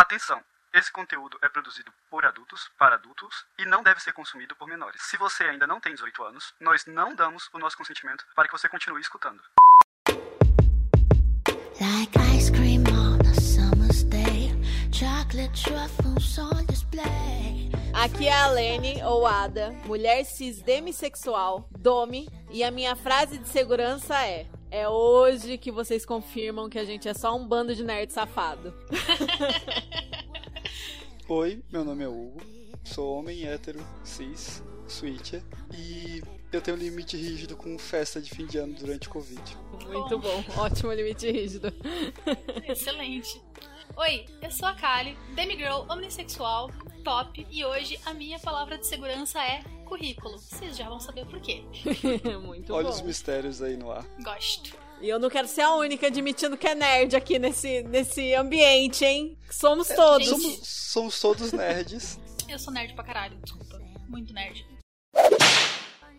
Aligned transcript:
Atenção! 0.00 0.42
Esse 0.72 0.90
conteúdo 0.90 1.38
é 1.42 1.48
produzido 1.50 1.92
por 2.08 2.24
adultos, 2.24 2.70
para 2.78 2.94
adultos 2.94 3.44
e 3.58 3.66
não 3.66 3.82
deve 3.82 4.00
ser 4.00 4.14
consumido 4.14 4.56
por 4.56 4.66
menores. 4.66 5.02
Se 5.02 5.18
você 5.18 5.44
ainda 5.44 5.66
não 5.66 5.78
tem 5.78 5.92
18 5.92 6.24
anos, 6.24 6.54
nós 6.58 6.86
não 6.86 7.14
damos 7.14 7.50
o 7.52 7.58
nosso 7.58 7.76
consentimento 7.76 8.24
para 8.34 8.48
que 8.48 8.52
você 8.52 8.66
continue 8.66 9.02
escutando. 9.02 9.42
Like 11.78 12.18
ice 12.34 12.50
cream 12.50 12.84
on 12.88 13.18
a 13.28 13.34
summer's 13.38 14.02
day, 14.04 14.58
chocolate 14.90 15.62
truffles 15.62 16.38
on 16.38 16.64
display. 16.64 17.70
Aqui 17.92 18.26
é 18.26 18.32
a 18.32 18.46
Lene, 18.46 19.02
ou 19.04 19.26
Ada, 19.26 19.70
mulher 19.84 20.24
cis 20.24 20.62
demissexual, 20.62 21.68
Domi, 21.78 22.26
e 22.50 22.64
a 22.64 22.70
minha 22.70 22.96
frase 22.96 23.36
de 23.36 23.50
segurança 23.50 24.16
é: 24.24 24.46
É 24.70 24.88
hoje 24.88 25.58
que 25.58 25.72
vocês 25.72 26.06
confirmam 26.06 26.70
que 26.70 26.78
a 26.78 26.84
gente 26.84 27.08
é 27.08 27.14
só 27.14 27.36
um 27.36 27.46
bando 27.46 27.74
de 27.74 27.82
nerd 27.82 28.12
safado. 28.12 28.72
Oi, 31.28 31.62
meu 31.72 31.84
nome 31.84 32.04
é 32.04 32.08
Hugo, 32.08 32.40
sou 32.84 33.18
homem 33.18 33.46
hétero, 33.46 33.84
cis, 34.04 34.62
switcher, 34.86 35.42
e 35.76 36.22
eu 36.52 36.60
tenho 36.60 36.76
um 36.76 36.80
limite 36.80 37.16
rígido 37.16 37.56
com 37.56 37.76
festa 37.78 38.20
de 38.20 38.30
fim 38.30 38.46
de 38.46 38.58
ano 38.58 38.74
durante 38.74 39.08
o 39.08 39.10
Covid. 39.10 39.42
Muito 39.88 40.18
bom, 40.18 40.44
ótimo 40.56 40.92
limite 40.92 41.30
rígido. 41.30 41.72
Excelente. 42.68 43.40
Oi, 43.96 44.24
eu 44.40 44.50
sou 44.52 44.68
a 44.68 44.74
Kali, 44.74 45.18
demigirl 45.34 45.84
omnissexual, 45.88 46.70
top, 47.02 47.44
e 47.50 47.64
hoje 47.64 47.98
a 48.06 48.14
minha 48.14 48.38
palavra 48.38 48.78
de 48.78 48.86
segurança 48.86 49.42
é 49.42 49.64
currículo. 49.90 50.38
Vocês 50.38 50.76
já 50.76 50.88
vão 50.88 51.00
saber 51.00 51.26
por 51.26 51.40
quê. 51.40 51.64
Muito 52.46 52.72
Olha 52.72 52.84
bom. 52.84 52.90
os 52.90 53.02
mistérios 53.02 53.60
aí 53.60 53.76
no 53.76 53.90
ar. 53.90 54.06
Gosto. 54.22 54.76
E 55.00 55.08
eu 55.08 55.18
não 55.18 55.28
quero 55.28 55.48
ser 55.48 55.62
a 55.62 55.74
única 55.74 56.06
admitindo 56.06 56.56
que 56.56 56.68
é 56.68 56.74
nerd 56.74 57.16
aqui 57.16 57.38
nesse, 57.38 57.82
nesse 57.82 58.34
ambiente, 58.34 59.04
hein? 59.04 59.36
Somos 59.50 59.88
todos. 59.88 60.28
gente. 60.28 60.42
Somos, 60.42 60.68
somos 60.68 61.20
todos 61.20 61.52
nerds. 61.52 62.20
Eu 62.48 62.58
sou 62.58 62.72
nerd 62.72 62.94
pra 62.94 63.02
caralho, 63.02 63.36
desculpa. 63.42 63.80
Muito 64.08 64.32
nerd. 64.32 64.64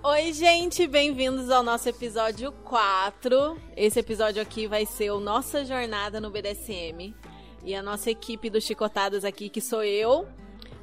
Oi, 0.00 0.32
gente, 0.32 0.86
bem-vindos 0.86 1.50
ao 1.50 1.60
nosso 1.60 1.88
episódio 1.88 2.52
4. 2.52 3.60
Esse 3.76 3.98
episódio 3.98 4.40
aqui 4.40 4.68
vai 4.68 4.86
ser 4.86 5.10
o 5.10 5.18
Nossa 5.18 5.64
Jornada 5.64 6.20
no 6.20 6.30
BDSM. 6.30 7.12
E 7.64 7.74
a 7.74 7.82
nossa 7.82 8.08
equipe 8.08 8.48
do 8.48 8.60
Chicotadas 8.60 9.24
aqui, 9.24 9.48
que 9.48 9.60
sou 9.60 9.82
eu, 9.82 10.28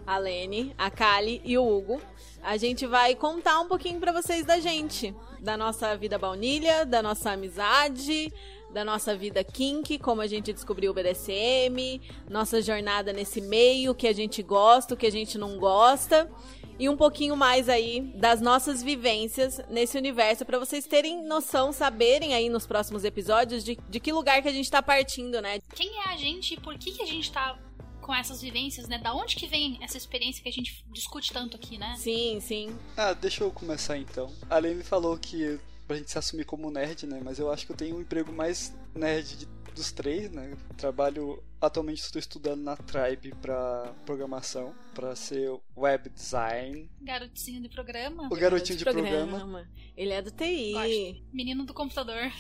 a 0.06 0.18
Lene, 0.18 0.76
a 0.78 0.92
Kali 0.92 1.42
e 1.46 1.58
o 1.58 1.66
Hugo. 1.66 2.02
A 2.44 2.58
gente 2.58 2.86
vai 2.86 3.16
contar 3.16 3.62
um 3.62 3.70
pouquinho 3.70 4.02
pra 4.02 4.12
vocês 4.12 4.46
da 4.46 4.60
gente, 4.60 5.16
da 5.40 5.56
nossa 5.56 5.96
vida 5.96 6.18
baunilha, 6.18 6.86
da 6.86 7.02
nossa 7.02 7.32
amizade, 7.32 8.32
da 8.74 8.84
nossa 8.84 9.16
vida 9.16 9.46
kink, 9.46 9.98
como 9.98 10.20
a 10.20 10.28
gente 10.28 10.52
descobriu 10.52 10.92
o 10.92 10.94
BDSM, 10.94 12.02
nossa 12.30 12.62
jornada 12.62 13.14
nesse 13.14 13.40
meio, 13.40 13.94
o 13.94 13.96
que 13.96 14.10
a 14.10 14.14
gente 14.14 14.44
gosta, 14.44 14.94
o 14.94 14.98
que 14.98 15.08
a 15.08 15.12
gente 15.12 15.38
não 15.38 15.58
gosta 15.58 16.30
e 16.78 16.90
um 16.90 16.98
pouquinho 16.98 17.36
mais 17.38 17.70
aí 17.70 18.02
das 18.16 18.42
nossas 18.42 18.82
vivências 18.84 19.60
nesse 19.70 19.98
universo 19.98 20.46
pra 20.46 20.60
vocês 20.60 20.86
terem 20.86 21.24
noção, 21.24 21.72
saberem 21.72 22.34
aí 22.34 22.50
nos 22.50 22.66
próximos 22.68 23.04
episódios 23.04 23.64
de, 23.64 23.78
de 23.90 24.00
que 24.00 24.12
lugar 24.12 24.42
que 24.42 24.48
a 24.48 24.52
gente 24.54 24.70
tá 24.70 24.82
partindo, 24.82 25.42
né? 25.42 25.60
Quem 25.74 25.90
é 26.02 26.10
a 26.10 26.18
gente 26.18 26.54
e 26.56 26.60
por 26.60 26.78
que, 26.78 26.92
que 26.92 27.02
a 27.02 27.06
gente 27.08 27.32
tá 27.32 27.58
com 28.02 28.14
essas 28.14 28.42
vivências, 28.42 28.88
né? 28.88 28.98
Da 29.00 29.14
onde 29.16 29.36
que 29.36 29.48
vem 29.48 29.78
essa 29.82 29.98
experiência 29.98 30.44
que 30.44 30.50
a 30.50 30.52
gente 30.52 30.86
discute 30.92 31.34
tanto 31.34 31.56
aqui, 31.58 31.78
né? 31.78 31.96
Sim, 31.98 32.40
sim. 32.40 32.76
Ah, 32.96 33.14
deixa 33.14 33.44
eu 33.44 33.52
começar 33.52 33.98
então. 33.98 34.32
A 34.50 34.58
Lene 34.60 34.84
falou 34.84 35.18
que 35.18 35.60
pra 35.88 35.98
gente 35.98 36.12
se 36.12 36.18
assumir 36.18 36.46
como 36.46 36.70
nerd, 36.70 37.06
né? 37.08 37.20
Mas 37.24 37.40
eu 37.40 37.52
acho 37.52 37.66
que 37.66 37.72
eu 37.72 37.76
tenho 37.76 37.96
um 37.98 38.02
emprego 38.02 38.32
mais 38.32 38.74
nerd 38.94 39.38
de- 39.38 39.48
dos 39.76 39.92
três, 39.92 40.32
né? 40.32 40.58
Trabalho 40.78 41.44
atualmente 41.62 42.02
estou 42.02 42.20
estudando 42.20 42.62
na 42.62 42.76
Tribe 42.78 43.34
para 43.42 43.94
programação, 44.06 44.74
para 44.94 45.16
ser 45.16 45.52
web 45.76 46.10
design. 46.10 46.90
Garotinho 47.02 47.62
de 47.62 47.70
programa. 47.70 48.28
O 48.32 48.36
garotinho 48.36 48.78
de 48.78 48.86
programa. 48.86 49.68
Ele 49.96 50.12
é 50.12 50.22
do 50.22 50.32
TI. 50.32 50.72
Gosto. 50.74 51.26
Menino 51.34 51.66
do 51.66 51.74
computador. 51.74 52.32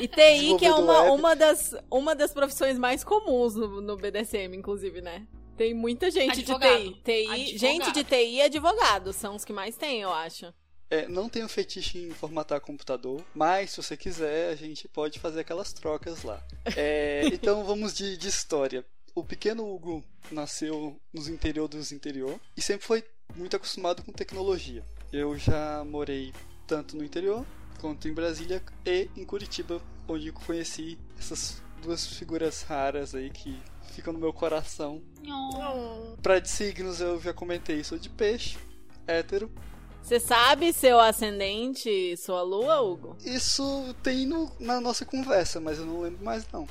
E 0.00 0.08
TI 0.08 0.56
que 0.58 0.66
é 0.66 0.74
uma, 0.74 1.02
web. 1.02 1.20
uma, 1.20 1.34
das, 1.34 1.74
uma 1.90 2.14
das 2.14 2.32
profissões 2.32 2.78
mais 2.78 3.02
comuns 3.02 3.54
no, 3.54 3.80
no 3.80 3.96
BDSM, 3.96 4.54
inclusive, 4.54 5.00
né? 5.00 5.26
Tem 5.56 5.72
muita 5.72 6.10
gente 6.10 6.40
Advogado. 6.40 6.82
de 6.82 6.90
TI. 6.90 7.02
TI 7.02 7.26
Advogado. 7.28 7.58
Gente 7.58 7.92
de 7.92 8.04
TI 8.04 8.14
e 8.14 8.42
advogado 8.42 9.12
são 9.12 9.36
os 9.36 9.44
que 9.44 9.52
mais 9.52 9.76
tem, 9.76 10.02
eu 10.02 10.12
acho. 10.12 10.52
É, 10.90 11.08
não 11.08 11.28
tenho 11.28 11.48
fetiche 11.48 11.98
em 11.98 12.10
formatar 12.10 12.60
computador, 12.60 13.24
mas 13.34 13.70
se 13.70 13.82
você 13.82 13.96
quiser, 13.96 14.50
a 14.50 14.54
gente 14.54 14.86
pode 14.88 15.18
fazer 15.18 15.40
aquelas 15.40 15.72
trocas 15.72 16.22
lá. 16.22 16.42
É, 16.76 17.22
então 17.32 17.64
vamos 17.64 17.94
de, 17.94 18.16
de 18.16 18.28
história. 18.28 18.84
O 19.14 19.22
pequeno 19.22 19.68
Hugo 19.72 20.04
nasceu 20.30 21.00
nos 21.12 21.28
interior 21.28 21.68
dos 21.68 21.92
interior 21.92 22.40
e 22.56 22.62
sempre 22.62 22.86
foi 22.86 23.04
muito 23.34 23.56
acostumado 23.56 24.02
com 24.02 24.12
tecnologia. 24.12 24.84
Eu 25.12 25.38
já 25.38 25.84
morei 25.84 26.32
tanto 26.66 26.96
no 26.96 27.04
interior 27.04 27.46
quanto 27.80 28.08
em 28.08 28.12
Brasília 28.12 28.62
e 28.84 29.08
em 29.16 29.24
Curitiba, 29.24 29.80
onde 30.08 30.28
eu 30.28 30.32
conheci 30.32 30.98
essas 31.18 31.62
duas 31.82 32.06
figuras 32.06 32.62
raras 32.62 33.14
aí 33.14 33.30
que 33.30 33.56
ficam 33.92 34.12
no 34.12 34.18
meu 34.18 34.32
coração. 34.32 35.02
Oh. 35.26 36.16
Pra 36.22 36.38
de 36.38 36.48
signos 36.50 37.00
eu 37.00 37.20
já 37.20 37.32
comentei, 37.32 37.84
sou 37.84 37.98
de 37.98 38.08
peixe, 38.08 38.58
hétero. 39.06 39.50
Você 40.04 40.20
sabe 40.20 40.70
seu 40.74 41.00
ascendente 41.00 41.88
e 41.88 42.14
sua 42.16 42.42
lua, 42.42 42.78
Hugo? 42.82 43.16
Isso 43.24 43.94
tem 44.02 44.26
no- 44.26 44.52
na 44.60 44.78
nossa 44.78 45.04
conversa, 45.06 45.58
mas 45.60 45.78
eu 45.78 45.86
não 45.86 46.02
lembro 46.02 46.22
mais 46.22 46.46
não. 46.52 46.68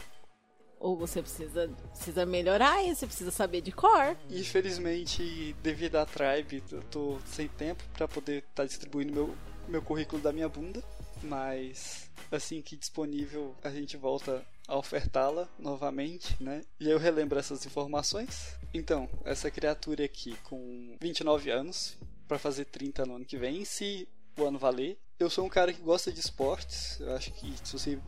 Ou 0.79 0.95
você 0.95 1.19
precisa, 1.21 1.67
precisa 1.93 2.25
melhorar 2.27 2.83
isso, 2.83 2.97
você 2.99 3.07
precisa 3.07 3.31
saber 3.31 3.61
de 3.61 3.71
cor. 3.71 4.15
Infelizmente, 4.29 5.55
devido 5.63 5.95
à 5.95 6.05
Tribe, 6.05 6.61
eu 6.71 6.83
tô 6.83 7.17
sem 7.25 7.47
tempo 7.47 7.83
pra 7.93 8.07
poder 8.07 8.43
estar 8.49 8.65
distribuindo 8.65 9.11
meu, 9.13 9.35
meu 9.67 9.81
currículo 9.81 10.21
da 10.21 10.31
minha 10.31 10.47
bunda. 10.47 10.83
Mas 11.23 12.11
assim 12.31 12.61
que 12.61 12.75
disponível, 12.75 13.55
a 13.63 13.69
gente 13.71 13.97
volta 13.97 14.43
a 14.67 14.77
ofertá-la 14.77 15.47
novamente, 15.57 16.35
né? 16.41 16.61
E 16.79 16.89
eu 16.89 16.99
relembro 16.99 17.39
essas 17.39 17.65
informações. 17.65 18.53
Então, 18.73 19.09
essa 19.23 19.49
criatura 19.49 20.03
aqui 20.05 20.35
com 20.43 20.97
29 21.01 21.49
anos, 21.49 21.97
pra 22.27 22.37
fazer 22.37 22.65
30 22.65 23.05
no 23.05 23.15
ano 23.15 23.25
que 23.25 23.37
vem, 23.37 23.65
se 23.65 24.07
o 24.37 24.45
ano 24.45 24.57
valer. 24.57 24.97
Eu 25.19 25.29
sou 25.29 25.45
um 25.45 25.49
cara 25.49 25.71
que 25.71 25.81
gosta 25.81 26.11
de 26.11 26.19
esportes. 26.19 26.99
Eu 26.99 27.15
acho 27.15 27.31
que 27.33 27.53
se 27.63 27.73
você 27.73 27.99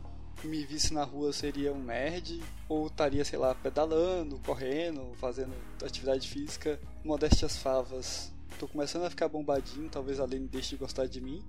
me 0.44 0.64
visse 0.64 0.92
na 0.92 1.04
rua 1.04 1.32
seria 1.32 1.72
um 1.72 1.82
nerd 1.82 2.42
ou 2.68 2.86
estaria, 2.86 3.24
sei 3.24 3.38
lá, 3.38 3.54
pedalando, 3.54 4.38
correndo, 4.40 5.14
fazendo 5.16 5.54
atividade 5.84 6.28
física. 6.28 6.80
Modéstias 7.04 7.56
favas. 7.56 8.32
Tô 8.58 8.66
começando 8.66 9.04
a 9.04 9.10
ficar 9.10 9.28
bombadinho, 9.28 9.88
talvez 9.88 10.18
a 10.18 10.24
Lene 10.24 10.48
deixe 10.48 10.70
de 10.70 10.76
gostar 10.76 11.06
de 11.06 11.20
mim. 11.20 11.42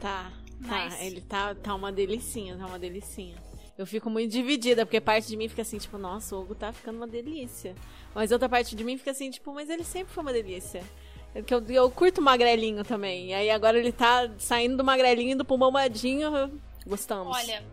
Tá, 0.00 0.32
tá. 0.66 0.84
Nice. 0.84 1.04
Ele 1.04 1.20
tá, 1.20 1.54
tá 1.54 1.74
uma 1.74 1.92
delicinha, 1.92 2.56
tá 2.56 2.66
uma 2.66 2.78
delicinha. 2.78 3.36
Eu 3.76 3.86
fico 3.86 4.10
muito 4.10 4.30
dividida, 4.30 4.84
porque 4.84 5.00
parte 5.00 5.28
de 5.28 5.36
mim 5.36 5.48
fica 5.48 5.62
assim, 5.62 5.78
tipo, 5.78 5.96
nossa, 5.96 6.36
o 6.36 6.42
Hugo 6.42 6.54
tá 6.54 6.72
ficando 6.72 6.96
uma 6.96 7.06
delícia. 7.06 7.74
Mas 8.14 8.30
outra 8.30 8.48
parte 8.48 8.76
de 8.76 8.84
mim 8.84 8.98
fica 8.98 9.10
assim, 9.10 9.30
tipo, 9.30 9.52
mas 9.52 9.70
ele 9.70 9.82
sempre 9.82 10.12
foi 10.12 10.22
uma 10.22 10.32
delícia. 10.32 10.84
É 11.34 11.42
que 11.42 11.54
eu, 11.54 11.64
eu 11.68 11.90
curto 11.90 12.20
magrelinho 12.20 12.84
também. 12.84 13.30
E 13.30 13.34
aí 13.34 13.50
agora 13.50 13.78
ele 13.78 13.92
tá 13.92 14.30
saindo 14.38 14.76
do 14.76 14.84
magrelinho 14.84 15.30
e 15.30 15.32
indo 15.32 15.44
pro 15.44 15.56
bombadinho. 15.56 16.34
eu- 16.36 16.50
Gostamos. 16.86 17.36
Olha, 17.36 17.64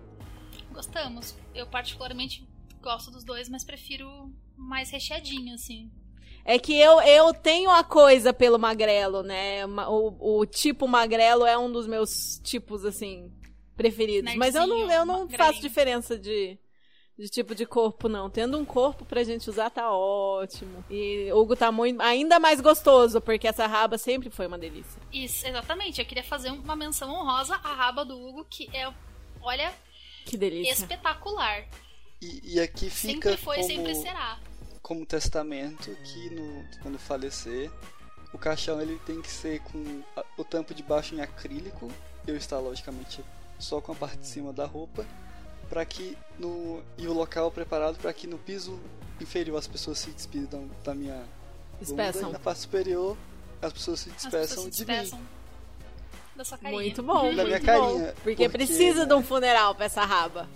gostamos. 0.71 1.35
Eu 1.53 1.65
particularmente 1.67 2.47
gosto 2.81 3.11
dos 3.11 3.23
dois, 3.23 3.49
mas 3.49 3.63
prefiro 3.63 4.31
mais 4.55 4.89
recheadinho, 4.89 5.53
assim. 5.53 5.91
É 6.45 6.57
que 6.57 6.73
eu, 6.73 7.01
eu 7.01 7.33
tenho 7.33 7.69
a 7.69 7.83
coisa 7.83 8.33
pelo 8.33 8.57
magrelo, 8.57 9.23
né? 9.23 9.65
O, 9.65 10.39
o 10.39 10.45
tipo 10.45 10.87
magrelo 10.87 11.45
é 11.45 11.57
um 11.57 11.71
dos 11.71 11.85
meus 11.85 12.39
tipos, 12.43 12.85
assim, 12.85 13.31
preferidos. 13.75 14.33
Mas 14.35 14.55
eu 14.55 14.65
não, 14.65 14.89
eu 14.91 15.05
não 15.05 15.19
Nerdzinho, 15.25 15.37
faço 15.37 15.61
diferença 15.61 16.17
de, 16.17 16.57
de 17.19 17.27
tipo 17.27 17.53
de 17.53 17.65
corpo, 17.65 18.07
não. 18.07 18.29
Tendo 18.29 18.57
um 18.57 18.63
corpo 18.63 19.03
pra 19.03 19.23
gente 19.25 19.49
usar, 19.49 19.69
tá 19.69 19.91
ótimo. 19.91 20.85
E 20.89 21.29
o 21.33 21.37
Hugo 21.39 21.53
tá 21.55 21.69
muito, 21.71 22.01
ainda 22.01 22.39
mais 22.39 22.61
gostoso, 22.61 23.19
porque 23.19 23.45
essa 23.45 23.67
raba 23.67 23.97
sempre 23.97 24.29
foi 24.29 24.47
uma 24.47 24.57
delícia. 24.57 25.01
Isso, 25.11 25.45
exatamente. 25.45 25.99
Eu 25.99 26.05
queria 26.07 26.23
fazer 26.23 26.49
uma 26.49 26.77
menção 26.77 27.11
honrosa 27.11 27.55
à 27.55 27.73
raba 27.73 28.05
do 28.05 28.17
Hugo, 28.17 28.45
que 28.49 28.69
é, 28.73 28.89
olha, 29.41 29.73
Que 30.25 30.37
delícia. 30.37 30.71
espetacular. 30.71 31.67
E, 32.21 32.55
e 32.55 32.59
aqui 32.61 32.89
fica 32.89 33.31
Sempre 33.31 33.37
foi 33.37 33.57
e 33.57 33.61
como, 33.63 33.75
sempre 33.75 33.95
será. 33.95 34.39
como 34.81 35.05
testamento 35.05 35.93
que 36.05 36.29
no, 36.29 36.65
quando 36.81 36.97
falecer, 36.97 37.69
o 38.33 38.37
caixão 38.37 38.81
ele 38.81 38.97
tem 39.05 39.21
que 39.21 39.29
ser 39.29 39.59
com 39.61 40.01
a, 40.15 40.23
o 40.37 40.43
tampo 40.45 40.73
de 40.73 40.83
baixo 40.83 41.15
em 41.15 41.21
acrílico, 41.21 41.91
eu 42.25 42.35
está 42.37 42.57
logicamente 42.59 43.23
só 43.57 43.81
com 43.81 43.91
a 43.91 43.95
parte 43.95 44.17
de 44.19 44.27
cima 44.27 44.51
da 44.53 44.65
roupa, 44.65 45.05
para 45.69 45.85
que 45.85 46.17
no 46.37 46.81
e 46.97 47.07
o 47.07 47.13
local 47.13 47.51
preparado 47.51 47.97
para 47.97 48.11
que 48.13 48.25
no 48.27 48.37
piso 48.37 48.79
inferior 49.21 49.57
as 49.57 49.67
pessoas 49.67 49.99
se 49.99 50.09
despidam 50.11 50.69
da 50.83 50.93
minha 50.95 51.21
Despeçam. 51.79 52.13
bunda, 52.23 52.29
e 52.29 52.33
na 52.33 52.39
parte 52.39 52.61
superior 52.61 53.15
as 53.61 53.71
pessoas 53.73 53.99
se 53.99 54.09
despeçam 54.09 54.39
pessoas 54.41 54.75
se 54.75 54.85
de 54.85 54.91
mim. 54.91 54.97
despeçam 54.99 55.19
Da 56.35 56.45
sua 56.45 56.57
carinha. 56.57 56.81
Muito 56.81 57.03
bom, 57.03 57.23
Da 57.35 57.43
minha 57.43 57.45
muito 57.49 57.65
carinha, 57.65 57.83
bom. 58.07 58.13
Porque, 58.23 58.35
porque- 58.45 58.49
precisa 58.49 59.05
de 59.05 59.13
um 59.13 59.21
funeral 59.21 59.75
pra 59.75 59.85
essa 59.85 60.05
raba. 60.05 60.47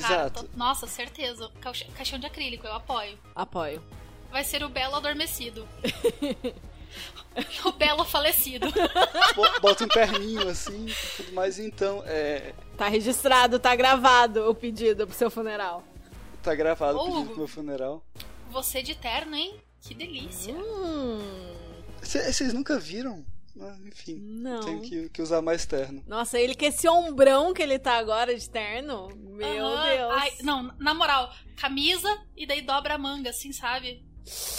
Cara, 0.00 0.14
Exato. 0.26 0.44
tô- 0.44 0.56
Nossa, 0.56 0.86
certeza. 0.86 1.50
Caix- 1.60 1.86
Caixão 1.94 2.18
de 2.18 2.24
acrílico, 2.26 2.66
eu 2.66 2.72
apoio. 2.72 3.18
Apoio. 3.34 3.82
Vai 4.30 4.42
ser 4.44 4.62
o 4.64 4.68
Belo 4.68 4.94
adormecido. 4.96 5.68
o 7.64 7.72
Belo 7.72 8.04
falecido. 8.04 8.66
Bo- 9.34 9.60
Bota 9.60 9.84
um 9.84 9.88
perninho 9.88 10.48
assim 10.48 10.86
e 10.86 11.16
tudo 11.16 11.32
mais. 11.32 11.58
Então, 11.58 12.02
é, 12.06 12.52
Tá 12.76 12.88
registrado, 12.88 13.58
tá 13.58 13.74
gravado 13.74 14.48
o 14.50 14.54
pedido 14.54 15.06
pro 15.06 15.16
seu 15.16 15.30
funeral. 15.30 15.82
tá 16.42 16.54
gravado 16.54 16.98
o 16.98 17.00
Ô, 17.00 17.04
pedido 17.04 17.20
Hugo. 17.22 17.30
do 17.32 17.38
meu 17.38 17.48
funeral. 17.48 18.04
Você 18.50 18.82
de 18.82 18.94
terno, 18.94 19.34
hein? 19.34 19.60
Que 19.80 19.94
delícia. 19.94 20.54
Hum. 20.54 21.54
Cê- 22.02 22.32
Vocês 22.32 22.52
nunca 22.52 22.78
viram? 22.78 23.24
Ah, 23.60 23.76
enfim, 23.86 24.16
Não. 24.18 24.60
tenho 24.60 24.80
que, 24.80 25.08
que 25.10 25.20
usar 25.20 25.42
mais 25.42 25.66
terno. 25.66 26.02
Nossa, 26.06 26.38
ele 26.40 26.54
com 26.54 26.64
esse 26.64 26.88
ombrão 26.88 27.52
que 27.52 27.62
ele 27.62 27.78
tá 27.78 27.98
agora 27.98 28.34
de 28.34 28.48
terno. 28.48 29.08
Meu 29.14 29.66
Aham. 29.66 29.88
Deus. 29.88 30.12
Ai, 30.22 30.32
não, 30.42 30.62
na 30.78 30.94
moral, 30.94 31.30
camisa 31.56 32.08
e 32.34 32.46
daí 32.46 32.62
dobra 32.62 32.94
a 32.94 32.98
manga, 32.98 33.28
assim, 33.30 33.52
sabe? 33.52 34.02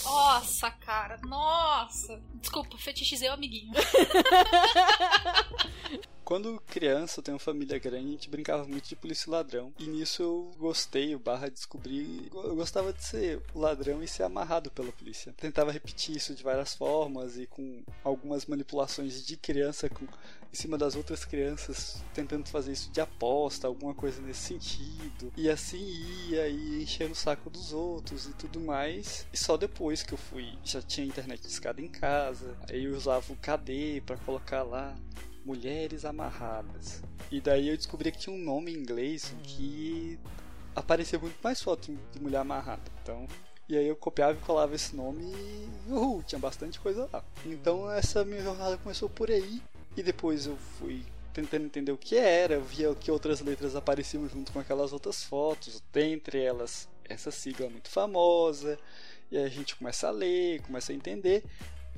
Nossa, 0.03 0.71
cara, 0.71 1.17
nossa. 1.23 2.21
Desculpa, 2.35 2.77
fetichizei 2.77 3.29
o 3.29 3.33
amiguinho. 3.33 3.73
Quando 6.23 6.61
criança, 6.67 7.19
eu 7.19 7.23
tenho 7.23 7.35
uma 7.35 7.39
família 7.39 7.77
grande, 7.77 8.07
a 8.07 8.11
gente 8.11 8.29
brincava 8.29 8.65
muito 8.65 8.87
de 8.87 8.95
polícia 8.95 9.27
e 9.27 9.31
ladrão. 9.31 9.73
E 9.77 9.85
nisso 9.85 10.23
eu 10.23 10.51
gostei, 10.57 11.13
o 11.13 11.19
barra 11.19 11.49
descobri. 11.49 12.29
Eu 12.33 12.55
gostava 12.55 12.93
de 12.93 13.03
ser 13.03 13.41
ladrão 13.53 14.01
e 14.01 14.07
ser 14.07 14.23
amarrado 14.23 14.71
pela 14.71 14.91
polícia. 14.91 15.33
Tentava 15.33 15.71
repetir 15.71 16.15
isso 16.15 16.33
de 16.33 16.41
várias 16.41 16.73
formas 16.73 17.37
e 17.37 17.45
com 17.45 17.83
algumas 18.03 18.45
manipulações 18.45 19.25
de 19.25 19.35
criança 19.35 19.89
com, 19.89 20.05
em 20.05 20.55
cima 20.55 20.77
das 20.77 20.95
outras 20.95 21.25
crianças, 21.25 22.01
tentando 22.13 22.47
fazer 22.47 22.71
isso 22.71 22.89
de 22.89 23.01
aposta, 23.01 23.67
alguma 23.67 23.93
coisa 23.93 24.21
nesse 24.21 24.41
sentido. 24.41 25.33
E 25.35 25.49
assim 25.49 25.83
ia, 26.29 26.47
e 26.47 26.83
enchendo 26.83 27.11
o 27.11 27.15
saco 27.15 27.49
dos 27.49 27.73
outros 27.73 28.27
e 28.27 28.33
tudo 28.33 28.61
mais. 28.61 29.27
E 29.33 29.37
só 29.37 29.57
depois 29.57 30.03
que 30.03 30.13
eu 30.13 30.17
fui, 30.17 30.57
já 30.63 30.81
tinha 30.81 31.05
internet 31.05 31.41
de 31.41 31.47
escada 31.47 31.81
em 31.81 31.89
casa, 31.89 32.55
aí 32.69 32.85
eu 32.85 32.95
usava 32.95 33.33
o 33.33 33.35
KD 33.35 34.03
pra 34.05 34.15
colocar 34.15 34.63
lá 34.63 34.95
mulheres 35.45 36.05
amarradas. 36.05 37.01
E 37.31 37.41
daí 37.41 37.69
eu 37.69 37.77
descobri 37.77 38.11
que 38.11 38.19
tinha 38.19 38.35
um 38.35 38.39
nome 38.39 38.71
em 38.71 38.77
inglês 38.77 39.35
que 39.43 40.19
aparecia 40.75 41.19
muito 41.19 41.37
mais 41.43 41.61
foto 41.61 41.91
de 42.11 42.21
mulher 42.21 42.39
amarrada. 42.39 42.83
Então, 43.01 43.27
e 43.67 43.77
aí 43.77 43.87
eu 43.87 43.95
copiava 43.95 44.33
e 44.37 44.41
colava 44.41 44.75
esse 44.75 44.95
nome 44.95 45.23
e 45.23 45.91
uhul, 45.91 46.23
tinha 46.23 46.39
bastante 46.39 46.79
coisa 46.79 47.09
lá. 47.11 47.23
Então 47.45 47.89
essa 47.91 48.25
minha 48.25 48.41
jornada 48.41 48.77
começou 48.77 49.09
por 49.09 49.29
aí 49.29 49.61
e 49.95 50.03
depois 50.03 50.45
eu 50.45 50.57
fui 50.57 51.03
tentando 51.33 51.65
entender 51.65 51.91
o 51.91 51.97
que 51.97 52.15
era, 52.15 52.55
eu 52.55 52.63
via 52.63 52.93
que 52.93 53.09
outras 53.09 53.41
letras 53.41 53.75
apareciam 53.75 54.27
junto 54.29 54.51
com 54.51 54.59
aquelas 54.59 54.93
outras 54.93 55.23
fotos, 55.23 55.81
dentre 55.91 56.39
elas 56.39 56.87
essa 57.05 57.31
sigla 57.31 57.69
muito 57.69 57.89
famosa, 57.89 58.77
e 59.31 59.37
aí 59.37 59.43
a 59.43 59.49
gente 59.49 59.75
começa 59.75 60.07
a 60.07 60.11
ler, 60.11 60.61
começa 60.61 60.91
a 60.91 60.95
entender, 60.95 61.43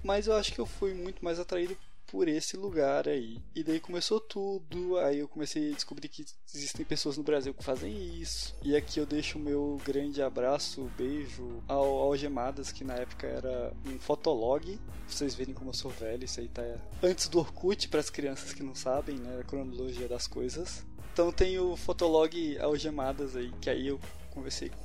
mas 0.03 0.27
eu 0.27 0.33
acho 0.33 0.53
que 0.53 0.59
eu 0.59 0.65
fui 0.65 0.93
muito 0.93 1.23
mais 1.23 1.39
atraído 1.39 1.77
por 2.07 2.27
esse 2.27 2.55
lugar 2.57 3.07
aí. 3.07 3.39
E 3.55 3.63
daí 3.63 3.79
começou 3.79 4.19
tudo, 4.19 4.97
aí 4.99 5.19
eu 5.19 5.27
comecei 5.27 5.71
a 5.71 5.75
descobrir 5.75 6.07
que 6.07 6.25
existem 6.53 6.85
pessoas 6.85 7.17
no 7.17 7.23
Brasil 7.23 7.53
que 7.53 7.63
fazem 7.63 7.93
isso. 8.19 8.55
E 8.63 8.75
aqui 8.75 8.99
eu 8.99 9.05
deixo 9.05 9.37
o 9.37 9.41
meu 9.41 9.79
grande 9.83 10.21
abraço, 10.21 10.89
beijo 10.97 11.63
ao 11.67 11.85
Algemadas, 11.85 12.71
que 12.71 12.83
na 12.83 12.95
época 12.95 13.27
era 13.27 13.73
um 13.85 13.99
fotolog. 13.99 14.79
Vocês 15.07 15.35
verem 15.35 15.53
como 15.53 15.69
eu 15.69 15.73
sou 15.73 15.91
velho, 15.91 16.25
isso 16.25 16.39
aí 16.39 16.47
tá 16.47 16.63
antes 17.01 17.27
do 17.27 17.39
Orkut, 17.39 17.87
para 17.89 17.99
as 17.99 18.09
crianças 18.09 18.53
que 18.53 18.63
não 18.63 18.75
sabem, 18.75 19.17
né, 19.17 19.39
a 19.39 19.43
cronologia 19.43 20.07
das 20.07 20.27
coisas. 20.27 20.85
Então 21.13 21.31
tem 21.31 21.57
o 21.57 21.77
Fotolog 21.77 22.57
Algemadas 22.59 23.35
aí, 23.35 23.49
que 23.61 23.69
aí 23.69 23.87
eu 23.87 23.99
conversei 24.31 24.69
com 24.69 24.84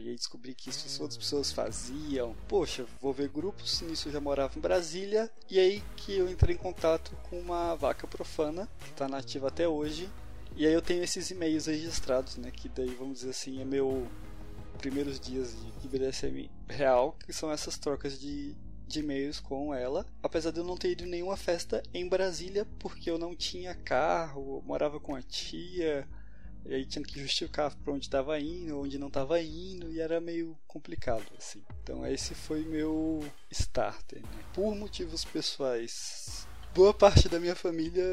e 0.00 0.08
aí 0.10 0.14
descobri 0.14 0.54
que 0.54 0.70
isso 0.70 0.86
as 0.86 1.00
outras 1.00 1.18
pessoas 1.18 1.52
faziam. 1.52 2.34
Poxa, 2.48 2.86
vou 3.00 3.12
ver 3.12 3.28
grupos, 3.28 3.80
nisso 3.82 4.08
eu 4.08 4.12
já 4.12 4.20
morava 4.20 4.56
em 4.58 4.60
Brasília. 4.60 5.30
E 5.50 5.58
aí 5.58 5.82
que 5.96 6.16
eu 6.16 6.28
entrei 6.28 6.54
em 6.54 6.58
contato 6.58 7.16
com 7.28 7.38
uma 7.38 7.74
vaca 7.74 8.06
profana, 8.06 8.68
que 8.84 8.92
tá 8.92 9.08
nativa 9.08 9.48
até 9.48 9.68
hoje. 9.68 10.10
E 10.54 10.66
aí 10.66 10.72
eu 10.72 10.80
tenho 10.80 11.02
esses 11.02 11.30
e-mails 11.30 11.66
registrados, 11.66 12.36
né? 12.36 12.50
Que 12.50 12.68
daí, 12.68 12.94
vamos 12.94 13.18
dizer 13.18 13.30
assim, 13.30 13.60
é 13.60 13.64
meu 13.64 14.08
primeiros 14.76 15.18
dias 15.18 15.56
de 15.80 15.88
BDSM 15.88 16.50
real, 16.68 17.16
que 17.24 17.32
são 17.32 17.50
essas 17.50 17.78
trocas 17.78 18.20
de, 18.20 18.54
de 18.86 19.00
e-mails 19.00 19.40
com 19.40 19.74
ela. 19.74 20.06
Apesar 20.22 20.50
de 20.50 20.58
eu 20.58 20.64
não 20.64 20.76
ter 20.76 20.90
ido 20.90 21.04
em 21.04 21.08
nenhuma 21.08 21.36
festa 21.36 21.82
em 21.92 22.08
Brasília, 22.08 22.66
porque 22.78 23.10
eu 23.10 23.18
não 23.18 23.34
tinha 23.34 23.74
carro, 23.74 24.62
morava 24.64 25.00
com 25.00 25.14
a 25.14 25.22
tia, 25.22 26.08
e 26.68 26.74
aí 26.74 26.84
tinha 26.84 27.04
que 27.04 27.20
justificar 27.20 27.74
para 27.76 27.92
onde 27.92 28.06
estava 28.06 28.38
indo, 28.40 28.80
onde 28.80 28.98
não 28.98 29.08
estava 29.08 29.40
indo, 29.40 29.90
e 29.90 30.00
era 30.00 30.20
meio 30.20 30.56
complicado 30.66 31.26
assim. 31.38 31.62
Então 31.82 32.06
esse 32.06 32.34
foi 32.34 32.64
meu 32.64 33.24
starter. 33.50 34.20
Né? 34.20 34.44
Por 34.52 34.74
motivos 34.74 35.24
pessoais, 35.24 36.46
boa 36.74 36.92
parte 36.92 37.28
da 37.28 37.38
minha 37.38 37.54
família 37.54 38.04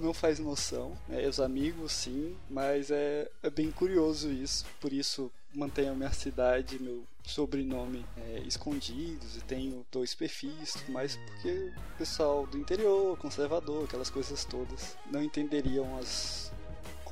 não 0.00 0.14
faz 0.14 0.38
noção. 0.38 0.96
Né? 1.08 1.26
Os 1.28 1.40
amigos 1.40 1.92
sim, 1.92 2.36
mas 2.48 2.90
é, 2.90 3.30
é 3.42 3.50
bem 3.50 3.70
curioso 3.70 4.30
isso. 4.30 4.64
Por 4.80 4.92
isso 4.92 5.30
mantenho 5.54 5.92
a 5.92 5.94
minha 5.94 6.12
cidade, 6.12 6.82
meu 6.82 7.04
sobrenome 7.24 8.04
é, 8.16 8.42
escondidos 8.46 9.36
e 9.36 9.40
tenho 9.42 9.86
dois 9.92 10.14
perfis, 10.14 10.76
mais 10.88 11.16
porque 11.16 11.72
o 11.94 11.98
pessoal 11.98 12.46
do 12.46 12.58
interior, 12.58 13.16
conservador, 13.18 13.84
aquelas 13.84 14.10
coisas 14.10 14.44
todas, 14.44 14.96
não 15.10 15.22
entenderiam 15.22 15.96
as 15.98 16.52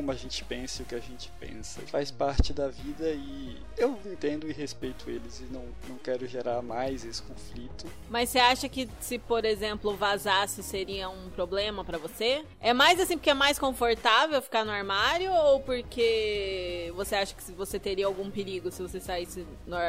como 0.01 0.11
a 0.13 0.15
gente 0.15 0.43
pensa 0.45 0.81
e 0.81 0.83
o 0.83 0.87
que 0.87 0.95
a 0.95 1.01
gente 1.01 1.31
pensa. 1.39 1.83
Faz 1.83 2.11
parte 2.11 2.55
da 2.55 2.69
vida 2.69 3.11
e 3.11 3.55
eu 3.77 3.99
entendo 4.07 4.49
e 4.49 4.53
respeito 4.53 5.11
eles 5.11 5.41
e 5.41 5.53
não, 5.53 5.67
não 5.87 5.99
quero 5.99 6.27
gerar 6.27 6.63
mais 6.63 7.05
esse 7.05 7.23
conflito. 7.23 7.85
Mas 8.09 8.31
você 8.31 8.39
acha 8.39 8.67
que 8.67 8.89
se, 8.99 9.19
por 9.19 9.45
exemplo, 9.45 9.95
vazasse 9.95 10.63
seria 10.63 11.11
um 11.11 11.29
problema 11.29 11.85
pra 11.85 11.99
você? 11.99 12.43
É 12.63 12.73
mais 12.73 12.99
assim 12.99 13.19
porque 13.19 13.29
é 13.29 13.35
mais 13.35 13.59
confortável 13.59 14.41
ficar 14.41 14.65
no 14.65 14.73
armário 14.73 15.31
ou 15.33 15.61
porque 15.61 16.91
você 16.97 17.17
acha 17.17 17.35
que 17.35 17.53
você 17.53 17.79
teria 17.79 18.07
algum 18.07 18.31
perigo 18.31 18.71
se 18.71 18.81
você 18.81 18.99
saísse 18.99 19.47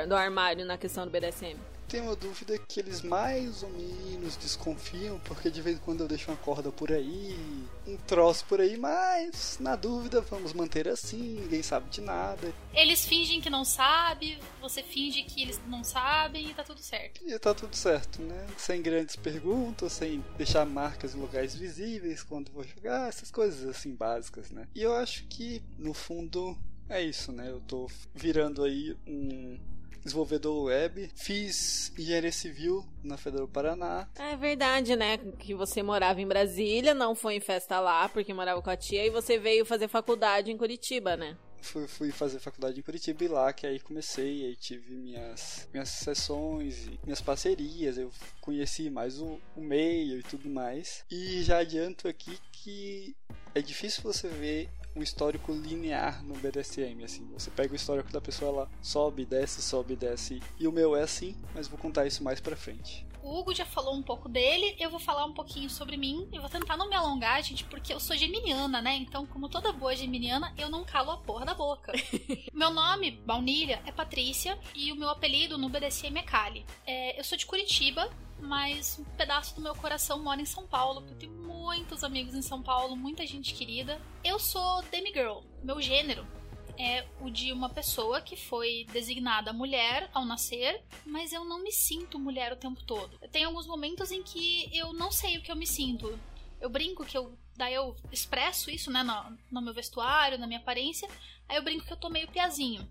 do 0.07 0.15
armário 0.15 0.65
na 0.65 0.77
questão 0.77 1.05
do 1.05 1.09
BDSM? 1.09 1.55
Tenho 1.91 2.05
uma 2.05 2.15
dúvida 2.15 2.57
que 2.57 2.79
eles 2.79 3.01
mais 3.01 3.63
ou 3.63 3.69
menos 3.69 4.37
desconfiam, 4.37 5.19
porque 5.25 5.51
de 5.51 5.61
vez 5.61 5.75
em 5.75 5.79
quando 5.81 5.99
eu 5.99 6.07
deixo 6.07 6.31
uma 6.31 6.37
corda 6.37 6.71
por 6.71 6.89
aí, 6.89 7.37
um 7.85 7.97
troço 7.97 8.45
por 8.45 8.61
aí, 8.61 8.77
mas 8.77 9.57
na 9.59 9.75
dúvida 9.75 10.21
vamos 10.21 10.53
manter 10.53 10.87
assim, 10.87 11.41
ninguém 11.41 11.61
sabe 11.61 11.89
de 11.89 11.99
nada. 11.99 12.53
Eles 12.73 13.05
fingem 13.05 13.41
que 13.41 13.49
não 13.49 13.65
sabe, 13.65 14.39
você 14.61 14.81
finge 14.81 15.23
que 15.23 15.41
eles 15.41 15.59
não 15.67 15.83
sabem 15.83 16.49
e 16.49 16.53
tá 16.53 16.63
tudo 16.63 16.79
certo. 16.79 17.27
E 17.27 17.37
tá 17.37 17.53
tudo 17.53 17.75
certo, 17.75 18.21
né? 18.21 18.47
Sem 18.57 18.81
grandes 18.81 19.17
perguntas, 19.17 19.91
sem 19.91 20.23
deixar 20.37 20.65
marcas 20.65 21.13
em 21.13 21.19
lugares 21.19 21.55
visíveis 21.55 22.23
quando 22.23 22.53
vou 22.53 22.63
jogar, 22.63 23.09
essas 23.09 23.29
coisas 23.29 23.67
assim 23.67 23.93
básicas, 23.93 24.49
né? 24.49 24.65
E 24.73 24.81
eu 24.81 24.95
acho 24.95 25.25
que, 25.25 25.61
no 25.77 25.93
fundo, 25.93 26.57
é 26.87 27.03
isso, 27.03 27.33
né? 27.33 27.49
Eu 27.49 27.59
tô 27.59 27.89
virando 28.15 28.63
aí 28.63 28.95
um 29.05 29.59
desenvolvedor 30.03 30.63
web, 30.63 31.09
fiz 31.15 31.91
engenharia 31.97 32.31
civil 32.31 32.85
na 33.03 33.17
Federal 33.17 33.47
Paraná, 33.47 34.07
É 34.17 34.35
verdade, 34.35 34.95
né? 34.95 35.17
Que 35.17 35.53
você 35.53 35.83
morava 35.83 36.21
em 36.21 36.27
Brasília, 36.27 36.93
não 36.93 37.15
foi 37.15 37.35
em 37.35 37.39
festa 37.39 37.79
lá 37.79 38.09
porque 38.09 38.33
morava 38.33 38.61
com 38.61 38.69
a 38.69 38.77
tia 38.77 39.05
e 39.05 39.09
você 39.09 39.37
veio 39.37 39.65
fazer 39.65 39.87
faculdade 39.87 40.51
em 40.51 40.57
Curitiba, 40.57 41.15
né? 41.15 41.37
fui, 41.61 41.87
fui 41.87 42.11
fazer 42.11 42.39
faculdade 42.39 42.79
em 42.79 42.83
Curitiba 42.83 43.23
e 43.23 43.27
lá 43.27 43.53
que 43.53 43.65
aí 43.65 43.79
comecei, 43.79 44.45
aí 44.45 44.55
tive 44.55 44.95
minhas, 44.95 45.67
minhas 45.71 45.89
sessões, 45.89 46.87
e 46.87 46.99
minhas 47.03 47.21
parcerias, 47.21 47.97
eu 47.97 48.11
conheci 48.41 48.89
mais 48.89 49.19
o, 49.19 49.39
o 49.55 49.61
meio 49.61 50.19
e 50.19 50.23
tudo 50.23 50.49
mais. 50.49 51.05
E 51.09 51.43
já 51.43 51.59
adianto 51.59 52.07
aqui 52.07 52.37
que 52.51 53.15
é 53.53 53.61
difícil 53.61 54.03
você 54.03 54.27
ver 54.27 54.69
um 54.95 55.01
histórico 55.01 55.51
linear 55.51 56.23
no 56.23 56.33
BDSM, 56.35 57.03
assim, 57.03 57.25
você 57.33 57.49
pega 57.49 57.73
o 57.73 57.75
histórico 57.75 58.11
da 58.11 58.21
pessoa, 58.21 58.51
ela 58.51 58.69
sobe, 58.81 59.25
desce, 59.25 59.61
sobe, 59.61 59.95
desce, 59.95 60.41
e 60.59 60.67
o 60.67 60.71
meu 60.71 60.95
é 60.95 61.03
assim, 61.03 61.35
mas 61.53 61.67
vou 61.67 61.79
contar 61.79 62.05
isso 62.05 62.23
mais 62.23 62.39
pra 62.39 62.55
frente. 62.55 63.05
O 63.23 63.39
Hugo 63.39 63.53
já 63.53 63.65
falou 63.65 63.95
um 63.95 64.01
pouco 64.01 64.27
dele, 64.27 64.75
eu 64.79 64.89
vou 64.89 64.99
falar 64.99 65.25
um 65.25 65.33
pouquinho 65.33 65.69
sobre 65.69 65.95
mim. 65.95 66.27
Eu 66.33 66.41
vou 66.41 66.49
tentar 66.49 66.75
não 66.75 66.89
me 66.89 66.95
alongar, 66.95 67.41
gente, 67.43 67.63
porque 67.65 67.93
eu 67.93 67.99
sou 67.99 68.15
geminiana, 68.15 68.81
né? 68.81 68.95
Então, 68.95 69.25
como 69.25 69.47
toda 69.47 69.71
boa 69.71 69.95
geminiana, 69.95 70.53
eu 70.57 70.69
não 70.69 70.83
calo 70.83 71.11
a 71.11 71.17
porra 71.17 71.45
da 71.45 71.53
boca. 71.53 71.91
meu 72.53 72.71
nome, 72.71 73.11
Baunilha, 73.11 73.81
é 73.85 73.91
Patrícia 73.91 74.57
e 74.73 74.91
o 74.91 74.95
meu 74.95 75.09
apelido 75.09 75.57
no 75.57 75.69
BDSM 75.69 76.17
é 76.17 76.23
Kali. 76.23 76.65
É, 76.85 77.19
eu 77.19 77.23
sou 77.23 77.37
de 77.37 77.45
Curitiba, 77.45 78.09
mas 78.39 78.97
um 78.99 79.03
pedaço 79.15 79.55
do 79.55 79.61
meu 79.61 79.75
coração 79.75 80.23
mora 80.23 80.41
em 80.41 80.45
São 80.45 80.65
Paulo, 80.65 81.01
porque 81.01 81.13
eu 81.13 81.29
tenho 81.29 81.47
muitos 81.47 82.03
amigos 82.03 82.33
em 82.33 82.41
São 82.41 82.61
Paulo, 82.61 82.95
muita 82.95 83.25
gente 83.27 83.53
querida. 83.53 84.01
Eu 84.23 84.39
sou 84.39 84.81
demigirl, 84.91 85.41
meu 85.63 85.79
gênero 85.79 86.40
é 86.81 87.07
o 87.19 87.29
de 87.29 87.51
uma 87.51 87.69
pessoa 87.69 88.21
que 88.21 88.35
foi 88.35 88.85
designada 88.91 89.53
mulher 89.53 90.09
ao 90.13 90.25
nascer, 90.25 90.83
mas 91.05 91.31
eu 91.31 91.45
não 91.45 91.61
me 91.61 91.71
sinto 91.71 92.19
mulher 92.19 92.51
o 92.51 92.57
tempo 92.57 92.83
todo. 92.83 93.17
Tem 93.31 93.43
alguns 93.43 93.67
momentos 93.67 94.11
em 94.11 94.23
que 94.23 94.69
eu 94.75 94.93
não 94.93 95.11
sei 95.11 95.37
o 95.37 95.41
que 95.41 95.51
eu 95.51 95.55
me 95.55 95.67
sinto. 95.67 96.17
Eu 96.59 96.69
brinco 96.69 97.05
que 97.05 97.17
eu. 97.17 97.37
Daí 97.55 97.73
eu 97.73 97.95
expresso 98.11 98.71
isso, 98.71 98.89
né, 98.89 99.03
no, 99.03 99.37
no 99.51 99.61
meu 99.61 99.73
vestuário, 99.73 100.37
na 100.37 100.47
minha 100.47 100.59
aparência. 100.59 101.07
Aí 101.47 101.57
eu 101.57 101.63
brinco 101.63 101.85
que 101.85 101.93
eu 101.93 101.97
tô 101.97 102.09
meio 102.09 102.27
piazinho. 102.27 102.89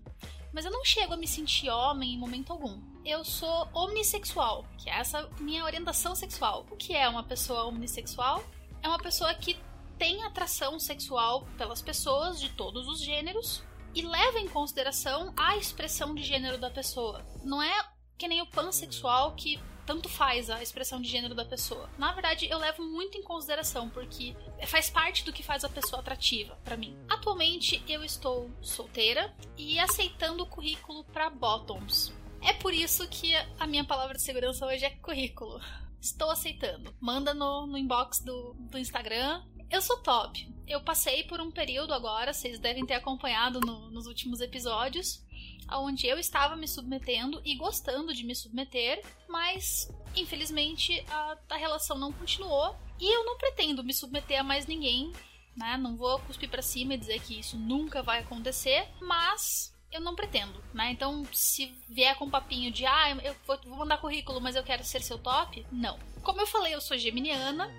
Mas 0.53 0.65
eu 0.65 0.71
não 0.71 0.83
chego 0.83 1.13
a 1.13 1.17
me 1.17 1.27
sentir 1.27 1.69
homem 1.69 2.13
em 2.13 2.17
momento 2.17 2.51
algum. 2.51 2.81
Eu 3.05 3.23
sou 3.23 3.69
omnissexual, 3.73 4.65
que 4.77 4.89
é 4.89 4.99
essa 4.99 5.29
minha 5.39 5.63
orientação 5.63 6.13
sexual. 6.13 6.65
O 6.69 6.75
que 6.75 6.93
é 6.93 7.07
uma 7.07 7.23
pessoa 7.23 7.65
omnissexual? 7.65 8.43
É 8.83 8.87
uma 8.87 8.99
pessoa 8.99 9.33
que 9.33 9.57
tem 9.97 10.23
atração 10.23 10.79
sexual 10.79 11.47
pelas 11.57 11.81
pessoas 11.81 12.39
de 12.39 12.49
todos 12.49 12.87
os 12.87 12.99
gêneros, 12.99 13.63
e 13.93 14.01
leva 14.01 14.39
em 14.39 14.47
consideração 14.47 15.33
a 15.35 15.57
expressão 15.57 16.13
de 16.13 16.23
gênero 16.23 16.57
da 16.57 16.69
pessoa. 16.69 17.25
Não 17.43 17.61
é 17.61 17.73
que 18.17 18.27
nem 18.27 18.41
o 18.41 18.47
pansexual 18.47 19.33
que 19.35 19.59
tanto 19.85 20.07
faz 20.07 20.49
a 20.49 20.61
expressão 20.61 21.01
de 21.01 21.09
gênero 21.09 21.33
da 21.33 21.43
pessoa. 21.43 21.89
Na 21.97 22.13
verdade, 22.13 22.47
eu 22.49 22.57
levo 22.59 22.83
muito 22.83 23.17
em 23.17 23.23
consideração 23.23 23.89
porque 23.89 24.35
faz 24.67 24.89
parte 24.89 25.25
do 25.25 25.33
que 25.33 25.43
faz 25.43 25.63
a 25.63 25.69
pessoa 25.69 26.01
atrativa 26.01 26.55
para 26.63 26.77
mim. 26.77 26.95
Atualmente, 27.09 27.83
eu 27.87 28.03
estou 28.03 28.49
solteira 28.61 29.33
e 29.57 29.79
aceitando 29.79 30.43
o 30.43 30.47
currículo 30.47 31.03
para 31.05 31.29
Bottoms. 31.29 32.13
É 32.41 32.53
por 32.53 32.73
isso 32.73 33.07
que 33.07 33.33
a 33.59 33.67
minha 33.67 33.83
palavra 33.83 34.15
de 34.15 34.21
segurança 34.21 34.65
hoje 34.65 34.85
é 34.85 34.91
currículo. 34.91 35.59
Estou 35.99 36.31
aceitando. 36.31 36.95
Manda 36.99 37.33
no, 37.33 37.67
no 37.67 37.77
inbox 37.77 38.19
do, 38.19 38.53
do 38.53 38.77
Instagram 38.77 39.43
eu 39.71 39.81
sou 39.81 39.97
top. 39.99 40.53
Eu 40.71 40.79
passei 40.79 41.25
por 41.25 41.41
um 41.41 41.51
período 41.51 41.93
agora, 41.93 42.31
vocês 42.31 42.57
devem 42.57 42.85
ter 42.85 42.93
acompanhado 42.93 43.59
no, 43.59 43.91
nos 43.91 44.07
últimos 44.07 44.39
episódios, 44.39 45.21
onde 45.69 46.07
eu 46.07 46.17
estava 46.17 46.55
me 46.55 46.65
submetendo 46.65 47.41
e 47.43 47.55
gostando 47.55 48.13
de 48.13 48.23
me 48.23 48.33
submeter, 48.33 49.03
mas 49.27 49.91
infelizmente 50.15 51.03
a, 51.09 51.37
a 51.49 51.57
relação 51.57 51.97
não 51.97 52.13
continuou 52.13 52.73
e 52.97 53.13
eu 53.13 53.25
não 53.25 53.37
pretendo 53.37 53.83
me 53.83 53.93
submeter 53.93 54.39
a 54.39 54.43
mais 54.43 54.65
ninguém, 54.65 55.11
né? 55.57 55.75
Não 55.75 55.97
vou 55.97 56.17
cuspir 56.19 56.49
para 56.49 56.61
cima 56.61 56.93
e 56.93 56.97
dizer 56.97 57.21
que 57.21 57.37
isso 57.37 57.57
nunca 57.57 58.01
vai 58.01 58.19
acontecer, 58.19 58.87
mas 59.01 59.75
eu 59.91 60.01
não 60.01 60.15
pretendo, 60.15 60.63
né? 60.73 60.91
Então, 60.91 61.25
se 61.33 61.73
vier 61.89 62.15
com 62.15 62.25
um 62.25 62.29
papinho 62.29 62.71
de 62.71 62.85
ah, 62.85 63.17
eu 63.23 63.35
vou, 63.45 63.77
mandar 63.77 63.97
currículo, 63.97 64.39
mas 64.39 64.55
eu 64.55 64.63
quero 64.63 64.83
ser 64.83 65.01
seu 65.01 65.17
top, 65.17 65.65
não. 65.71 65.99
Como 66.23 66.41
eu 66.41 66.47
falei, 66.47 66.73
eu 66.73 66.81
sou 66.81 66.97
geminiana 66.97 67.71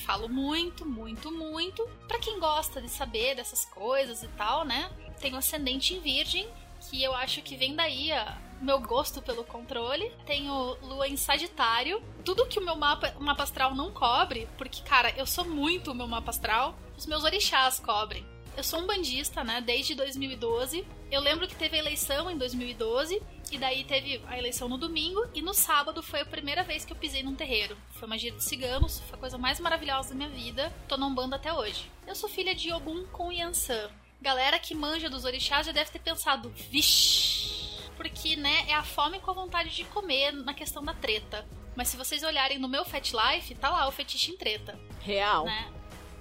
falo 0.00 0.28
muito, 0.28 0.86
muito, 0.86 1.30
muito. 1.30 1.86
Para 2.08 2.18
quem 2.18 2.38
gosta 2.38 2.80
de 2.80 2.88
saber 2.88 3.36
dessas 3.36 3.64
coisas 3.64 4.22
e 4.22 4.28
tal, 4.28 4.64
né? 4.64 4.90
Tenho 5.20 5.36
ascendente 5.36 5.94
em 5.94 6.00
Virgem, 6.00 6.48
que 6.88 7.02
eu 7.02 7.14
acho 7.14 7.42
que 7.42 7.56
vem 7.56 7.74
daí 7.74 8.10
a 8.10 8.36
meu 8.60 8.80
gosto 8.80 9.22
pelo 9.22 9.44
controle. 9.44 10.10
Tenho 10.26 10.76
lua 10.82 11.08
em 11.08 11.16
Sagitário. 11.16 12.02
Tudo 12.24 12.46
que 12.46 12.58
o 12.58 12.64
meu 12.64 12.76
mapa, 12.76 13.14
mapa 13.18 13.42
astral 13.42 13.74
não 13.74 13.90
cobre, 13.90 14.48
porque, 14.58 14.82
cara, 14.82 15.10
eu 15.16 15.26
sou 15.26 15.44
muito 15.44 15.92
o 15.92 15.94
meu 15.94 16.06
mapa 16.06 16.30
astral, 16.30 16.74
os 16.96 17.06
meus 17.06 17.24
orixás 17.24 17.78
cobrem. 17.78 18.26
Eu 18.56 18.64
sou 18.64 18.80
um 18.80 18.86
bandista, 18.86 19.42
né, 19.42 19.60
desde 19.60 19.94
2012. 19.94 20.86
Eu 21.10 21.20
lembro 21.20 21.48
que 21.48 21.54
teve 21.54 21.78
eleição 21.78 22.30
em 22.30 22.36
2012 22.36 23.22
e 23.50 23.58
daí 23.58 23.84
teve 23.84 24.22
a 24.26 24.38
eleição 24.38 24.68
no 24.68 24.76
domingo 24.76 25.26
e 25.34 25.40
no 25.40 25.54
sábado 25.54 26.02
foi 26.02 26.20
a 26.20 26.26
primeira 26.26 26.62
vez 26.62 26.84
que 26.84 26.92
eu 26.92 26.96
pisei 26.96 27.22
num 27.22 27.34
terreiro. 27.34 27.76
Foi 27.92 28.06
magia 28.06 28.30
de 28.30 28.42
ciganos, 28.44 29.00
foi 29.00 29.16
a 29.16 29.20
coisa 29.20 29.38
mais 29.38 29.58
maravilhosa 29.60 30.10
da 30.10 30.14
minha 30.14 30.28
vida. 30.28 30.72
Tô 30.86 30.96
num 30.96 31.14
bando 31.14 31.34
até 31.34 31.52
hoje. 31.52 31.90
Eu 32.06 32.14
sou 32.14 32.28
filha 32.28 32.54
de 32.54 32.72
Ogum 32.72 33.06
com 33.06 33.32
Yansan. 33.32 33.90
Galera 34.20 34.58
que 34.58 34.74
manja 34.74 35.08
dos 35.08 35.24
orixás 35.24 35.66
já 35.66 35.72
deve 35.72 35.90
ter 35.90 35.98
pensado, 35.98 36.50
vixi, 36.50 37.80
porque, 37.96 38.36
né, 38.36 38.66
é 38.68 38.74
a 38.74 38.82
fome 38.82 39.18
com 39.18 39.30
a 39.30 39.34
vontade 39.34 39.70
de 39.70 39.84
comer 39.84 40.32
na 40.32 40.52
questão 40.52 40.84
da 40.84 40.92
treta. 40.92 41.46
Mas 41.74 41.88
se 41.88 41.96
vocês 41.96 42.22
olharem 42.22 42.58
no 42.58 42.68
meu 42.68 42.84
Fat 42.84 43.12
Life, 43.12 43.54
tá 43.54 43.70
lá 43.70 43.88
o 43.88 43.92
fetiche 43.92 44.32
em 44.32 44.36
treta. 44.36 44.78
Real. 45.00 45.46
Né? 45.46 45.72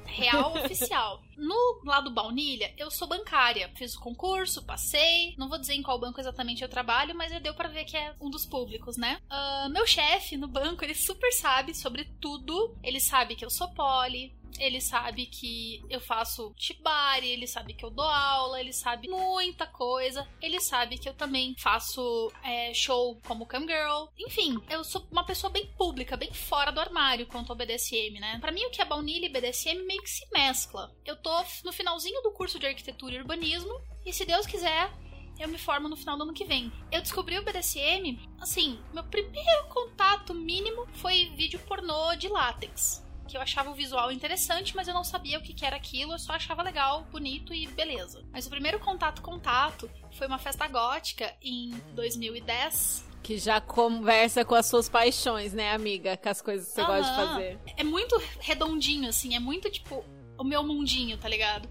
Real 0.09 0.53
oficial. 0.63 1.21
No 1.37 1.81
lado 1.85 2.11
baunilha, 2.11 2.73
eu 2.77 2.91
sou 2.91 3.07
bancária. 3.07 3.71
Fiz 3.75 3.95
o 3.95 3.99
concurso, 3.99 4.65
passei. 4.65 5.35
Não 5.37 5.47
vou 5.47 5.57
dizer 5.57 5.73
em 5.73 5.81
qual 5.81 5.99
banco 5.99 6.19
exatamente 6.19 6.61
eu 6.61 6.69
trabalho, 6.69 7.15
mas 7.15 7.31
já 7.31 7.39
deu 7.39 7.53
para 7.53 7.69
ver 7.69 7.85
que 7.85 7.95
é 7.95 8.13
um 8.19 8.29
dos 8.29 8.45
públicos, 8.45 8.97
né? 8.97 9.19
Uh, 9.31 9.69
meu 9.69 9.87
chefe 9.87 10.35
no 10.35 10.47
banco, 10.47 10.83
ele 10.83 10.95
super 10.95 11.31
sabe 11.31 11.73
sobre 11.73 12.05
tudo. 12.19 12.75
Ele 12.83 12.99
sabe 12.99 13.35
que 13.35 13.45
eu 13.45 13.49
sou 13.49 13.69
poli, 13.69 14.33
ele 14.57 14.81
sabe 14.81 15.25
que 15.25 15.83
eu 15.89 15.99
faço 15.99 16.53
shibari, 16.57 17.29
ele 17.29 17.47
sabe 17.47 17.73
que 17.73 17.85
eu 17.85 17.89
dou 17.89 18.05
aula, 18.05 18.59
ele 18.59 18.73
sabe 18.73 19.07
muita 19.07 19.67
coisa. 19.67 20.27
Ele 20.41 20.59
sabe 20.59 20.97
que 20.97 21.07
eu 21.07 21.13
também 21.13 21.55
faço 21.57 22.31
é, 22.43 22.73
show 22.73 23.19
como 23.25 23.45
cam 23.45 23.61
girl. 23.61 24.07
Enfim, 24.17 24.61
eu 24.69 24.83
sou 24.83 25.05
uma 25.11 25.25
pessoa 25.25 25.51
bem 25.51 25.67
pública, 25.77 26.17
bem 26.17 26.33
fora 26.33 26.71
do 26.71 26.79
armário 26.79 27.27
quanto 27.27 27.51
ao 27.51 27.57
BDSM, 27.57 28.19
né? 28.19 28.37
Para 28.39 28.51
mim 28.51 28.65
o 28.65 28.71
que 28.71 28.81
é 28.81 28.85
baunilha 28.85 29.25
e 29.25 29.29
BDSM 29.29 29.85
meio 29.85 30.01
que 30.01 30.09
se 30.09 30.27
mescla. 30.31 30.93
Eu 31.05 31.15
tô 31.15 31.31
no 31.63 31.71
finalzinho 31.71 32.21
do 32.21 32.31
curso 32.31 32.59
de 32.59 32.67
arquitetura 32.67 33.15
e 33.15 33.19
urbanismo 33.19 33.73
e 34.05 34.13
se 34.13 34.25
Deus 34.25 34.45
quiser, 34.45 34.91
eu 35.39 35.47
me 35.47 35.57
formo 35.57 35.87
no 35.87 35.95
final 35.95 36.17
do 36.17 36.23
ano 36.23 36.33
que 36.33 36.45
vem. 36.45 36.71
Eu 36.91 37.01
descobri 37.01 37.37
o 37.37 37.43
BDSM, 37.43 38.19
assim, 38.39 38.79
meu 38.93 39.03
primeiro 39.03 39.67
contato 39.69 40.33
mínimo 40.33 40.87
foi 40.93 41.31
vídeo 41.35 41.59
pornô 41.59 42.15
de 42.15 42.27
látex 42.27 43.08
que 43.29 43.37
eu 43.37 43.41
achava 43.41 43.69
o 43.69 43.73
visual 43.75 44.11
interessante, 44.11 44.75
mas 44.75 44.87
eu 44.87 44.93
não 44.93 45.03
sabia 45.03 45.37
o 45.37 45.41
que, 45.41 45.53
que 45.53 45.63
era 45.63 45.75
aquilo, 45.75 46.13
eu 46.13 46.19
só 46.19 46.33
achava 46.33 46.63
legal, 46.63 47.03
bonito 47.11 47.53
e 47.53 47.67
beleza. 47.67 48.25
Mas 48.31 48.47
o 48.47 48.49
primeiro 48.49 48.79
contato 48.79 49.21
contato 49.21 49.89
foi 50.11 50.25
uma 50.25 50.39
festa 50.39 50.67
gótica 50.67 51.31
em 51.41 51.71
2010. 51.93 53.07
Que 53.21 53.37
já 53.37 53.61
conversa 53.61 54.43
com 54.43 54.55
as 54.55 54.65
suas 54.65 54.89
paixões, 54.89 55.53
né, 55.53 55.71
amiga? 55.71 56.17
Com 56.17 56.29
as 56.29 56.41
coisas 56.41 56.67
que 56.67 56.73
você 56.73 56.81
uhum. 56.81 56.87
gosta 56.87 57.11
de 57.11 57.15
fazer. 57.15 57.59
É 57.77 57.83
muito 57.83 58.21
redondinho, 58.39 59.07
assim, 59.07 59.35
é 59.35 59.39
muito 59.39 59.69
tipo 59.69 60.03
o 60.37 60.43
meu 60.43 60.63
mundinho, 60.63 61.17
tá 61.17 61.29
ligado? 61.29 61.69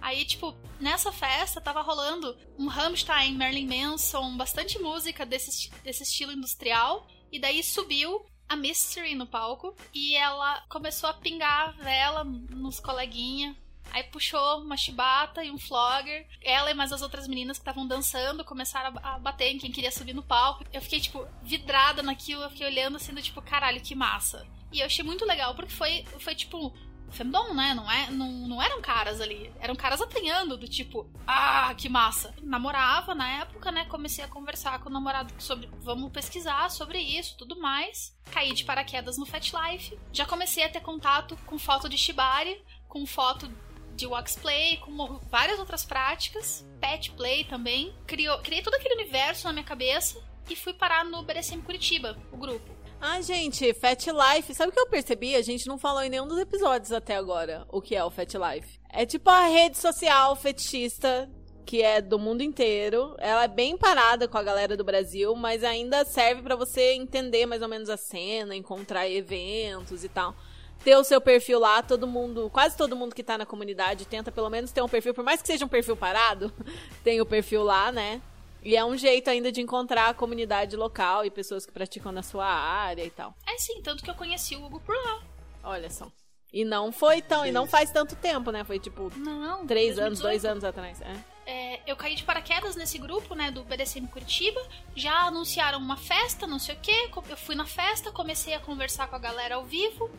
Aí, 0.00 0.24
tipo, 0.24 0.54
nessa 0.80 1.12
festa 1.12 1.60
tava 1.60 1.80
rolando 1.80 2.36
um 2.58 2.66
Rammstein, 2.66 3.36
Marilyn 3.36 3.66
Manson, 3.66 4.36
bastante 4.36 4.78
música 4.78 5.24
desse, 5.24 5.70
desse 5.82 6.02
estilo 6.02 6.32
industrial. 6.32 7.06
E 7.30 7.38
daí 7.38 7.62
subiu 7.62 8.26
a 8.52 8.56
Mystery 8.56 9.14
no 9.14 9.26
palco 9.26 9.74
e 9.94 10.14
ela 10.14 10.62
começou 10.68 11.08
a 11.08 11.14
pingar 11.14 11.70
a 11.70 11.72
vela 11.72 12.22
nos 12.22 12.78
coleguinha. 12.78 13.56
Aí 13.90 14.04
puxou 14.04 14.60
uma 14.60 14.76
chibata 14.76 15.42
e 15.42 15.50
um 15.50 15.58
flogger. 15.58 16.26
Ela 16.42 16.70
e 16.70 16.74
mais 16.74 16.92
as 16.92 17.02
outras 17.02 17.26
meninas 17.26 17.58
que 17.58 17.62
estavam 17.62 17.86
dançando 17.86 18.44
começaram 18.44 18.98
a 19.02 19.18
bater 19.18 19.52
em 19.52 19.58
quem 19.58 19.72
queria 19.72 19.90
subir 19.90 20.14
no 20.14 20.22
palco. 20.22 20.64
Eu 20.72 20.80
fiquei, 20.80 21.00
tipo, 21.00 21.26
vidrada 21.42 22.02
naquilo. 22.02 22.42
Eu 22.42 22.50
fiquei 22.50 22.66
olhando 22.66 22.96
assim, 22.96 23.12
do 23.12 23.22
tipo, 23.22 23.40
caralho, 23.42 23.80
que 23.80 23.94
massa. 23.94 24.46
E 24.70 24.80
eu 24.80 24.86
achei 24.86 25.04
muito 25.04 25.26
legal, 25.26 25.54
porque 25.54 25.72
foi, 25.72 26.04
foi 26.20 26.34
tipo, 26.34 26.74
femdom, 27.12 27.54
né? 27.54 27.74
Não, 27.74 27.90
é, 27.90 28.10
não, 28.10 28.30
não 28.48 28.62
eram 28.62 28.80
caras 28.80 29.20
ali. 29.20 29.52
Eram 29.60 29.76
caras 29.76 30.00
apanhando, 30.00 30.56
do 30.56 30.68
tipo, 30.68 31.08
ah, 31.26 31.74
que 31.76 31.88
massa. 31.88 32.34
Namorava 32.42 33.14
na 33.14 33.28
época, 33.40 33.70
né? 33.70 33.84
Comecei 33.86 34.24
a 34.24 34.28
conversar 34.28 34.80
com 34.80 34.88
o 34.88 34.92
namorado 34.92 35.32
sobre, 35.38 35.68
vamos 35.80 36.10
pesquisar 36.10 36.70
sobre 36.70 36.98
isso, 36.98 37.36
tudo 37.36 37.58
mais. 37.60 38.16
Caí 38.30 38.52
de 38.52 38.64
paraquedas 38.64 39.18
no 39.18 39.26
Fat 39.26 39.52
Life. 39.52 39.98
Já 40.12 40.26
comecei 40.26 40.64
a 40.64 40.68
ter 40.68 40.80
contato 40.80 41.36
com 41.46 41.58
foto 41.58 41.88
de 41.88 41.98
Shibari, 41.98 42.62
com 42.88 43.06
foto 43.06 43.50
de 43.94 44.06
wax 44.06 44.36
play, 44.36 44.78
com 44.78 45.18
várias 45.30 45.58
outras 45.58 45.84
práticas, 45.84 46.66
pet 46.80 47.10
play 47.12 47.44
também. 47.44 47.94
Criou, 48.06 48.38
criei 48.38 48.62
todo 48.62 48.74
aquele 48.74 48.94
universo 48.94 49.46
na 49.46 49.52
minha 49.52 49.64
cabeça 49.64 50.22
e 50.48 50.56
fui 50.56 50.72
parar 50.72 51.04
no 51.04 51.22
BDSM 51.22 51.62
Curitiba, 51.62 52.18
o 52.32 52.36
grupo. 52.36 52.81
Ah, 53.04 53.20
gente, 53.20 53.74
Fat 53.74 54.06
Life. 54.06 54.54
Sabe 54.54 54.70
o 54.70 54.72
que 54.72 54.78
eu 54.78 54.86
percebi? 54.86 55.34
A 55.34 55.42
gente 55.42 55.66
não 55.66 55.76
falou 55.76 56.04
em 56.04 56.08
nenhum 56.08 56.28
dos 56.28 56.38
episódios 56.38 56.92
até 56.92 57.16
agora 57.16 57.66
o 57.68 57.82
que 57.82 57.96
é 57.96 58.04
o 58.04 58.12
Fat 58.12 58.32
Life. 58.32 58.78
É 58.88 59.04
tipo 59.04 59.28
a 59.28 59.48
rede 59.48 59.76
social 59.76 60.36
fetichista 60.36 61.28
que 61.66 61.82
é 61.82 62.00
do 62.00 62.16
mundo 62.16 62.44
inteiro. 62.44 63.16
Ela 63.18 63.42
é 63.42 63.48
bem 63.48 63.76
parada 63.76 64.28
com 64.28 64.38
a 64.38 64.42
galera 64.44 64.76
do 64.76 64.84
Brasil, 64.84 65.34
mas 65.34 65.64
ainda 65.64 66.04
serve 66.04 66.42
para 66.42 66.54
você 66.54 66.92
entender 66.92 67.44
mais 67.44 67.60
ou 67.60 67.66
menos 67.66 67.90
a 67.90 67.96
cena, 67.96 68.54
encontrar 68.54 69.10
eventos 69.10 70.04
e 70.04 70.08
tal. 70.08 70.36
Ter 70.84 70.96
o 70.96 71.02
seu 71.02 71.20
perfil 71.20 71.58
lá, 71.58 71.82
todo 71.82 72.06
mundo, 72.06 72.48
quase 72.52 72.76
todo 72.76 72.94
mundo 72.94 73.16
que 73.16 73.24
tá 73.24 73.36
na 73.36 73.44
comunidade 73.44 74.06
tenta 74.06 74.30
pelo 74.30 74.48
menos 74.48 74.70
ter 74.70 74.80
um 74.80 74.88
perfil, 74.88 75.12
por 75.12 75.24
mais 75.24 75.42
que 75.42 75.48
seja 75.48 75.64
um 75.64 75.68
perfil 75.68 75.96
parado, 75.96 76.52
tem 77.02 77.20
o 77.20 77.26
perfil 77.26 77.64
lá, 77.64 77.90
né? 77.90 78.22
E 78.62 78.76
é 78.76 78.84
um 78.84 78.96
jeito 78.96 79.28
ainda 79.28 79.50
de 79.50 79.60
encontrar 79.60 80.08
a 80.10 80.14
comunidade 80.14 80.76
local 80.76 81.24
e 81.24 81.30
pessoas 81.30 81.66
que 81.66 81.72
praticam 81.72 82.12
na 82.12 82.22
sua 82.22 82.46
área 82.46 83.04
e 83.04 83.10
tal. 83.10 83.34
É 83.46 83.58
sim, 83.58 83.82
tanto 83.82 84.04
que 84.04 84.10
eu 84.10 84.14
conheci 84.14 84.54
o 84.54 84.64
Hugo 84.64 84.80
por 84.80 84.94
lá. 84.94 85.22
Olha 85.64 85.90
só. 85.90 86.10
E 86.52 86.64
não 86.64 86.92
foi 86.92 87.22
tão, 87.22 87.46
e 87.46 87.50
não 87.50 87.66
faz 87.66 87.90
tanto 87.90 88.14
tempo, 88.14 88.50
né? 88.50 88.62
Foi 88.62 88.78
tipo 88.78 89.10
Não. 89.16 89.66
três 89.66 89.98
anos, 89.98 90.20
2018. 90.20 90.22
dois 90.22 90.44
anos 90.44 90.64
atrás. 90.64 91.00
É. 91.00 91.32
É, 91.44 91.80
eu 91.86 91.96
caí 91.96 92.14
de 92.14 92.22
paraquedas 92.22 92.76
nesse 92.76 92.98
grupo, 92.98 93.34
né, 93.34 93.50
do 93.50 93.64
BDSM 93.64 94.06
Curitiba. 94.06 94.60
Já 94.94 95.22
anunciaram 95.22 95.78
uma 95.78 95.96
festa, 95.96 96.46
não 96.46 96.58
sei 96.58 96.74
o 96.76 96.78
quê. 96.80 97.10
Eu 97.28 97.36
fui 97.36 97.54
na 97.54 97.66
festa, 97.66 98.12
comecei 98.12 98.54
a 98.54 98.60
conversar 98.60 99.08
com 99.08 99.16
a 99.16 99.18
galera 99.18 99.56
ao 99.56 99.64
vivo. 99.64 100.10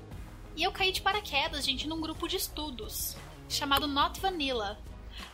E 0.55 0.63
eu 0.63 0.71
caí 0.71 0.91
de 0.91 1.01
paraquedas, 1.01 1.63
gente, 1.63 1.87
num 1.87 2.01
grupo 2.01 2.27
de 2.27 2.35
estudos 2.35 3.15
chamado 3.47 3.87
Not 3.87 4.19
Vanilla. 4.19 4.79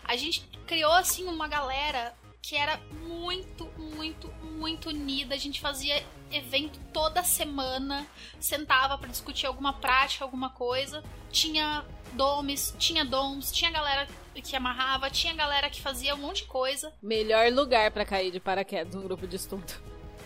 A 0.04 0.16
gente 0.16 0.42
criou, 0.68 0.92
assim, 0.92 1.26
uma 1.26 1.48
galera 1.48 2.14
que 2.42 2.56
era 2.56 2.78
muito, 3.02 3.66
muito, 3.78 4.32
muito 4.44 4.90
unida. 4.90 5.36
A 5.36 5.38
gente 5.38 5.60
fazia 5.60 6.04
evento 6.32 6.80
toda 6.94 7.24
semana, 7.24 8.08
sentava 8.40 8.98
pra 8.98 9.10
discutir 9.10 9.46
alguma 9.46 9.74
prática, 9.74 10.24
alguma 10.24 10.50
coisa. 10.50 11.04
Tinha 11.32 11.86
domes, 12.14 12.74
tinha 12.78 13.06
doms, 13.06 13.52
tinha 13.52 13.72
galera 13.72 14.08
que 14.34 14.56
amarrava, 14.56 15.10
tinha 15.10 15.34
galera 15.34 15.70
que 15.70 15.82
fazia 15.82 16.16
um 16.16 16.20
monte 16.20 16.44
de 16.44 16.48
coisa. 16.48 16.94
Melhor 17.02 17.52
lugar 17.52 17.92
pra 17.92 18.06
cair 18.06 18.32
de 18.32 18.40
paraquedas 18.40 18.96
num 18.96 19.04
grupo 19.04 19.28
de 19.28 19.36
estudo. 19.36 19.74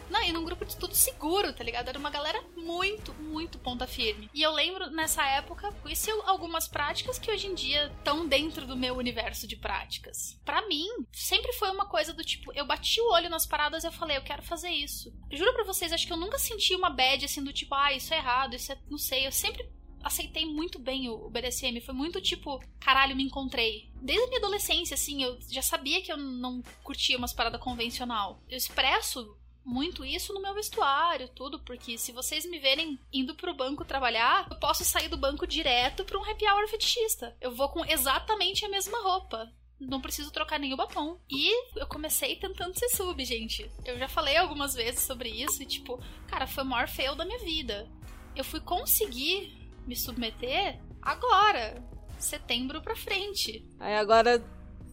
Não, 0.10 0.22
e 0.22 0.32
num 0.32 0.44
grupo 0.44 0.66
de 0.66 0.72
estudo 0.72 0.96
seguro, 0.96 1.54
tá 1.54 1.64
ligado? 1.64 1.88
Era 1.88 2.00
uma 2.00 2.10
galera 2.10 2.42
muito, 2.56 3.14
muito 3.16 3.58
ponta 3.60 3.88
firme. 3.88 4.30
E 4.34 4.42
eu 4.42 4.52
lembro, 4.52 4.90
nessa 4.90 5.26
época, 5.26 5.72
conheci 5.82 6.12
algumas 6.26 6.68
práticas 6.68 7.18
que 7.18 7.32
hoje 7.32 7.48
em 7.48 7.54
dia 7.54 7.92
estão 7.98 8.28
dentro 8.28 8.66
do 8.66 8.76
meu 8.76 8.96
universo 8.96 9.48
de 9.48 9.56
práticas. 9.56 10.40
Pra 10.46 10.68
mim, 10.68 10.88
sempre 11.12 11.54
foi 11.54 11.72
uma 11.72 11.86
coisa 11.86 12.14
do 12.14 12.24
tipo, 12.24 12.52
eu 12.54 12.66
bati 12.66 13.02
o 13.02 13.12
olho 13.12 13.30
nas 13.30 13.46
paradas 13.46 13.84
e 13.84 13.88
eu 13.88 13.92
falei, 13.92 14.18
eu 14.18 14.24
quero 14.24 14.44
fazer 14.44 14.70
isso. 14.70 15.14
Juro 15.32 15.54
pra 15.54 15.64
vocês, 15.64 15.92
acho 15.92 16.06
que 16.06 16.14
eu 16.14 16.18
nunca 16.18 16.38
senti 16.38 16.76
uma 16.76 16.90
bad 16.90 17.26
assim 17.26 17.44
do 17.44 17.54
tipo, 17.54 17.74
ah, 17.76 17.94
isso 17.94 18.14
é 18.14 18.18
errado, 18.18 18.56
isso 18.56 18.72
é. 18.72 18.78
não 18.90 18.98
sei. 18.98 19.28
Eu 19.28 19.32
sempre 19.32 19.68
aceitei 20.04 20.46
muito 20.46 20.78
bem 20.78 21.10
o 21.10 21.30
BDSM. 21.30 21.80
Foi 21.80 21.94
muito 21.94 22.22
tipo, 22.22 22.60
caralho, 22.80 23.16
me 23.16 23.24
encontrei. 23.24 23.90
Desde 23.96 24.26
a 24.26 24.28
minha 24.28 24.40
adolescência, 24.40 24.96
assim, 24.96 25.24
eu 25.24 25.40
já 25.50 25.62
sabia 25.62 26.02
que 26.02 26.12
eu 26.12 26.18
não 26.18 26.62
curtia 26.84 27.18
umas 27.18 27.34
paradas 27.34 27.62
convencional. 27.62 28.42
Eu 28.50 28.58
expresso 28.58 29.36
muito 29.66 30.04
isso 30.04 30.34
no 30.34 30.42
meu 30.42 30.54
vestuário, 30.54 31.30
tudo, 31.30 31.60
porque 31.60 31.98
se 31.98 32.12
vocês 32.12 32.46
me 32.46 32.60
verem 32.60 33.00
indo 33.12 33.36
pro 33.36 33.54
banco 33.54 33.86
trabalhar, 33.86 34.48
eu 34.50 34.58
posso 34.58 34.84
sair 34.84 35.08
do 35.08 35.18
banco 35.18 35.48
direto 35.48 36.04
pra 36.04 36.20
um 36.20 36.24
happy 36.24 36.46
hour 36.48 36.68
fetichista. 36.68 37.36
Eu 37.40 37.56
vou 37.56 37.70
com 37.70 37.86
exatamente 37.86 38.66
a 38.66 38.70
mesma 38.70 39.02
roupa. 39.02 39.52
Não 39.80 40.02
preciso 40.02 40.32
trocar 40.32 40.62
o 40.62 40.78
batom. 40.78 41.20
E 41.30 41.52
eu 41.78 41.88
comecei 41.88 42.36
tentando 42.36 42.78
ser 42.78 42.90
sub, 42.90 43.24
gente. 43.26 43.70
Eu 43.86 43.98
já 43.98 44.08
falei 44.08 44.38
algumas 44.38 44.74
vezes 44.74 45.02
sobre 45.02 45.30
isso 45.30 45.62
e, 45.62 45.66
tipo, 45.66 46.00
cara, 46.28 46.48
foi 46.48 46.64
o 46.64 46.68
maior 46.68 46.88
fail 46.88 47.16
da 47.16 47.26
minha 47.26 47.40
vida. 47.40 47.90
Eu 48.36 48.44
fui 48.44 48.60
conseguir 48.62 49.54
me 49.86 49.96
submeter 49.96 50.80
agora, 51.02 51.84
setembro 52.18 52.82
pra 52.82 52.96
frente. 52.96 53.66
Aí 53.80 53.96
agora 53.96 54.44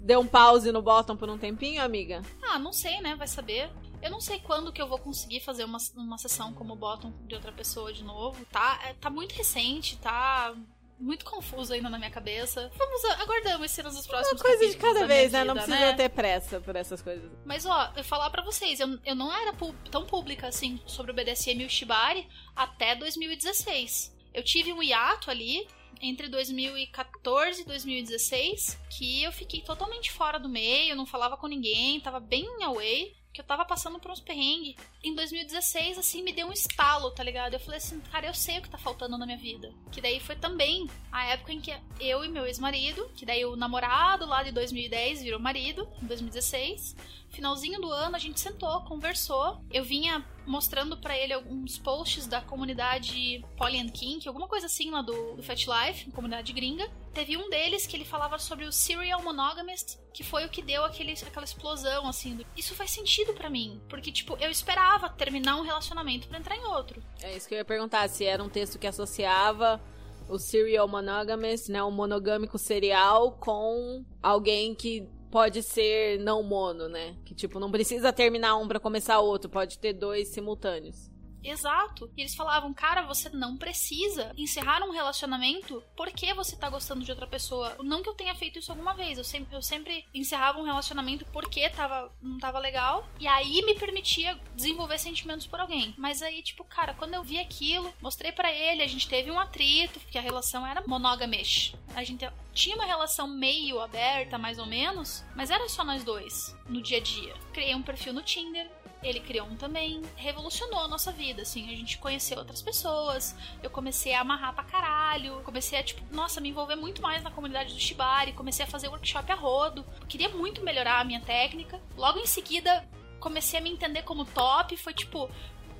deu 0.01 0.21
um 0.21 0.27
pause 0.27 0.73
no 0.73 0.83
bottom 0.83 1.17
por 1.17 1.29
um 1.29 1.39
tempinho, 1.39 1.83
amiga? 1.83 2.23
Ah, 2.43 2.59
não 2.59 2.73
sei, 2.73 3.01
né? 3.01 3.15
Vai 3.15 3.29
saber. 3.29 3.71
Eu 4.03 4.11
não 4.11 4.21
sei 4.21 4.41
quando 4.41 4.73
que 4.73 4.81
eu 4.81 4.87
vou 4.87 4.99
conseguir 4.99 5.41
fazer 5.41 5.65
uma, 5.65 5.79
uma 5.97 6.19
sessão 6.19 6.53
como 6.53 6.75
bottom 6.77 7.13
de 7.27 7.35
outra 7.35 7.53
pessoa 7.53 7.93
de 7.93 8.03
novo. 8.03 8.45
Tá, 8.47 8.81
é, 8.85 8.95
tá 8.95 9.11
muito 9.11 9.35
recente, 9.35 9.97
tá 9.99 10.55
muito 11.01 11.25
confuso 11.25 11.73
ainda 11.73 11.89
na 11.89 11.99
minha 11.99 12.11
cabeça. 12.11 12.71
Vamos, 12.77 13.05
aguardamos 13.05 13.65
as 13.65 13.71
cenas 13.71 13.97
dos 13.97 14.07
próximos 14.07 14.41
Uma 14.41 14.49
coisa 14.49 14.69
de 14.69 14.77
cada 14.77 15.07
vez, 15.07 15.33
né? 15.33 15.45
Não 15.45 15.55
vida, 15.55 15.67
precisa 15.67 15.87
né? 15.87 15.93
ter 15.95 16.09
pressa 16.11 16.61
por 16.61 16.77
essas 16.77 17.01
coisas. 17.01 17.31
Mas 17.45 17.65
ó, 17.65 17.93
eu 17.97 18.05
falar 18.05 18.31
pra 18.31 18.43
vocês, 18.43 18.79
eu, 18.81 18.99
eu 19.05 19.15
não 19.15 19.35
era 19.35 19.55
tão 19.91 20.05
pública 20.07 20.49
assim 20.49 20.79
sobre 20.87 21.11
o 21.11 21.15
BDSM 21.15 21.63
e 21.63 21.65
o 21.65 21.71
Shibari 21.71 22.29
até 22.55 22.95
2016. 22.95 24.15
Eu 24.33 24.45
tive 24.45 24.73
um 24.73 24.83
hiato 24.83 25.31
ali 25.31 25.67
entre 26.03 26.29
2014 26.29 27.63
e 27.63 27.65
2016 27.65 28.79
que 28.91 29.23
eu 29.23 29.33
fiquei 29.33 29.61
totalmente 29.61 30.11
fora 30.13 30.39
do 30.39 30.49
meio, 30.49 30.97
não 30.97 31.07
falava 31.07 31.37
com 31.37 31.47
ninguém, 31.47 32.01
tava 32.01 32.21
bem 32.21 32.47
away. 32.63 33.15
Que 33.33 33.41
eu 33.41 33.45
tava 33.45 33.65
passando 33.65 33.99
por 33.99 34.11
uns 34.11 34.21
perrengues. 34.21 34.77
Em 35.05 35.15
2016, 35.15 35.99
assim, 35.99 36.23
me 36.23 36.33
deu 36.33 36.49
um 36.49 36.53
estalo, 36.53 37.11
tá 37.13 37.23
ligado? 37.23 37.55
Eu 37.55 37.61
falei 37.61 37.79
assim, 37.79 38.01
cara, 38.01 38.27
eu 38.27 38.35
sei 38.35 38.59
o 38.59 38.63
que 38.63 38.71
tá 38.71 38.79
faltando 38.79 39.17
na 39.17 39.25
minha 39.25 39.39
vida. 39.39 39.73
Que 39.93 40.01
daí 40.01 40.19
foi 40.19 40.35
também 40.35 40.89
a 41.13 41.27
época 41.27 41.53
em 41.53 41.61
que 41.61 41.73
eu 42.01 42.25
e 42.25 42.29
meu 42.29 42.47
ex-marido, 42.47 43.09
que 43.15 43.25
daí 43.25 43.45
o 43.45 43.57
namorado 43.57 44.27
lá 44.27 44.43
de 44.43 44.51
2010 44.51 45.23
virou 45.23 45.39
marido, 45.39 45.89
em 46.03 46.07
2016. 46.07 46.97
Finalzinho 47.31 47.81
do 47.81 47.91
ano 47.91 48.17
a 48.17 48.19
gente 48.19 48.41
sentou, 48.41 48.81
conversou. 48.83 49.63
Eu 49.71 49.85
vinha 49.85 50.25
mostrando 50.51 50.97
pra 50.97 51.17
ele 51.17 51.33
alguns 51.33 51.79
posts 51.79 52.27
da 52.27 52.41
comunidade 52.41 53.45
Poly 53.57 53.79
and 53.81 53.89
Kink, 53.91 54.27
alguma 54.27 54.49
coisa 54.49 54.67
assim 54.67 54.91
lá 54.91 55.01
do, 55.03 55.37
do 55.37 55.43
Fat 55.43 55.65
Life, 55.67 56.11
comunidade 56.11 56.53
gringa. 56.53 56.91
Teve 57.15 57.37
um 57.37 57.49
deles 57.49 57.87
que 57.87 57.97
ele 57.97 58.05
falava 58.05 58.39
sobre 58.39 58.65
o 58.65 58.73
Serial 58.73 59.23
Monogamist, 59.23 59.99
que 60.13 60.23
foi 60.23 60.45
o 60.45 60.49
que 60.49 60.63
deu 60.63 60.85
aquele, 60.85 61.13
aquela 61.13 61.45
explosão, 61.45 62.07
assim. 62.09 62.37
do- 62.37 62.47
Isso 62.57 62.75
faz 62.75 62.91
sentido 62.91 63.33
pra 63.33 63.49
mim, 63.51 63.81
porque, 63.89 64.13
tipo, 64.13 64.37
eu 64.41 64.51
esperava 64.51 65.09
terminar 65.09 65.57
um 65.57 65.63
relacionamento 65.63 66.29
pra 66.29 66.39
entrar 66.39 66.57
em 66.57 66.65
outro. 66.65 67.03
É 67.23 67.37
isso 67.37 67.49
que 67.49 67.55
eu 67.55 67.59
ia 67.59 67.65
perguntar, 67.65 68.09
se 68.09 68.25
era 68.25 68.43
um 68.43 68.49
texto 68.49 68.79
que 68.79 68.87
associava 68.87 69.81
o 70.29 70.39
serial 70.39 70.87
monogamous, 70.87 71.69
né, 71.69 71.83
o 71.83 71.91
monogâmico 71.91 72.57
serial 72.59 73.33
com 73.33 74.05
alguém 74.23 74.75
que 74.75 75.09
pode 75.31 75.63
ser 75.63 76.19
não 76.19 76.43
mono, 76.43 76.89
né? 76.89 77.17
Que 77.25 77.35
tipo, 77.35 77.61
não 77.61 77.71
precisa 77.71 78.13
terminar 78.13 78.57
um 78.57 78.67
pra 78.67 78.81
começar 78.81 79.19
outro, 79.21 79.51
pode 79.51 79.79
ter 79.79 79.93
dois 79.93 80.29
simultâneos. 80.29 81.10
Exato. 81.43 82.11
E 82.17 82.21
eles 82.23 82.35
falavam, 82.35 82.73
cara, 82.73 83.03
você 83.03 83.29
não 83.29 83.57
precisa 83.57 84.33
encerrar 84.37 84.83
um 84.83 84.93
relacionamento 84.93 85.83
porque 85.97 86.33
você 86.35 86.57
tá 86.57 86.69
gostando 86.69 87.05
de 87.05 87.11
outra 87.11 87.27
pessoa. 87.27 87.77
Não 87.81 88.03
que 88.03 88.09
eu 88.09 88.15
tenha 88.15 88.35
feito 88.35 88.59
isso 88.59 88.71
alguma 88.71 88.95
vez. 88.95 89.19
Eu 89.19 89.25
sempre, 89.25 89.55
eu 89.55 89.63
sempre 89.63 90.05
encerrava 90.15 90.59
um 90.59 90.65
relacionamento 90.65 91.25
porque 91.27 91.69
tava, 91.71 92.13
não 92.21 92.39
tava 92.39 92.59
legal. 92.59 93.09
E 93.19 93.27
aí 93.27 93.63
me 93.63 93.75
permitia 93.75 94.39
desenvolver 94.55 94.99
sentimentos 94.99 95.47
por 95.47 95.61
alguém. 95.61 95.95
Mas 95.97 96.23
aí, 96.23 96.43
tipo, 96.43 96.65
cara, 96.65 96.95
quando 96.95 97.15
eu 97.15 97.23
vi 97.23 97.39
aquilo, 97.39 97.93
mostrei 98.01 98.33
pra 98.33 98.53
ele, 98.53 98.83
a 98.83 98.87
gente 98.87 99.09
teve 99.09 99.31
um 99.31 99.39
atrito, 99.39 100.01
porque 100.01 100.19
a 100.19 100.23
relação 100.23 100.67
era 100.67 100.83
monogamish. 100.87 101.75
A 101.95 102.05
gente 102.05 102.29
tinha 102.53 102.77
uma 102.77 102.85
relação 102.85 103.27
meio 103.27 103.81
aberta, 103.81 104.39
mais 104.39 104.59
ou 104.59 104.67
menos, 104.67 105.25
mas 105.35 105.51
era 105.51 105.69
só 105.69 105.85
nós 105.85 106.05
dois 106.05 106.55
no 106.69 106.83
dia 106.83 106.99
a 106.99 107.01
dia. 107.01 107.35
Criei 107.53 107.75
um 107.75 107.83
perfil 107.83 108.13
no 108.13 108.23
Tinder, 108.23 108.71
ele 109.03 109.21
criou 109.21 109.47
um 109.47 109.57
também, 109.57 110.03
revolucionou 110.17 110.81
a 110.81 110.89
nossa 110.89 111.11
vida, 111.11 111.43
assim, 111.43 111.73
a 111.73 111.77
gente 111.77 111.99
conheceu 111.99 112.39
outras 112.39 112.61
pessoas, 112.61 113.35
eu 113.63 113.71
comecei 113.71 114.15
a 114.15 114.21
amarrar 114.21 114.55
pra 114.55 114.65
caralho, 114.65 115.41
comecei 115.43 115.79
a, 115.79 115.83
tipo, 115.83 116.03
nossa, 116.15 116.41
me 116.41 116.51
envolver 116.51 116.77
muito 116.77 117.01
mais 117.01 117.23
na 117.23 117.31
comunidade 117.31 117.73
do 117.73 117.81
Shibari, 117.81 118.33
comecei 118.33 118.65
a 118.65 118.69
fazer 118.69 118.89
workshop 118.89 119.33
a 119.33 119.35
rodo, 119.35 119.85
queria 120.09 120.29
muito 120.29 120.63
melhorar 120.63 121.01
a 121.01 121.05
minha 121.05 121.21
técnica. 121.21 121.81
Logo 121.97 122.19
em 122.19 122.27
seguida, 122.27 122.87
comecei 123.19 123.59
a 123.59 123.63
me 123.63 123.71
entender 123.71 124.03
como 124.03 124.25
top, 124.25 124.77
foi 124.77 124.93
tipo, 124.93 125.31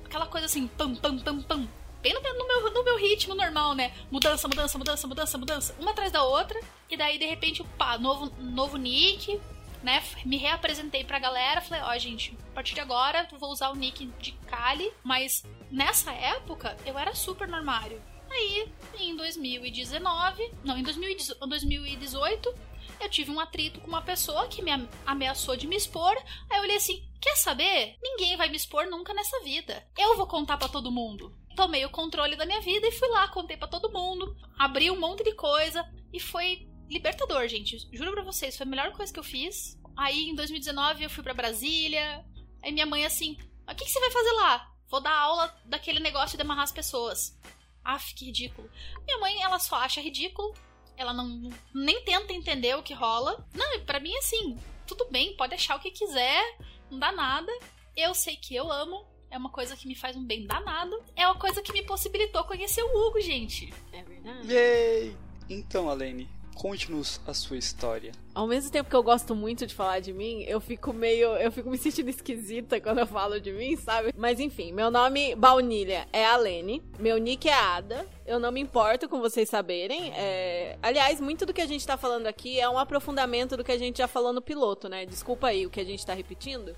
aquela 0.03 0.25
coisa 0.25 0.45
assim, 0.45 0.67
pam, 0.67 0.95
pam, 0.95 1.19
pam, 1.19 1.41
pam. 1.41 1.67
Bem 2.01 2.15
no 2.15 2.21
meu, 2.21 2.33
no, 2.73 2.83
meu, 2.83 2.97
ritmo 2.97 3.35
normal, 3.35 3.75
né? 3.75 3.93
Mudança, 4.09 4.47
mudança, 4.47 4.75
mudança, 4.75 5.07
mudança, 5.07 5.37
mudança. 5.37 5.75
Uma 5.79 5.91
atrás 5.91 6.11
da 6.11 6.23
outra. 6.23 6.59
E 6.89 6.97
daí, 6.97 7.19
de 7.19 7.25
repente, 7.27 7.63
pá, 7.77 7.95
novo, 7.99 8.31
novo 8.39 8.75
nick, 8.75 9.39
né? 9.83 10.03
Me 10.25 10.37
reapresentei 10.37 11.03
pra 11.03 11.19
galera. 11.19 11.61
Falei, 11.61 11.83
ó, 11.83 11.97
gente, 11.97 12.37
a 12.51 12.53
partir 12.53 12.73
de 12.73 12.81
agora 12.81 13.27
eu 13.31 13.39
vou 13.39 13.51
usar 13.51 13.69
o 13.69 13.75
nick 13.75 14.05
de 14.19 14.31
Kali. 14.47 14.91
Mas 15.03 15.43
nessa 15.69 16.11
época, 16.11 16.77
eu 16.85 16.97
era 16.97 17.13
super 17.13 17.47
no 17.47 17.55
armário. 17.55 18.01
Aí, 18.29 18.71
em 18.97 19.15
2019, 19.15 20.53
não, 20.63 20.77
em 20.77 20.83
2018, 20.83 22.55
eu 23.01 23.09
tive 23.09 23.31
um 23.31 23.39
atrito 23.39 23.81
com 23.81 23.87
uma 23.87 24.01
pessoa 24.01 24.47
que 24.47 24.61
me 24.61 24.71
ameaçou 25.05 25.57
de 25.57 25.67
me 25.67 25.75
expor. 25.75 26.15
Aí 26.49 26.57
eu 26.57 26.63
olhei 26.63 26.77
assim: 26.77 27.03
quer 27.19 27.35
saber? 27.35 27.97
Ninguém 28.01 28.37
vai 28.37 28.49
me 28.49 28.55
expor 28.55 28.87
nunca 28.87 29.13
nessa 29.13 29.41
vida. 29.41 29.85
Eu 29.97 30.15
vou 30.15 30.27
contar 30.27 30.57
pra 30.57 30.69
todo 30.69 30.91
mundo. 30.91 31.35
Tomei 31.55 31.83
o 31.85 31.89
controle 31.89 32.37
da 32.37 32.45
minha 32.45 32.61
vida 32.61 32.87
e 32.87 32.91
fui 32.91 33.09
lá, 33.09 33.27
contei 33.27 33.57
pra 33.57 33.67
todo 33.67 33.91
mundo, 33.91 34.35
abri 34.57 34.89
um 34.89 34.99
monte 34.99 35.23
de 35.23 35.33
coisa 35.33 35.85
e 36.13 36.19
foi 36.19 36.65
libertador, 36.91 37.47
gente. 37.47 37.87
Juro 37.91 38.11
pra 38.11 38.23
vocês, 38.23 38.55
foi 38.55 38.65
a 38.65 38.69
melhor 38.69 38.91
coisa 38.91 39.11
que 39.11 39.19
eu 39.19 39.23
fiz. 39.23 39.79
Aí 39.97 40.29
em 40.29 40.35
2019 40.35 41.03
eu 41.03 41.09
fui 41.09 41.23
pra 41.23 41.33
Brasília. 41.33 42.23
Aí 42.61 42.71
minha 42.71 42.85
mãe 42.85 43.05
assim: 43.05 43.37
o 43.67 43.75
que, 43.75 43.85
que 43.85 43.91
você 43.91 43.99
vai 43.99 44.11
fazer 44.11 44.31
lá? 44.33 44.71
Vou 44.89 45.01
dar 45.01 45.15
aula 45.17 45.55
daquele 45.65 45.99
negócio 45.99 46.37
de 46.37 46.41
amarrar 46.41 46.65
as 46.65 46.71
pessoas. 46.71 47.37
Aff, 47.83 48.13
que 48.13 48.25
ridículo. 48.25 48.69
Minha 49.05 49.19
mãe, 49.19 49.41
ela 49.41 49.57
só 49.57 49.77
acha 49.77 50.01
ridículo. 50.01 50.53
Ela 50.97 51.13
não 51.13 51.49
nem 51.73 52.03
tenta 52.03 52.33
entender 52.33 52.75
o 52.75 52.83
que 52.83 52.93
rola. 52.93 53.47
Não, 53.55 53.79
pra 53.85 53.99
mim 53.99 54.15
assim, 54.17 54.57
tudo 54.85 55.09
bem, 55.09 55.35
pode 55.35 55.55
achar 55.55 55.77
o 55.77 55.79
que 55.79 55.89
quiser, 55.89 56.57
não 56.91 56.99
dá 56.99 57.11
nada. 57.11 57.51
Eu 57.95 58.13
sei 58.13 58.35
que 58.35 58.53
eu 58.53 58.71
amo, 58.71 59.07
é 59.29 59.37
uma 59.37 59.49
coisa 59.49 59.75
que 59.75 59.87
me 59.87 59.95
faz 59.95 60.15
um 60.15 60.23
bem 60.23 60.45
danado. 60.45 61.01
É 61.15 61.25
uma 61.25 61.39
coisa 61.39 61.61
que 61.61 61.73
me 61.73 61.83
possibilitou 61.83 62.43
conhecer 62.43 62.83
o 62.83 63.07
Hugo, 63.07 63.19
gente. 63.21 63.73
É 63.93 64.03
verdade. 64.03 64.51
Yay! 64.51 65.17
Então, 65.49 65.89
Alene, 65.89 66.29
Conte-nos 66.55 67.19
a 67.25 67.33
sua 67.33 67.57
história. 67.57 68.11
Ao 68.33 68.47
mesmo 68.47 68.71
tempo 68.71 68.89
que 68.89 68.95
eu 68.95 69.03
gosto 69.03 69.35
muito 69.35 69.65
de 69.65 69.73
falar 69.73 69.99
de 69.99 70.13
mim, 70.13 70.43
eu 70.43 70.59
fico 70.61 70.93
meio. 70.93 71.35
Eu 71.37 71.51
fico 71.51 71.69
me 71.69 71.77
sentindo 71.77 72.09
esquisita 72.09 72.79
quando 72.79 72.99
eu 72.99 73.07
falo 73.07 73.41
de 73.41 73.51
mim, 73.51 73.75
sabe? 73.75 74.13
Mas 74.15 74.39
enfim, 74.39 74.71
meu 74.71 74.91
nome 74.91 75.35
baunilha 75.35 76.07
é 76.13 76.25
Alene, 76.25 76.81
meu 76.99 77.17
nick 77.17 77.49
é 77.49 77.53
Ada. 77.53 78.05
Eu 78.25 78.39
não 78.39 78.51
me 78.51 78.61
importo 78.61 79.09
com 79.09 79.19
vocês 79.19 79.49
saberem. 79.49 80.13
É... 80.15 80.77
Aliás, 80.81 81.19
muito 81.19 81.45
do 81.45 81.53
que 81.53 81.61
a 81.61 81.65
gente 81.65 81.85
tá 81.85 81.97
falando 81.97 82.27
aqui 82.27 82.59
é 82.59 82.69
um 82.69 82.77
aprofundamento 82.77 83.57
do 83.57 83.63
que 83.63 83.71
a 83.71 83.77
gente 83.77 83.97
já 83.97 84.07
falou 84.07 84.31
no 84.31 84.41
piloto, 84.41 84.87
né? 84.87 85.05
Desculpa 85.05 85.47
aí 85.47 85.65
o 85.65 85.69
que 85.69 85.81
a 85.81 85.85
gente 85.85 86.05
tá 86.05 86.13
repetindo. 86.13 86.75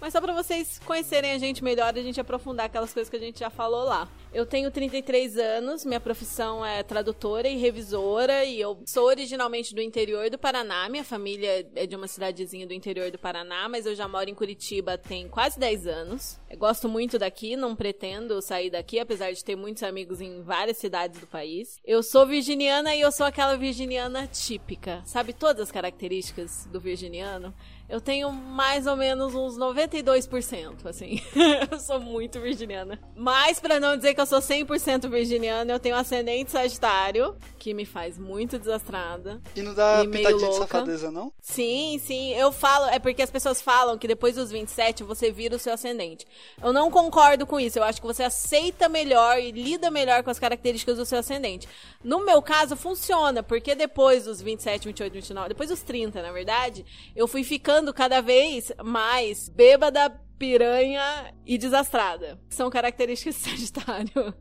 Mas 0.00 0.12
só 0.12 0.20
para 0.20 0.32
vocês 0.32 0.80
conhecerem 0.86 1.32
a 1.32 1.38
gente 1.38 1.62
melhor, 1.62 1.92
a 1.96 2.02
gente 2.02 2.20
aprofundar 2.20 2.66
aquelas 2.66 2.92
coisas 2.92 3.10
que 3.10 3.16
a 3.16 3.20
gente 3.20 3.40
já 3.40 3.50
falou 3.50 3.84
lá. 3.84 4.08
Eu 4.32 4.46
tenho 4.46 4.70
33 4.70 5.36
anos, 5.36 5.84
minha 5.84 6.00
profissão 6.00 6.64
é 6.64 6.82
tradutora 6.82 7.48
e 7.48 7.56
revisora 7.56 8.44
e 8.44 8.60
eu 8.60 8.80
sou 8.86 9.06
originalmente 9.06 9.74
do 9.74 9.82
interior 9.82 10.30
do 10.30 10.38
Paraná. 10.38 10.88
Minha 10.88 11.04
família 11.04 11.68
é 11.74 11.86
de 11.86 11.96
uma 11.96 12.06
cidadezinha 12.06 12.66
do 12.66 12.72
interior 12.72 13.10
do 13.10 13.18
Paraná, 13.18 13.68
mas 13.68 13.86
eu 13.86 13.94
já 13.94 14.06
moro 14.08 14.30
em 14.30 14.34
Curitiba 14.34 14.96
tem 14.96 15.28
quase 15.28 15.58
10 15.58 15.86
anos. 15.86 16.40
Eu 16.48 16.56
gosto 16.56 16.88
muito 16.88 17.18
daqui, 17.18 17.56
não 17.56 17.76
pretendo 17.76 18.40
sair 18.40 18.70
daqui, 18.70 18.98
apesar 18.98 19.32
de 19.32 19.44
ter 19.44 19.56
muitos 19.56 19.82
amigos 19.82 20.20
em 20.20 20.42
várias 20.42 20.76
cidades 20.78 21.20
do 21.20 21.26
país. 21.26 21.78
Eu 21.84 22.02
sou 22.02 22.26
virginiana 22.26 22.94
e 22.94 23.00
eu 23.00 23.12
sou 23.12 23.26
aquela 23.26 23.56
virginiana 23.56 24.26
típica. 24.26 25.02
Sabe 25.04 25.32
todas 25.32 25.62
as 25.62 25.72
características 25.72 26.66
do 26.66 26.80
virginiano? 26.80 27.52
Eu 27.90 28.00
tenho 28.00 28.30
mais 28.30 28.86
ou 28.86 28.96
menos 28.96 29.34
uns 29.34 29.58
92%, 29.58 30.86
assim. 30.86 31.20
eu 31.68 31.80
sou 31.80 31.98
muito 31.98 32.40
virginiana. 32.40 33.00
Mas, 33.16 33.58
para 33.58 33.80
não 33.80 33.96
dizer 33.96 34.14
que 34.14 34.20
eu 34.20 34.26
sou 34.26 34.38
100% 34.38 35.10
virginiana, 35.10 35.72
eu 35.72 35.80
tenho 35.80 35.96
ascendente 35.96 36.52
sagitário, 36.52 37.34
que 37.58 37.74
me 37.74 37.84
faz 37.84 38.16
muito 38.16 38.60
desastrada. 38.60 39.40
E 39.56 39.62
não 39.62 39.74
dá 39.74 40.04
E 40.04 40.08
pitadinha 40.08 40.50
de 40.50 40.56
safadeza, 40.56 41.10
não? 41.10 41.32
Sim, 41.40 42.00
sim, 42.04 42.32
eu 42.34 42.52
falo, 42.52 42.86
é 42.86 43.00
porque 43.00 43.22
as 43.22 43.30
pessoas 43.30 43.60
falam 43.60 43.98
que 43.98 44.06
depois 44.06 44.36
dos 44.36 44.52
27 44.52 45.02
você 45.02 45.32
vira 45.32 45.56
o 45.56 45.58
seu 45.58 45.72
ascendente. 45.72 46.28
Eu 46.62 46.72
não 46.72 46.92
concordo 46.92 47.44
com 47.44 47.58
isso, 47.58 47.80
eu 47.80 47.82
acho 47.82 48.00
que 48.00 48.06
você 48.06 48.22
aceita 48.22 48.88
melhor 48.88 49.36
e 49.40 49.50
lida 49.50 49.90
melhor 49.90 50.22
com 50.22 50.30
as 50.30 50.38
características 50.38 50.96
do 50.96 51.04
seu 51.04 51.18
ascendente. 51.18 51.68
No 52.04 52.24
meu 52.24 52.40
caso, 52.40 52.76
funciona, 52.76 53.42
porque 53.42 53.74
depois 53.74 54.26
dos 54.26 54.40
27, 54.40 54.86
28, 54.86 55.12
29, 55.12 55.48
depois 55.48 55.70
dos 55.70 55.82
30, 55.82 56.22
na 56.22 56.30
verdade, 56.30 56.86
eu 57.16 57.26
fui 57.26 57.42
ficando 57.42 57.79
cada 57.94 58.20
vez 58.20 58.70
mais 58.84 59.48
bêbada, 59.48 60.10
piranha 60.38 61.34
e 61.44 61.58
desastrada. 61.58 62.40
São 62.48 62.70
características 62.70 63.34
de 63.34 63.40
Sagitário. 63.50 64.34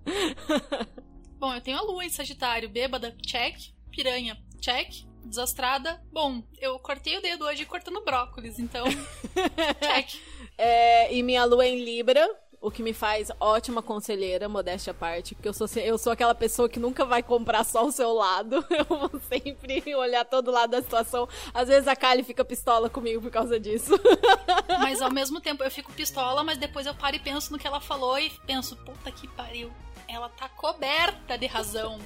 Bom, 1.37 1.53
eu 1.53 1.61
tenho 1.61 1.77
a 1.77 1.81
lua 1.81 2.05
em 2.05 2.09
Sagitário, 2.09 2.69
bêbada, 2.69 3.15
check. 3.25 3.55
Piranha, 3.91 4.37
check. 4.61 5.07
Desastrada, 5.25 6.01
bom, 6.11 6.41
eu 6.59 6.79
cortei 6.79 7.17
o 7.17 7.21
dedo 7.21 7.45
hoje 7.45 7.65
cortando 7.65 8.03
brócolis, 8.03 8.57
então. 8.57 8.85
check. 9.81 10.19
É, 10.57 11.13
e 11.13 11.21
minha 11.21 11.45
lua 11.45 11.65
é 11.65 11.69
em 11.69 11.83
Libra, 11.83 12.27
o 12.61 12.69
que 12.69 12.83
me 12.83 12.93
faz 12.93 13.31
ótima 13.39 13.81
conselheira, 13.81 14.49
modéstia 14.49 14.91
à 14.91 14.93
parte, 14.93 15.33
porque 15.33 15.47
eu 15.47 15.53
sou, 15.53 15.67
eu 15.77 15.97
sou 15.97 16.11
aquela 16.11 16.35
pessoa 16.35 16.67
que 16.67 16.79
nunca 16.79 17.05
vai 17.05 17.23
comprar 17.23 17.63
só 17.63 17.85
o 17.85 17.91
seu 17.91 18.13
lado. 18.13 18.65
Eu 18.69 18.85
vou 18.85 19.11
sempre 19.29 19.83
olhar 19.95 20.25
todo 20.25 20.51
lado 20.51 20.71
da 20.71 20.81
situação. 20.81 21.27
Às 21.53 21.67
vezes 21.67 21.87
a 21.87 21.95
Kali 21.95 22.23
fica 22.23 22.43
pistola 22.43 22.89
comigo 22.89 23.21
por 23.21 23.31
causa 23.31 23.59
disso. 23.59 23.93
Mas 24.79 25.01
ao 25.01 25.11
mesmo 25.11 25.39
tempo 25.39 25.63
eu 25.63 25.71
fico 25.71 25.91
pistola, 25.93 26.43
mas 26.43 26.57
depois 26.57 26.85
eu 26.85 26.95
paro 26.95 27.15
e 27.15 27.19
penso 27.19 27.51
no 27.51 27.59
que 27.59 27.67
ela 27.67 27.79
falou 27.79 28.17
e 28.17 28.29
penso, 28.45 28.75
puta 28.77 29.11
que 29.11 29.27
pariu. 29.27 29.71
Ela 30.07 30.29
tá 30.29 30.49
coberta 30.49 31.37
de 31.37 31.45
razão. 31.45 31.99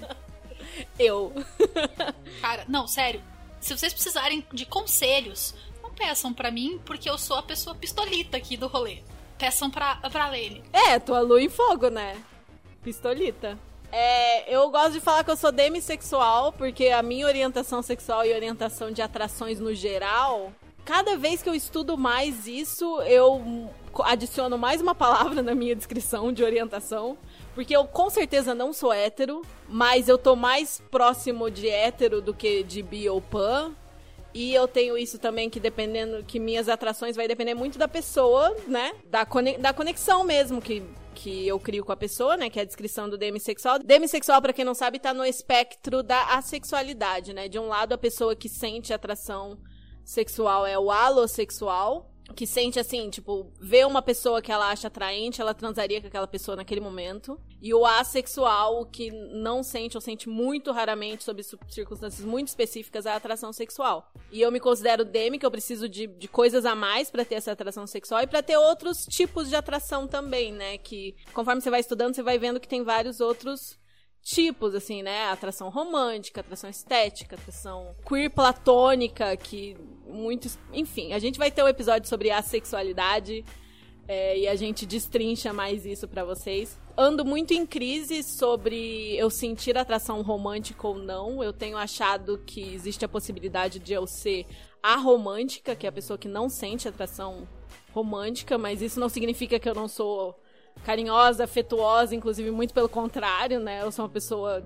Eu. 0.98 1.34
Cara, 2.42 2.66
não, 2.68 2.88
sério. 2.88 3.22
Se 3.60 3.78
vocês 3.78 3.94
precisarem 3.94 4.46
de 4.52 4.66
conselhos, 4.66 5.54
não 5.82 5.92
peçam 5.92 6.34
pra 6.34 6.52
mim, 6.52 6.80
porque 6.86 7.10
eu 7.10 7.18
sou 7.18 7.38
a 7.38 7.44
pessoa 7.44 7.76
pistolita 7.76 8.38
aqui 8.38 8.58
do 8.58 8.68
rolê. 8.68 9.02
Peçam 9.38 9.70
pra, 9.70 9.96
pra 9.96 10.30
Lene. 10.30 10.64
É, 10.72 11.00
tua 11.00 11.22
lua 11.22 11.42
em 11.42 11.50
fogo, 11.50 11.90
né? 11.90 12.16
Pistolita. 12.84 13.58
É, 13.92 14.54
eu 14.54 14.70
gosto 14.72 14.94
de 14.94 15.00
falar 15.00 15.24
que 15.24 15.30
eu 15.30 15.38
sou 15.38 15.52
demissexual, 15.52 16.52
porque 16.52 16.88
a 16.88 17.04
minha 17.04 17.28
orientação 17.28 17.82
sexual 17.82 18.26
e 18.26 18.34
orientação 18.34 18.92
de 18.92 19.02
atrações 19.02 19.60
no 19.60 19.74
geral, 19.74 20.52
cada 20.84 21.16
vez 21.16 21.44
que 21.44 21.50
eu 21.50 21.54
estudo 21.54 21.96
mais 21.96 22.48
isso, 22.48 23.02
eu 23.04 23.70
adiciono 24.04 24.58
mais 24.58 24.82
uma 24.82 24.96
palavra 24.96 25.44
na 25.44 25.54
minha 25.54 25.76
descrição 25.76 26.34
de 26.34 26.44
orientação. 26.44 27.18
Porque 27.54 27.76
eu 27.76 27.86
com 27.86 28.10
certeza 28.10 28.56
não 28.56 28.74
sou 28.74 28.92
hétero, 28.92 29.44
mas 29.70 30.10
eu 30.10 30.18
tô 30.18 30.36
mais 30.36 30.82
próximo 30.90 31.52
de 31.52 31.70
hétero 31.70 32.20
do 32.20 32.34
que 32.34 32.64
de 32.64 32.82
bi 32.82 33.08
ou 33.08 33.22
pan. 33.22 33.76
E 34.34 34.54
eu 34.54 34.68
tenho 34.68 34.98
isso 34.98 35.20
também 35.20 35.50
que 35.50 35.60
dependendo, 35.60 36.24
que 36.24 36.40
minhas 36.40 36.68
atrações 36.68 37.16
vai 37.16 37.28
depender 37.28 37.54
muito 37.54 37.78
da 37.78 37.88
pessoa, 37.88 38.56
né? 38.68 38.94
Da, 39.06 39.26
da 39.60 39.74
conexão 39.74 40.24
mesmo 40.24 40.60
que, 40.60 40.84
que 41.14 41.48
eu 41.48 41.60
crio 41.60 41.86
com 41.86 41.92
a 41.92 41.96
pessoa, 41.96 42.36
né? 42.36 42.50
Que 42.50 42.60
é 42.60 42.64
a 42.64 42.66
descrição 42.66 43.08
do 43.08 43.18
demissexual. 43.18 43.78
Demissexual, 43.80 44.42
pra 44.42 44.54
quem 44.54 44.66
não 44.66 44.74
sabe, 44.74 45.00
tá 45.00 45.14
no 45.14 45.24
espectro 45.24 46.02
da 46.02 46.36
assexualidade, 46.36 47.34
né? 47.34 47.48
De 47.48 47.60
um 47.60 47.68
lado, 47.68 47.94
a 47.94 47.98
pessoa 47.98 48.36
que 48.36 48.50
sente 48.50 48.92
atração 48.92 49.58
sexual 50.04 50.66
é 50.66 50.78
o 50.78 50.92
alossexual, 50.92 52.13
que 52.36 52.48
sente 52.48 52.80
assim, 52.80 53.10
tipo, 53.10 53.52
vê 53.60 53.84
uma 53.84 54.02
pessoa 54.02 54.42
que 54.42 54.52
ela 54.52 54.70
acha 54.70 54.88
atraente, 54.88 55.42
ela 55.42 55.54
transaria 55.54 56.00
com 56.00 56.08
aquela 56.08 56.28
pessoa 56.28 56.56
naquele 56.56 56.80
momento. 56.80 57.40
E 57.62 57.74
o 57.74 57.86
assexual, 57.86 58.82
o 58.82 58.86
que 58.86 59.12
não 59.12 59.62
sente 59.62 59.98
ou 59.98 60.02
sente 60.02 60.30
muito 60.30 60.72
raramente, 60.72 61.24
sob 61.24 61.44
circunstâncias 61.68 62.26
muito 62.26 62.48
específicas, 62.48 63.06
é 63.06 63.12
a 63.12 63.16
atração 63.16 63.52
sexual. 63.52 64.12
E 64.32 64.42
eu 64.42 64.52
me 64.52 64.60
considero 64.60 65.04
demi, 65.04 65.38
que 65.38 65.46
eu 65.46 65.52
preciso 65.52 65.90
de, 65.90 66.08
de 66.08 66.28
coisas 66.28 66.66
a 66.66 66.76
mais 66.76 67.12
pra 67.12 67.26
ter 67.26 67.36
essa 67.36 67.52
atração 67.52 67.86
sexual 67.86 68.22
e 68.22 68.28
pra 68.28 68.42
ter 68.42 68.58
outros 68.58 69.06
tipos 69.06 69.50
de 69.50 69.56
atração 69.56 70.08
também, 70.08 70.52
né? 70.52 70.78
Que 70.78 71.16
conforme 71.34 71.62
você 71.62 71.70
vai 71.70 71.82
estudando, 71.82 72.16
você 72.16 72.24
vai 72.24 72.38
vendo 72.38 72.60
que 72.60 72.68
tem 72.68 72.84
vários 72.84 73.20
outros 73.20 73.78
tipos, 74.24 74.74
assim, 74.74 75.04
né? 75.04 75.26
Atração 75.26 75.70
romântica, 75.70 76.42
atração 76.42 76.70
estética, 76.70 77.36
atração 77.36 77.94
queer 78.08 78.30
platônica, 78.30 79.36
que 79.36 79.76
muitos. 80.08 80.58
Enfim, 80.72 81.14
a 81.14 81.20
gente 81.20 81.38
vai 81.38 81.52
ter 81.52 81.62
um 81.62 81.68
episódio 81.68 82.08
sobre 82.08 82.32
a 82.32 82.42
sexualidade 82.42 83.44
é, 84.08 84.40
e 84.40 84.48
a 84.48 84.56
gente 84.56 84.86
destrincha 84.86 85.52
mais 85.52 85.86
isso 85.86 86.08
pra 86.08 86.24
vocês. 86.24 86.80
Ando 86.96 87.26
muito 87.26 87.54
em 87.54 87.66
crise 87.66 88.24
sobre 88.24 89.16
eu 89.18 89.30
sentir 89.30 89.78
atração 89.78 90.22
romântica 90.22 90.88
ou 90.88 90.98
não. 90.98 91.44
Eu 91.44 91.52
tenho 91.52 91.76
achado 91.76 92.38
que 92.46 92.62
existe 92.74 93.04
a 93.04 93.10
possibilidade 93.10 93.80
de 93.80 93.94
eu 93.94 94.08
ser 94.08 94.46
a 94.82 94.96
romântica, 94.96 95.76
que 95.76 95.86
é 95.86 95.90
a 95.90 95.94
pessoa 95.94 96.18
que 96.18 96.28
não 96.28 96.50
sente 96.50 96.88
atração 96.88 97.48
romântica, 97.92 98.58
mas 98.58 98.82
isso 98.82 99.00
não 99.00 99.10
significa 99.10 99.60
que 99.60 99.68
eu 99.68 99.74
não 99.74 99.88
sou 99.88 100.38
carinhosa, 100.84 101.46
afetuosa, 101.46 102.16
inclusive 102.16 102.52
muito 102.52 102.74
pelo 102.74 102.90
contrário, 102.90 103.60
né? 103.60 103.82
Eu 103.82 103.92
sou 103.92 104.06
uma 104.06 104.12
pessoa 104.12 104.64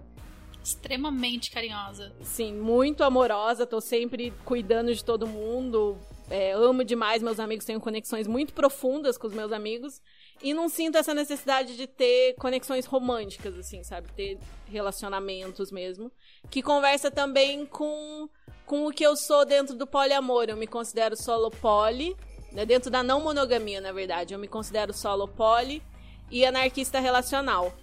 Extremamente 0.63 1.49
carinhosa. 1.49 2.11
sim, 2.21 2.53
muito 2.53 3.03
amorosa, 3.03 3.65
tô 3.65 3.79
sempre 3.79 4.33
cuidando 4.43 4.93
de 4.93 5.03
todo 5.03 5.25
mundo. 5.25 5.97
é, 6.29 6.51
amo 6.51 6.83
demais 6.83 7.23
meus 7.23 7.39
amigos, 7.39 7.63
tenho 7.63 7.79
conexões 7.79 8.27
muito 8.27 8.53
profundas 8.53 9.17
com 9.17 9.27
os 9.27 9.33
meus 9.33 9.53
amigos. 9.53 10.01
E 10.43 10.53
não 10.53 10.67
sinto 10.67 10.97
essa 10.97 11.13
necessidade 11.13 11.77
de 11.77 11.87
ter 11.87 12.33
conexões 12.35 12.85
românticas, 12.85 13.57
assim, 13.57 13.81
sabe? 13.81 14.11
Ter 14.11 14.37
relacionamentos 14.67 15.71
mesmo. 15.71 16.11
Que 16.49 16.61
conversa 16.61 17.09
também 17.09 17.65
com, 17.65 18.27
com 18.65 18.85
o 18.85 18.91
que 18.91 19.05
eu 19.05 19.15
sou 19.15 19.45
dentro 19.45 19.73
do 19.73 19.87
poliamor. 19.87 20.47
Eu 20.49 20.57
me 20.57 20.67
considero 20.67 21.15
solo 21.15 21.49
poly, 21.49 22.13
né? 22.51 22.65
dentro 22.65 22.91
da 22.91 23.01
não 23.01 23.21
monogamia, 23.21 23.79
na 23.79 23.93
verdade. 23.93 24.33
Eu 24.33 24.39
me 24.39 24.49
considero 24.49 24.93
solo 24.93 25.29
poly 25.29 25.81
e 26.29 26.45
anarquista 26.45 26.99
relacional. 26.99 27.73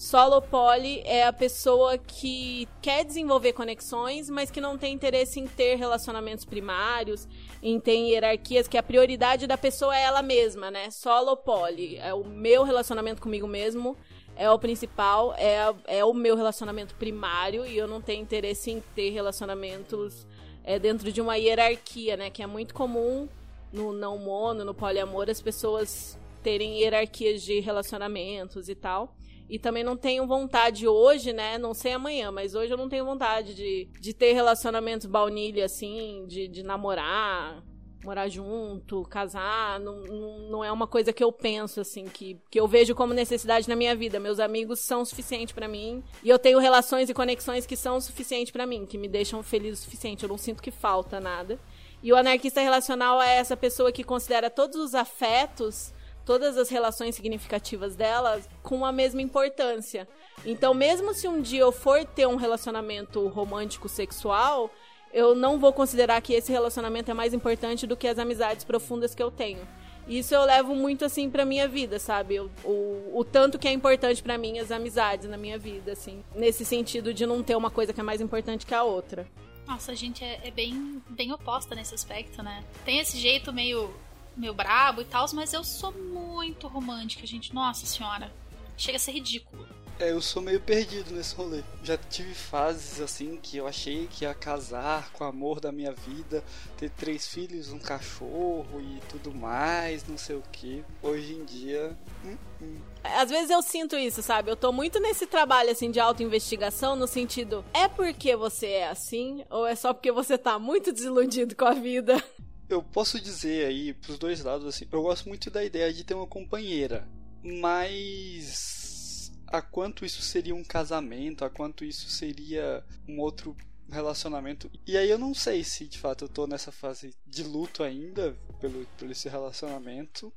Solo 0.00 0.40
poly 0.40 1.02
é 1.04 1.26
a 1.26 1.32
pessoa 1.32 1.98
que 1.98 2.66
quer 2.80 3.04
desenvolver 3.04 3.52
conexões, 3.52 4.30
mas 4.30 4.50
que 4.50 4.58
não 4.58 4.78
tem 4.78 4.94
interesse 4.94 5.38
em 5.38 5.46
ter 5.46 5.74
relacionamentos 5.74 6.46
primários, 6.46 7.28
em 7.62 7.78
ter 7.78 7.96
hierarquias, 7.96 8.66
que 8.66 8.78
a 8.78 8.82
prioridade 8.82 9.46
da 9.46 9.58
pessoa 9.58 9.94
é 9.94 10.02
ela 10.04 10.22
mesma, 10.22 10.70
né? 10.70 10.90
Solo 10.90 11.36
poly. 11.36 11.98
É 11.98 12.14
o 12.14 12.24
meu 12.24 12.62
relacionamento 12.62 13.20
comigo 13.20 13.46
mesmo, 13.46 13.94
é 14.36 14.50
o 14.50 14.58
principal, 14.58 15.34
é, 15.36 15.58
é 15.86 16.02
o 16.02 16.14
meu 16.14 16.34
relacionamento 16.34 16.94
primário, 16.94 17.66
e 17.66 17.76
eu 17.76 17.86
não 17.86 18.00
tenho 18.00 18.22
interesse 18.22 18.70
em 18.70 18.80
ter 18.94 19.10
relacionamentos 19.10 20.26
é, 20.64 20.78
dentro 20.78 21.12
de 21.12 21.20
uma 21.20 21.36
hierarquia, 21.36 22.16
né? 22.16 22.30
Que 22.30 22.42
é 22.42 22.46
muito 22.46 22.72
comum 22.72 23.28
no 23.70 23.92
não 23.92 24.16
mono, 24.16 24.64
no 24.64 24.72
poliamor, 24.72 25.28
as 25.28 25.42
pessoas 25.42 26.18
terem 26.42 26.80
hierarquias 26.80 27.42
de 27.42 27.60
relacionamentos 27.60 28.68
e 28.68 28.74
tal. 28.74 29.16
E 29.48 29.58
também 29.58 29.82
não 29.82 29.96
tenho 29.96 30.26
vontade 30.26 30.86
hoje, 30.86 31.32
né? 31.32 31.58
Não 31.58 31.74
sei 31.74 31.92
amanhã, 31.92 32.30
mas 32.30 32.54
hoje 32.54 32.72
eu 32.72 32.78
não 32.78 32.88
tenho 32.88 33.04
vontade 33.04 33.52
de, 33.54 33.88
de 34.00 34.14
ter 34.14 34.32
relacionamentos 34.32 35.06
baunilha, 35.06 35.64
assim, 35.64 36.24
de, 36.28 36.46
de 36.46 36.62
namorar. 36.62 37.60
morar 38.04 38.28
junto, 38.28 39.02
casar, 39.04 39.80
não, 39.80 40.02
não, 40.48 40.64
é 40.64 40.70
uma 40.70 40.86
coisa 40.86 41.12
que 41.12 41.22
eu 41.22 41.32
penso, 41.32 41.80
assim, 41.80 42.04
que, 42.04 42.40
que 42.48 42.60
eu 42.60 42.68
vejo 42.68 42.94
como 42.94 43.12
necessidade 43.12 43.68
na 43.68 43.74
minha 43.74 43.94
vida. 43.96 44.20
Meus 44.20 44.38
amigos 44.38 44.78
são 44.78 45.02
o 45.02 45.04
suficiente 45.04 45.52
para 45.52 45.66
mim 45.66 46.02
e 46.22 46.28
eu 46.28 46.38
tenho 46.38 46.60
relações 46.60 47.10
e 47.10 47.14
conexões 47.14 47.66
que 47.66 47.76
são 47.76 47.96
o 47.96 48.00
suficiente 48.00 48.52
para 48.52 48.66
mim, 48.66 48.86
que 48.86 48.96
me 48.96 49.08
deixam 49.08 49.42
feliz 49.42 49.80
o 49.80 49.82
suficiente. 49.82 50.22
Eu 50.22 50.28
não 50.28 50.38
sinto 50.38 50.62
que 50.62 50.70
falta 50.70 51.18
nada. 51.18 51.58
E 52.02 52.12
o 52.12 52.16
anarquista 52.16 52.60
relacional 52.60 53.20
é 53.20 53.36
essa 53.36 53.56
pessoa 53.56 53.92
que 53.92 54.04
considera 54.04 54.48
todos 54.48 54.76
os 54.76 54.94
afetos, 54.94 55.92
todas 56.24 56.56
as 56.56 56.68
relações 56.68 57.14
significativas 57.14 57.96
dela 57.96 58.40
com 58.62 58.84
a 58.84 58.92
mesma 58.92 59.22
importância. 59.22 60.08
Então, 60.44 60.72
mesmo 60.74 61.12
se 61.14 61.28
um 61.28 61.40
dia 61.40 61.60
eu 61.60 61.72
for 61.72 62.04
ter 62.04 62.26
um 62.26 62.36
relacionamento 62.36 63.26
romântico 63.28 63.88
sexual, 63.88 64.70
eu 65.12 65.34
não 65.34 65.58
vou 65.58 65.72
considerar 65.72 66.20
que 66.20 66.32
esse 66.32 66.52
relacionamento 66.52 67.10
é 67.10 67.14
mais 67.14 67.34
importante 67.34 67.86
do 67.86 67.96
que 67.96 68.08
as 68.08 68.18
amizades 68.18 68.64
profundas 68.64 69.14
que 69.14 69.22
eu 69.22 69.30
tenho. 69.30 69.66
Isso 70.08 70.34
eu 70.34 70.44
levo 70.44 70.74
muito 70.74 71.04
assim 71.04 71.30
pra 71.30 71.44
minha 71.44 71.68
vida, 71.68 71.98
sabe? 71.98 72.40
O, 72.40 72.50
o, 72.64 73.18
o 73.18 73.24
tanto 73.24 73.58
que 73.58 73.68
é 73.68 73.72
importante 73.72 74.22
para 74.22 74.38
mim 74.38 74.58
as 74.58 74.70
amizades 74.70 75.28
na 75.28 75.36
minha 75.36 75.58
vida, 75.58 75.92
assim. 75.92 76.24
Nesse 76.34 76.64
sentido 76.64 77.12
de 77.14 77.26
não 77.26 77.42
ter 77.42 77.54
uma 77.54 77.70
coisa 77.70 77.92
que 77.92 78.00
é 78.00 78.02
mais 78.02 78.20
importante 78.20 78.66
que 78.66 78.74
a 78.74 78.82
outra. 78.82 79.26
Nossa, 79.66 79.92
a 79.92 79.94
gente 79.94 80.24
é, 80.24 80.40
é 80.42 80.50
bem, 80.50 81.00
bem 81.08 81.32
oposta 81.32 81.76
nesse 81.76 81.94
aspecto, 81.94 82.42
né? 82.42 82.64
Tem 82.84 82.98
esse 82.98 83.18
jeito 83.18 83.52
meio, 83.52 83.88
meio 84.36 84.54
brabo 84.54 85.00
e 85.02 85.04
tal, 85.04 85.26
mas 85.34 85.52
eu 85.52 85.64
sou 85.64 85.92
muito 85.92 86.66
romântica, 86.68 87.26
gente. 87.26 87.54
Nossa 87.54 87.86
senhora. 87.86 88.32
Chega 88.76 88.96
a 88.96 89.00
ser 89.00 89.12
ridículo. 89.12 89.68
É, 90.00 90.12
eu 90.12 90.22
sou 90.22 90.40
meio 90.40 90.58
perdido 90.58 91.14
nesse 91.14 91.34
rolê. 91.34 91.62
Já 91.84 91.94
tive 91.98 92.34
fases 92.34 93.02
assim 93.02 93.38
que 93.42 93.58
eu 93.58 93.66
achei 93.66 94.06
que 94.06 94.24
ia 94.24 94.32
casar 94.32 95.12
com 95.12 95.22
o 95.22 95.26
amor 95.26 95.60
da 95.60 95.70
minha 95.70 95.92
vida, 95.92 96.42
ter 96.78 96.88
três 96.88 97.28
filhos, 97.28 97.70
um 97.70 97.78
cachorro 97.78 98.80
e 98.80 98.98
tudo 99.10 99.30
mais, 99.34 100.02
não 100.08 100.16
sei 100.16 100.36
o 100.36 100.42
que. 100.50 100.82
Hoje 101.02 101.34
em 101.34 101.44
dia. 101.44 101.94
Hum, 102.24 102.36
hum. 102.62 102.76
Às 103.04 103.28
vezes 103.28 103.50
eu 103.50 103.60
sinto 103.60 103.94
isso, 103.94 104.22
sabe? 104.22 104.50
Eu 104.50 104.56
tô 104.56 104.72
muito 104.72 104.98
nesse 104.98 105.26
trabalho 105.26 105.70
assim 105.70 105.90
de 105.90 106.00
autoinvestigação 106.00 106.96
no 106.96 107.06
sentido, 107.06 107.62
é 107.74 107.86
porque 107.86 108.34
você 108.34 108.68
é 108.68 108.88
assim 108.88 109.44
ou 109.50 109.66
é 109.66 109.74
só 109.74 109.92
porque 109.92 110.10
você 110.10 110.38
tá 110.38 110.58
muito 110.58 110.94
desiludido 110.94 111.54
com 111.54 111.66
a 111.66 111.74
vida? 111.74 112.24
Eu 112.70 112.82
posso 112.82 113.20
dizer 113.20 113.66
aí 113.66 113.92
pros 113.92 114.16
dois 114.16 114.42
lados 114.42 114.66
assim, 114.66 114.86
eu 114.92 115.02
gosto 115.02 115.28
muito 115.28 115.50
da 115.50 115.64
ideia 115.64 115.92
de 115.92 116.04
ter 116.04 116.14
uma 116.14 116.26
companheira, 116.26 117.06
mas 117.42 119.32
a 119.48 119.60
quanto 119.60 120.04
isso 120.04 120.22
seria 120.22 120.54
um 120.54 120.62
casamento, 120.62 121.44
a 121.44 121.50
quanto 121.50 121.84
isso 121.84 122.08
seria 122.08 122.84
um 123.08 123.18
outro 123.18 123.56
relacionamento. 123.90 124.70
E 124.86 124.96
aí 124.96 125.10
eu 125.10 125.18
não 125.18 125.34
sei 125.34 125.64
se 125.64 125.84
de 125.84 125.98
fato 125.98 126.24
eu 126.24 126.28
tô 126.28 126.46
nessa 126.46 126.70
fase 126.70 127.12
de 127.26 127.42
luto 127.42 127.82
ainda 127.82 128.36
pelo, 128.60 128.86
pelo 128.96 129.10
esse 129.10 129.28
relacionamento, 129.28 130.32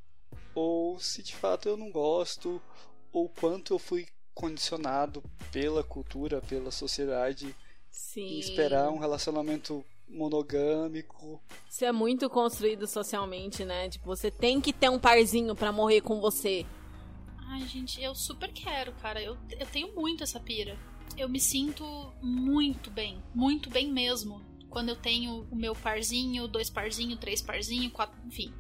ou 0.55 0.99
se 0.99 1.21
de 1.21 1.35
fato 1.35 1.69
eu 1.69 1.77
não 1.77 1.91
gosto, 1.91 2.59
ou 3.11 3.29
quanto 3.29 3.75
eu 3.75 3.79
fui 3.79 4.07
condicionado 4.33 5.23
pela 5.51 5.83
cultura, 5.83 6.41
pela 6.41 6.71
sociedade 6.71 7.55
Sim. 7.91 8.21
em 8.21 8.39
esperar 8.39 8.89
um 8.89 8.97
relacionamento 8.97 9.85
monogâmico. 10.07 11.41
Isso 11.69 11.85
é 11.85 11.91
muito 11.91 12.29
construído 12.29 12.87
socialmente, 12.87 13.65
né? 13.65 13.89
Tipo, 13.89 14.05
você 14.05 14.29
tem 14.29 14.61
que 14.61 14.71
ter 14.71 14.89
um 14.89 14.99
parzinho 14.99 15.55
para 15.55 15.71
morrer 15.71 16.01
com 16.01 16.19
você. 16.19 16.65
Ai, 17.49 17.67
gente, 17.67 18.01
eu 18.01 18.15
super 18.15 18.51
quero, 18.51 18.93
cara. 18.93 19.21
Eu, 19.21 19.37
eu 19.59 19.65
tenho 19.67 19.93
muito 19.95 20.23
essa 20.23 20.39
pira. 20.39 20.77
Eu 21.17 21.29
me 21.29 21.39
sinto 21.39 21.83
muito 22.21 22.89
bem, 22.89 23.21
muito 23.33 23.69
bem 23.69 23.91
mesmo. 23.91 24.41
Quando 24.69 24.89
eu 24.89 24.95
tenho 24.95 25.47
o 25.51 25.55
meu 25.55 25.75
parzinho, 25.75 26.47
dois 26.47 26.69
parzinho, 26.69 27.17
três 27.17 27.41
parzinho, 27.41 27.91
quatro, 27.91 28.19
enfim. 28.25 28.51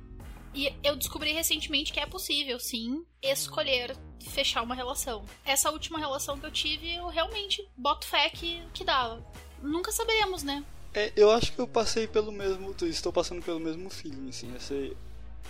E 0.53 0.71
eu 0.83 0.95
descobri 0.95 1.33
recentemente 1.33 1.91
que 1.91 1.99
é 1.99 2.05
possível, 2.05 2.59
sim, 2.59 3.03
escolher 3.21 3.97
fechar 4.21 4.61
uma 4.61 4.75
relação. 4.75 5.25
Essa 5.43 5.71
última 5.71 5.97
relação 5.97 6.37
que 6.37 6.45
eu 6.45 6.51
tive, 6.51 6.93
eu 6.93 7.07
realmente 7.07 7.67
boto 7.75 8.05
fé 8.05 8.29
que, 8.29 8.61
que 8.73 8.83
dava. 8.83 9.25
Nunca 9.61 9.91
saberemos, 9.91 10.43
né? 10.43 10.63
É, 10.93 11.11
eu 11.15 11.31
acho 11.31 11.53
que 11.53 11.59
eu 11.59 11.67
passei 11.67 12.07
pelo 12.07 12.31
mesmo. 12.31 12.75
Estou 12.83 13.11
passando 13.11 13.41
pelo 13.41 13.59
mesmo 13.59 13.89
feeling, 13.89 14.29
assim. 14.29 14.53
Esse, 14.55 14.95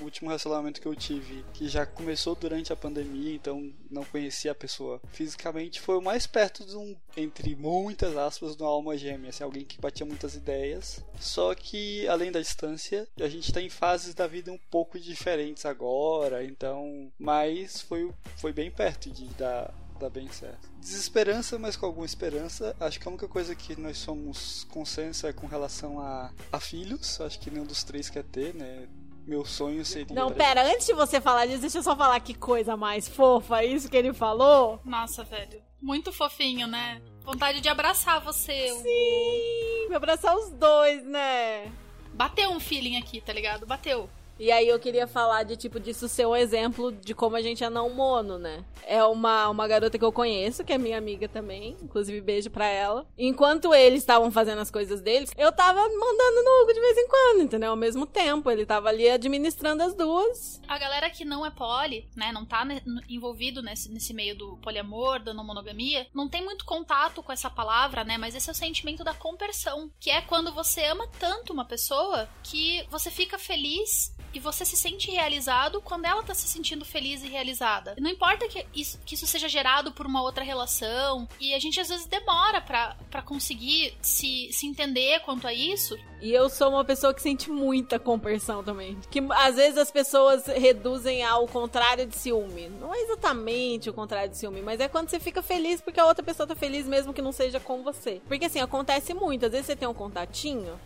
último 0.02 0.30
relacionamento 0.30 0.82
que 0.82 0.88
eu 0.88 0.96
tive, 0.96 1.44
que 1.54 1.68
já 1.68 1.86
começou 1.86 2.36
durante 2.36 2.72
a 2.72 2.76
pandemia, 2.76 3.36
então 3.36 3.72
não 3.90 4.04
conhecia 4.04 4.52
a 4.52 4.56
pessoa 4.56 5.00
fisicamente, 5.12 5.80
foi 5.80 5.98
o 5.98 6.02
mais 6.02 6.26
perto 6.26 6.66
de 6.66 6.76
um, 6.76 6.96
entre 7.16 7.56
muitas 7.56 8.16
aspas, 8.18 8.56
de 8.56 8.64
uma 8.64 8.72
alma 8.72 8.98
gêmea, 8.98 9.30
assim, 9.30 9.44
alguém 9.44 9.66
que 9.66 9.80
batia 9.80 10.06
muitas 10.06 10.36
ideias. 10.36 11.04
Só 11.20 11.54
que, 11.54 12.08
além 12.08 12.32
da 12.32 12.40
distância, 12.40 13.08
a 13.20 13.28
gente 13.28 13.50
está 13.50 13.62
em 13.62 13.70
fases 13.70 14.14
da 14.14 14.28
vida 14.28 14.52
um 14.52 14.60
pouco 14.72 15.00
diferentes 15.00 15.66
agora, 15.66 16.44
então. 16.44 17.12
Mas 17.20 17.82
foi, 17.82 18.12
foi 18.38 18.52
bem 18.52 18.72
perto 18.72 19.10
de 19.10 19.26
dar, 19.36 19.74
dar 20.04 20.10
bem 20.10 20.30
certo. 20.30 20.70
Desesperança, 20.80 21.58
mas 21.58 21.76
com 21.76 21.86
alguma 21.86 22.06
esperança. 22.06 22.76
Acho 22.80 23.00
que 23.00 23.08
a 23.08 23.12
única 23.12 23.28
coisa 23.28 23.56
que 23.56 23.80
nós 23.80 23.98
somos 23.98 24.66
consenso 24.66 25.26
é 25.26 25.34
com 25.34 25.48
relação 25.48 26.00
a, 26.00 26.32
a 26.52 26.60
filhos. 26.60 27.20
Acho 27.22 27.40
que 27.40 27.50
nenhum 27.50 27.66
dos 27.66 27.84
três 27.84 28.10
quer 28.10 28.24
ter, 28.24 28.54
né? 28.54 28.88
Meu 29.26 29.46
sonho 29.46 29.86
seria. 29.86 30.14
Não, 30.14 30.32
pera, 30.32 30.68
antes 30.68 30.86
de 30.86 30.94
você 30.94 31.22
falar 31.22 31.46
disso, 31.46 31.62
deixa 31.62 31.78
eu 31.78 31.84
só 31.84 31.96
falar 31.96 32.20
que 32.20 32.34
coisa 32.34 32.76
mais 32.76 33.08
fofa, 33.08 33.64
isso 33.64 33.90
que 33.90 33.96
ele 33.96 34.14
falou. 34.14 34.82
Nossa, 34.84 35.24
velho. 35.24 35.62
Muito 35.82 36.12
fofinho, 36.12 36.68
né? 36.68 37.02
Vontade 37.24 37.62
de 37.62 37.70
abraçar 37.70 38.20
você. 38.22 38.70
Sim, 38.82 39.94
abraçar 39.94 40.36
os 40.36 40.50
dois, 40.52 41.04
né? 41.06 41.72
Bateu 42.14 42.52
um 42.52 42.60
feeling 42.60 42.98
aqui, 42.98 43.22
tá 43.22 43.32
ligado? 43.32 43.66
Bateu. 43.66 44.10
E 44.40 44.52
aí 44.52 44.68
eu 44.68 44.80
queria 44.80 45.08
falar 45.08 45.44
de 45.44 45.56
tipo 45.56 45.80
disso 45.80 46.10
ser 46.10 46.26
um 46.26 46.36
exemplo 46.36 46.92
de 46.92 47.14
como 47.14 47.36
a 47.36 47.42
gente 47.42 47.64
é 47.64 47.70
não 47.70 47.90
mono, 47.90 48.38
né? 48.38 48.64
É 48.86 49.04
uma, 49.04 49.48
uma 49.50 49.68
garota 49.68 49.98
que 49.98 50.04
eu 50.04 50.12
conheço, 50.12 50.64
que 50.64 50.74
é 50.74 50.78
minha 50.78 50.98
amiga 50.98 51.28
também, 51.30 51.78
inclusive 51.82 52.20
beijo 52.20 52.50
pra 52.50 52.66
ela. 52.66 53.06
Enquanto 53.18 53.74
eles 53.74 54.02
estavam 54.02 54.32
fazendo 54.32 54.60
as 54.60 54.72
coisas 54.72 55.02
deles, 55.02 55.32
eu 55.38 55.52
tava 55.52 55.80
mandando 55.80 56.44
no 56.44 56.64
Hugo 56.64 56.74
de 56.74 56.80
vez 56.80 56.98
em 56.98 57.08
quando, 57.08 57.42
entendeu? 57.44 57.70
Ao 57.70 57.78
mesmo 57.78 58.06
tempo, 58.06 58.50
ele 58.50 58.66
tava 58.66 58.90
ali 58.90 59.10
administrando 59.10 59.84
as 59.84 59.94
duas. 59.94 60.62
A 60.68 60.78
galera 60.78 61.10
que 61.10 61.24
não 61.24 61.46
é 61.46 61.52
poli, 61.52 62.10
né, 62.16 62.32
não 62.32 62.46
tá 62.46 62.68
envolvido 63.08 63.62
nesse, 63.62 63.92
nesse 63.92 64.14
meio 64.14 64.36
do 64.36 64.58
poliamor, 64.58 65.20
da 65.22 65.34
não 65.34 65.46
monogamia, 65.46 66.08
não 66.14 66.28
tem 66.28 66.44
muito 66.44 66.66
contato 66.66 67.22
com 67.22 67.32
essa 67.32 67.50
palavra, 67.50 68.04
né? 68.04 68.18
Mas 68.18 68.36
esse 68.36 68.50
é 68.50 68.52
o 68.52 68.56
sentimento 68.56 69.04
da 69.04 69.14
compersão, 69.14 69.92
que 70.00 70.10
é 70.10 70.22
quando 70.22 70.52
você 70.52 70.86
ama 70.86 71.08
tanto 71.20 71.54
uma 71.54 71.66
pessoa 71.66 72.28
que 72.44 72.86
você 72.90 73.12
fica 73.12 73.38
feliz 73.38 74.14
e 74.34 74.40
você 74.40 74.66
se 74.66 74.76
sente 74.76 75.12
realizado 75.12 75.82
quando 75.82 76.06
ela 76.06 76.24
tá 76.24 76.34
se 76.34 76.48
sentindo 76.48 76.84
feliz 76.84 77.24
e 77.24 77.28
realizada. 77.28 77.96
Não 78.00 78.10
importa 78.10 78.48
que 78.48 78.66
isso, 78.74 79.00
que 79.06 79.16
isso 79.16 79.28
seja 79.28 79.48
gerado 79.48 79.92
por 79.92 80.06
uma 80.06 80.22
outra 80.22 80.44
relação, 80.44 81.28
e 81.40 81.54
a 81.54 81.60
gente 81.60 81.80
às 81.80 81.90
vezes 81.90 82.06
demora 82.06 82.62
para 82.62 83.22
conseguir 83.24 83.96
se, 84.02 84.50
se 84.52 84.66
entender 84.66 85.20
quanto 85.22 85.48
a 85.48 85.54
isso. 85.54 85.98
E 86.22 86.32
eu 86.32 86.50
sou 86.50 86.70
uma 86.70 86.86
pessoa 86.86 87.14
que 87.14 87.22
sente 87.22 87.52
muita 87.52 88.00
compersão 88.00 88.64
também. 88.64 88.98
Que 89.12 89.20
às 89.32 89.58
vezes 89.58 89.78
as 89.78 89.92
pessoas 89.92 90.46
reduzem 90.46 91.22
ao 91.22 91.46
contrário 91.48 92.06
de 92.06 92.16
ciúme. 92.16 92.70
Não 92.70 92.96
é 92.96 93.02
exatamente 93.02 93.90
o 93.90 93.94
contrário 93.94 94.30
de 94.30 94.38
ciúme, 94.38 94.62
mas 94.62 94.80
é 94.80 94.88
quando 94.88 95.10
você 95.10 95.20
fica 95.20 95.42
feliz 95.42 95.82
porque 95.82 96.00
a 96.00 96.06
outra 96.06 96.24
pessoa 96.24 96.48
tá 96.48 96.56
feliz 96.56 96.88
mesmo 96.88 97.14
que 97.14 97.22
não 97.22 97.34
seja 97.34 97.60
com 97.60 97.84
você. 97.84 98.22
Porque 98.26 98.46
assim, 98.46 98.62
acontece 98.62 99.14
muito. 99.14 99.46
Às 99.46 99.52
vezes 99.52 99.66
você 99.66 99.76
tem 99.76 99.88
um 99.88 99.94
contatinho 99.94 100.80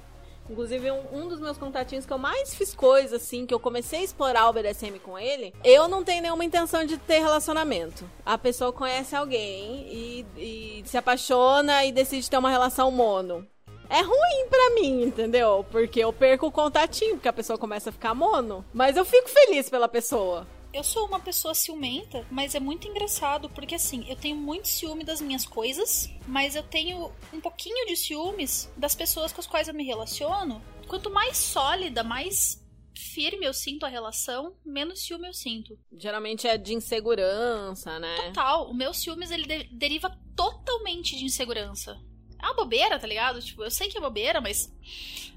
Inclusive, 0.50 0.92
um, 0.92 1.04
um, 1.14 1.28
dos 1.28 1.40
meus 1.40 1.58
contatinhos 1.58 2.06
que 2.06 2.14
eu 2.14 2.18
mais 2.18 2.54
fiz 2.54 2.74
coisa, 2.74 3.18
assim, 3.18 3.46
que 3.46 3.54
eu 3.54 3.60
comecei 3.60 4.00
a 4.00 4.04
explorar 4.04 4.50
o 4.50 4.54
BDSM 4.54 5.00
com 5.00 5.18
ele, 5.18 5.54
eu 5.64 5.88
não 5.88 6.04
tenho 6.04 6.22
nenhuma 6.22 6.46
intenção 6.46 6.86
de 6.86 6.98
ter 6.98 7.20
relacionamento. 7.20 8.10
A 8.26 8.38
pessoa 8.38 8.72
conhece 8.72 9.16
alguém 9.16 9.88
e, 9.92 10.26
e 10.38 10.84
se 10.86 10.98
apaixona 10.98 11.86
e 11.86 11.92
decide 11.92 12.30
ter 12.30 12.38
uma 12.38 12.50
relação 12.50 12.90
mono. 12.92 13.46
É 13.90 14.02
ruim 14.02 14.48
pra 14.50 14.70
mim, 14.76 15.04
entendeu? 15.04 15.66
Porque 15.72 16.00
eu 16.02 16.12
perco 16.12 16.48
o 16.48 16.52
contatinho, 16.52 17.16
porque 17.16 17.30
a 17.30 17.34
pessoa 17.34 17.58
começa 17.58 17.90
a 17.90 17.94
ficar 17.94 18.14
mono. 18.14 18.66
Mas 18.74 18.98
eu 18.98 19.06
fico 19.06 19.30
feliz 19.30 19.70
pela 19.70 19.88
pessoa. 19.88 20.46
Eu 20.78 20.84
sou 20.84 21.08
uma 21.08 21.20
pessoa 21.20 21.56
ciumenta, 21.56 22.24
mas 22.30 22.54
é 22.54 22.60
muito 22.60 22.88
engraçado 22.88 23.50
porque 23.50 23.74
assim, 23.74 24.08
eu 24.08 24.16
tenho 24.16 24.36
muito 24.36 24.68
ciúme 24.68 25.04
das 25.04 25.20
minhas 25.20 25.44
coisas, 25.44 26.08
mas 26.28 26.56
eu 26.56 26.62
tenho 26.62 27.12
um 27.34 27.42
pouquinho 27.42 27.88
de 27.88 27.98
ciúmes 27.98 28.72
das 28.78 28.94
pessoas 28.94 29.34
com 29.34 29.42
as 29.42 29.48
quais 29.48 29.68
eu 29.68 29.74
me 29.74 29.84
relaciono. 29.84 30.62
Quanto 30.88 31.10
mais 31.10 31.36
sólida, 31.36 32.04
mais 32.04 32.64
firme 32.96 33.48
eu 33.48 33.56
sinto 33.56 33.88
a 33.88 33.90
relação, 33.90 34.56
menos 34.64 35.04
ciúme 35.04 35.28
eu 35.28 35.34
sinto. 35.34 35.80
Geralmente 35.98 36.48
é 36.48 36.60
de 36.60 36.76
insegurança, 36.76 37.98
né? 37.98 38.16
Total. 38.28 38.70
O 38.70 38.74
meu 38.76 38.94
ciúmes 38.94 39.32
ele 39.32 39.48
de 39.48 39.64
deriva 39.72 40.16
totalmente 40.36 41.18
de 41.18 41.26
insegurança. 41.26 42.00
É 42.40 42.46
uma 42.46 42.54
bobeira, 42.54 43.00
tá 43.00 43.08
ligado? 43.08 43.42
Tipo, 43.42 43.64
eu 43.64 43.72
sei 43.72 43.90
que 43.90 43.98
é 43.98 44.02
bobeira, 44.02 44.40
mas 44.40 44.72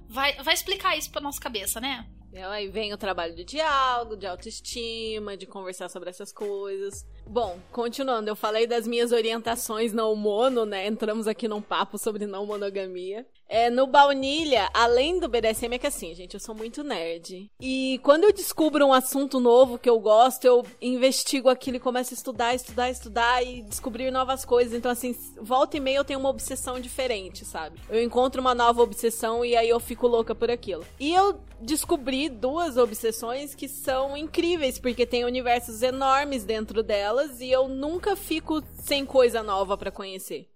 vai, 0.06 0.34
vai 0.42 0.52
explicar 0.52 0.98
isso 0.98 1.10
pra 1.10 1.22
nossa 1.22 1.40
cabeça, 1.40 1.80
né? 1.80 2.06
Aí 2.32 2.68
vem 2.68 2.92
o 2.92 2.98
trabalho 2.98 3.34
de 3.34 3.44
diálogo, 3.44 4.16
de 4.16 4.26
autoestima, 4.26 5.36
de 5.36 5.46
conversar 5.46 5.88
sobre 5.88 6.10
essas 6.10 6.32
coisas. 6.32 7.04
Bom, 7.26 7.58
continuando, 7.72 8.30
eu 8.30 8.36
falei 8.36 8.66
das 8.66 8.86
minhas 8.86 9.10
orientações 9.10 9.92
não 9.92 10.14
mono, 10.14 10.64
né? 10.64 10.86
Entramos 10.86 11.26
aqui 11.26 11.48
num 11.48 11.60
papo 11.60 11.98
sobre 11.98 12.26
não 12.26 12.46
monogamia. 12.46 13.26
É, 13.52 13.68
no 13.68 13.84
baunilha, 13.84 14.70
além 14.72 15.18
do 15.18 15.28
BDSM, 15.28 15.74
é 15.74 15.78
que 15.78 15.86
assim, 15.88 16.14
gente, 16.14 16.34
eu 16.34 16.40
sou 16.40 16.54
muito 16.54 16.84
nerd. 16.84 17.50
E 17.60 17.98
quando 18.04 18.22
eu 18.22 18.32
descubro 18.32 18.86
um 18.86 18.92
assunto 18.92 19.40
novo 19.40 19.76
que 19.76 19.90
eu 19.90 19.98
gosto, 19.98 20.44
eu 20.44 20.64
investigo 20.80 21.48
aquilo 21.48 21.76
e 21.76 21.80
começo 21.80 22.14
a 22.14 22.16
estudar, 22.16 22.54
estudar, 22.54 22.88
estudar 22.88 23.42
e 23.42 23.62
descobrir 23.62 24.08
novas 24.12 24.44
coisas. 24.44 24.72
Então, 24.72 24.88
assim, 24.88 25.16
volta 25.40 25.76
e 25.76 25.80
meia 25.80 25.96
eu 25.96 26.04
tenho 26.04 26.20
uma 26.20 26.28
obsessão 26.28 26.78
diferente, 26.78 27.44
sabe? 27.44 27.80
Eu 27.90 28.00
encontro 28.00 28.40
uma 28.40 28.54
nova 28.54 28.82
obsessão 28.82 29.44
e 29.44 29.56
aí 29.56 29.68
eu 29.68 29.80
fico 29.80 30.06
louca 30.06 30.32
por 30.32 30.48
aquilo. 30.48 30.86
E 31.00 31.12
eu 31.12 31.40
descobri 31.60 32.28
duas 32.28 32.76
obsessões 32.76 33.52
que 33.52 33.66
são 33.66 34.16
incríveis, 34.16 34.78
porque 34.78 35.04
tem 35.04 35.24
universos 35.24 35.82
enormes 35.82 36.44
dentro 36.44 36.84
delas 36.84 37.40
e 37.40 37.50
eu 37.50 37.66
nunca 37.66 38.14
fico 38.14 38.62
sem 38.80 39.04
coisa 39.04 39.42
nova 39.42 39.76
para 39.76 39.90
conhecer 39.90 40.48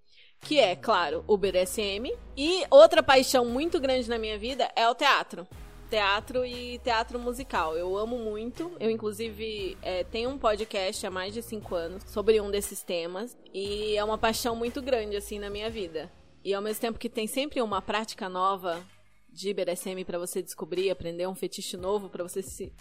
que 0.45 0.61
é, 0.61 0.77
claro, 0.77 1.25
o 1.27 1.37
BDSM. 1.37 2.13
E 2.37 2.65
outra 2.71 3.03
paixão 3.03 3.47
muito 3.47 3.81
grande 3.81 4.09
na 4.09 4.19
minha 4.19 4.39
vida 4.39 4.71
é 4.77 4.89
o 4.89 4.95
teatro. 4.95 5.49
Teatro 5.89 6.45
e 6.45 6.79
teatro 6.79 7.19
musical. 7.19 7.77
Eu 7.77 7.97
amo 7.97 8.19
muito. 8.19 8.71
Eu, 8.79 8.91
inclusive, 8.91 9.77
é, 9.81 10.05
tenho 10.05 10.31
um 10.31 10.39
podcast 10.39 11.07
há 11.07 11.11
mais 11.11 11.33
de 11.33 11.43
cinco 11.43 11.75
anos 11.75 12.03
sobre 12.07 12.41
um 12.41 12.51
desses 12.51 12.83
temas. 12.83 13.37
E 13.53 13.97
é 13.97 14.05
uma 14.05 14.19
paixão 14.19 14.55
muito 14.55 14.83
grande, 14.83 15.17
assim, 15.17 15.39
na 15.39 15.49
minha 15.49 15.71
vida. 15.71 16.13
E 16.45 16.53
ao 16.53 16.61
mesmo 16.61 16.81
tempo 16.81 16.99
que 16.99 17.09
tem 17.09 17.27
sempre 17.27 17.63
uma 17.63 17.81
prática 17.81 18.29
nova 18.29 18.85
de 19.33 19.53
BDSM 19.53 20.05
para 20.05 20.19
você 20.19 20.43
descobrir, 20.43 20.91
aprender 20.91 21.27
um 21.27 21.35
fetiche 21.35 21.77
novo 21.77 22.09
para 22.09 22.23
você 22.23 22.43
se, 22.43 22.73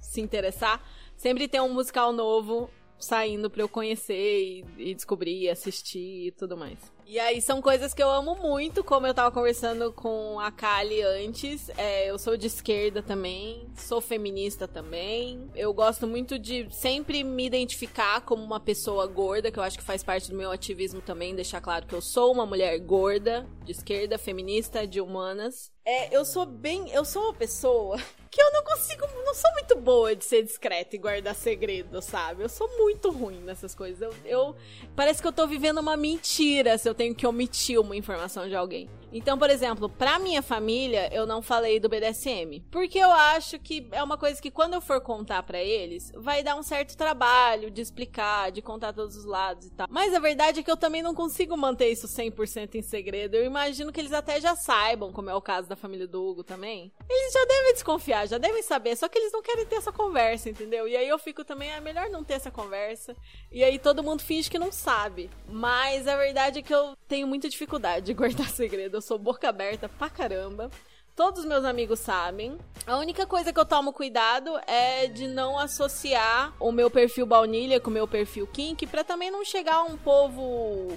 se 0.00 0.20
interessar, 0.20 0.82
sempre 1.16 1.48
tem 1.48 1.60
um 1.60 1.74
musical 1.74 2.12
novo 2.12 2.70
saindo 2.98 3.50
para 3.50 3.62
eu 3.62 3.68
conhecer 3.68 4.14
e, 4.14 4.64
e 4.90 4.94
descobrir, 4.94 5.48
assistir 5.48 6.28
e 6.28 6.30
tudo 6.30 6.56
mais. 6.56 6.78
E 7.10 7.18
aí 7.18 7.40
são 7.40 7.62
coisas 7.62 7.94
que 7.94 8.02
eu 8.02 8.10
amo 8.10 8.34
muito, 8.34 8.84
como 8.84 9.06
eu 9.06 9.14
tava 9.14 9.30
conversando 9.30 9.90
com 9.90 10.38
a 10.38 10.52
Kali 10.52 11.00
antes. 11.00 11.70
É, 11.70 12.10
eu 12.10 12.18
sou 12.18 12.36
de 12.36 12.48
esquerda 12.48 13.02
também, 13.02 13.66
sou 13.78 13.98
feminista 13.98 14.68
também. 14.68 15.50
Eu 15.54 15.72
gosto 15.72 16.06
muito 16.06 16.38
de 16.38 16.68
sempre 16.70 17.24
me 17.24 17.46
identificar 17.46 18.20
como 18.20 18.44
uma 18.44 18.60
pessoa 18.60 19.06
gorda, 19.06 19.50
que 19.50 19.58
eu 19.58 19.62
acho 19.62 19.78
que 19.78 19.84
faz 19.84 20.02
parte 20.04 20.30
do 20.30 20.36
meu 20.36 20.50
ativismo 20.50 21.00
também, 21.00 21.34
deixar 21.34 21.62
claro 21.62 21.86
que 21.86 21.94
eu 21.94 22.02
sou 22.02 22.30
uma 22.30 22.44
mulher 22.44 22.78
gorda, 22.78 23.46
de 23.64 23.72
esquerda, 23.72 24.18
feminista, 24.18 24.86
de 24.86 25.00
humanas. 25.00 25.72
É, 25.88 26.14
eu 26.14 26.22
sou 26.22 26.44
bem. 26.44 26.90
Eu 26.90 27.02
sou 27.02 27.22
uma 27.22 27.32
pessoa 27.32 27.96
que 28.30 28.42
eu 28.42 28.52
não 28.52 28.62
consigo. 28.62 29.06
Não 29.24 29.32
sou 29.34 29.50
muito 29.54 29.76
boa 29.76 30.14
de 30.14 30.22
ser 30.22 30.42
discreta 30.42 30.94
e 30.94 30.98
guardar 30.98 31.34
segredo, 31.34 32.02
sabe? 32.02 32.42
Eu 32.42 32.48
sou 32.50 32.68
muito 32.76 33.10
ruim 33.10 33.40
nessas 33.40 33.74
coisas. 33.74 34.02
Eu, 34.02 34.14
eu, 34.26 34.56
Parece 34.94 35.22
que 35.22 35.28
eu 35.28 35.32
tô 35.32 35.46
vivendo 35.46 35.78
uma 35.78 35.96
mentira 35.96 36.76
se 36.76 36.86
eu 36.86 36.94
tenho 36.98 37.14
que 37.14 37.26
omitir 37.26 37.80
uma 37.80 37.96
informação 37.96 38.48
de 38.48 38.56
alguém. 38.56 38.90
Então, 39.12 39.38
por 39.38 39.48
exemplo, 39.48 39.88
pra 39.88 40.18
minha 40.18 40.42
família, 40.42 41.08
eu 41.12 41.26
não 41.26 41.40
falei 41.40 41.80
do 41.80 41.88
BDSM. 41.88 42.62
Porque 42.70 42.98
eu 42.98 43.10
acho 43.10 43.58
que 43.58 43.86
é 43.92 44.02
uma 44.02 44.18
coisa 44.18 44.40
que 44.40 44.50
quando 44.50 44.74
eu 44.74 44.80
for 44.80 45.00
contar 45.00 45.42
para 45.42 45.58
eles, 45.62 46.12
vai 46.14 46.42
dar 46.42 46.56
um 46.56 46.62
certo 46.62 46.96
trabalho 46.96 47.70
de 47.70 47.80
explicar, 47.80 48.52
de 48.52 48.60
contar 48.60 48.92
todos 48.92 49.16
os 49.16 49.24
lados 49.24 49.66
e 49.66 49.70
tal. 49.70 49.86
Mas 49.90 50.14
a 50.14 50.18
verdade 50.18 50.60
é 50.60 50.62
que 50.62 50.70
eu 50.70 50.76
também 50.76 51.02
não 51.02 51.14
consigo 51.14 51.56
manter 51.56 51.90
isso 51.90 52.06
100% 52.06 52.74
em 52.74 52.82
segredo. 52.82 53.34
Eu 53.34 53.44
imagino 53.44 53.92
que 53.92 54.00
eles 54.00 54.12
até 54.12 54.40
já 54.40 54.54
saibam, 54.54 55.12
como 55.12 55.30
é 55.30 55.34
o 55.34 55.40
caso 55.40 55.68
da 55.68 55.76
família 55.76 56.06
do 56.06 56.22
Hugo 56.22 56.44
também. 56.44 56.92
Eles 57.08 57.32
já 57.32 57.44
devem 57.46 57.72
desconfiar, 57.72 58.28
já 58.28 58.38
devem 58.38 58.62
saber, 58.62 58.96
só 58.96 59.08
que 59.08 59.18
eles 59.18 59.32
não 59.32 59.42
querem 59.42 59.64
ter 59.64 59.76
essa 59.76 59.92
conversa, 59.92 60.50
entendeu? 60.50 60.86
E 60.86 60.96
aí 60.96 61.08
eu 61.08 61.18
fico 61.18 61.44
também, 61.44 61.70
é 61.70 61.80
melhor 61.80 62.10
não 62.10 62.22
ter 62.22 62.34
essa 62.34 62.50
conversa. 62.50 63.16
E 63.50 63.64
aí 63.64 63.78
todo 63.78 64.02
mundo 64.02 64.22
finge 64.22 64.50
que 64.50 64.58
não 64.58 64.70
sabe. 64.70 65.30
Mas 65.48 66.06
a 66.06 66.16
verdade 66.16 66.58
é 66.58 66.62
que 66.62 66.74
eu 66.74 66.96
tenho 67.06 67.26
muita 67.26 67.48
dificuldade 67.48 68.06
de 68.06 68.14
guardar 68.14 68.50
segredo 68.50 68.97
eu 68.98 69.02
sou 69.02 69.18
boca 69.18 69.48
aberta 69.48 69.88
pra 69.88 70.10
caramba. 70.10 70.70
Todos 71.14 71.40
os 71.40 71.46
meus 71.46 71.64
amigos 71.64 71.98
sabem. 72.00 72.58
A 72.86 72.96
única 72.96 73.26
coisa 73.26 73.52
que 73.52 73.58
eu 73.58 73.64
tomo 73.64 73.92
cuidado 73.92 74.58
é 74.66 75.06
de 75.06 75.26
não 75.26 75.58
associar 75.58 76.52
o 76.60 76.70
meu 76.70 76.90
perfil 76.90 77.26
baunilha 77.26 77.80
com 77.80 77.90
o 77.90 77.92
meu 77.92 78.06
perfil 78.06 78.46
kink, 78.46 78.86
pra 78.86 79.02
também 79.02 79.30
não 79.30 79.44
chegar 79.44 79.82
um 79.82 79.96
povo. 79.96 80.96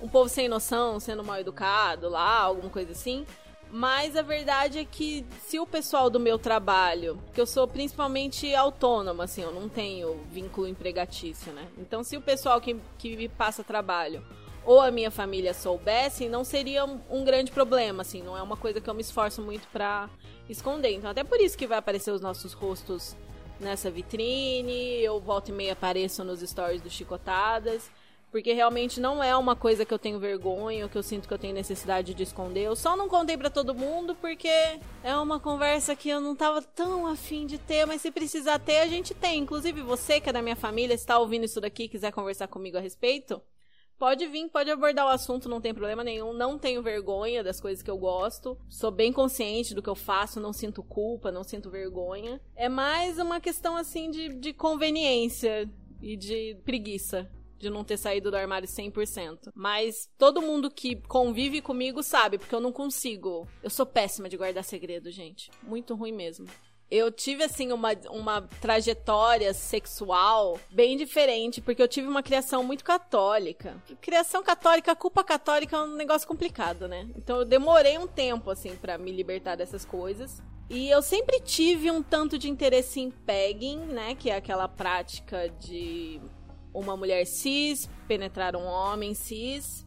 um 0.00 0.08
povo 0.08 0.28
sem 0.28 0.48
noção, 0.48 1.00
sendo 1.00 1.24
mal 1.24 1.38
educado 1.38 2.08
lá, 2.08 2.40
alguma 2.40 2.70
coisa 2.70 2.92
assim. 2.92 3.26
Mas 3.72 4.16
a 4.16 4.22
verdade 4.22 4.80
é 4.80 4.84
que 4.84 5.24
se 5.42 5.60
o 5.60 5.66
pessoal 5.66 6.10
do 6.10 6.18
meu 6.18 6.36
trabalho, 6.36 7.20
que 7.32 7.40
eu 7.40 7.46
sou 7.46 7.68
principalmente 7.68 8.52
autônoma, 8.52 9.24
assim, 9.24 9.42
eu 9.42 9.52
não 9.52 9.68
tenho 9.68 10.20
vínculo 10.32 10.66
empregatício, 10.66 11.52
né? 11.52 11.68
Então, 11.78 12.02
se 12.02 12.16
o 12.16 12.20
pessoal 12.20 12.60
que, 12.60 12.76
que 12.98 13.16
me 13.16 13.28
passa 13.28 13.62
trabalho 13.62 14.24
ou 14.70 14.80
a 14.80 14.92
minha 14.92 15.10
família 15.10 15.52
soubessem, 15.52 16.28
não 16.28 16.44
seria 16.44 16.84
um, 16.84 17.24
grande 17.24 17.50
problema, 17.50 18.02
assim, 18.02 18.22
não 18.22 18.36
é 18.36 18.42
uma 18.42 18.56
coisa 18.56 18.80
que 18.80 18.88
eu 18.88 18.94
me 18.94 19.00
esforço 19.00 19.42
muito 19.42 19.66
para 19.66 20.08
esconder. 20.48 20.92
Então, 20.92 21.10
até 21.10 21.24
por 21.24 21.40
isso 21.40 21.58
que 21.58 21.66
vai 21.66 21.76
aparecer 21.76 22.12
os 22.12 22.20
nossos 22.20 22.52
rostos 22.52 23.16
nessa 23.58 23.90
vitrine, 23.90 25.02
eu 25.02 25.18
volto 25.18 25.48
e 25.48 25.52
meia 25.52 25.72
apareço 25.72 26.22
nos 26.22 26.38
stories 26.38 26.80
do 26.80 26.88
Chicotadas, 26.88 27.90
porque 28.30 28.52
realmente 28.52 29.00
não 29.00 29.20
é 29.20 29.36
uma 29.36 29.56
coisa 29.56 29.84
que 29.84 29.92
eu 29.92 29.98
tenho 29.98 30.20
vergonha, 30.20 30.88
que 30.88 30.96
eu 30.96 31.02
sinto 31.02 31.26
que 31.26 31.34
eu 31.34 31.38
tenho 31.38 31.52
necessidade 31.52 32.14
de 32.14 32.22
esconder. 32.22 32.62
Eu 32.62 32.76
só 32.76 32.96
não 32.96 33.08
contei 33.08 33.36
para 33.36 33.50
todo 33.50 33.74
mundo 33.74 34.14
porque 34.20 34.78
é 35.02 35.16
uma 35.16 35.40
conversa 35.40 35.96
que 35.96 36.08
eu 36.08 36.20
não 36.20 36.36
tava 36.36 36.62
tão 36.62 37.08
afim 37.08 37.44
de 37.44 37.58
ter, 37.58 37.86
mas 37.86 38.02
se 38.02 38.12
precisar 38.12 38.60
ter, 38.60 38.78
a 38.78 38.86
gente 38.86 39.14
tem. 39.14 39.40
Inclusive 39.40 39.82
você 39.82 40.20
que 40.20 40.30
é 40.30 40.32
da 40.32 40.40
minha 40.40 40.54
família, 40.54 40.94
está 40.94 41.18
ouvindo 41.18 41.44
isso 41.44 41.60
daqui, 41.60 41.88
quiser 41.88 42.12
conversar 42.12 42.46
comigo 42.46 42.78
a 42.78 42.80
respeito, 42.80 43.42
Pode 44.00 44.26
vir, 44.28 44.48
pode 44.48 44.70
abordar 44.70 45.04
o 45.04 45.10
assunto, 45.10 45.46
não 45.46 45.60
tem 45.60 45.74
problema 45.74 46.02
nenhum. 46.02 46.32
Não 46.32 46.58
tenho 46.58 46.82
vergonha 46.82 47.44
das 47.44 47.60
coisas 47.60 47.82
que 47.82 47.90
eu 47.90 47.98
gosto. 47.98 48.56
Sou 48.66 48.90
bem 48.90 49.12
consciente 49.12 49.74
do 49.74 49.82
que 49.82 49.90
eu 49.90 49.94
faço, 49.94 50.40
não 50.40 50.54
sinto 50.54 50.82
culpa, 50.82 51.30
não 51.30 51.44
sinto 51.44 51.68
vergonha. 51.68 52.40
É 52.56 52.66
mais 52.66 53.18
uma 53.18 53.38
questão 53.38 53.76
assim 53.76 54.10
de, 54.10 54.30
de 54.30 54.54
conveniência 54.54 55.70
e 56.00 56.16
de 56.16 56.56
preguiça 56.64 57.30
de 57.58 57.68
não 57.68 57.84
ter 57.84 57.98
saído 57.98 58.30
do 58.30 58.38
armário 58.38 58.66
100%. 58.66 59.50
Mas 59.54 60.08
todo 60.16 60.40
mundo 60.40 60.70
que 60.70 60.96
convive 61.02 61.60
comigo 61.60 62.02
sabe, 62.02 62.38
porque 62.38 62.54
eu 62.54 62.60
não 62.60 62.72
consigo. 62.72 63.46
Eu 63.62 63.68
sou 63.68 63.84
péssima 63.84 64.30
de 64.30 64.36
guardar 64.38 64.64
segredo, 64.64 65.10
gente. 65.10 65.50
Muito 65.62 65.94
ruim 65.94 66.12
mesmo 66.12 66.46
eu 66.90 67.10
tive, 67.10 67.44
assim, 67.44 67.70
uma, 67.72 67.92
uma 68.10 68.42
trajetória 68.60 69.54
sexual 69.54 70.58
bem 70.70 70.96
diferente, 70.96 71.60
porque 71.60 71.80
eu 71.80 71.86
tive 71.86 72.08
uma 72.08 72.22
criação 72.22 72.64
muito 72.64 72.82
católica. 72.82 73.76
Criação 74.00 74.42
católica, 74.42 74.96
culpa 74.96 75.22
católica 75.22 75.76
é 75.76 75.80
um 75.80 75.94
negócio 75.94 76.26
complicado, 76.26 76.88
né? 76.88 77.08
Então 77.16 77.38
eu 77.38 77.44
demorei 77.44 77.96
um 77.96 78.06
tempo, 78.06 78.50
assim, 78.50 78.74
para 78.74 78.98
me 78.98 79.12
libertar 79.12 79.54
dessas 79.54 79.84
coisas. 79.84 80.42
E 80.68 80.88
eu 80.88 81.02
sempre 81.02 81.40
tive 81.40 81.90
um 81.90 82.02
tanto 82.02 82.38
de 82.38 82.48
interesse 82.48 83.00
em 83.00 83.10
pegging, 83.10 83.78
né? 83.78 84.14
Que 84.14 84.30
é 84.30 84.36
aquela 84.36 84.68
prática 84.68 85.48
de 85.48 86.20
uma 86.72 86.96
mulher 86.96 87.24
cis 87.26 87.88
penetrar 88.06 88.54
um 88.56 88.64
homem 88.64 89.14
cis 89.14 89.84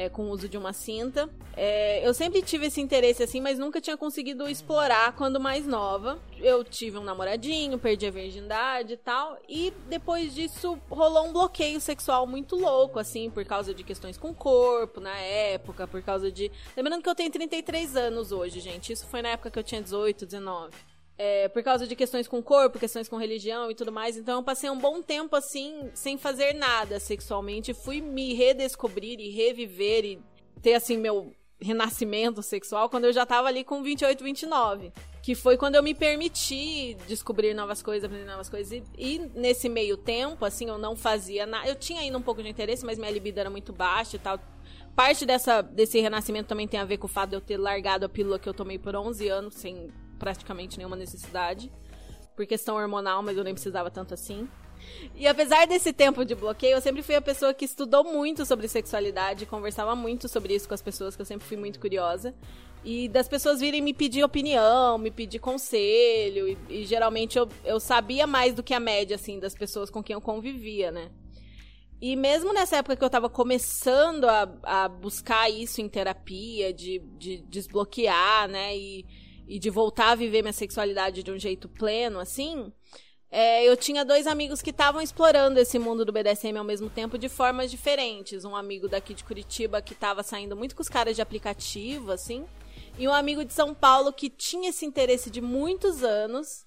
é, 0.00 0.08
com 0.08 0.22
o 0.22 0.30
uso 0.30 0.48
de 0.48 0.56
uma 0.56 0.72
cinta. 0.72 1.28
É, 1.54 2.06
eu 2.06 2.14
sempre 2.14 2.40
tive 2.40 2.66
esse 2.66 2.80
interesse 2.80 3.22
assim, 3.22 3.38
mas 3.38 3.58
nunca 3.58 3.82
tinha 3.82 3.98
conseguido 3.98 4.48
explorar 4.48 5.12
quando 5.12 5.38
mais 5.38 5.66
nova. 5.66 6.18
Eu 6.38 6.64
tive 6.64 6.96
um 6.96 7.04
namoradinho, 7.04 7.78
perdi 7.78 8.06
a 8.06 8.10
virgindade 8.10 8.94
e 8.94 8.96
tal, 8.96 9.36
e 9.46 9.70
depois 9.90 10.34
disso 10.34 10.78
rolou 10.88 11.26
um 11.26 11.32
bloqueio 11.34 11.78
sexual 11.82 12.26
muito 12.26 12.56
louco, 12.56 12.98
assim, 12.98 13.28
por 13.28 13.44
causa 13.44 13.74
de 13.74 13.84
questões 13.84 14.16
com 14.16 14.30
o 14.30 14.34
corpo 14.34 15.00
na 15.00 15.18
época, 15.18 15.86
por 15.86 16.02
causa 16.02 16.32
de. 16.32 16.50
Lembrando 16.74 17.02
que 17.02 17.08
eu 17.10 17.14
tenho 17.14 17.30
33 17.30 17.94
anos 17.94 18.32
hoje, 18.32 18.58
gente. 18.58 18.94
Isso 18.94 19.06
foi 19.06 19.20
na 19.20 19.28
época 19.30 19.50
que 19.50 19.58
eu 19.58 19.64
tinha 19.64 19.82
18, 19.82 20.24
19 20.24 20.89
é, 21.22 21.48
por 21.50 21.62
causa 21.62 21.86
de 21.86 21.94
questões 21.94 22.26
com 22.26 22.42
corpo, 22.42 22.78
questões 22.78 23.06
com 23.06 23.18
religião 23.18 23.70
e 23.70 23.74
tudo 23.74 23.92
mais. 23.92 24.16
Então 24.16 24.38
eu 24.38 24.42
passei 24.42 24.70
um 24.70 24.78
bom 24.78 25.02
tempo 25.02 25.36
assim, 25.36 25.90
sem 25.92 26.16
fazer 26.16 26.54
nada 26.54 26.98
sexualmente. 26.98 27.74
Fui 27.74 28.00
me 28.00 28.32
redescobrir 28.32 29.20
e 29.20 29.28
reviver 29.28 30.02
e 30.06 30.18
ter 30.62 30.72
assim 30.72 30.96
meu 30.96 31.34
renascimento 31.60 32.42
sexual 32.42 32.88
quando 32.88 33.04
eu 33.04 33.12
já 33.12 33.26
tava 33.26 33.48
ali 33.48 33.64
com 33.64 33.82
28, 33.82 34.24
29. 34.24 34.94
Que 35.22 35.34
foi 35.34 35.58
quando 35.58 35.74
eu 35.74 35.82
me 35.82 35.94
permiti 35.94 36.96
descobrir 37.06 37.52
novas 37.52 37.82
coisas, 37.82 38.04
aprender 38.04 38.24
novas 38.24 38.48
coisas. 38.48 38.72
E, 38.72 38.82
e 38.96 39.18
nesse 39.34 39.68
meio 39.68 39.98
tempo, 39.98 40.46
assim, 40.46 40.70
eu 40.70 40.78
não 40.78 40.96
fazia 40.96 41.44
nada. 41.44 41.68
Eu 41.68 41.74
tinha 41.74 42.00
ainda 42.00 42.16
um 42.16 42.22
pouco 42.22 42.42
de 42.42 42.48
interesse, 42.48 42.82
mas 42.82 42.98
minha 42.98 43.10
libido 43.10 43.38
era 43.38 43.50
muito 43.50 43.74
baixa 43.74 44.16
e 44.16 44.18
tal. 44.18 44.40
Parte 44.96 45.26
dessa, 45.26 45.60
desse 45.60 46.00
renascimento 46.00 46.48
também 46.48 46.66
tem 46.66 46.80
a 46.80 46.84
ver 46.86 46.96
com 46.96 47.04
o 47.04 47.10
fato 47.10 47.28
de 47.28 47.36
eu 47.36 47.42
ter 47.42 47.58
largado 47.58 48.06
a 48.06 48.08
pílula 48.08 48.38
que 48.38 48.48
eu 48.48 48.54
tomei 48.54 48.78
por 48.78 48.96
11 48.96 49.28
anos, 49.28 49.54
sem 49.56 49.90
praticamente 50.20 50.78
nenhuma 50.78 50.94
necessidade. 50.94 51.72
Por 52.36 52.46
questão 52.46 52.76
hormonal, 52.76 53.22
mas 53.22 53.36
eu 53.36 53.42
nem 53.42 53.52
precisava 53.52 53.90
tanto 53.90 54.14
assim. 54.14 54.48
E 55.14 55.26
apesar 55.26 55.66
desse 55.66 55.92
tempo 55.92 56.24
de 56.24 56.34
bloqueio, 56.34 56.76
eu 56.76 56.80
sempre 56.80 57.02
fui 57.02 57.14
a 57.14 57.20
pessoa 57.20 57.52
que 57.52 57.64
estudou 57.64 58.04
muito 58.04 58.46
sobre 58.46 58.68
sexualidade, 58.68 59.46
conversava 59.46 59.94
muito 59.94 60.28
sobre 60.28 60.54
isso 60.54 60.68
com 60.68 60.74
as 60.74 60.82
pessoas, 60.82 61.16
que 61.16 61.22
eu 61.22 61.26
sempre 61.26 61.46
fui 61.46 61.56
muito 61.56 61.80
curiosa. 61.80 62.34
E 62.82 63.08
das 63.08 63.28
pessoas 63.28 63.60
virem 63.60 63.82
me 63.82 63.92
pedir 63.92 64.24
opinião, 64.24 64.96
me 64.96 65.10
pedir 65.10 65.38
conselho. 65.38 66.48
E, 66.48 66.58
e, 66.68 66.84
geralmente 66.86 67.38
eu, 67.38 67.48
eu 67.64 67.78
sabia 67.78 68.26
mais 68.26 68.54
do 68.54 68.62
que 68.62 68.72
a 68.72 68.80
média, 68.80 69.16
assim, 69.16 69.38
das 69.38 69.54
pessoas 69.54 69.90
com 69.90 70.02
quem 70.02 70.14
eu 70.14 70.20
convivia, 70.20 70.90
né? 70.90 71.10
E 72.00 72.16
mesmo 72.16 72.54
nessa 72.54 72.78
época 72.78 72.96
que 72.96 73.04
eu 73.04 73.10
tava 73.10 73.28
começando 73.28 74.24
a, 74.24 74.50
a 74.62 74.88
buscar 74.88 75.50
isso 75.50 75.82
em 75.82 75.88
terapia, 75.88 76.72
de, 76.72 77.00
de 77.18 77.42
desbloquear, 77.42 78.48
né? 78.48 78.74
E, 78.74 79.04
e 79.50 79.58
de 79.58 79.68
voltar 79.68 80.12
a 80.12 80.14
viver 80.14 80.42
minha 80.42 80.52
sexualidade 80.52 81.22
de 81.22 81.30
um 81.30 81.38
jeito 81.38 81.68
pleno, 81.68 82.18
assim. 82.18 82.72
É, 83.30 83.64
eu 83.64 83.76
tinha 83.76 84.04
dois 84.04 84.26
amigos 84.26 84.62
que 84.62 84.70
estavam 84.70 85.00
explorando 85.00 85.60
esse 85.60 85.78
mundo 85.78 86.04
do 86.04 86.12
BDSM 86.12 86.56
ao 86.56 86.64
mesmo 86.64 86.88
tempo 86.88 87.18
de 87.18 87.28
formas 87.28 87.70
diferentes. 87.70 88.44
Um 88.44 88.56
amigo 88.56 88.88
daqui 88.88 89.12
de 89.12 89.24
Curitiba 89.24 89.82
que 89.82 89.92
estava 89.92 90.22
saindo 90.22 90.56
muito 90.56 90.74
com 90.74 90.82
os 90.82 90.88
caras 90.88 91.14
de 91.14 91.22
aplicativo, 91.22 92.10
assim 92.10 92.46
e 92.98 93.08
um 93.08 93.14
amigo 93.14 93.44
de 93.44 93.52
São 93.52 93.74
Paulo 93.74 94.12
que 94.12 94.28
tinha 94.28 94.68
esse 94.68 94.84
interesse 94.84 95.30
de 95.30 95.40
muitos 95.40 96.02
anos 96.04 96.66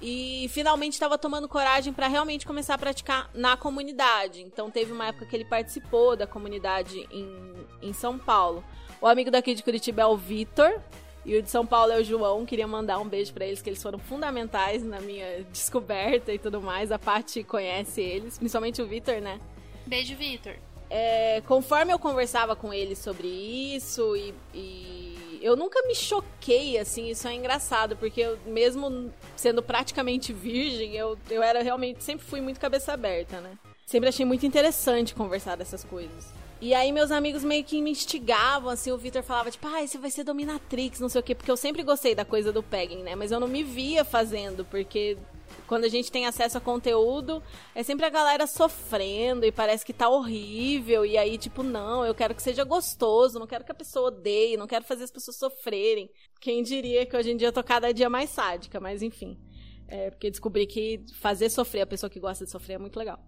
e 0.00 0.46
finalmente 0.50 0.92
estava 0.92 1.18
tomando 1.18 1.48
coragem 1.48 1.92
para 1.92 2.06
realmente 2.06 2.46
começar 2.46 2.74
a 2.74 2.78
praticar 2.78 3.28
na 3.34 3.56
comunidade. 3.56 4.40
Então 4.42 4.70
teve 4.70 4.92
uma 4.92 5.06
época 5.06 5.26
que 5.26 5.34
ele 5.34 5.44
participou 5.44 6.14
da 6.14 6.26
comunidade 6.26 7.06
em, 7.10 7.66
em 7.82 7.92
São 7.92 8.18
Paulo. 8.18 8.64
O 9.00 9.06
amigo 9.08 9.32
daqui 9.32 9.52
de 9.52 9.64
Curitiba 9.64 10.02
é 10.02 10.06
o 10.06 10.16
Vitor. 10.16 10.80
E 11.24 11.36
o 11.36 11.42
de 11.42 11.50
São 11.50 11.64
Paulo 11.64 11.92
é 11.92 11.98
o 12.00 12.04
João. 12.04 12.44
Queria 12.44 12.66
mandar 12.66 12.98
um 12.98 13.08
beijo 13.08 13.32
para 13.32 13.46
eles, 13.46 13.62
que 13.62 13.70
eles 13.70 13.82
foram 13.82 13.98
fundamentais 13.98 14.82
na 14.82 15.00
minha 15.00 15.44
descoberta 15.50 16.32
e 16.32 16.38
tudo 16.38 16.60
mais. 16.60 16.92
A 16.92 16.98
Paty 16.98 17.42
conhece 17.42 18.00
eles, 18.00 18.36
principalmente 18.36 18.82
o 18.82 18.86
Vitor, 18.86 19.20
né? 19.20 19.40
Beijo, 19.86 20.14
Vitor. 20.16 20.54
É, 20.90 21.42
conforme 21.46 21.92
eu 21.92 21.98
conversava 21.98 22.54
com 22.54 22.72
ele 22.72 22.94
sobre 22.94 23.26
isso 23.26 24.14
e, 24.16 24.34
e 24.52 25.38
eu 25.40 25.56
nunca 25.56 25.82
me 25.86 25.94
choquei, 25.94 26.78
assim, 26.78 27.10
isso 27.10 27.26
é 27.26 27.34
engraçado, 27.34 27.96
porque 27.96 28.20
eu, 28.20 28.38
mesmo 28.46 29.12
sendo 29.36 29.62
praticamente 29.62 30.32
virgem, 30.32 30.94
eu, 30.94 31.18
eu 31.30 31.42
era 31.42 31.62
realmente, 31.62 32.02
sempre 32.02 32.24
fui 32.24 32.40
muito 32.40 32.60
cabeça 32.60 32.92
aberta, 32.92 33.40
né? 33.40 33.58
Sempre 33.84 34.08
achei 34.08 34.24
muito 34.24 34.46
interessante 34.46 35.14
conversar 35.14 35.56
dessas 35.56 35.84
coisas. 35.84 36.32
E 36.60 36.72
aí 36.72 36.92
meus 36.92 37.10
amigos 37.10 37.44
meio 37.44 37.62
que 37.64 37.82
me 37.82 37.90
instigavam, 37.90 38.70
assim, 38.70 38.90
o 38.90 38.96
Victor 38.96 39.22
falava, 39.22 39.50
tipo, 39.50 39.66
ah, 39.66 39.86
você 39.86 39.98
vai 39.98 40.10
ser 40.10 40.24
dominatrix, 40.24 41.00
não 41.00 41.08
sei 41.08 41.20
o 41.20 41.24
quê, 41.24 41.34
porque 41.34 41.50
eu 41.50 41.56
sempre 41.56 41.82
gostei 41.82 42.14
da 42.14 42.24
coisa 42.24 42.52
do 42.52 42.62
pegging, 42.62 43.02
né? 43.02 43.14
Mas 43.14 43.30
eu 43.30 43.38
não 43.38 43.48
me 43.48 43.62
via 43.62 44.04
fazendo, 44.04 44.64
porque 44.64 45.18
quando 45.66 45.84
a 45.84 45.88
gente 45.88 46.10
tem 46.10 46.26
acesso 46.26 46.58
a 46.58 46.60
conteúdo, 46.60 47.42
é 47.74 47.82
sempre 47.82 48.06
a 48.06 48.10
galera 48.10 48.46
sofrendo 48.46 49.44
e 49.44 49.52
parece 49.52 49.84
que 49.84 49.92
tá 49.92 50.08
horrível. 50.08 51.04
E 51.04 51.16
aí, 51.16 51.38
tipo, 51.38 51.62
não, 51.62 52.04
eu 52.04 52.14
quero 52.14 52.34
que 52.34 52.42
seja 52.42 52.64
gostoso, 52.64 53.38
não 53.38 53.46
quero 53.46 53.64
que 53.64 53.72
a 53.72 53.74
pessoa 53.74 54.08
odeie, 54.08 54.56
não 54.56 54.66
quero 54.66 54.84
fazer 54.84 55.04
as 55.04 55.10
pessoas 55.10 55.36
sofrerem. 55.36 56.10
Quem 56.40 56.62
diria 56.62 57.06
que 57.06 57.16
hoje 57.16 57.30
em 57.30 57.36
dia 57.36 57.48
eu 57.48 57.52
tô 57.52 57.62
cada 57.62 57.92
dia 57.92 58.10
mais 58.10 58.30
sádica, 58.30 58.80
mas 58.80 59.02
enfim. 59.02 59.38
É, 59.86 60.10
porque 60.10 60.30
descobri 60.30 60.66
que 60.66 61.04
fazer 61.20 61.50
sofrer 61.50 61.82
a 61.82 61.86
pessoa 61.86 62.10
que 62.10 62.20
gosta 62.20 62.44
de 62.44 62.50
sofrer 62.50 62.74
é 62.74 62.78
muito 62.78 62.98
legal. 62.98 63.18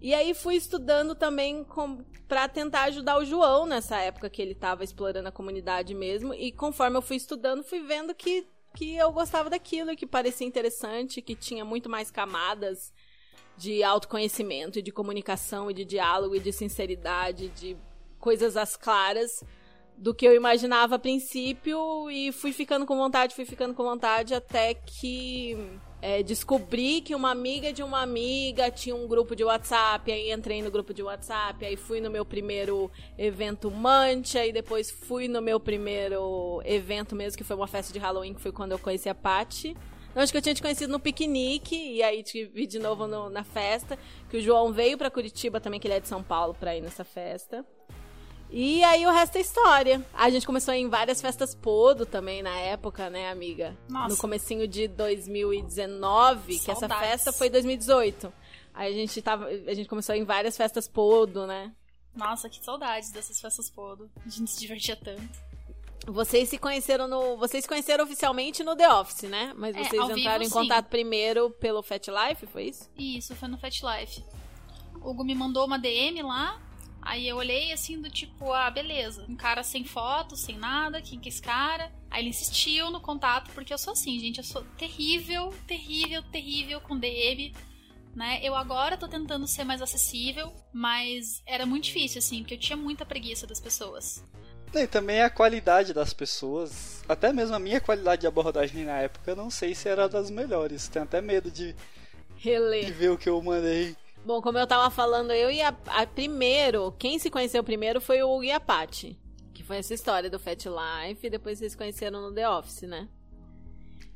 E 0.00 0.14
aí 0.14 0.32
fui 0.34 0.54
estudando 0.54 1.14
também 1.14 1.66
pra 2.28 2.48
tentar 2.48 2.84
ajudar 2.84 3.18
o 3.18 3.24
João 3.24 3.66
nessa 3.66 3.98
época 3.98 4.30
que 4.30 4.40
ele 4.40 4.54
tava 4.54 4.84
explorando 4.84 5.28
a 5.28 5.32
comunidade 5.32 5.94
mesmo. 5.94 6.32
E 6.34 6.52
conforme 6.52 6.96
eu 6.96 7.02
fui 7.02 7.16
estudando, 7.16 7.64
fui 7.64 7.80
vendo 7.80 8.14
que 8.14 8.46
que 8.76 8.96
eu 8.96 9.10
gostava 9.10 9.50
daquilo, 9.50 9.96
que 9.96 10.06
parecia 10.06 10.46
interessante, 10.46 11.22
que 11.22 11.34
tinha 11.34 11.64
muito 11.64 11.88
mais 11.88 12.10
camadas 12.10 12.92
de 13.56 13.82
autoconhecimento, 13.82 14.80
de 14.80 14.92
comunicação, 14.92 15.70
e 15.70 15.74
de 15.74 15.84
diálogo, 15.84 16.36
e 16.36 16.40
de 16.40 16.52
sinceridade, 16.52 17.48
de 17.48 17.76
coisas 18.20 18.56
às 18.56 18.76
claras 18.76 19.42
do 19.96 20.14
que 20.14 20.24
eu 20.24 20.32
imaginava 20.32 20.94
a 20.94 20.98
princípio 20.98 22.08
e 22.08 22.30
fui 22.30 22.52
ficando 22.52 22.86
com 22.86 22.96
vontade, 22.96 23.34
fui 23.34 23.44
ficando 23.44 23.74
com 23.74 23.82
vontade 23.82 24.32
até 24.32 24.74
que 24.74 25.56
é, 26.00 26.22
descobri 26.22 27.00
que 27.00 27.14
uma 27.14 27.30
amiga 27.30 27.72
de 27.72 27.82
uma 27.82 28.00
amiga 28.00 28.70
tinha 28.70 28.94
um 28.94 29.06
grupo 29.06 29.34
de 29.34 29.44
WhatsApp, 29.44 30.10
aí 30.10 30.32
entrei 30.32 30.62
no 30.62 30.70
grupo 30.70 30.94
de 30.94 31.02
WhatsApp, 31.02 31.64
aí 31.64 31.76
fui 31.76 32.00
no 32.00 32.10
meu 32.10 32.24
primeiro 32.24 32.90
evento 33.16 33.70
Mancha, 33.70 34.46
e 34.46 34.52
depois 34.52 34.90
fui 34.90 35.26
no 35.26 35.42
meu 35.42 35.58
primeiro 35.58 36.62
evento 36.64 37.16
mesmo, 37.16 37.36
que 37.36 37.44
foi 37.44 37.56
uma 37.56 37.66
festa 37.66 37.92
de 37.92 37.98
Halloween, 37.98 38.34
que 38.34 38.40
foi 38.40 38.52
quando 38.52 38.72
eu 38.72 38.78
conheci 38.78 39.08
a 39.08 39.14
Paty. 39.14 39.76
Eu 40.14 40.22
acho 40.22 40.32
que 40.32 40.38
eu 40.38 40.42
tinha 40.42 40.54
te 40.54 40.62
conhecido 40.62 40.90
no 40.90 41.00
piquenique, 41.00 41.76
e 41.76 42.02
aí 42.02 42.24
vi 42.52 42.66
de 42.66 42.78
novo 42.78 43.06
no, 43.06 43.28
na 43.28 43.44
festa, 43.44 43.98
que 44.30 44.36
o 44.36 44.40
João 44.40 44.72
veio 44.72 44.96
para 44.96 45.10
Curitiba 45.10 45.60
também, 45.60 45.78
que 45.78 45.86
ele 45.86 45.94
é 45.94 46.00
de 46.00 46.08
São 46.08 46.22
Paulo, 46.22 46.54
pra 46.54 46.76
ir 46.76 46.80
nessa 46.80 47.04
festa. 47.04 47.64
E 48.50 48.82
aí 48.82 49.06
o 49.06 49.10
resto 49.10 49.36
é 49.36 49.40
história. 49.40 50.04
A 50.14 50.30
gente 50.30 50.46
começou 50.46 50.72
em 50.72 50.88
várias 50.88 51.20
festas 51.20 51.54
Podo 51.54 52.06
também 52.06 52.42
na 52.42 52.56
época, 52.56 53.10
né, 53.10 53.30
amiga? 53.30 53.76
Nossa. 53.88 54.08
No 54.08 54.16
comecinho 54.16 54.66
de 54.66 54.88
2019, 54.88 56.58
Saudades. 56.58 56.64
que 56.64 56.70
essa 56.70 56.88
festa 56.88 57.32
foi 57.32 57.50
2018. 57.50 58.32
Aí 58.72 58.92
a 58.92 58.96
gente 58.96 59.20
tava, 59.20 59.46
a 59.46 59.74
gente 59.74 59.88
começou 59.88 60.14
em 60.14 60.24
várias 60.24 60.56
festas 60.56 60.88
Podo, 60.88 61.46
né? 61.46 61.72
Nossa, 62.14 62.48
que 62.48 62.64
saudades 62.64 63.12
dessas 63.12 63.40
festas 63.40 63.70
Podo. 63.70 64.10
A 64.24 64.28
gente 64.28 64.50
se 64.50 64.60
divertia 64.60 64.96
tanto. 64.96 65.48
Vocês 66.06 66.48
se 66.48 66.56
conheceram 66.56 67.06
no, 67.06 67.36
vocês 67.36 67.64
se 67.64 67.68
conheceram 67.68 68.04
oficialmente 68.04 68.64
no 68.64 68.74
The 68.74 68.90
Office, 68.94 69.28
né? 69.28 69.52
Mas 69.54 69.76
é, 69.76 69.84
vocês 69.84 70.02
entraram 70.02 70.38
vivo, 70.38 70.44
em 70.44 70.48
contato 70.48 70.84
sim. 70.86 70.90
primeiro 70.90 71.50
pelo 71.50 71.82
Fat 71.82 72.06
Life, 72.08 72.46
foi 72.46 72.64
isso? 72.64 72.88
Isso, 72.96 73.36
foi 73.36 73.48
no 73.48 73.58
Fat 73.58 73.74
Life. 73.82 74.24
O 75.02 75.10
Hugo 75.10 75.22
me 75.22 75.34
mandou 75.34 75.66
uma 75.66 75.78
DM 75.78 76.22
lá, 76.22 76.58
Aí 77.00 77.26
eu 77.28 77.36
olhei 77.36 77.72
assim 77.72 78.00
do 78.00 78.10
tipo, 78.10 78.52
ah, 78.52 78.70
beleza. 78.70 79.24
Um 79.28 79.36
cara 79.36 79.62
sem 79.62 79.84
foto, 79.84 80.36
sem 80.36 80.58
nada, 80.58 81.00
quem 81.00 81.18
que 81.18 81.28
é 81.28 81.30
esse 81.30 81.40
cara? 81.42 81.92
Aí 82.10 82.22
ele 82.22 82.30
insistiu 82.30 82.90
no 82.90 83.00
contato, 83.00 83.50
porque 83.52 83.72
eu 83.72 83.78
sou 83.78 83.92
assim, 83.92 84.18
gente, 84.18 84.38
eu 84.38 84.44
sou 84.44 84.64
terrível, 84.76 85.54
terrível, 85.66 86.22
terrível 86.24 86.80
com 86.80 86.98
DM. 86.98 87.54
Né? 88.14 88.40
Eu 88.42 88.54
agora 88.54 88.96
tô 88.96 89.06
tentando 89.06 89.46
ser 89.46 89.64
mais 89.64 89.80
acessível, 89.80 90.52
mas 90.72 91.42
era 91.46 91.64
muito 91.64 91.84
difícil, 91.84 92.18
assim, 92.18 92.40
porque 92.40 92.54
eu 92.54 92.58
tinha 92.58 92.76
muita 92.76 93.06
preguiça 93.06 93.46
das 93.46 93.60
pessoas. 93.60 94.24
E 94.74 94.86
também 94.86 95.22
a 95.22 95.30
qualidade 95.30 95.94
das 95.94 96.12
pessoas, 96.12 97.02
até 97.08 97.32
mesmo 97.32 97.54
a 97.54 97.58
minha 97.58 97.80
qualidade 97.80 98.22
de 98.22 98.26
abordagem 98.26 98.84
na 98.84 98.98
época, 98.98 99.30
eu 99.30 99.36
não 99.36 99.50
sei 99.50 99.74
se 99.74 99.88
era 99.88 100.08
das 100.08 100.30
melhores. 100.30 100.88
Tenho 100.88 101.04
até 101.04 101.20
medo 101.20 101.50
de, 101.50 101.74
Reler. 102.36 102.84
de 102.84 102.92
ver 102.92 103.10
o 103.10 103.18
que 103.18 103.28
eu 103.28 103.40
mandei. 103.40 103.96
Bom, 104.24 104.42
como 104.42 104.58
eu 104.58 104.66
tava 104.66 104.90
falando, 104.90 105.32
eu 105.32 105.50
e 105.50 105.62
a, 105.62 105.74
a 105.86 106.06
primeiro, 106.06 106.92
quem 106.98 107.18
se 107.18 107.30
conheceu 107.30 107.64
primeiro 107.64 108.00
foi 108.00 108.22
o 108.22 108.30
Hugo 108.30 108.44
e 108.44 108.52
a 108.52 108.60
Paty. 108.60 109.18
Que 109.54 109.64
foi 109.64 109.78
essa 109.78 109.94
história 109.94 110.30
do 110.30 110.38
Fat 110.38 110.64
Life, 110.66 111.26
e 111.26 111.30
depois 111.30 111.58
vocês 111.58 111.72
se 111.72 111.78
conheceram 111.78 112.20
no 112.20 112.32
The 112.32 112.48
Office, 112.48 112.82
né? 112.82 113.08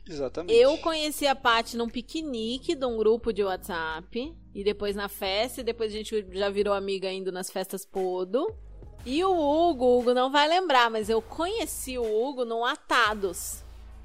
Exatamente. 0.09 0.59
Eu 0.59 0.77
conheci 0.79 1.27
a 1.27 1.35
Paty 1.35 1.77
num 1.77 1.89
piquenique 1.89 2.75
de 2.75 2.85
um 2.85 2.97
grupo 2.97 3.33
de 3.33 3.43
WhatsApp. 3.43 4.35
E 4.55 4.63
depois 4.63 4.95
na 4.95 5.09
festa, 5.09 5.61
e 5.61 5.65
depois 5.65 5.93
a 5.93 5.97
gente 5.97 6.27
já 6.33 6.51
virou 6.51 6.75
amiga 6.75 7.11
indo 7.11 7.33
nas 7.33 7.51
festas 7.51 7.87
Podo. 7.87 8.55
E 9.07 9.25
o 9.25 9.33
Hugo, 9.33 9.85
o 9.85 9.99
Hugo 9.99 10.15
não 10.15 10.31
vai 10.31 10.47
lembrar, 10.47 10.91
mas 10.91 11.09
eu 11.09 11.23
conheci 11.23 11.99
o 11.99 12.05
Hugo 12.05 12.45
no 12.45 12.65
Atados. 12.65 13.62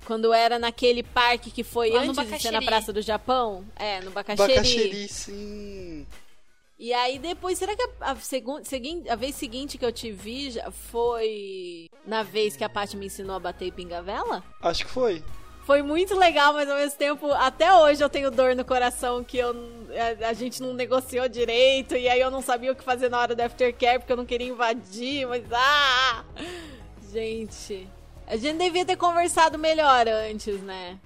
Quando 0.07 0.33
era 0.33 0.57
naquele 0.57 1.03
parque 1.03 1.51
que 1.51 1.65
foi 1.65 1.89
Lá 1.89 1.99
antes 2.01 2.25
de 2.25 2.39
ser 2.39 2.51
na 2.51 2.61
Praça 2.61 2.93
do 2.93 3.01
Japão. 3.01 3.65
É, 3.75 3.99
no 3.99 4.09
Bacaxiri. 4.11 4.53
Bacaxiri, 4.53 5.07
sim. 5.09 6.07
E 6.79 6.93
aí 6.93 7.19
depois, 7.19 7.57
será 7.57 7.75
que 7.75 7.81
a, 7.99 8.11
a, 8.11 8.15
segun- 8.15 8.61
a 9.09 9.15
vez 9.15 9.35
seguinte 9.35 9.77
que 9.77 9.85
eu 9.85 9.91
te 9.91 10.09
vi 10.11 10.51
já 10.51 10.71
foi 10.71 11.89
na 12.05 12.23
vez 12.23 12.55
que 12.55 12.63
a 12.63 12.69
Paty 12.69 12.95
me 12.95 13.07
ensinou 13.07 13.35
a 13.35 13.39
bater 13.39 13.71
pinga-vela? 13.73 14.41
Acho 14.61 14.85
que 14.85 14.91
foi. 14.91 15.21
Foi 15.65 15.81
muito 15.81 16.15
legal, 16.15 16.53
mas 16.53 16.69
ao 16.69 16.77
mesmo 16.77 16.97
tempo, 16.97 17.29
até 17.33 17.73
hoje 17.73 18.01
eu 18.01 18.09
tenho 18.09 18.31
dor 18.31 18.55
no 18.55 18.63
coração 18.63 19.21
que 19.25 19.37
eu, 19.37 19.53
a, 20.23 20.29
a 20.29 20.33
gente 20.33 20.61
não 20.61 20.73
negociou 20.73 21.27
direito 21.27 21.97
e 21.97 22.07
aí 22.07 22.21
eu 22.21 22.31
não 22.31 22.41
sabia 22.41 22.71
o 22.71 22.75
que 22.75 22.83
fazer 22.83 23.09
na 23.09 23.19
hora 23.19 23.35
do 23.35 23.41
aftercare 23.41 23.99
porque 23.99 24.13
eu 24.13 24.17
não 24.17 24.25
queria 24.25 24.47
invadir, 24.47 25.27
mas 25.27 25.43
ah! 25.51 26.23
Gente, 27.11 27.87
a 28.27 28.35
gente 28.37 28.57
devia 28.57 28.85
ter 28.85 28.97
conversado 28.97 29.57
melhor 29.57 30.07
antes, 30.07 30.59
né? 30.61 30.99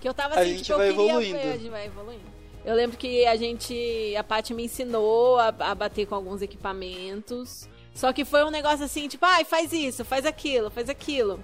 Que 0.00 0.08
eu 0.08 0.14
tava 0.14 0.36
A 0.36 0.40
assim, 0.40 0.50
gente 0.52 0.64
tipo, 0.64 0.78
vai 0.78 0.90
eu 0.90 0.94
queria 0.94 1.10
evoluindo. 1.10 1.38
ver, 1.38 1.48
a 1.48 1.56
gente 1.56 1.70
vai 1.70 1.86
evoluindo. 1.86 2.34
Eu 2.64 2.74
lembro 2.74 2.96
que 2.96 3.26
a 3.26 3.36
gente, 3.36 4.14
a 4.16 4.24
Paty 4.24 4.54
me 4.54 4.64
ensinou 4.64 5.38
a, 5.38 5.48
a 5.48 5.74
bater 5.74 6.06
com 6.06 6.14
alguns 6.14 6.40
equipamentos. 6.40 7.68
Só 7.94 8.12
que 8.12 8.24
foi 8.24 8.44
um 8.44 8.50
negócio 8.50 8.84
assim, 8.84 9.06
tipo, 9.06 9.24
ai, 9.26 9.44
faz 9.44 9.72
isso, 9.72 10.04
faz 10.04 10.24
aquilo, 10.24 10.70
faz 10.70 10.88
aquilo. 10.88 11.38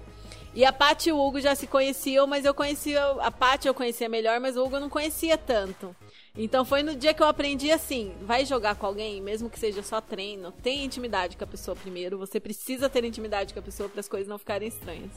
E 0.55 0.65
a 0.65 0.73
Paty 0.73 1.11
e 1.11 1.13
o 1.13 1.19
Hugo 1.19 1.41
já 1.41 1.55
se 1.55 1.67
conheciam, 1.67 2.27
mas 2.27 2.45
eu 2.45 2.53
conhecia. 2.55 3.05
A 3.21 3.31
Paty 3.31 3.69
eu 3.69 3.75
conhecia 3.75 4.09
melhor, 4.09 4.41
mas 4.41 4.57
o 4.57 4.65
Hugo 4.65 4.77
eu 4.77 4.81
não 4.81 4.89
conhecia 4.91 5.37
tanto. 5.39 5.95
Então 6.37 6.65
foi 6.65 6.83
no 6.83 6.95
dia 6.95 7.13
que 7.13 7.23
eu 7.23 7.27
aprendi 7.27 7.71
assim: 7.71 8.15
vai 8.23 8.45
jogar 8.45 8.77
com 8.77 8.87
alguém, 8.87 9.21
mesmo 9.21 9.51
que 9.51 9.59
seja 9.59 9.83
só 9.83 10.01
treino, 10.01 10.53
tenha 10.53 10.85
intimidade 10.85 11.37
com 11.37 11.45
a 11.45 11.47
pessoa 11.47 11.77
primeiro. 11.77 12.19
Você 12.19 12.39
precisa 12.39 12.89
ter 12.89 13.05
intimidade 13.05 13.53
com 13.53 13.61
a 13.61 13.63
pessoa 13.63 13.89
para 13.89 14.01
as 14.01 14.09
coisas 14.09 14.29
não 14.29 14.39
ficarem 14.39 14.69
estranhas. 14.69 15.13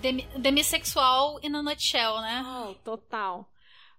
Demi- 0.00 0.26
demissexual 0.38 1.38
in 1.42 1.54
a 1.54 1.62
nutshell, 1.62 2.20
né? 2.20 2.42
Oh, 2.46 2.74
total. 2.82 3.48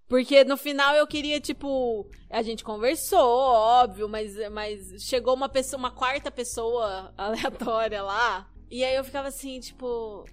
Porque 0.07 0.43
no 0.43 0.57
final 0.57 0.95
eu 0.95 1.07
queria, 1.07 1.39
tipo. 1.39 2.09
A 2.29 2.41
gente 2.41 2.63
conversou, 2.63 3.19
óbvio, 3.19 4.09
mas, 4.09 4.34
mas 4.51 4.79
chegou 5.03 5.34
uma 5.34 5.47
pessoa, 5.49 5.79
uma 5.79 5.91
quarta 5.91 6.29
pessoa 6.31 7.13
aleatória 7.17 8.01
lá. 8.01 8.49
E 8.69 8.84
aí 8.84 8.95
eu 8.95 9.03
ficava 9.03 9.27
assim, 9.27 9.59
tipo 9.59 10.25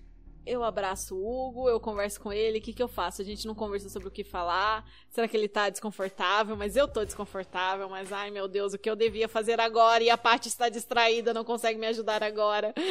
eu 0.51 0.65
abraço 0.65 1.15
o 1.15 1.49
Hugo, 1.49 1.69
eu 1.69 1.79
converso 1.79 2.21
com 2.21 2.33
ele, 2.33 2.59
o 2.59 2.61
que, 2.61 2.73
que 2.73 2.83
eu 2.83 2.89
faço? 2.89 3.23
A 3.23 3.25
gente 3.25 3.47
não 3.47 3.55
conversa 3.55 3.89
sobre 3.89 4.09
o 4.09 4.11
que 4.11 4.25
falar. 4.25 4.85
Será 5.09 5.29
que 5.29 5.37
ele 5.37 5.49
tá 5.49 5.71
desconfortável? 5.71 6.57
Mas 6.57 6.75
eu 6.75 6.89
tô 6.89 7.05
desconfortável, 7.05 7.89
mas 7.89 8.13
ai 8.13 8.33
meu 8.33 8.49
Deus, 8.49 8.75
o 8.75 8.79
que 8.79 8.91
eu 8.91 8.97
devia 8.97 9.29
fazer 9.29 9.61
agora? 9.61 10.03
E 10.03 10.11
a 10.11 10.19
parte 10.19 10.49
está 10.49 10.69
distraída, 10.69 11.33
não 11.33 11.45
consegue 11.45 11.79
me 11.79 11.87
ajudar 11.87 12.23
agora. 12.23 12.75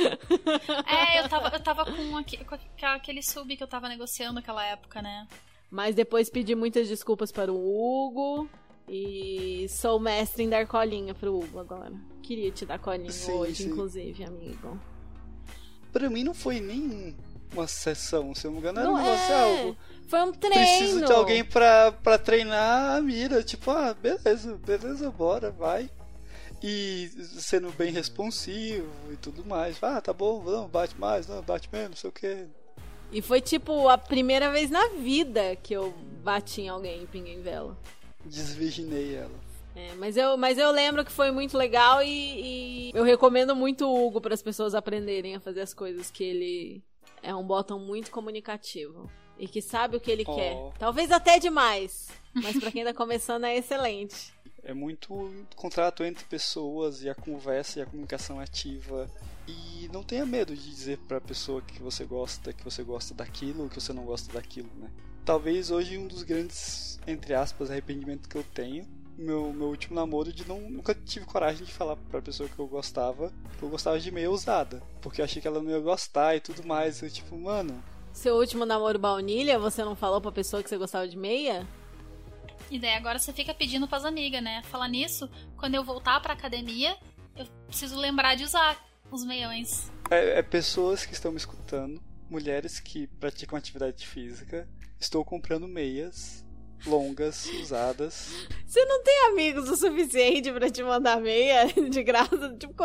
É, 0.88 1.20
eu 1.20 1.30
tava, 1.30 1.56
eu 1.56 1.60
tava 1.60 1.86
com, 1.86 2.18
aqui, 2.18 2.38
com 2.44 2.56
aquele 2.86 3.22
sub 3.22 3.56
que 3.56 3.64
eu 3.64 3.68
tava 3.68 3.88
negociando 3.88 4.36
naquela 4.36 4.66
época, 4.66 5.02
né? 5.02 5.28
Mas 5.70 5.96
depois 5.96 6.30
pedi 6.30 6.56
muitas 6.56 6.88
desculpas 6.88 7.32
para 7.32 7.52
o 7.52 7.58
Hugo. 7.58 8.50
E 8.88 9.68
sou 9.70 10.00
mestre 10.00 10.44
em 10.44 10.50
dar 10.50 10.66
colinha 10.66 11.14
pro 11.14 11.38
Hugo 11.38 11.60
agora. 11.60 11.94
Queria 12.24 12.50
te 12.52 12.66
dar 12.66 12.80
colinha 12.80 13.12
sim, 13.12 13.32
hoje, 13.32 13.64
sim. 13.64 13.70
inclusive, 13.70 14.24
amigo. 14.24 14.80
Pra 15.92 16.10
mim 16.10 16.24
não 16.24 16.34
foi 16.34 16.60
nem 16.60 17.16
uma 17.54 17.68
sessão, 17.68 18.34
se 18.34 18.46
eu 18.46 18.52
não 18.52 18.60
me 18.60 18.62
engano, 18.62 18.80
era 18.80 18.88
não 18.88 18.96
um 18.96 18.98
negócio 18.98 19.34
é. 19.34 19.42
algo. 19.42 19.78
Foi 20.08 20.22
um 20.22 20.32
treino. 20.32 20.56
Preciso 20.56 21.06
de 21.06 21.12
alguém 21.12 21.44
pra, 21.44 21.92
pra 21.92 22.18
treinar 22.18 22.98
a 22.98 23.02
mira. 23.02 23.44
Tipo, 23.44 23.72
ah, 23.72 23.94
beleza, 23.94 24.58
beleza, 24.66 25.12
bora, 25.12 25.52
vai. 25.52 25.90
E 26.62 27.10
sendo 27.38 27.72
bem 27.72 27.92
responsivo 27.92 28.90
e 29.12 29.16
tudo 29.16 29.46
mais. 29.46 29.82
Ah, 29.82 30.02
tá 30.02 30.12
bom, 30.12 30.44
não, 30.44 30.68
bate 30.68 31.00
mais, 31.00 31.28
não, 31.28 31.42
bate 31.42 31.70
menos, 31.72 31.90
não 31.90 31.98
sei 31.98 32.10
o 32.10 32.14
que. 32.14 32.48
E 33.12 33.22
foi 33.22 33.42
tipo 33.42 33.88
a 33.88 33.98
primeira 33.98 34.52
vez 34.52 34.70
na 34.70 34.90
vida 34.90 35.56
que 35.56 35.74
eu 35.74 35.94
bati 36.24 36.62
em 36.62 36.70
alguém 36.70 37.04
em 37.04 37.06
Pinguim 37.06 37.42
Vela. 37.42 37.78
Desvirginei 38.26 39.16
ela. 39.16 39.50
É, 39.76 39.94
mas, 39.96 40.18
eu, 40.18 40.36
mas 40.36 40.58
eu 40.58 40.72
lembro 40.72 41.06
que 41.06 41.12
foi 41.12 41.32
muito 41.32 41.58
legal 41.58 42.04
e, 42.04 42.90
e 42.90 42.92
eu 42.94 43.04
recomendo 43.04 43.56
muito 43.56 43.86
o 43.86 44.08
Hugo 44.08 44.20
para 44.20 44.34
as 44.34 44.42
pessoas 44.42 44.76
aprenderem 44.76 45.36
a 45.36 45.40
fazer 45.40 45.62
as 45.62 45.74
coisas 45.74 46.12
que 46.12 46.24
ele 46.24 46.84
é 47.22 47.34
um 47.36 47.44
bottom 47.44 47.80
muito 47.80 48.12
comunicativo. 48.12 49.10
E 49.38 49.48
que 49.48 49.62
sabe 49.62 49.96
o 49.96 50.02
que 50.02 50.12
ele 50.12 50.26
oh. 50.28 50.36
quer. 50.36 50.56
Talvez 50.78 51.12
até 51.12 51.40
demais. 51.40 52.10
Mas 52.34 52.60
para 52.60 52.72
quem 52.72 52.84
tá 52.84 52.94
começando 52.94 53.46
é 53.46 53.58
excelente. 53.58 54.34
É 54.62 54.74
muito 54.74 55.32
contrato 55.56 56.04
entre 56.04 56.26
pessoas 56.26 57.02
e 57.02 57.10
a 57.10 57.16
conversa 57.16 57.80
e 57.80 57.82
a 57.82 57.86
comunicação 57.86 58.42
ativa. 58.42 59.10
E 59.48 59.90
não 59.92 60.04
tenha 60.04 60.26
medo 60.26 60.54
de 60.54 60.70
dizer 60.70 60.98
pra 61.08 61.22
pessoa 61.22 61.62
que 61.62 61.82
você 61.82 62.04
gosta, 62.04 62.52
que 62.52 62.64
você 62.64 62.84
gosta 62.84 63.14
daquilo 63.14 63.64
ou 63.64 63.70
que 63.70 63.80
você 63.80 63.94
não 63.94 64.04
gosta 64.04 64.32
daquilo, 64.34 64.70
né? 64.76 64.92
Talvez 65.24 65.72
hoje 65.72 65.98
um 65.98 66.06
dos 66.06 66.24
grandes, 66.24 67.00
entre 67.08 67.34
aspas, 67.34 67.72
arrependimentos 67.72 68.28
que 68.28 68.36
eu 68.36 68.44
tenho 68.44 68.86
meu, 69.20 69.52
meu 69.52 69.68
último 69.68 69.96
namoro 69.96 70.32
de 70.32 70.48
não 70.48 70.62
nunca 70.62 70.96
tive 70.96 71.26
coragem 71.26 71.66
de 71.66 71.72
falar 71.72 71.96
pra 71.96 72.22
pessoa 72.22 72.48
que 72.48 72.58
eu 72.58 72.68
gostava 72.68 73.32
que 73.58 73.64
eu 73.64 73.70
gostava 73.70 74.00
de 74.00 74.10
meia 74.10 74.32
usada. 74.32 74.82
Porque 75.02 75.20
eu 75.20 75.26
achei 75.26 75.42
que 75.42 75.48
ela 75.48 75.62
não 75.62 75.70
ia 75.70 75.80
gostar 75.80 76.36
e 76.36 76.40
tudo 76.40 76.66
mais. 76.66 77.02
Eu, 77.02 77.10
tipo, 77.12 77.38
mano. 77.38 77.84
Seu 78.14 78.36
último 78.36 78.66
namoro 78.66 78.98
baunilha, 78.98 79.60
você 79.60 79.84
não 79.84 79.96
falou 79.96 80.22
pra 80.22 80.32
pessoa 80.32 80.64
que 80.64 80.70
você 80.70 80.78
gostava 80.78 81.08
de 81.08 81.18
meia? 81.18 81.68
E 82.72 82.80
daí 82.80 82.94
agora 82.94 83.20
você 83.20 83.34
fica 83.34 83.54
pedindo 83.54 83.88
pras 83.88 84.06
amigas, 84.06 84.42
né? 84.42 84.62
Falar 84.64 84.88
nisso, 84.88 85.30
quando 85.58 85.76
eu 85.76 85.84
voltar 85.84 86.20
pra 86.22 86.34
academia, 86.34 86.96
eu 87.36 87.46
preciso 87.68 87.98
lembrar 87.98 88.36
de 88.36 88.44
usar 88.44 88.78
os 89.12 89.26
meiões. 89.26 89.92
É, 90.10 90.40
é 90.40 90.42
pessoas 90.42 91.06
que 91.06 91.14
estão 91.14 91.32
me 91.32 91.38
escutando, 91.38 92.02
mulheres 92.30 92.80
que 92.80 93.08
praticam 93.08 93.58
atividade 93.58 94.08
física. 94.08 94.68
Estou 95.00 95.26
comprando 95.26 95.68
meias 95.68 96.46
longas, 96.86 97.46
usadas. 97.62 98.30
Você 98.66 98.84
não 98.86 99.04
tem 99.04 99.28
amigos 99.28 99.70
o 99.70 99.76
suficiente 99.76 100.52
para 100.52 100.70
te 100.70 100.84
mandar 100.84 101.20
meia 101.20 101.68
de 101.90 102.04
graça? 102.04 102.56
Tipo, 102.58 102.76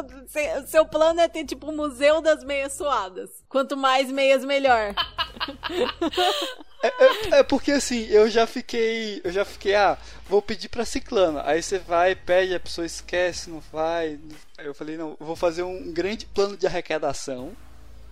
seu 0.66 0.86
plano 0.86 1.20
é 1.20 1.28
ter, 1.28 1.44
tipo, 1.44 1.66
o 1.66 1.70
um 1.70 1.76
museu 1.76 2.20
das 2.20 2.42
meias 2.44 2.72
suadas. 2.72 3.30
Quanto 3.48 3.76
mais 3.76 4.10
meias, 4.10 4.44
melhor. 4.44 4.94
É, 6.84 6.88
é, 6.88 7.38
é, 7.38 7.42
porque 7.42 7.72
assim, 7.72 8.06
eu 8.10 8.28
já 8.28 8.46
fiquei. 8.46 9.18
Eu 9.24 9.32
já 9.32 9.42
fiquei, 9.42 9.74
ah, 9.74 9.96
vou 10.28 10.42
pedir 10.42 10.68
pra 10.68 10.84
ciclano. 10.84 11.40
Aí 11.42 11.62
você 11.62 11.78
vai, 11.78 12.14
pede, 12.14 12.54
a 12.54 12.60
pessoa 12.60 12.84
esquece, 12.84 13.48
não 13.48 13.60
vai. 13.72 14.20
Aí 14.58 14.66
eu 14.66 14.74
falei, 14.74 14.98
não, 14.98 15.16
vou 15.18 15.34
fazer 15.34 15.62
um 15.62 15.90
grande 15.94 16.26
plano 16.26 16.58
de 16.58 16.66
arrecadação. 16.66 17.52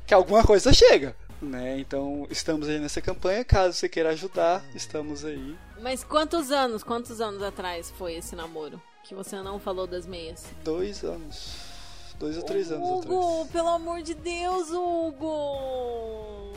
Que 0.06 0.14
alguma 0.14 0.42
coisa 0.42 0.72
chega. 0.72 1.14
Né? 1.42 1.80
Então 1.80 2.26
estamos 2.30 2.68
aí 2.68 2.78
nessa 2.78 3.00
campanha. 3.00 3.44
Caso 3.44 3.76
você 3.76 3.88
queira 3.88 4.10
ajudar, 4.10 4.64
estamos 4.74 5.24
aí. 5.24 5.56
Mas 5.80 6.04
quantos 6.04 6.52
anos, 6.52 6.84
quantos 6.84 7.20
anos 7.20 7.42
atrás 7.42 7.90
foi 7.90 8.14
esse 8.14 8.36
namoro? 8.36 8.80
Que 9.02 9.14
você 9.14 9.42
não 9.42 9.58
falou 9.58 9.86
das 9.86 10.06
meias? 10.06 10.46
Dois 10.62 11.02
anos. 11.02 11.56
Dois 12.18 12.36
ou 12.36 12.44
três 12.44 12.70
anos 12.70 12.88
Hugo, 12.88 12.98
atrás. 12.98 13.16
Hugo, 13.16 13.48
pelo 13.50 13.68
amor 13.68 14.02
de 14.02 14.14
Deus, 14.14 14.70
Hugo! 14.70 16.52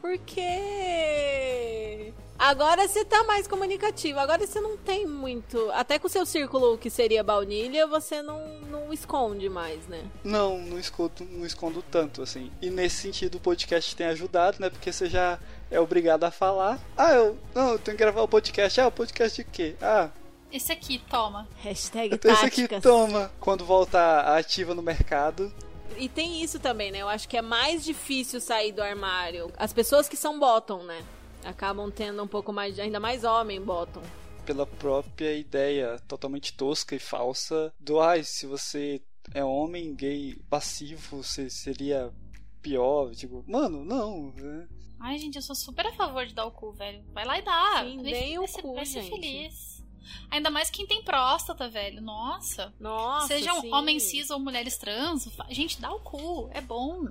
Por 0.00 0.18
quê? 0.18 2.12
Agora 2.44 2.86
você 2.86 3.06
tá 3.06 3.24
mais 3.24 3.46
comunicativo. 3.46 4.18
Agora 4.18 4.46
você 4.46 4.60
não 4.60 4.76
tem 4.76 5.06
muito. 5.06 5.70
Até 5.72 5.98
com 5.98 6.08
o 6.08 6.10
seu 6.10 6.26
círculo 6.26 6.76
que 6.76 6.90
seria 6.90 7.24
baunilha, 7.24 7.86
você 7.86 8.20
não, 8.20 8.46
não 8.70 8.92
esconde 8.92 9.48
mais, 9.48 9.86
né? 9.86 10.04
Não, 10.22 10.58
não 10.58 10.78
escondo, 10.78 11.26
não 11.30 11.46
escondo 11.46 11.82
tanto, 11.90 12.20
assim. 12.20 12.52
E 12.60 12.68
nesse 12.68 12.96
sentido 12.96 13.36
o 13.36 13.40
podcast 13.40 13.96
tem 13.96 14.08
ajudado, 14.08 14.58
né? 14.60 14.68
Porque 14.68 14.92
você 14.92 15.08
já 15.08 15.38
é 15.70 15.80
obrigado 15.80 16.24
a 16.24 16.30
falar. 16.30 16.78
Ah, 16.98 17.12
eu. 17.12 17.38
Não, 17.54 17.70
eu 17.70 17.78
tenho 17.78 17.96
que 17.96 18.04
gravar 18.04 18.20
o 18.20 18.28
podcast. 18.28 18.78
Ah, 18.78 18.88
o 18.88 18.92
podcast 18.92 19.42
de 19.42 19.50
quê? 19.50 19.74
Ah. 19.80 20.10
Esse 20.52 20.70
aqui, 20.70 20.98
toma. 21.08 21.48
Hashtag 21.62 22.14
então, 22.14 22.30
Esse 22.30 22.44
aqui, 22.44 22.68
toma. 22.82 23.32
Quando 23.40 23.64
voltar 23.64 24.36
ativa 24.36 24.74
no 24.74 24.82
mercado. 24.82 25.50
E 25.96 26.10
tem 26.10 26.42
isso 26.42 26.60
também, 26.60 26.92
né? 26.92 26.98
Eu 26.98 27.08
acho 27.08 27.26
que 27.26 27.38
é 27.38 27.42
mais 27.42 27.82
difícil 27.82 28.38
sair 28.38 28.70
do 28.70 28.82
armário. 28.82 29.50
As 29.56 29.72
pessoas 29.72 30.10
que 30.10 30.16
são 30.16 30.38
bottom, 30.38 30.82
né? 30.82 31.02
Acabam 31.44 31.90
tendo 31.90 32.22
um 32.22 32.28
pouco 32.28 32.52
mais, 32.52 32.78
ainda 32.78 32.98
mais 32.98 33.24
homem 33.24 33.60
botam. 33.60 34.02
Pela 34.44 34.66
própria 34.66 35.36
ideia 35.36 35.98
totalmente 36.06 36.54
tosca 36.54 36.94
e 36.94 36.98
falsa 36.98 37.72
do, 37.80 38.00
ai, 38.00 38.20
ah, 38.20 38.24
se 38.24 38.46
você 38.46 39.00
é 39.32 39.42
homem 39.42 39.94
gay 39.94 40.36
passivo, 40.50 41.22
você 41.22 41.48
seria 41.48 42.12
pior. 42.60 43.14
Tipo, 43.14 43.44
mano, 43.46 43.84
não. 43.84 44.32
Né? 44.32 44.68
Ai, 45.00 45.18
gente, 45.18 45.36
eu 45.36 45.42
sou 45.42 45.54
super 45.54 45.86
a 45.86 45.92
favor 45.92 46.26
de 46.26 46.34
dar 46.34 46.46
o 46.46 46.50
cu, 46.50 46.72
velho. 46.72 47.04
Vai 47.12 47.24
lá 47.24 47.38
e 47.38 47.42
dá. 47.42 47.84
Sim, 47.84 48.02
vai, 48.02 48.38
o 48.38 48.46
cu, 48.46 48.74
vai 48.74 48.86
ser 48.86 49.02
feliz. 49.04 49.84
Ainda 50.30 50.50
mais 50.50 50.70
quem 50.70 50.86
tem 50.86 51.02
próstata, 51.02 51.68
velho. 51.68 52.00
Nossa. 52.00 52.72
Nossa. 52.78 53.28
Sejam 53.28 53.60
sim. 53.60 53.72
homens 53.72 54.02
cis 54.04 54.30
ou 54.30 54.38
mulheres 54.38 54.76
trans. 54.76 55.28
Gente, 55.50 55.80
dá 55.80 55.92
o 55.92 56.00
cu. 56.00 56.50
É 56.52 56.60
bom. 56.60 57.04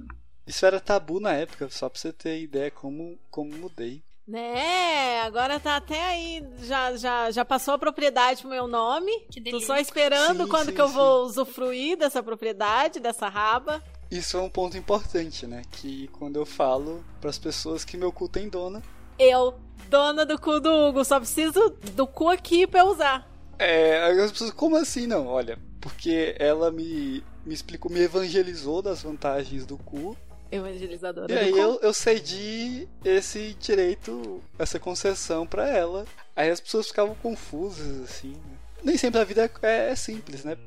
Isso 0.45 0.65
era 0.65 0.79
tabu 0.79 1.19
na 1.19 1.33
época, 1.33 1.69
só 1.69 1.87
pra 1.87 1.99
você 1.99 2.11
ter 2.11 2.41
ideia 2.41 2.69
como, 2.69 3.17
como 3.31 3.55
mudei. 3.57 4.03
Né, 4.25 5.19
agora 5.21 5.59
tá 5.59 5.75
até 5.75 6.01
aí, 6.01 6.47
já, 6.59 6.95
já, 6.95 7.29
já 7.29 7.43
passou 7.43 7.73
a 7.73 7.77
propriedade 7.77 8.41
pro 8.41 8.49
meu 8.49 8.67
nome. 8.67 9.11
Que 9.29 9.41
Tô 9.41 9.59
só 9.59 9.77
esperando 9.77 10.43
sim, 10.43 10.49
quando 10.49 10.67
sim, 10.67 10.75
que 10.75 10.81
eu 10.81 10.87
sim. 10.87 10.93
vou 10.93 11.25
usufruir 11.25 11.97
dessa 11.97 12.23
propriedade, 12.23 13.01
dessa 13.01 13.27
raba. 13.27 13.83
Isso 14.09 14.37
é 14.37 14.41
um 14.41 14.49
ponto 14.49 14.77
importante, 14.77 15.45
né? 15.45 15.63
Que 15.71 16.07
quando 16.09 16.37
eu 16.37 16.45
falo 16.45 17.03
para 17.19 17.29
as 17.29 17.37
pessoas 17.37 17.83
que 17.83 17.97
meu 17.97 18.13
cu 18.13 18.29
tem 18.29 18.47
dona. 18.47 18.81
Eu, 19.19 19.55
dona 19.89 20.25
do 20.25 20.39
cu 20.39 20.59
do 20.59 20.71
Hugo, 20.71 21.03
só 21.03 21.19
preciso 21.19 21.75
do 21.93 22.07
cu 22.07 22.29
aqui 22.29 22.65
pra 22.65 22.79
eu 22.81 22.87
usar. 22.87 23.29
É, 23.59 24.03
as 24.21 24.31
pessoas, 24.31 24.51
como 24.51 24.77
assim 24.77 25.05
não? 25.05 25.27
Olha, 25.27 25.59
porque 25.81 26.35
ela 26.39 26.71
me, 26.71 27.23
me 27.45 27.53
explicou, 27.53 27.91
me 27.91 27.99
evangelizou 27.99 28.81
das 28.81 29.03
vantagens 29.03 29.65
do 29.65 29.77
cu 29.77 30.15
evangelizadora. 30.55 31.33
E 31.33 31.37
aí 31.37 31.51
eu, 31.51 31.79
eu 31.81 31.93
cedi 31.93 32.87
esse 33.03 33.53
direito, 33.55 34.41
essa 34.57 34.79
concessão 34.79 35.45
para 35.45 35.67
ela. 35.67 36.05
Aí 36.35 36.49
as 36.49 36.59
pessoas 36.59 36.87
ficavam 36.87 37.15
confusas, 37.15 38.01
assim. 38.01 38.31
Né? 38.31 38.57
Nem 38.83 38.97
sempre 38.97 39.21
a 39.21 39.23
vida 39.23 39.49
é, 39.61 39.91
é 39.91 39.95
simples, 39.95 40.43
né? 40.43 40.57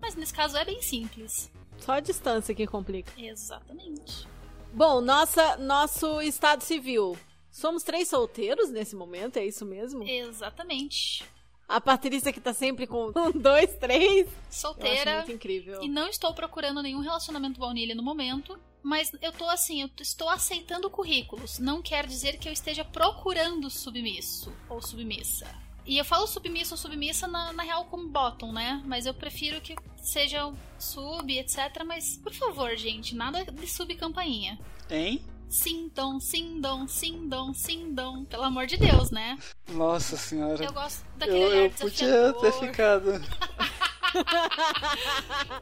Mas 0.00 0.14
nesse 0.14 0.32
caso 0.32 0.56
é 0.56 0.64
bem 0.64 0.82
simples. 0.82 1.50
Só 1.78 1.92
a 1.92 2.00
distância 2.00 2.54
que 2.54 2.66
complica. 2.66 3.12
Exatamente. 3.18 4.28
Bom, 4.72 5.00
nossa, 5.00 5.56
nosso 5.56 6.20
estado 6.20 6.62
civil. 6.62 7.16
Somos 7.50 7.82
três 7.82 8.08
solteiros 8.08 8.70
nesse 8.70 8.94
momento, 8.94 9.38
é 9.38 9.44
isso 9.44 9.66
mesmo? 9.66 10.04
Exatamente. 10.04 11.24
A 11.70 11.80
Patrícia 11.80 12.32
que 12.32 12.40
tá 12.40 12.52
sempre 12.52 12.84
com 12.84 13.12
um, 13.16 13.30
dois, 13.30 13.76
três. 13.76 14.28
Solteira. 14.50 15.18
muito 15.18 15.32
incrível. 15.32 15.80
E 15.80 15.88
não 15.88 16.08
estou 16.08 16.34
procurando 16.34 16.82
nenhum 16.82 16.98
relacionamento 16.98 17.60
baunilha 17.60 17.94
no 17.94 18.02
momento. 18.02 18.58
Mas 18.82 19.12
eu 19.22 19.30
tô 19.30 19.44
assim, 19.44 19.82
eu 19.82 19.90
estou 20.00 20.28
aceitando 20.28 20.90
currículos. 20.90 21.58
Não 21.58 21.80
quer 21.80 22.06
dizer 22.06 22.38
que 22.38 22.48
eu 22.48 22.52
esteja 22.52 22.84
procurando 22.84 23.70
submisso 23.70 24.52
ou 24.68 24.82
submissa. 24.82 25.46
E 25.86 25.96
eu 25.96 26.04
falo 26.04 26.26
submisso 26.26 26.74
ou 26.74 26.78
submissa 26.78 27.28
na, 27.28 27.52
na 27.52 27.62
real 27.62 27.84
como 27.84 28.08
bottom, 28.08 28.52
né? 28.52 28.82
Mas 28.84 29.06
eu 29.06 29.14
prefiro 29.14 29.60
que 29.60 29.76
sejam 29.96 30.56
sub, 30.78 31.38
etc. 31.38 31.84
Mas, 31.86 32.16
por 32.16 32.32
favor, 32.32 32.74
gente, 32.76 33.14
nada 33.14 33.44
de 33.44 33.66
sub 33.66 33.94
campainha. 33.94 34.58
Hein? 34.90 35.22
Sindom, 35.50 36.20
sindom, 36.20 36.86
sindom, 36.86 37.52
sindom. 37.52 38.24
Pelo 38.24 38.44
amor 38.44 38.66
de 38.66 38.76
Deus, 38.76 39.10
né? 39.10 39.36
Nossa 39.68 40.16
senhora. 40.16 40.64
Eu 40.64 40.72
gosto 40.72 41.04
daquele 41.16 41.38
Eu, 41.38 41.48
olhar 41.48 41.62
eu 41.64 41.70
podia 41.70 41.90
desafiador. 41.90 42.40
ter 42.40 42.52
ficado. 42.52 43.10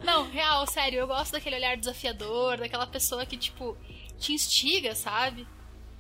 Não, 0.05 0.29
real, 0.31 0.67
sério, 0.67 1.01
eu 1.01 1.07
gosto 1.07 1.33
daquele 1.33 1.57
olhar 1.57 1.77
desafiador, 1.77 2.59
daquela 2.59 2.87
pessoa 2.87 3.25
que, 3.27 3.37
tipo, 3.37 3.77
te 4.19 4.33
instiga, 4.35 4.95
sabe? 4.95 5.47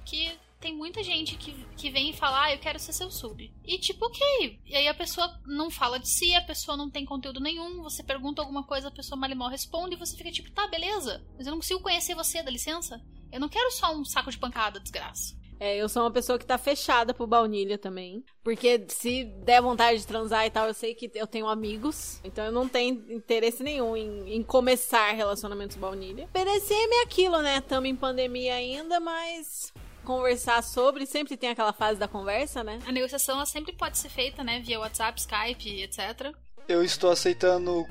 Que 0.05 0.32
tem 0.61 0.76
muita 0.76 1.03
gente 1.03 1.36
que, 1.36 1.53
que 1.76 1.91
vem 1.91 2.11
e 2.11 2.12
fala, 2.12 2.45
ah, 2.45 2.53
eu 2.53 2.59
quero 2.59 2.78
ser 2.78 2.93
seu 2.93 3.11
sub. 3.11 3.51
E 3.64 3.78
tipo, 3.78 4.05
ok. 4.05 4.61
E 4.66 4.76
aí 4.76 4.89
a 4.89 4.95
pessoa 4.95 5.41
não 5.47 5.70
fala 5.70 5.99
de 5.99 6.09
si, 6.09 6.34
a 6.34 6.43
pessoa 6.43 6.76
não 6.76 6.91
tem 6.91 7.05
conteúdo 7.05 7.41
nenhum, 7.41 7.82
você 7.82 8.03
pergunta 8.03 8.43
alguma 8.43 8.64
coisa, 8.64 8.89
a 8.89 8.93
pessoa 8.93 9.18
mal 9.18 9.30
e 9.30 9.34
mal 9.34 9.49
responde, 9.49 9.95
e 9.95 9.99
você 9.99 10.16
fica 10.16 10.30
tipo, 10.32 10.51
tá, 10.51 10.66
beleza, 10.66 11.24
mas 11.36 11.47
eu 11.47 11.53
não 11.53 11.59
consigo 11.59 11.80
conhecer 11.80 12.14
você, 12.14 12.43
dá 12.43 12.51
licença? 12.51 13.01
Eu 13.33 13.41
não 13.41 13.49
quero 13.49 13.70
só 13.72 13.95
um 13.95 14.05
saco 14.05 14.31
de 14.31 14.39
pancada, 14.39 14.81
desgraça. 14.81 15.37
É, 15.61 15.76
eu 15.76 15.89
sou 15.89 16.03
uma 16.03 16.11
pessoa 16.11 16.39
que 16.39 16.47
tá 16.47 16.57
fechada 16.57 17.12
pro 17.12 17.26
baunilha 17.26 17.76
também. 17.76 18.24
Porque 18.45 18.87
se 18.89 19.24
der 19.45 19.61
vontade 19.61 19.99
de 19.99 20.07
transar 20.07 20.47
e 20.47 20.51
tal, 20.51 20.68
eu 20.68 20.74
sei 20.74 20.95
que 20.95 21.11
eu 21.14 21.26
tenho 21.26 21.49
amigos. 21.49 22.20
Então 22.22 22.45
eu 22.45 22.53
não 22.53 22.68
tenho 22.68 23.05
interesse 23.12 23.62
nenhum 23.62 23.97
em, 23.97 24.37
em 24.37 24.43
começar 24.43 25.12
relacionamentos 25.12 25.76
baunilha. 25.76 26.29
BDSM 26.33 27.01
é 27.01 27.03
aquilo, 27.03 27.43
né? 27.43 27.61
Tamo 27.61 27.87
em 27.87 27.97
pandemia 27.97 28.55
ainda, 28.55 29.01
mas 29.01 29.72
conversar 30.05 30.62
sobre, 30.62 31.05
sempre 31.05 31.37
tem 31.37 31.51
aquela 31.51 31.72
fase 31.72 31.99
da 32.01 32.09
conversa, 32.09 32.64
né? 32.64 32.79
A 32.87 32.93
negociação 32.93 33.37
ela 33.37 33.45
sempre 33.45 33.72
pode 33.72 33.99
ser 33.99 34.09
feita, 34.09 34.43
né, 34.43 34.59
via 34.61 34.81
WhatsApp, 34.81 35.20
Skype, 35.20 35.83
etc. 35.83 36.33
Eu 36.66 36.83
estou 36.83 37.11
aceitando 37.11 37.85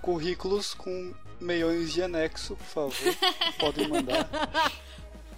currículos 0.00 0.72
com 0.72 1.12
meiões 1.44 1.92
de 1.92 2.02
anexo, 2.02 2.56
por 2.56 2.66
favor. 2.66 3.16
Podem 3.58 3.88
mandar. 3.88 4.28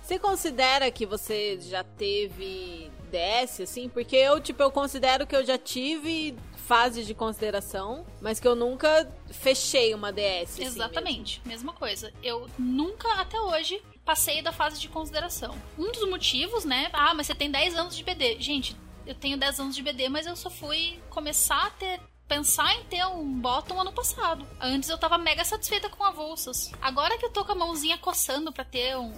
Você 0.03 0.19
considera 0.19 0.91
que 0.91 1.05
você 1.05 1.59
já 1.61 1.83
teve 1.83 2.91
DS, 3.11 3.61
assim? 3.61 3.89
Porque 3.89 4.15
eu, 4.15 4.41
tipo, 4.41 4.63
eu 4.63 4.71
considero 4.71 5.27
que 5.27 5.35
eu 5.35 5.45
já 5.45 5.59
tive 5.59 6.37
fases 6.67 7.07
de 7.07 7.15
consideração, 7.15 8.05
mas 8.21 8.41
que 8.41 8.47
eu 8.47 8.57
nunca 8.57 9.09
fechei 9.31 9.95
uma 9.95 10.13
DS. 10.13 10.53
assim 10.53 10.65
Exatamente, 10.65 11.41
mesma 11.45 11.73
coisa. 11.73 12.13
Eu 12.23 12.49
nunca, 12.59 13.09
até 13.21 13.41
hoje, 13.41 13.83
passei 14.05 14.43
da 14.43 14.53
fase 14.53 14.81
de 14.81 14.89
consideração. 14.89 15.55
Um 15.79 15.91
dos 15.93 16.09
motivos, 16.09 16.65
né? 16.65 16.89
Ah, 16.93 17.15
mas 17.15 17.27
você 17.27 17.35
tem 17.35 17.51
10 17.51 17.77
anos 17.77 17.97
de 17.97 18.03
BD. 18.03 18.41
Gente, 18.41 18.77
eu 19.07 19.15
tenho 19.15 19.37
10 19.37 19.61
anos 19.61 19.77
de 19.77 19.83
BD, 19.83 20.09
mas 20.09 20.27
eu 20.27 20.37
só 20.37 20.51
fui 20.51 20.99
começar 21.09 21.67
a 21.67 21.71
ter. 21.71 22.01
Pensar 22.29 22.75
em 22.75 22.85
ter 22.85 23.05
um 23.07 23.41
bottom 23.41 23.81
ano 23.81 23.93
passado. 23.93 24.45
Antes 24.61 24.89
eu 24.89 24.99
tava 24.99 25.17
mega 25.17 25.45
satisfeita 25.45 25.89
com 25.89 26.03
avulsas. 26.03 26.73
Agora 26.83 27.17
que 27.19 27.25
eu 27.25 27.31
tô 27.31 27.45
com 27.45 27.53
a 27.53 27.55
mãozinha 27.55 27.97
coçando 27.99 28.53
pra 28.53 28.65
ter 28.65 28.97
um, 28.97 29.13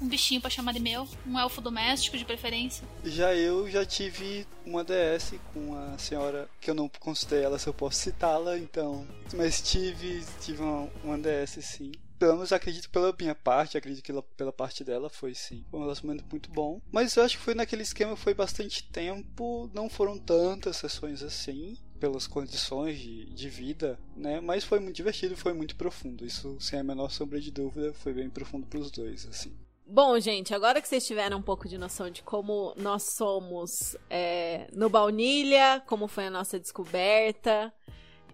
um 0.00 0.06
bichinho 0.06 0.42
pra 0.42 0.50
chamar 0.50 0.72
de 0.74 0.80
meu, 0.80 1.08
um 1.26 1.38
elfo 1.38 1.62
doméstico 1.62 2.18
de 2.18 2.24
preferência. 2.24 2.86
Já 3.02 3.34
eu 3.34 3.68
já 3.70 3.84
tive 3.86 4.46
uma 4.66 4.84
DS 4.84 5.34
com 5.54 5.74
a 5.74 5.96
senhora, 5.96 6.50
que 6.60 6.70
eu 6.70 6.74
não 6.74 6.86
consultei 7.00 7.42
ela 7.42 7.58
se 7.58 7.66
eu 7.66 7.72
posso 7.72 7.98
citá-la, 7.98 8.58
então. 8.58 9.06
Mas 9.34 9.62
tive, 9.62 10.22
tive 10.42 10.60
uma, 10.62 10.86
uma 11.02 11.18
DS 11.18 11.64
sim. 11.64 11.92
Pelo 12.18 12.34
menos 12.34 12.52
acredito 12.52 12.90
pela 12.90 13.14
minha 13.18 13.34
parte, 13.34 13.78
acredito 13.78 14.04
que 14.04 14.12
ela- 14.12 14.22
pela 14.36 14.52
parte 14.52 14.84
dela 14.84 15.08
foi 15.08 15.34
sim. 15.34 15.64
Um 15.72 15.80
relacionamento 15.80 16.26
muito 16.30 16.50
bom. 16.50 16.78
Mas 16.92 17.16
eu 17.16 17.24
acho 17.24 17.38
que 17.38 17.42
foi 17.42 17.54
naquele 17.54 17.82
esquema, 17.82 18.14
foi 18.16 18.34
bastante 18.34 18.82
tempo, 18.84 19.70
não 19.72 19.88
foram 19.88 20.18
tantas 20.18 20.76
sessões 20.76 21.22
assim. 21.22 21.78
Pelas 22.00 22.26
condições 22.26 22.98
de, 22.98 23.26
de 23.26 23.48
vida, 23.48 23.98
né? 24.16 24.40
Mas 24.40 24.64
foi 24.64 24.80
muito 24.80 24.96
divertido, 24.96 25.36
foi 25.36 25.52
muito 25.52 25.76
profundo. 25.76 26.24
Isso, 26.24 26.56
sem 26.58 26.80
a 26.80 26.84
menor 26.84 27.10
sombra 27.10 27.40
de 27.40 27.50
dúvida, 27.50 27.92
foi 27.92 28.12
bem 28.12 28.28
profundo 28.28 28.66
pros 28.66 28.90
dois, 28.90 29.26
assim. 29.26 29.52
Bom, 29.92 30.20
gente, 30.20 30.54
agora 30.54 30.80
que 30.80 30.86
vocês 30.86 31.04
tiveram 31.04 31.38
um 31.38 31.42
pouco 31.42 31.68
de 31.68 31.76
noção 31.76 32.08
de 32.08 32.22
como 32.22 32.72
nós 32.76 33.02
somos 33.14 33.96
é, 34.08 34.68
no 34.72 34.88
Baunilha, 34.88 35.82
como 35.84 36.06
foi 36.06 36.26
a 36.26 36.30
nossa 36.30 36.60
descoberta 36.60 37.74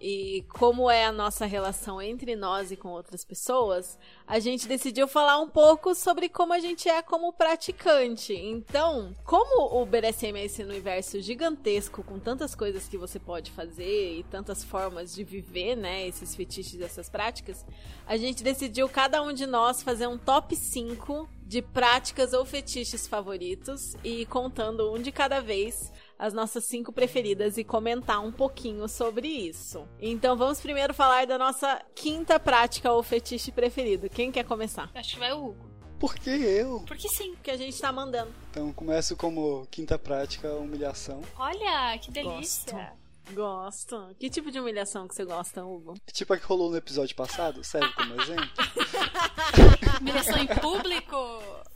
e 0.01 0.45
como 0.49 0.91
é 0.91 1.05
a 1.05 1.13
nossa 1.13 1.47
relação 1.47 2.01
entre 2.01 2.37
nós 2.37 2.71
e 2.71 2.77
com 2.77 2.89
outras 2.89 3.25
pessoas, 3.25 3.99
a 4.27 4.39
gente 4.39 4.69
decidiu 4.69 5.09
falar 5.09 5.39
um 5.41 5.49
pouco 5.49 5.95
sobre 5.95 6.29
como 6.29 6.53
a 6.53 6.59
gente 6.59 6.89
é 6.89 7.03
como 7.03 7.33
praticante. 7.33 8.35
Então, 8.35 9.15
como 9.25 9.81
o 9.81 9.87
BDSM 9.87 10.37
é 10.39 10.45
esse 10.45 10.63
universo 10.63 11.21
gigantesco 11.21 12.03
com 12.03 12.19
tantas 12.19 12.55
coisas 12.55 12.89
que 12.89 12.99
você 12.99 13.19
pode 13.19 13.51
fazer 13.51 14.19
e 14.19 14.23
tantas 14.25 14.63
formas 14.63 15.15
de 15.15 15.25
viver, 15.25 15.77
né, 15.77 16.07
esses 16.07 16.35
fetiches, 16.35 16.81
essas 16.81 17.09
práticas, 17.09 17.65
a 18.07 18.17
gente 18.17 18.43
decidiu 18.43 18.89
cada 18.89 19.23
um 19.23 19.33
de 19.33 19.47
nós 19.47 19.83
fazer 19.83 20.07
um 20.07 20.19
top 20.19 20.55
5 20.55 21.29
de 21.47 21.63
práticas 21.63 22.33
ou 22.33 22.45
fetiches 22.45 23.07
favoritos 23.07 23.95
e 24.03 24.27
contando 24.27 24.93
um 24.93 25.01
de 25.01 25.13
cada 25.13 25.41
vez 25.41 25.93
as 26.19 26.33
nossas 26.33 26.65
cinco 26.65 26.93
preferidas 26.93 27.57
e 27.59 27.65
comentar 27.65 28.21
um 28.25 28.33
pouquinho 28.33 28.89
sobre 28.89 29.29
isso. 29.29 29.87
Então 30.01 30.37
vamos 30.37 30.61
primeiro 30.61 30.95
falar 30.95 31.27
da 31.27 31.39
nossa 31.39 31.83
quinta 31.95 32.39
prática 32.39 32.93
ou 32.93 33.03
fetiche 33.03 33.53
preferido. 33.53 34.09
Quem 34.09 34.33
quer 34.33 34.45
começar? 34.45 34.91
Acho 34.95 35.15
que 35.15 35.19
vai 35.19 35.33
o 35.33 35.49
Hugo. 35.49 35.71
Por 35.99 36.15
que 36.15 36.31
eu? 36.31 36.83
Porque 36.87 37.09
sim. 37.09 37.35
Que 37.43 37.51
a 37.51 37.57
gente 37.57 37.81
tá 37.81 37.91
mandando. 37.91 38.33
Então 38.51 38.73
começo 38.73 39.17
como 39.17 39.67
quinta 39.71 39.99
prática, 39.99 40.53
humilhação. 40.55 41.23
Olha, 41.39 41.99
que 41.99 42.11
delícia. 42.11 42.93
Gosto. 43.33 44.15
Que 44.19 44.31
tipo 44.31 44.53
de 44.53 44.61
humilhação 44.61 45.09
que 45.09 45.15
você 45.15 45.25
gosta, 45.25 45.65
Hugo? 45.65 45.95
Tipo 46.13 46.35
a 46.35 46.39
que 46.39 46.45
rolou 46.45 46.71
no 46.71 46.77
episódio 46.77 47.17
passado, 47.17 47.65
serve 47.65 47.93
como 47.95 48.21
exemplo. 48.21 48.49
Humilhação 50.01 50.39
em 50.39 50.47
público. 50.47 51.17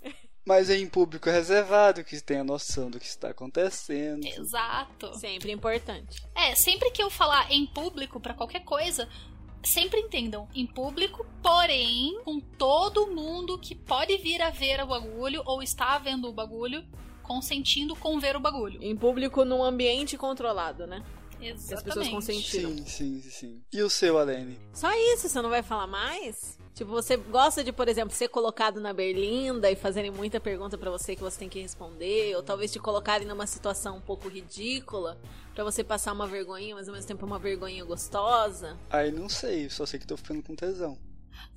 Mas 0.44 0.70
é 0.70 0.76
em 0.76 0.88
público 0.88 1.28
reservado, 1.28 2.02
que 2.02 2.20
tem 2.20 2.38
a 2.38 2.44
noção 2.44 2.90
do 2.90 2.98
que 2.98 3.06
está 3.06 3.28
acontecendo. 3.28 4.26
Exato. 4.26 5.16
Sempre 5.18 5.52
importante. 5.52 6.22
É, 6.34 6.54
sempre 6.54 6.90
que 6.90 7.02
eu 7.02 7.10
falar 7.10 7.50
em 7.52 7.66
público 7.66 8.18
pra 8.18 8.34
qualquer 8.34 8.64
coisa, 8.64 9.08
sempre 9.62 10.00
entendam, 10.00 10.48
em 10.54 10.66
público, 10.66 11.26
porém, 11.42 12.18
com 12.24 12.40
todo 12.40 13.08
mundo 13.08 13.58
que 13.58 13.74
pode 13.74 14.16
vir 14.18 14.40
a 14.42 14.50
ver 14.50 14.80
o 14.82 14.86
bagulho 14.86 15.42
ou 15.44 15.62
está 15.62 15.98
vendo 15.98 16.28
o 16.28 16.32
bagulho, 16.32 16.84
consentindo 17.22 17.94
com 17.94 18.18
ver 18.18 18.34
o 18.34 18.40
bagulho. 18.40 18.82
Em 18.82 18.96
público, 18.96 19.44
num 19.44 19.62
ambiente 19.62 20.16
controlado, 20.16 20.86
né? 20.86 21.04
Que 21.38 21.50
as 21.50 21.62
pessoas 21.64 21.86
Exatamente. 21.86 22.10
consentiram. 22.10 22.70
Sim, 22.70 22.84
sim, 22.84 23.22
sim. 23.22 23.62
E 23.72 23.82
o 23.82 23.88
seu, 23.88 24.18
Alene? 24.18 24.58
Só 24.74 24.90
isso, 25.14 25.28
você 25.28 25.40
não 25.40 25.48
vai 25.48 25.62
falar 25.62 25.86
mais? 25.86 26.58
Tipo, 26.74 26.90
você 26.92 27.16
gosta 27.16 27.62
de, 27.64 27.72
por 27.72 27.88
exemplo, 27.88 28.14
ser 28.14 28.28
colocado 28.28 28.80
na 28.80 28.92
berlinda 28.92 29.70
e 29.70 29.76
fazerem 29.76 30.10
muita 30.10 30.40
pergunta 30.40 30.78
pra 30.78 30.90
você 30.90 31.14
que 31.16 31.22
você 31.22 31.38
tem 31.38 31.48
que 31.48 31.60
responder, 31.60 32.34
ou 32.36 32.42
talvez 32.42 32.72
te 32.72 32.78
colocarem 32.78 33.26
numa 33.26 33.46
situação 33.46 33.96
um 33.96 34.00
pouco 34.00 34.28
ridícula 34.28 35.18
pra 35.54 35.64
você 35.64 35.82
passar 35.84 36.12
uma 36.12 36.26
vergonhinha, 36.26 36.74
mas 36.74 36.88
ao 36.88 36.94
mesmo 36.94 37.08
tempo 37.08 37.26
uma 37.26 37.38
vergonhinha 37.38 37.84
gostosa. 37.84 38.78
Aí 38.88 39.10
não 39.10 39.28
sei, 39.28 39.68
só 39.68 39.84
sei 39.84 39.98
que 39.98 40.06
tô 40.06 40.16
ficando 40.16 40.42
com 40.42 40.54
tesão. 40.54 40.96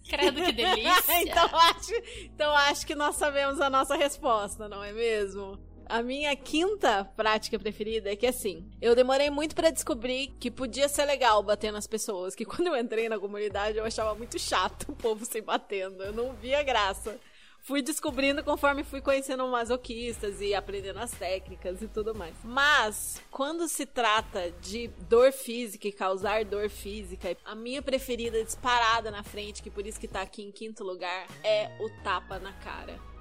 Credo 0.10 0.42
que 0.44 0.52
delícia. 0.54 1.22
então, 1.22 1.50
acho, 1.54 1.94
então 2.24 2.52
acho 2.52 2.86
que 2.86 2.96
nós 2.96 3.16
sabemos 3.16 3.62
a 3.62 3.70
nossa 3.70 3.96
resposta, 3.96 4.68
não 4.68 4.84
é 4.84 4.92
mesmo? 4.92 5.58
A 5.86 6.02
minha 6.02 6.36
quinta 6.36 7.06
prática 7.16 7.60
preferida 7.60 8.12
é 8.12 8.16
que 8.16 8.26
assim, 8.26 8.70
eu 8.82 8.96
demorei 8.96 9.30
muito 9.30 9.56
pra 9.56 9.70
descobrir 9.70 10.34
que 10.40 10.50
podia 10.50 10.88
ser 10.88 11.06
legal 11.06 11.44
bater 11.44 11.72
nas 11.72 11.88
pessoas, 11.88 12.36
que 12.36 12.46
quando 12.46 12.68
eu 12.68 12.78
entrei 12.78 13.10
na 13.10 13.20
comunidade 13.20 13.78
eu 13.78 13.86
achava 13.86 14.16
muito 14.16 14.40
chato 14.40 14.92
o 14.92 14.96
povo 14.96 15.26
se 15.26 15.42
batendo, 15.42 16.04
eu 16.04 16.14
não 16.14 16.34
via 16.34 16.64
graça. 16.64 17.20
Fui 17.66 17.82
descobrindo 17.82 18.44
conforme 18.44 18.84
fui 18.84 19.00
conhecendo 19.00 19.48
masoquistas 19.48 20.42
e 20.42 20.54
aprendendo 20.54 21.00
as 21.00 21.12
técnicas 21.12 21.82
e 21.82 21.88
tudo 21.88 22.14
mais. 22.14 22.36
Mas, 22.44 23.22
quando 23.32 23.70
se 23.70 23.86
trata 23.86 24.52
de 24.62 24.90
dor 25.08 25.32
física 25.32 25.88
e 25.88 25.92
causar 25.94 26.44
dor 26.44 26.70
física, 26.70 27.38
a 27.46 27.56
minha 27.56 27.82
preferida 27.82 28.44
disparada 28.44 29.10
na 29.10 29.24
frente, 29.24 29.64
que 29.64 29.70
por 29.70 29.88
isso 29.88 29.98
que 29.98 30.10
tá 30.10 30.22
aqui 30.22 30.44
em 30.44 30.52
quinto 30.52 30.84
lugar, 30.84 31.26
é 31.42 31.72
o 31.80 31.90
tapa 32.04 32.38
na 32.38 32.52
cara. 32.52 33.13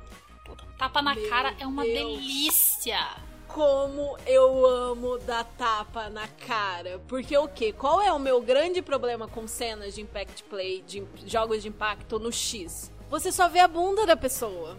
Tapa 0.78 1.02
na 1.02 1.14
Meu 1.14 1.28
cara 1.28 1.54
é 1.58 1.66
uma 1.66 1.82
Deus. 1.82 1.96
delícia. 2.18 2.98
Como 3.48 4.16
eu 4.26 4.66
amo 4.66 5.18
dar 5.18 5.44
tapa 5.44 6.08
na 6.08 6.26
cara. 6.26 7.00
Porque 7.06 7.36
o 7.36 7.46
quê? 7.46 7.72
Qual 7.72 8.00
é 8.00 8.10
o 8.12 8.18
meu 8.18 8.40
grande 8.40 8.80
problema 8.80 9.28
com 9.28 9.46
cenas 9.46 9.94
de 9.94 10.00
impact 10.00 10.42
play, 10.44 10.82
de 10.86 11.04
jogos 11.26 11.62
de 11.62 11.68
impacto 11.68 12.18
no 12.18 12.32
X? 12.32 12.90
Você 13.10 13.30
só 13.30 13.48
vê 13.48 13.60
a 13.60 13.68
bunda 13.68 14.06
da 14.06 14.16
pessoa. 14.16 14.76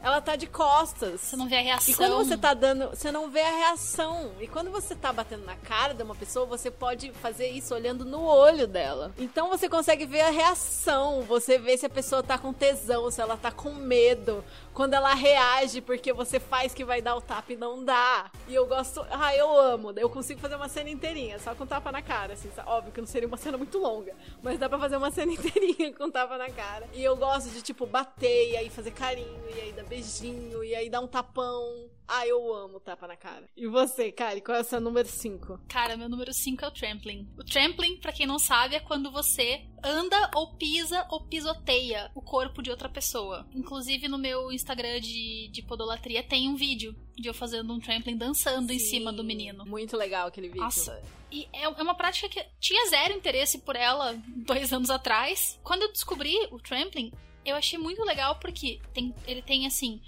Ela 0.00 0.20
tá 0.20 0.36
de 0.36 0.46
costas. 0.46 1.20
Você 1.20 1.36
não 1.36 1.48
vê 1.48 1.56
a 1.56 1.60
reação. 1.60 1.92
E 1.92 1.96
quando 1.96 2.16
você 2.16 2.36
tá 2.36 2.54
dando, 2.54 2.90
você 2.90 3.10
não 3.10 3.30
vê 3.30 3.40
a 3.40 3.56
reação. 3.56 4.30
E 4.40 4.46
quando 4.46 4.70
você 4.70 4.94
tá 4.94 5.12
batendo 5.12 5.44
na 5.44 5.56
cara 5.56 5.92
de 5.92 6.02
uma 6.02 6.14
pessoa, 6.14 6.46
você 6.46 6.70
pode 6.70 7.10
fazer 7.12 7.48
isso 7.48 7.74
olhando 7.74 8.04
no 8.04 8.22
olho 8.22 8.66
dela. 8.68 9.12
Então 9.18 9.48
você 9.48 9.68
consegue 9.68 10.06
ver 10.06 10.20
a 10.20 10.30
reação, 10.30 11.22
você 11.22 11.58
vê 11.58 11.76
se 11.76 11.84
a 11.86 11.90
pessoa 11.90 12.22
tá 12.22 12.38
com 12.38 12.52
tesão, 12.52 13.10
se 13.10 13.20
ela 13.20 13.36
tá 13.36 13.50
com 13.50 13.72
medo, 13.74 14.44
quando 14.78 14.94
ela 14.94 15.12
reage 15.12 15.80
porque 15.80 16.12
você 16.12 16.38
faz 16.38 16.72
que 16.72 16.84
vai 16.84 17.02
dar 17.02 17.16
o 17.16 17.20
tapa 17.20 17.52
e 17.52 17.56
não 17.56 17.84
dá. 17.84 18.30
E 18.46 18.54
eu 18.54 18.64
gosto. 18.64 19.04
Ah, 19.10 19.34
eu 19.34 19.58
amo. 19.58 19.92
Eu 19.96 20.08
consigo 20.08 20.40
fazer 20.40 20.54
uma 20.54 20.68
cena 20.68 20.88
inteirinha, 20.88 21.36
só 21.40 21.52
com 21.52 21.66
tapa 21.66 21.90
na 21.90 22.00
cara, 22.00 22.34
assim. 22.34 22.48
Óbvio 22.64 22.92
que 22.92 23.00
não 23.00 23.08
seria 23.08 23.26
uma 23.26 23.36
cena 23.36 23.58
muito 23.58 23.76
longa, 23.76 24.14
mas 24.40 24.56
dá 24.56 24.68
pra 24.68 24.78
fazer 24.78 24.96
uma 24.96 25.10
cena 25.10 25.32
inteirinha 25.32 25.92
com 25.94 26.08
tapa 26.08 26.38
na 26.38 26.48
cara. 26.48 26.86
E 26.92 27.02
eu 27.02 27.16
gosto 27.16 27.50
de, 27.50 27.60
tipo, 27.60 27.86
bater 27.86 28.52
e 28.52 28.56
aí 28.56 28.70
fazer 28.70 28.92
carinho, 28.92 29.42
e 29.52 29.60
aí 29.60 29.72
dar 29.72 29.82
beijinho, 29.82 30.62
e 30.62 30.72
aí 30.76 30.88
dar 30.88 31.00
um 31.00 31.08
tapão. 31.08 31.90
Ah, 32.08 32.26
eu 32.26 32.54
amo 32.54 32.80
tapa 32.80 33.06
na 33.06 33.16
cara. 33.16 33.48
E 33.54 33.66
você, 33.66 34.10
Kari, 34.10 34.40
qual 34.40 34.56
é 34.56 34.60
o 34.62 34.64
seu 34.64 34.80
número 34.80 35.06
5? 35.06 35.60
Cara, 35.68 35.94
meu 35.94 36.08
número 36.08 36.32
5 36.32 36.64
é 36.64 36.68
o 36.68 36.70
trampling. 36.70 37.28
O 37.38 37.44
trampling, 37.44 37.98
pra 37.98 38.12
quem 38.12 38.26
não 38.26 38.38
sabe, 38.38 38.76
é 38.76 38.80
quando 38.80 39.10
você 39.10 39.62
anda 39.84 40.30
ou 40.34 40.54
pisa 40.54 41.06
ou 41.10 41.20
pisoteia 41.24 42.10
o 42.14 42.22
corpo 42.22 42.62
de 42.62 42.70
outra 42.70 42.88
pessoa. 42.88 43.46
Inclusive 43.54 44.08
no 44.08 44.16
meu 44.16 44.50
Instagram 44.50 45.00
de, 45.00 45.48
de 45.52 45.62
podolatria 45.62 46.22
tem 46.22 46.48
um 46.48 46.56
vídeo 46.56 46.96
de 47.14 47.28
eu 47.28 47.34
fazendo 47.34 47.72
um 47.74 47.78
trampling 47.78 48.16
dançando 48.16 48.68
Sim, 48.68 48.74
em 48.74 48.78
cima 48.78 49.12
do 49.12 49.22
menino. 49.22 49.66
Muito 49.66 49.96
legal 49.96 50.28
aquele 50.28 50.48
vídeo. 50.48 50.62
Nossa, 50.62 51.00
e 51.30 51.46
é, 51.52 51.64
é 51.64 51.68
uma 51.68 51.94
prática 51.94 52.28
que 52.28 52.42
tinha 52.58 52.88
zero 52.88 53.14
interesse 53.14 53.58
por 53.58 53.76
ela 53.76 54.18
dois 54.28 54.72
anos 54.72 54.90
atrás. 54.90 55.58
Quando 55.62 55.82
eu 55.82 55.92
descobri 55.92 56.34
o 56.50 56.58
trampling, 56.58 57.12
eu 57.48 57.56
achei 57.56 57.78
muito 57.78 58.02
legal 58.04 58.36
porque 58.36 58.80
tem, 58.92 59.14
ele 59.26 59.42
tem 59.42 59.66
assim. 59.66 60.00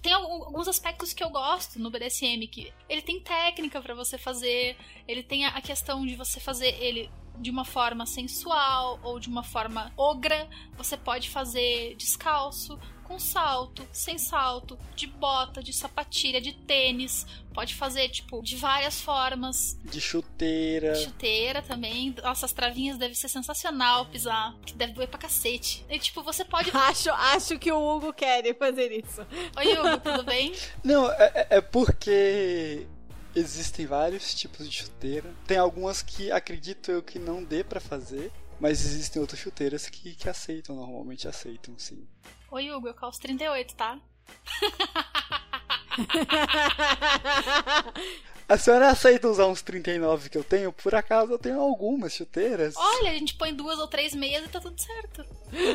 Tem 0.00 0.12
alguns 0.12 0.68
aspectos 0.68 1.12
que 1.12 1.22
eu 1.22 1.30
gosto 1.30 1.78
no 1.78 1.90
BDSM, 1.90 2.46
que 2.46 2.72
ele 2.88 3.02
tem 3.02 3.20
técnica 3.20 3.80
para 3.80 3.94
você 3.94 4.16
fazer, 4.16 4.76
ele 5.08 5.22
tem 5.22 5.46
a 5.46 5.60
questão 5.60 6.06
de 6.06 6.14
você 6.14 6.38
fazer 6.38 6.80
ele 6.80 7.10
de 7.38 7.50
uma 7.50 7.64
forma 7.64 8.06
sensual 8.06 9.00
ou 9.02 9.18
de 9.18 9.28
uma 9.28 9.42
forma 9.42 9.92
ogra. 9.96 10.48
Você 10.76 10.96
pode 10.96 11.28
fazer 11.30 11.94
descalço, 11.96 12.78
com 13.04 13.18
salto, 13.18 13.86
sem 13.92 14.18
salto, 14.18 14.78
de 14.96 15.06
bota, 15.06 15.62
de 15.62 15.72
sapatilha, 15.72 16.40
de 16.40 16.52
tênis. 16.52 17.26
Pode 17.52 17.74
fazer, 17.74 18.08
tipo, 18.08 18.42
de 18.42 18.56
várias 18.56 19.00
formas. 19.00 19.78
De 19.84 20.00
chuteira. 20.00 20.92
De 20.92 21.04
chuteira 21.04 21.62
também. 21.62 22.14
Nossa, 22.22 22.46
as 22.46 22.52
travinhas 22.52 22.98
deve 22.98 23.14
ser 23.14 23.28
sensacional 23.28 24.06
pisar. 24.06 24.54
Que 24.66 24.74
deve 24.74 24.92
doer 24.92 25.08
pra 25.08 25.18
cacete. 25.18 25.84
E, 25.88 25.98
tipo, 25.98 26.22
você 26.22 26.44
pode. 26.44 26.70
acho, 26.74 27.10
acho 27.10 27.58
que 27.58 27.70
o 27.70 27.78
Hugo 27.78 28.12
quer 28.12 28.42
fazer 28.56 28.90
isso. 28.90 29.24
Oi, 29.56 29.78
Hugo, 29.78 29.98
tudo 29.98 30.24
bem? 30.24 30.52
Não, 30.82 31.10
é, 31.12 31.32
é, 31.34 31.46
é 31.58 31.60
porque 31.60 32.86
existem 33.34 33.86
vários 33.86 34.34
tipos 34.34 34.68
de 34.68 34.76
chuteira. 34.76 35.32
Tem 35.46 35.56
algumas 35.56 36.02
que 36.02 36.30
acredito 36.30 36.90
eu 36.90 37.02
que 37.02 37.18
não 37.18 37.42
dê 37.42 37.64
para 37.64 37.80
fazer. 37.80 38.30
Mas 38.60 38.84
existem 38.84 39.20
outras 39.20 39.40
chuteiras 39.40 39.88
que, 39.88 40.14
que 40.14 40.28
aceitam, 40.28 40.76
normalmente 40.76 41.28
aceitam, 41.28 41.78
sim. 41.78 42.06
Oi, 42.50 42.70
Hugo, 42.70 42.88
eu 42.88 42.94
calço 42.94 43.20
38, 43.20 43.74
tá? 43.74 43.98
A 48.46 48.58
senhora 48.58 48.90
aceita 48.90 49.28
usar 49.28 49.46
uns 49.46 49.62
39 49.62 50.28
que 50.28 50.36
eu 50.36 50.44
tenho? 50.44 50.70
Por 50.70 50.94
acaso 50.94 51.32
eu 51.32 51.38
tenho 51.38 51.60
algumas 51.60 52.12
chuteiras. 52.12 52.74
Olha, 52.76 53.10
a 53.10 53.14
gente 53.14 53.34
põe 53.36 53.54
duas 53.54 53.78
ou 53.78 53.88
três 53.88 54.14
meias 54.14 54.44
e 54.44 54.48
tá 54.48 54.60
tudo 54.60 54.78
certo. 54.78 55.24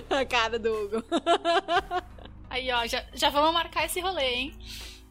a 0.10 0.24
cara 0.24 0.60
do 0.60 0.72
Hugo. 0.72 1.04
Aí, 2.48 2.72
ó, 2.72 2.86
já, 2.86 3.04
já 3.14 3.30
vamos 3.30 3.54
marcar 3.54 3.86
esse 3.86 4.00
rolê, 4.00 4.34
hein? 4.34 4.60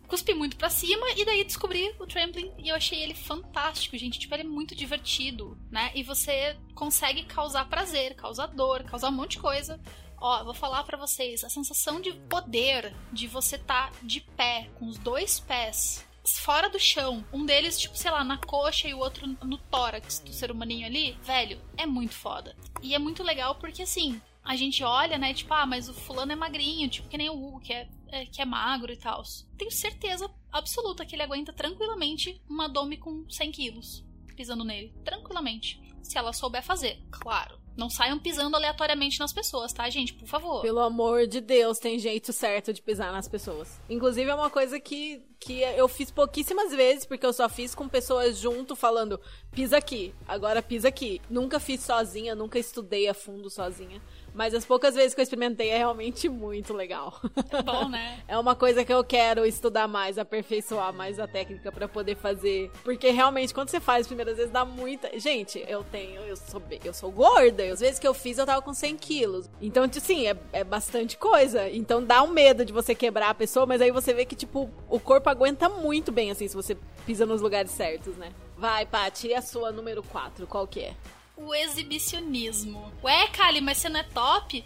Cuspi 0.08 0.34
muito 0.34 0.56
pra 0.56 0.70
cima 0.70 1.06
e 1.16 1.24
daí 1.24 1.44
descobri 1.44 1.94
o 2.00 2.06
trampling 2.06 2.52
e 2.58 2.70
eu 2.70 2.74
achei 2.74 3.00
ele 3.02 3.14
fantástico, 3.14 3.96
gente. 3.96 4.18
Tipo, 4.18 4.34
ele 4.34 4.42
é 4.42 4.46
muito 4.46 4.74
divertido, 4.74 5.56
né? 5.70 5.92
E 5.94 6.02
você 6.02 6.56
consegue 6.74 7.24
causar 7.24 7.68
prazer, 7.68 8.14
causar 8.16 8.46
dor, 8.46 8.82
causar 8.84 9.10
um 9.10 9.12
monte 9.12 9.32
de 9.32 9.40
coisa. 9.40 9.80
Ó, 10.20 10.42
vou 10.42 10.54
falar 10.54 10.82
para 10.82 10.96
vocês, 10.98 11.44
a 11.44 11.48
sensação 11.48 12.00
de 12.00 12.12
poder 12.12 12.92
de 13.12 13.28
você 13.28 13.56
tá 13.56 13.92
de 14.02 14.20
pé, 14.20 14.68
com 14.74 14.86
os 14.86 14.98
dois 14.98 15.38
pés 15.38 16.08
fora 16.36 16.68
do 16.68 16.78
chão, 16.78 17.24
um 17.32 17.44
deles, 17.44 17.78
tipo, 17.78 17.96
sei 17.96 18.10
lá, 18.10 18.22
na 18.22 18.36
coxa 18.36 18.88
e 18.88 18.94
o 18.94 18.98
outro 18.98 19.26
no 19.42 19.56
tórax 19.56 20.18
do 20.18 20.32
ser 20.32 20.50
humaninho 20.50 20.86
ali, 20.86 21.16
velho, 21.22 21.60
é 21.76 21.86
muito 21.86 22.14
foda. 22.14 22.54
E 22.82 22.94
é 22.94 22.98
muito 22.98 23.22
legal 23.22 23.54
porque, 23.54 23.82
assim, 23.82 24.20
a 24.48 24.56
gente 24.56 24.82
olha, 24.82 25.18
né, 25.18 25.32
tipo, 25.32 25.52
ah, 25.54 25.66
mas 25.66 25.88
o 25.88 25.94
fulano 25.94 26.32
é 26.32 26.36
magrinho, 26.36 26.88
tipo, 26.88 27.08
que 27.08 27.18
nem 27.18 27.30
o 27.30 27.34
Hugo, 27.34 27.60
que 27.60 27.72
é 27.72 27.88
é, 28.10 28.26
que 28.26 28.40
é 28.40 28.44
magro 28.44 28.92
e 28.92 28.96
tal. 28.96 29.22
Tenho 29.56 29.70
certeza 29.70 30.30
absoluta 30.50 31.04
que 31.04 31.14
ele 31.14 31.22
aguenta 31.22 31.52
tranquilamente 31.52 32.40
uma 32.48 32.68
dome 32.68 32.96
com 32.96 33.28
100 33.28 33.52
quilos 33.52 34.04
pisando 34.34 34.64
nele. 34.64 34.94
Tranquilamente. 35.04 35.80
Se 36.02 36.16
ela 36.16 36.32
souber 36.32 36.62
fazer, 36.62 37.02
claro. 37.10 37.58
Não 37.76 37.90
saiam 37.90 38.18
pisando 38.18 38.56
aleatoriamente 38.56 39.20
nas 39.20 39.32
pessoas, 39.32 39.72
tá, 39.72 39.88
gente? 39.88 40.14
Por 40.14 40.26
favor. 40.26 40.62
Pelo 40.62 40.80
amor 40.80 41.26
de 41.26 41.40
Deus, 41.40 41.78
tem 41.78 41.98
jeito 41.98 42.32
certo 42.32 42.72
de 42.72 42.82
pisar 42.82 43.12
nas 43.12 43.28
pessoas. 43.28 43.80
Inclusive, 43.88 44.28
é 44.28 44.34
uma 44.34 44.50
coisa 44.50 44.80
que, 44.80 45.22
que 45.38 45.60
eu 45.60 45.86
fiz 45.86 46.10
pouquíssimas 46.10 46.72
vezes, 46.72 47.04
porque 47.04 47.24
eu 47.24 47.32
só 47.32 47.48
fiz 47.48 47.74
com 47.74 47.88
pessoas 47.88 48.38
junto 48.38 48.74
falando: 48.74 49.20
pisa 49.52 49.76
aqui, 49.76 50.12
agora 50.26 50.60
pisa 50.60 50.88
aqui. 50.88 51.20
Nunca 51.30 51.60
fiz 51.60 51.82
sozinha, 51.82 52.34
nunca 52.34 52.58
estudei 52.58 53.08
a 53.08 53.14
fundo 53.14 53.48
sozinha. 53.48 54.02
Mas 54.34 54.54
as 54.54 54.64
poucas 54.64 54.94
vezes 54.94 55.14
que 55.14 55.20
eu 55.20 55.22
experimentei 55.22 55.70
é 55.70 55.78
realmente 55.78 56.28
muito 56.28 56.72
legal. 56.72 57.20
É 57.50 57.62
bom, 57.62 57.88
né? 57.88 58.22
é 58.28 58.38
uma 58.38 58.54
coisa 58.54 58.84
que 58.84 58.92
eu 58.92 59.02
quero 59.02 59.44
estudar 59.44 59.88
mais, 59.88 60.18
aperfeiçoar 60.18 60.92
mais 60.92 61.18
a 61.18 61.26
técnica 61.26 61.72
para 61.72 61.88
poder 61.88 62.16
fazer. 62.16 62.70
Porque 62.84 63.10
realmente, 63.10 63.52
quando 63.52 63.68
você 63.68 63.80
faz 63.80 64.02
as 64.02 64.06
primeiras 64.06 64.36
vezes, 64.36 64.52
dá 64.52 64.64
muita. 64.64 65.18
Gente, 65.18 65.64
eu 65.66 65.84
tenho. 65.84 66.20
Eu 66.22 66.36
sou, 66.36 66.62
eu 66.84 66.94
sou 66.94 67.10
gorda. 67.10 67.64
E 67.64 67.70
as 67.70 67.80
vezes 67.80 67.98
que 67.98 68.06
eu 68.06 68.14
fiz, 68.14 68.38
eu 68.38 68.46
tava 68.46 68.62
com 68.62 68.72
100 68.72 68.96
quilos. 68.96 69.50
Então, 69.60 69.88
tipo, 69.88 70.06
sim, 70.06 70.26
é, 70.26 70.36
é 70.52 70.64
bastante 70.64 71.16
coisa. 71.16 71.68
Então 71.68 72.02
dá 72.02 72.22
um 72.22 72.28
medo 72.28 72.64
de 72.64 72.72
você 72.72 72.94
quebrar 72.94 73.30
a 73.30 73.34
pessoa, 73.34 73.66
mas 73.66 73.80
aí 73.80 73.90
você 73.90 74.12
vê 74.14 74.24
que, 74.24 74.36
tipo, 74.36 74.70
o 74.88 75.00
corpo 75.00 75.28
aguenta 75.28 75.68
muito 75.68 76.12
bem, 76.12 76.30
assim, 76.30 76.46
se 76.46 76.54
você 76.54 76.76
pisa 77.04 77.26
nos 77.26 77.40
lugares 77.40 77.70
certos, 77.70 78.16
né? 78.16 78.30
Vai, 78.56 78.84
Paty, 78.86 79.28
e 79.28 79.34
a 79.34 79.42
sua 79.42 79.70
número 79.70 80.02
4, 80.02 80.46
qual 80.46 80.66
que 80.66 80.80
é? 80.80 80.94
O 81.38 81.54
exibicionismo. 81.54 82.92
Ué, 83.02 83.28
Kali, 83.28 83.60
mas 83.60 83.78
você 83.78 83.88
não 83.88 84.00
é 84.00 84.02
top? 84.02 84.64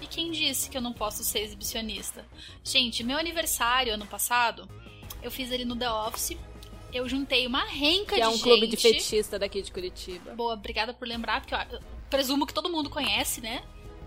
E 0.00 0.06
quem 0.06 0.30
disse 0.30 0.68
que 0.70 0.76
eu 0.76 0.82
não 0.82 0.92
posso 0.92 1.24
ser 1.24 1.40
exibicionista? 1.40 2.24
Gente, 2.62 3.02
meu 3.02 3.18
aniversário 3.18 3.94
ano 3.94 4.06
passado, 4.06 4.68
eu 5.22 5.30
fiz 5.30 5.50
ele 5.50 5.64
no 5.64 5.76
The 5.76 5.90
Office. 5.90 6.36
Eu 6.92 7.08
juntei 7.08 7.46
uma 7.46 7.64
renca 7.64 8.16
que 8.16 8.20
de 8.20 8.22
gente. 8.22 8.22
é 8.22 8.28
um 8.28 8.32
gente. 8.32 8.42
clube 8.42 8.66
de 8.66 8.76
fetichista 8.76 9.38
daqui 9.38 9.62
de 9.62 9.72
Curitiba. 9.72 10.34
Boa, 10.34 10.54
obrigada 10.54 10.92
por 10.92 11.06
lembrar, 11.06 11.40
porque 11.40 11.54
eu 11.54 11.80
presumo 12.08 12.46
que 12.46 12.54
todo 12.54 12.68
mundo 12.68 12.90
conhece, 12.90 13.40
né? 13.40 13.62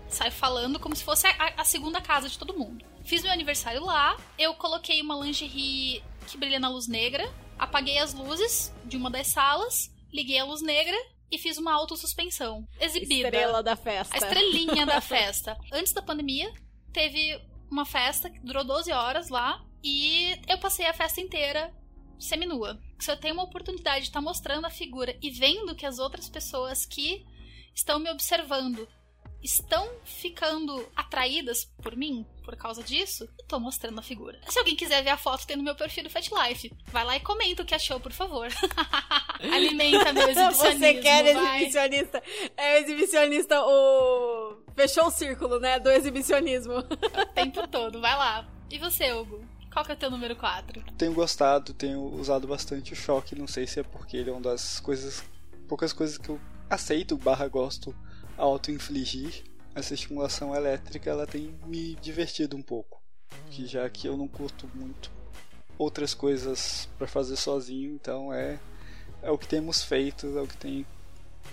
Sai 0.08 0.30
falando 0.30 0.78
como 0.78 0.94
se 0.94 1.02
fosse 1.02 1.26
a, 1.26 1.54
a 1.56 1.64
segunda 1.64 2.00
casa 2.00 2.28
de 2.28 2.38
todo 2.38 2.56
mundo. 2.56 2.84
Fiz 3.04 3.22
meu 3.22 3.32
aniversário 3.32 3.84
lá, 3.84 4.16
eu 4.38 4.54
coloquei 4.54 5.00
uma 5.00 5.16
lingerie 5.16 6.02
que 6.26 6.36
brilha 6.36 6.60
na 6.60 6.68
luz 6.68 6.86
negra, 6.86 7.30
apaguei 7.58 7.98
as 7.98 8.14
luzes 8.14 8.72
de 8.84 8.96
uma 8.96 9.10
das 9.10 9.28
salas, 9.28 9.90
liguei 10.12 10.38
a 10.38 10.44
luz 10.44 10.60
negra 10.62 10.96
e 11.30 11.38
fiz 11.38 11.58
uma 11.58 11.72
autossuspensão 11.72 12.66
exibida. 12.80 13.28
Estrela 13.28 13.62
da 13.62 13.76
festa. 13.76 14.14
A 14.14 14.18
estrelinha 14.18 14.86
da 14.86 15.00
festa. 15.02 15.56
Antes 15.72 15.92
da 15.92 16.02
pandemia, 16.02 16.52
teve 16.92 17.40
uma 17.70 17.84
festa 17.84 18.30
que 18.30 18.40
durou 18.40 18.64
12 18.64 18.92
horas 18.92 19.28
lá 19.28 19.64
e 19.82 20.38
eu 20.48 20.58
passei 20.58 20.86
a 20.86 20.94
festa 20.94 21.20
inteira 21.20 21.72
seminua. 22.18 22.80
Se 22.98 23.10
eu 23.10 23.16
tenho 23.16 23.34
uma 23.34 23.44
oportunidade 23.44 24.02
de 24.02 24.08
estar 24.08 24.20
tá 24.20 24.24
mostrando 24.24 24.64
a 24.66 24.70
figura 24.70 25.16
e 25.20 25.30
vendo 25.30 25.74
que 25.74 25.86
as 25.86 25.98
outras 25.98 26.28
pessoas 26.28 26.86
que 26.86 27.26
estão 27.74 27.98
me 27.98 28.10
observando 28.10 28.88
estão 29.44 29.86
ficando 30.04 30.88
atraídas 30.96 31.66
por 31.82 31.94
mim 31.94 32.26
por 32.42 32.56
causa 32.56 32.82
disso, 32.82 33.28
eu 33.38 33.46
tô 33.46 33.60
mostrando 33.60 33.98
a 33.98 34.02
figura. 34.02 34.38
Se 34.48 34.58
alguém 34.58 34.74
quiser 34.74 35.02
ver 35.02 35.10
a 35.10 35.16
foto, 35.16 35.46
tem 35.46 35.56
no 35.56 35.62
meu 35.62 35.74
perfil 35.74 36.04
do 36.04 36.10
Fat 36.10 36.28
Life. 36.30 36.72
Vai 36.86 37.04
lá 37.04 37.16
e 37.16 37.20
comenta 37.20 37.62
o 37.62 37.64
que 37.64 37.74
achou, 37.74 37.98
por 38.00 38.12
favor. 38.12 38.48
Alimenta 39.40 40.12
meu 40.12 40.28
exibicionismo. 40.28 40.80
Você 40.80 40.94
quer 40.94 41.26
exibicionista? 41.26 42.22
É 42.56 42.74
o 42.74 42.82
exibicionista, 42.82 43.62
o. 43.62 44.56
Fechou 44.74 45.06
o 45.06 45.10
círculo, 45.10 45.58
né? 45.58 45.78
Do 45.78 45.90
exibicionismo. 45.90 46.78
o 46.80 47.26
tempo 47.34 47.66
todo. 47.68 48.00
Vai 48.00 48.16
lá. 48.16 48.48
E 48.70 48.78
você, 48.78 49.12
Hugo? 49.12 49.44
Qual 49.72 49.84
que 49.84 49.92
é 49.92 49.94
o 49.94 49.98
teu 49.98 50.10
número 50.10 50.36
4? 50.36 50.84
Tenho 50.98 51.12
gostado, 51.12 51.72
tenho 51.72 52.00
usado 52.00 52.46
bastante 52.46 52.92
o 52.92 52.96
choque. 52.96 53.34
Não 53.34 53.46
sei 53.46 53.66
se 53.66 53.80
é 53.80 53.82
porque 53.82 54.16
ele 54.16 54.30
é 54.30 54.32
uma 54.32 54.42
das 54.42 54.80
coisas. 54.80 55.24
poucas 55.66 55.92
coisas 55.92 56.18
que 56.18 56.28
eu 56.28 56.40
aceito 56.68 57.16
barra 57.16 57.48
gosto 57.48 57.94
auto-infligir, 58.36 59.44
essa 59.74 59.94
estimulação 59.94 60.54
elétrica 60.54 61.10
ela 61.10 61.26
tem 61.26 61.54
me 61.66 61.94
divertido 61.96 62.56
um 62.56 62.62
pouco. 62.62 63.02
Que 63.50 63.66
já 63.66 63.88
que 63.90 64.06
eu 64.06 64.16
não 64.16 64.28
curto 64.28 64.68
muito 64.74 65.10
outras 65.76 66.14
coisas 66.14 66.88
para 66.96 67.06
fazer 67.06 67.36
sozinho, 67.36 67.92
então 67.94 68.32
é 68.32 68.58
é 69.24 69.30
o 69.30 69.38
que 69.38 69.48
temos 69.48 69.82
feito, 69.82 70.26
é 70.38 70.42
o 70.42 70.46
que 70.46 70.56
tem 70.56 70.86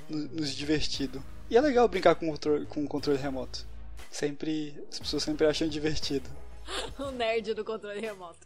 nos 0.10 0.54
divertido. 0.54 1.24
E 1.50 1.56
é 1.56 1.62
legal 1.62 1.88
brincar 1.88 2.16
com 2.16 2.28
o 2.28 2.32
controle, 2.32 2.66
com 2.66 2.84
o 2.84 2.88
controle 2.88 3.18
remoto. 3.18 3.66
Sempre 4.10 4.76
as 4.92 5.00
pessoas 5.00 5.24
sempre 5.24 5.48
acham 5.48 5.68
divertido. 5.68 6.30
o 7.00 7.12
nerd 7.12 7.54
do 7.54 7.64
controle 7.64 8.02
remoto. 8.02 8.46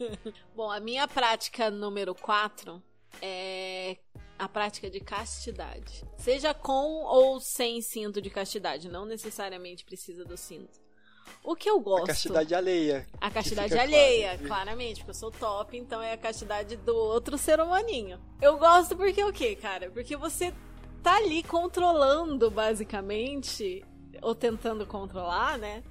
Bom, 0.56 0.70
a 0.70 0.80
minha 0.80 1.06
prática 1.06 1.70
número 1.70 2.14
4 2.14 2.82
é 3.20 3.96
a 4.38 4.48
prática 4.48 4.90
de 4.90 5.00
castidade. 5.00 6.04
Seja 6.16 6.52
com 6.52 7.04
ou 7.04 7.38
sem 7.40 7.80
cinto 7.80 8.20
de 8.20 8.30
castidade, 8.30 8.88
não 8.88 9.04
necessariamente 9.04 9.84
precisa 9.84 10.24
do 10.24 10.36
cinto. 10.36 10.80
O 11.44 11.56
que 11.56 11.68
eu 11.68 11.80
gosto. 11.80 12.04
A 12.04 12.06
castidade 12.08 12.54
alheia. 12.54 13.06
A 13.20 13.30
castidade 13.30 13.76
alheia, 13.76 14.30
claro. 14.30 14.46
claramente, 14.46 14.98
porque 14.98 15.10
eu 15.10 15.14
sou 15.14 15.30
top, 15.30 15.76
então 15.76 16.00
é 16.00 16.12
a 16.12 16.16
castidade 16.16 16.76
do 16.76 16.94
outro 16.94 17.36
ser 17.36 17.60
humaninho. 17.60 18.20
Eu 18.40 18.56
gosto 18.58 18.96
porque 18.96 19.22
o 19.22 19.32
quê, 19.32 19.56
cara? 19.56 19.90
Porque 19.90 20.16
você 20.16 20.54
tá 21.02 21.16
ali 21.16 21.42
controlando, 21.42 22.50
basicamente, 22.50 23.84
ou 24.20 24.34
tentando 24.34 24.86
controlar, 24.86 25.58
né? 25.58 25.82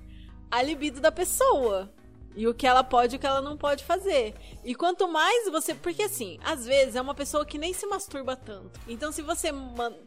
A 0.49 0.61
libido 0.61 1.01
da 1.01 1.11
pessoa. 1.11 1.93
E 2.35 2.47
o 2.47 2.53
que 2.53 2.65
ela 2.65 2.83
pode 2.83 3.15
e 3.15 3.17
o 3.17 3.19
que 3.19 3.27
ela 3.27 3.41
não 3.41 3.57
pode 3.57 3.83
fazer. 3.83 4.33
E 4.63 4.73
quanto 4.73 5.07
mais 5.07 5.51
você. 5.51 5.75
Porque 5.75 6.03
assim, 6.03 6.39
às 6.43 6.65
vezes 6.65 6.95
é 6.95 7.01
uma 7.01 7.13
pessoa 7.13 7.45
que 7.45 7.57
nem 7.57 7.73
se 7.73 7.85
masturba 7.85 8.35
tanto. 8.35 8.79
Então, 8.87 9.11
se 9.11 9.21
você. 9.21 9.49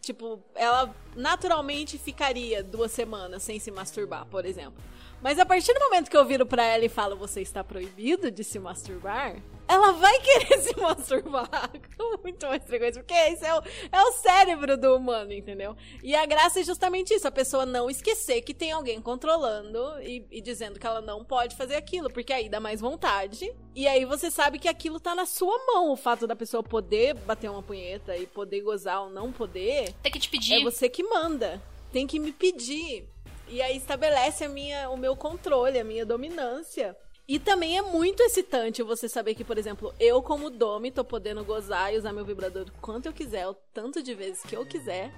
Tipo, 0.01 0.43
ela 0.55 0.95
naturalmente 1.14 1.99
ficaria 1.99 2.62
duas 2.62 2.93
semanas 2.93 3.43
sem 3.43 3.61
se 3.61 3.70
masturbar, 3.70 4.27
por 4.27 4.45
exemplo. 4.45 4.83
Mas 5.25 5.39
a 5.39 5.47
partir 5.47 5.72
do 5.72 5.81
momento 5.81 6.11
que 6.11 6.16
eu 6.18 6.25
viro 6.27 6.45
pra 6.45 6.62
ela 6.62 6.85
e 6.85 6.89
falo, 6.91 7.16
você 7.16 7.41
está 7.41 7.64
proibido 7.64 8.31
de 8.31 8.45
se 8.45 8.59
masturbar, 8.59 9.43
ela 9.66 9.93
vai 9.93 10.12
querer 10.20 10.61
se 10.61 10.79
masturbar 10.79 11.70
com 11.97 12.18
muito 12.22 12.47
mais 12.47 12.62
frequência, 12.62 13.03
porque 13.03 13.18
isso 13.31 13.43
é 13.43 13.59
o, 13.59 13.62
é 13.91 14.03
o 14.03 14.12
cérebro 14.12 14.77
do 14.77 14.95
humano, 14.95 15.33
entendeu? 15.33 15.75
E 16.03 16.14
a 16.14 16.27
graça 16.27 16.61
é 16.61 16.62
justamente 16.62 17.14
isso, 17.14 17.27
a 17.27 17.31
pessoa 17.31 17.64
não 17.64 17.89
esquecer 17.89 18.43
que 18.43 18.53
tem 18.53 18.72
alguém 18.72 19.01
controlando 19.01 19.99
e, 20.03 20.27
e 20.31 20.43
dizendo 20.43 20.79
que 20.79 20.87
ela 20.87 21.01
não 21.01 21.25
pode 21.25 21.57
fazer 21.57 21.77
aquilo, 21.77 22.11
porque 22.11 22.31
aí 22.31 22.51
dá 22.51 22.61
mais 22.61 22.83
vontade. 22.83 23.51
E 23.75 23.89
aí 23.89 24.05
você 24.05 24.31
sabe 24.31 24.59
que 24.59 24.68
aquilo 24.68 25.01
tá 25.01 25.14
na 25.14 25.25
sua 25.25 25.57
mão, 25.66 25.91
o 25.91 25.97
fato 25.97 26.27
da 26.27 26.37
pessoa 26.37 26.62
poder 26.62 27.14
bater 27.14 27.51
uma 27.51 27.62
punheta 27.62 28.14
e 28.14 28.27
poder 28.27 28.61
gozar 28.61 29.01
ou 29.05 29.09
não 29.09 29.33
poder. 29.33 29.95
Tem 30.03 30.12
que 30.12 30.18
te 30.18 30.29
pedir. 30.29 30.61
É 30.61 30.62
você 30.62 30.87
que 30.87 31.03
manda. 31.03 31.62
Tem 31.91 32.07
que 32.07 32.18
me 32.18 32.31
pedir. 32.31 33.14
E 33.55 33.63
aí 33.63 33.77
estabelece 33.77 34.43
a 34.43 34.49
minha, 34.49 34.91
o 34.91 34.97
meu 34.97 35.15
controle, 35.15 35.79
a 35.79 35.85
minha 35.85 36.05
dominância. 36.05 36.97
E 37.29 37.39
também 37.39 37.79
é 37.79 37.83
muito 37.83 38.21
excitante 38.21 38.83
você 38.83 39.09
saber 39.09 39.37
que, 39.37 39.45
por 39.45 39.57
exemplo, 39.57 39.95
eu 40.01 40.21
como 40.21 40.51
Domi 40.51 40.91
tô 40.91 41.05
podendo 41.05 41.45
gozar 41.45 41.95
e 41.95 41.97
usar 41.97 42.13
meu 42.13 42.25
vibrador 42.25 42.67
quanto 42.81 43.07
eu 43.07 43.13
quiser, 43.13 43.47
o 43.47 43.55
tanto 43.73 44.03
de 44.03 44.13
vezes 44.13 44.43
que 44.43 44.57
eu 44.57 44.67
quiser. 44.67 45.13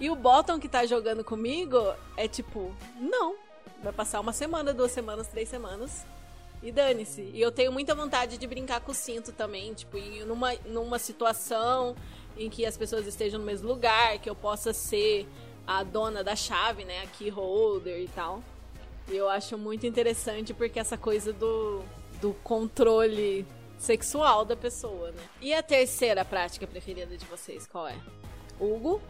E 0.00 0.08
o 0.08 0.16
Bottom 0.16 0.58
que 0.58 0.66
tá 0.66 0.86
jogando 0.86 1.22
comigo 1.22 1.76
é 2.16 2.26
tipo, 2.26 2.74
não. 2.98 3.36
Vai 3.82 3.92
passar 3.92 4.18
uma 4.20 4.32
semana, 4.32 4.72
duas 4.72 4.90
semanas, 4.90 5.28
três 5.28 5.50
semanas. 5.50 6.06
E 6.62 6.72
dane-se. 6.72 7.20
E 7.34 7.38
eu 7.38 7.52
tenho 7.52 7.70
muita 7.70 7.94
vontade 7.94 8.38
de 8.38 8.46
brincar 8.46 8.80
com 8.80 8.92
o 8.92 8.94
cinto 8.94 9.30
também, 9.30 9.74
tipo, 9.74 9.98
em 9.98 10.24
numa, 10.24 10.54
numa 10.64 10.98
situação 10.98 11.94
em 12.34 12.48
que 12.48 12.64
as 12.64 12.78
pessoas 12.78 13.06
estejam 13.06 13.38
no 13.38 13.44
mesmo 13.44 13.68
lugar, 13.68 14.18
que 14.20 14.30
eu 14.30 14.34
possa 14.34 14.72
ser 14.72 15.28
a 15.66 15.82
dona 15.82 16.22
da 16.22 16.36
chave, 16.36 16.84
né, 16.84 17.02
a 17.02 17.06
key 17.06 17.28
holder 17.28 18.00
e 18.00 18.08
tal. 18.08 18.42
E 19.08 19.16
eu 19.16 19.28
acho 19.28 19.58
muito 19.58 19.86
interessante 19.86 20.54
porque 20.54 20.78
essa 20.78 20.96
coisa 20.96 21.32
do, 21.32 21.82
do 22.20 22.34
controle 22.42 23.46
sexual 23.78 24.44
da 24.44 24.56
pessoa, 24.56 25.10
né? 25.10 25.22
E 25.42 25.52
a 25.52 25.62
terceira 25.62 26.24
prática 26.24 26.66
preferida 26.66 27.16
de 27.16 27.24
vocês, 27.26 27.66
qual 27.66 27.86
é? 27.88 27.96
Hugo, 28.58 29.00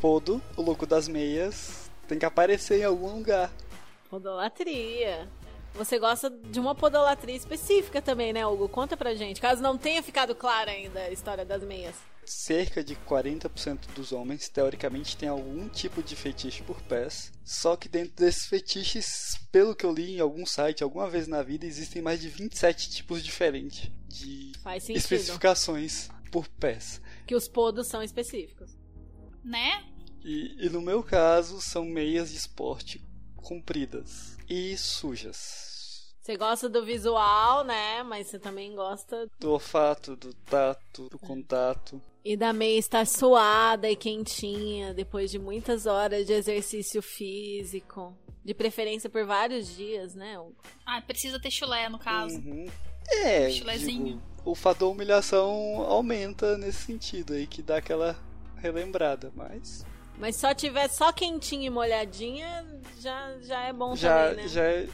Podo, 0.00 0.40
o 0.56 0.62
louco 0.62 0.86
das 0.86 1.08
meias, 1.08 1.90
tem 2.08 2.18
que 2.18 2.24
aparecer 2.24 2.80
em 2.80 2.84
algum 2.84 3.16
lugar. 3.16 3.50
podolatria. 4.10 5.28
Você 5.74 5.98
gosta 5.98 6.30
de 6.30 6.60
uma 6.60 6.74
podolatria 6.74 7.34
específica 7.34 8.00
também, 8.00 8.32
né, 8.32 8.46
Hugo? 8.46 8.68
Conta 8.68 8.96
pra 8.96 9.14
gente, 9.14 9.40
caso 9.40 9.60
não 9.62 9.76
tenha 9.76 10.02
ficado 10.02 10.34
clara 10.34 10.70
ainda 10.70 11.00
a 11.00 11.10
história 11.10 11.44
das 11.44 11.62
meias. 11.64 11.96
Cerca 12.30 12.82
de 12.82 12.96
40% 12.96 13.86
dos 13.94 14.12
homens, 14.12 14.48
teoricamente, 14.48 15.16
tem 15.16 15.28
algum 15.28 15.68
tipo 15.68 16.02
de 16.02 16.16
fetiche 16.16 16.62
por 16.62 16.80
pés. 16.82 17.32
Só 17.44 17.76
que 17.76 17.88
dentro 17.88 18.14
desses 18.14 18.46
fetiches, 18.46 19.38
pelo 19.50 19.74
que 19.74 19.84
eu 19.84 19.92
li 19.92 20.16
em 20.16 20.20
algum 20.20 20.46
site, 20.46 20.82
alguma 20.82 21.08
vez 21.08 21.26
na 21.26 21.42
vida, 21.42 21.66
existem 21.66 22.02
mais 22.02 22.20
de 22.20 22.28
27 22.28 22.90
tipos 22.90 23.22
diferentes 23.22 23.90
de 24.08 24.52
especificações 24.90 26.08
por 26.30 26.48
pés. 26.48 27.00
Que 27.26 27.34
os 27.34 27.48
podos 27.48 27.86
são 27.88 28.02
específicos. 28.02 28.76
Né? 29.44 29.84
E, 30.24 30.66
e 30.66 30.70
no 30.70 30.80
meu 30.80 31.02
caso, 31.02 31.60
são 31.60 31.84
meias 31.84 32.30
de 32.30 32.38
esporte 32.38 33.04
compridas 33.36 34.36
e 34.48 34.76
sujas. 34.76 35.74
Você 36.24 36.38
gosta 36.38 36.70
do 36.70 36.82
visual, 36.82 37.64
né? 37.64 38.02
Mas 38.02 38.28
você 38.28 38.38
também 38.38 38.74
gosta. 38.74 39.28
Do 39.38 39.50
olfato, 39.50 40.16
do 40.16 40.32
tato, 40.32 41.10
do 41.10 41.18
contato. 41.18 42.00
E 42.24 42.36
da 42.36 42.52
meia 42.52 42.78
estar 42.78 43.06
suada 43.06 43.90
e 43.90 43.94
quentinha 43.94 44.94
depois 44.94 45.30
de 45.30 45.38
muitas 45.38 45.84
horas 45.84 46.26
de 46.26 46.32
exercício 46.32 47.02
físico. 47.02 48.16
De 48.42 48.54
preferência 48.54 49.10
por 49.10 49.26
vários 49.26 49.74
dias, 49.74 50.14
né? 50.14 50.38
Hugo? 50.38 50.56
Ah, 50.86 51.02
precisa 51.02 51.38
ter 51.38 51.50
chulé, 51.50 51.88
no 51.88 51.98
caso. 51.98 52.36
Uhum. 52.38 52.66
É, 53.08 53.50
Chulezinho. 53.50 54.04
digo, 54.04 54.22
o 54.44 54.54
fator 54.54 54.90
humilhação 54.90 55.82
aumenta 55.86 56.56
nesse 56.56 56.84
sentido 56.84 57.34
aí, 57.34 57.46
que 57.46 57.62
dá 57.62 57.76
aquela 57.76 58.16
relembrada, 58.56 59.30
mas 59.34 59.84
Mas 60.18 60.36
só 60.36 60.54
tiver 60.54 60.88
só 60.88 61.12
quentinha 61.12 61.66
e 61.66 61.70
molhadinha, 61.70 62.66
já, 63.00 63.36
já 63.42 63.60
é 63.64 63.72
bom 63.72 63.94
já, 63.94 64.28
também, 64.30 64.44
né? 64.44 64.48
já, 64.48 64.62
é, 64.62 64.88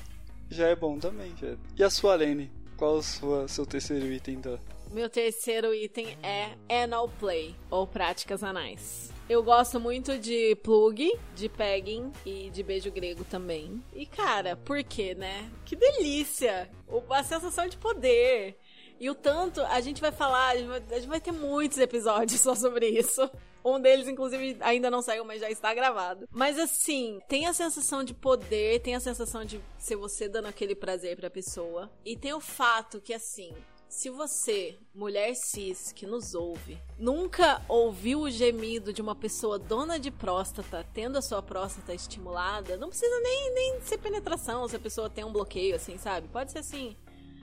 já 0.48 0.66
é 0.68 0.74
bom 0.76 0.98
também. 0.98 1.32
Já. 1.40 1.56
E 1.76 1.84
a 1.84 1.90
sua, 1.90 2.16
Lene? 2.16 2.50
Qual 2.76 2.96
o 2.96 3.48
seu 3.48 3.66
terceiro 3.66 4.06
item 4.06 4.40
da... 4.40 4.58
Meu 4.92 5.08
terceiro 5.08 5.72
item 5.72 6.18
é 6.20 6.56
anal 6.82 7.08
play, 7.08 7.54
ou 7.70 7.86
práticas 7.86 8.42
anais. 8.42 9.08
Eu 9.28 9.40
gosto 9.40 9.78
muito 9.78 10.18
de 10.18 10.56
plug, 10.56 11.16
de 11.36 11.48
pegging 11.48 12.10
e 12.26 12.50
de 12.50 12.64
beijo 12.64 12.90
grego 12.90 13.24
também. 13.24 13.80
E 13.94 14.04
cara, 14.04 14.56
por 14.56 14.82
quê, 14.82 15.14
né? 15.14 15.48
Que 15.64 15.76
delícia! 15.76 16.68
A 17.08 17.22
sensação 17.22 17.68
de 17.68 17.76
poder. 17.76 18.58
E 18.98 19.08
o 19.08 19.14
tanto, 19.14 19.62
a 19.62 19.80
gente 19.80 20.00
vai 20.00 20.10
falar, 20.10 20.50
a 20.50 20.56
gente 20.56 21.06
vai 21.06 21.20
ter 21.20 21.30
muitos 21.30 21.78
episódios 21.78 22.40
só 22.42 22.56
sobre 22.56 22.88
isso. 22.88 23.30
Um 23.64 23.78
deles, 23.78 24.08
inclusive, 24.08 24.56
ainda 24.60 24.90
não 24.90 25.02
saiu, 25.02 25.24
mas 25.24 25.40
já 25.40 25.48
está 25.48 25.72
gravado. 25.72 26.26
Mas 26.32 26.58
assim, 26.58 27.20
tem 27.28 27.46
a 27.46 27.52
sensação 27.52 28.02
de 28.02 28.12
poder, 28.12 28.80
tem 28.80 28.96
a 28.96 29.00
sensação 29.00 29.44
de 29.44 29.60
ser 29.78 29.96
você 29.96 30.28
dando 30.28 30.48
aquele 30.48 30.74
prazer 30.74 31.16
pra 31.16 31.30
pessoa. 31.30 31.90
E 32.04 32.16
tem 32.16 32.32
o 32.32 32.40
fato 32.40 33.00
que, 33.00 33.14
assim, 33.14 33.54
se 33.90 34.08
você, 34.08 34.78
mulher 34.94 35.34
cis 35.34 35.92
que 35.92 36.06
nos 36.06 36.32
ouve, 36.32 36.78
nunca 36.96 37.60
ouviu 37.68 38.20
o 38.20 38.30
gemido 38.30 38.92
de 38.92 39.02
uma 39.02 39.16
pessoa 39.16 39.58
dona 39.58 39.98
de 39.98 40.12
próstata 40.12 40.86
tendo 40.94 41.18
a 41.18 41.22
sua 41.22 41.42
próstata 41.42 41.92
estimulada, 41.92 42.76
não 42.76 42.88
precisa 42.88 43.20
nem, 43.20 43.52
nem 43.52 43.80
ser 43.80 43.98
penetração 43.98 44.68
se 44.68 44.76
a 44.76 44.80
pessoa 44.80 45.10
tem 45.10 45.24
um 45.24 45.32
bloqueio, 45.32 45.74
assim, 45.74 45.98
sabe? 45.98 46.28
Pode 46.28 46.52
ser 46.52 46.60
assim, 46.60 46.96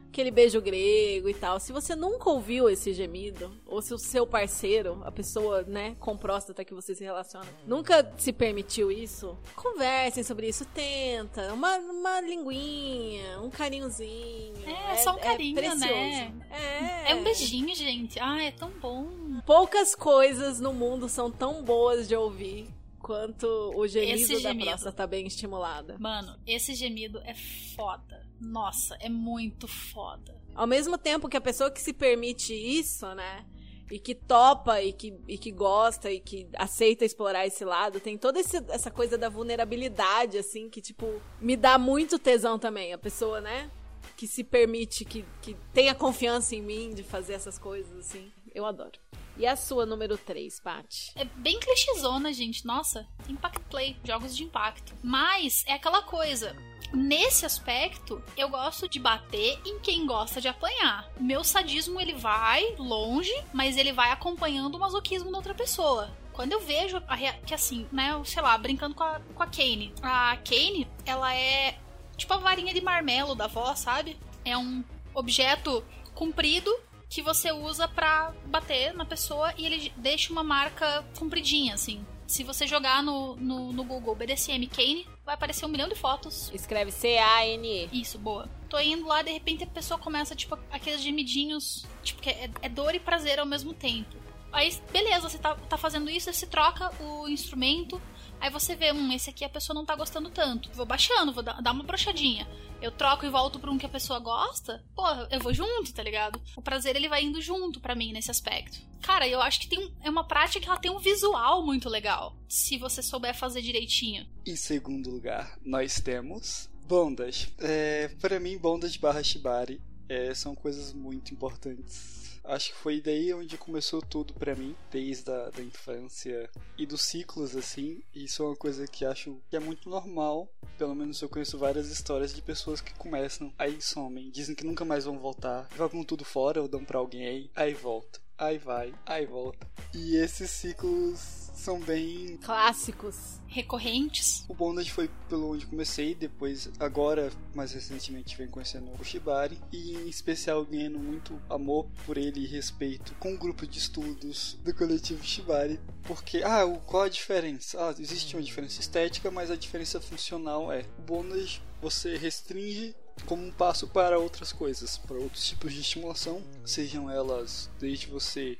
aquele 0.09 0.31
beijo 0.31 0.61
grego 0.61 1.29
e 1.29 1.33
tal. 1.33 1.59
Se 1.59 1.71
você 1.71 1.95
nunca 1.95 2.29
ouviu 2.29 2.69
esse 2.69 2.93
gemido, 2.93 3.51
ou 3.65 3.81
se 3.81 3.93
o 3.93 3.97
seu 3.97 4.25
parceiro, 4.25 5.01
a 5.05 5.11
pessoa, 5.11 5.63
né, 5.63 5.95
com 5.99 6.17
próstata 6.17 6.65
que 6.65 6.73
você 6.73 6.95
se 6.95 7.03
relaciona, 7.03 7.47
nunca 7.65 8.13
se 8.17 8.33
permitiu 8.33 8.91
isso, 8.91 9.37
conversem 9.55 10.23
sobre 10.23 10.47
isso, 10.47 10.65
tenta. 10.65 11.53
Uma, 11.53 11.77
uma 11.77 12.21
linguinha, 12.21 13.39
um 13.41 13.49
carinhozinho. 13.49 14.53
É, 14.65 14.95
só 14.97 15.13
um 15.13 15.19
carinho, 15.19 15.55
precioso. 15.55 15.85
né? 15.85 16.33
É. 16.49 17.11
É 17.11 17.15
um 17.15 17.23
beijinho, 17.23 17.75
gente. 17.75 18.19
Ah, 18.19 18.41
é 18.41 18.51
tão 18.51 18.69
bom. 18.69 19.07
Poucas 19.45 19.95
coisas 19.95 20.59
no 20.59 20.73
mundo 20.73 21.07
são 21.07 21.31
tão 21.31 21.63
boas 21.63 22.07
de 22.07 22.15
ouvir 22.15 22.67
quanto 23.07 23.47
o 23.73 23.87
gemido 23.87 24.13
Esse 24.19 24.33
da 24.43 24.49
gemido. 24.49 24.65
próstata 24.65 25.07
bem 25.07 25.25
estimulada. 25.25 25.95
Mano, 25.97 26.37
esse 26.45 26.75
gemido 26.75 27.19
é 27.23 27.33
foda. 27.73 28.27
Nossa, 28.41 28.97
é 28.99 29.07
muito 29.07 29.65
foda. 29.65 30.35
Ao 30.53 30.67
mesmo 30.67 30.97
tempo 30.97 31.29
que 31.29 31.37
a 31.37 31.41
pessoa 31.41 31.71
que 31.71 31.79
se 31.81 31.93
permite 31.93 32.53
isso, 32.53 33.05
né? 33.15 33.45
E 33.89 33.97
que 33.97 34.13
topa 34.13 34.81
e 34.81 34.91
que, 34.91 35.17
e 35.25 35.37
que 35.37 35.49
gosta 35.51 36.11
e 36.11 36.19
que 36.19 36.49
aceita 36.57 37.05
explorar 37.05 37.47
esse 37.47 37.63
lado, 37.63 38.01
tem 38.01 38.17
toda 38.17 38.41
esse- 38.41 38.57
essa 38.67 38.91
coisa 38.91 39.17
da 39.17 39.29
vulnerabilidade, 39.29 40.37
assim, 40.37 40.69
que, 40.69 40.81
tipo, 40.81 41.21
me 41.39 41.55
dá 41.55 41.77
muito 41.77 42.19
tesão 42.19 42.59
também. 42.59 42.91
A 42.91 42.97
pessoa, 42.97 43.39
né? 43.39 43.71
Que 44.17 44.27
se 44.27 44.43
permite, 44.43 45.05
que, 45.05 45.23
que 45.41 45.55
tenha 45.73 45.95
confiança 45.95 46.53
em 46.53 46.61
mim 46.61 46.93
de 46.93 47.01
fazer 47.03 47.33
essas 47.35 47.57
coisas, 47.57 47.97
assim. 47.99 48.29
Eu 48.53 48.65
adoro. 48.65 48.99
E 49.37 49.45
a 49.45 49.55
sua 49.55 49.85
número 49.85 50.17
3, 50.17 50.59
Paty? 50.59 51.11
É 51.15 51.23
bem 51.25 51.59
clichêzona, 51.59 52.33
gente. 52.33 52.65
Nossa, 52.65 53.07
impact 53.29 53.59
play, 53.69 53.95
jogos 54.03 54.35
de 54.35 54.43
impacto. 54.43 54.93
Mas 55.03 55.63
é 55.67 55.73
aquela 55.73 56.01
coisa. 56.01 56.55
Nesse 56.93 57.45
aspecto, 57.45 58.23
eu 58.35 58.49
gosto 58.49 58.87
de 58.89 58.97
bater 58.99 59.59
em 59.65 59.77
quem 59.79 60.05
gosta 60.07 60.39
de 60.41 60.47
apanhar. 60.47 61.07
Meu 61.19 61.43
sadismo 61.43 61.99
ele 62.01 62.13
vai 62.13 62.75
longe, 62.79 63.31
mas 63.53 63.77
ele 63.77 63.91
vai 63.91 64.11
acompanhando 64.11 64.75
o 64.75 64.79
masoquismo 64.79 65.29
da 65.29 65.37
outra 65.37 65.53
pessoa. 65.53 66.09
Quando 66.33 66.53
eu 66.53 66.61
vejo 66.61 66.97
rea- 67.09 67.33
que 67.45 67.53
assim, 67.53 67.87
né, 67.91 68.19
sei 68.25 68.41
lá, 68.41 68.57
brincando 68.57 68.95
com 68.95 69.03
a, 69.03 69.19
com 69.35 69.43
a 69.43 69.47
Kane. 69.47 69.93
A 70.01 70.37
Kane, 70.37 70.87
ela 71.05 71.35
é 71.35 71.77
tipo 72.15 72.33
a 72.33 72.37
varinha 72.37 72.73
de 72.73 72.81
marmelo 72.81 73.35
da 73.35 73.45
avó, 73.45 73.75
sabe? 73.75 74.17
É 74.45 74.57
um 74.57 74.83
objeto 75.13 75.83
comprido 76.15 76.73
que 77.09 77.21
você 77.21 77.51
usa 77.51 77.87
pra 77.87 78.33
bater 78.45 78.93
na 78.93 79.05
pessoa 79.05 79.53
e 79.57 79.65
ele 79.65 79.93
deixa 79.97 80.31
uma 80.31 80.43
marca 80.43 81.05
compridinha, 81.17 81.73
assim. 81.73 82.05
Se 82.27 82.43
você 82.43 82.67
jogar 82.67 83.01
no, 83.01 83.37
no, 83.37 83.71
no 83.71 83.83
Google 83.85 84.13
BDSM 84.13 84.67
Kane, 84.67 85.07
vai 85.25 85.35
aparecer 85.35 85.65
um 85.65 85.69
milhão 85.69 85.87
de 85.87 85.95
fotos. 85.95 86.51
Escreve 86.53 86.91
C-A-N-E. 86.91 87.89
Isso, 87.93 88.19
boa. 88.19 88.49
Tô 88.69 88.77
indo 88.79 89.07
lá, 89.07 89.21
de 89.21 89.31
repente 89.31 89.63
a 89.63 89.67
pessoa 89.67 89.97
começa, 89.97 90.35
tipo, 90.35 90.59
aqueles 90.69 91.01
gemidinhos, 91.01 91.85
tipo, 92.03 92.21
que 92.21 92.29
é, 92.29 92.49
é 92.61 92.67
dor 92.67 92.93
e 92.93 92.99
prazer 92.99 93.39
ao 93.39 93.45
mesmo 93.45 93.73
tempo. 93.73 94.17
Aí, 94.51 94.77
beleza, 94.91 95.29
você 95.29 95.37
tá, 95.37 95.55
tá 95.55 95.77
fazendo 95.77 96.09
isso, 96.09 96.31
você 96.31 96.45
troca 96.45 96.91
o 97.01 97.29
instrumento, 97.29 98.01
aí 98.39 98.49
você 98.49 98.75
vê, 98.75 98.91
hum, 98.91 99.11
esse 99.11 99.29
aqui 99.29 99.43
a 99.43 99.49
pessoa 99.49 99.73
não 99.73 99.85
tá 99.85 99.95
gostando 99.95 100.29
tanto. 100.29 100.69
Vou 100.73 100.85
baixando, 100.85 101.33
vou 101.33 101.43
dar, 101.43 101.71
uma 101.71 101.83
brochadinha. 101.83 102.47
Eu 102.81 102.91
troco 102.91 103.25
e 103.25 103.29
volto 103.29 103.59
pra 103.59 103.71
um 103.71 103.77
que 103.77 103.85
a 103.85 103.89
pessoa 103.89 104.19
gosta, 104.19 104.83
pô, 104.95 105.03
eu 105.31 105.39
vou 105.39 105.53
junto, 105.53 105.93
tá 105.93 106.03
ligado? 106.03 106.39
O 106.55 106.61
prazer 106.61 106.95
ele 106.95 107.09
vai 107.09 107.23
indo 107.23 107.41
junto 107.41 107.79
pra 107.79 107.95
mim 107.95 108.13
nesse 108.13 108.29
aspecto. 108.29 108.79
Cara, 109.01 109.27
eu 109.27 109.41
acho 109.41 109.59
que 109.59 109.67
tem 109.67 109.79
um, 109.79 109.91
é 110.03 110.09
uma 110.09 110.27
prática 110.27 110.59
que 110.59 110.69
ela 110.69 110.79
tem 110.79 110.91
um 110.91 110.99
visual 110.99 111.65
muito 111.65 111.89
legal, 111.89 112.35
se 112.47 112.77
você 112.77 113.01
souber 113.01 113.35
fazer 113.35 113.61
direitinho. 113.61 114.27
Em 114.45 114.55
segundo 114.55 115.09
lugar, 115.09 115.57
nós 115.65 115.99
temos 115.99 116.69
bondas. 116.87 117.47
É, 117.57 118.09
para 118.21 118.39
mim, 118.39 118.57
bondas 118.57 118.95
barra 118.95 119.23
shibari 119.23 119.81
é, 120.07 120.33
são 120.33 120.53
coisas 120.53 120.93
muito 120.93 121.33
importantes 121.33 122.26
acho 122.47 122.71
que 122.71 122.77
foi 122.77 123.01
daí 123.01 123.33
onde 123.33 123.57
começou 123.57 124.01
tudo 124.01 124.33
para 124.33 124.55
mim, 124.55 124.75
desde 124.91 125.29
a 125.29 125.49
da 125.49 125.61
infância 125.61 126.49
e 126.77 126.85
dos 126.85 127.01
ciclos 127.01 127.55
assim. 127.55 128.01
Isso 128.13 128.43
é 128.43 128.45
uma 128.45 128.55
coisa 128.55 128.87
que 128.87 129.05
acho 129.05 129.37
que 129.49 129.55
é 129.55 129.59
muito 129.59 129.89
normal. 129.89 130.49
Pelo 130.77 130.95
menos 130.95 131.21
eu 131.21 131.29
conheço 131.29 131.57
várias 131.57 131.89
histórias 131.89 132.33
de 132.33 132.41
pessoas 132.41 132.81
que 132.81 132.93
começam, 132.93 133.53
aí 133.57 133.81
somem, 133.81 134.29
dizem 134.29 134.55
que 134.55 134.65
nunca 134.65 134.85
mais 134.85 135.05
vão 135.05 135.17
voltar, 135.17 135.67
jogam 135.75 136.03
tudo 136.03 136.23
fora 136.23 136.61
ou 136.61 136.67
dão 136.67 136.83
para 136.83 136.99
alguém, 136.99 137.49
aí 137.55 137.73
volta, 137.73 138.19
aí 138.37 138.57
vai, 138.57 138.93
aí 139.05 139.25
volta. 139.25 139.67
E 139.93 140.15
esses 140.15 140.51
ciclos 140.51 141.46
são 141.57 141.79
bem 141.79 142.37
clássicos, 142.37 143.39
recorrentes. 143.47 144.45
O 144.47 144.53
bondage 144.53 144.91
foi 144.91 145.09
pelo 145.27 145.51
onde 145.51 145.65
comecei, 145.65 146.13
depois 146.13 146.69
agora 146.79 147.31
mais 147.53 147.73
recentemente 147.73 148.37
venho 148.37 148.49
conhecendo 148.49 148.91
o 148.97 149.03
Shibari 149.03 149.57
e 149.71 149.95
em 149.95 150.07
especial 150.07 150.63
ganhando 150.63 150.99
muito 150.99 151.41
amor 151.49 151.87
por 152.05 152.17
ele 152.17 152.41
e 152.41 152.47
respeito 152.47 153.13
com 153.15 153.33
o 153.33 153.37
grupo 153.37 153.65
de 153.65 153.79
estudos 153.79 154.57
do 154.63 154.73
coletivo 154.73 155.23
Shibari, 155.23 155.79
porque 156.03 156.43
ah, 156.43 156.65
qual 156.85 157.03
a 157.03 157.09
diferença? 157.09 157.77
Ah, 157.79 157.95
existe 157.99 158.35
uma 158.35 158.43
diferença 158.43 158.79
estética, 158.79 159.31
mas 159.31 159.51
a 159.51 159.55
diferença 159.55 159.99
funcional 159.99 160.71
é 160.71 160.85
o 160.99 161.01
bondage 161.01 161.61
você 161.81 162.17
restringe 162.17 162.95
como 163.25 163.43
um 163.43 163.51
passo 163.51 163.87
para 163.87 164.19
outras 164.19 164.51
coisas, 164.51 164.97
para 164.97 165.17
outros 165.17 165.47
tipos 165.47 165.73
de 165.73 165.81
estimulação, 165.81 166.41
sejam 166.63 167.09
elas 167.09 167.69
desde 167.79 168.07
você 168.07 168.57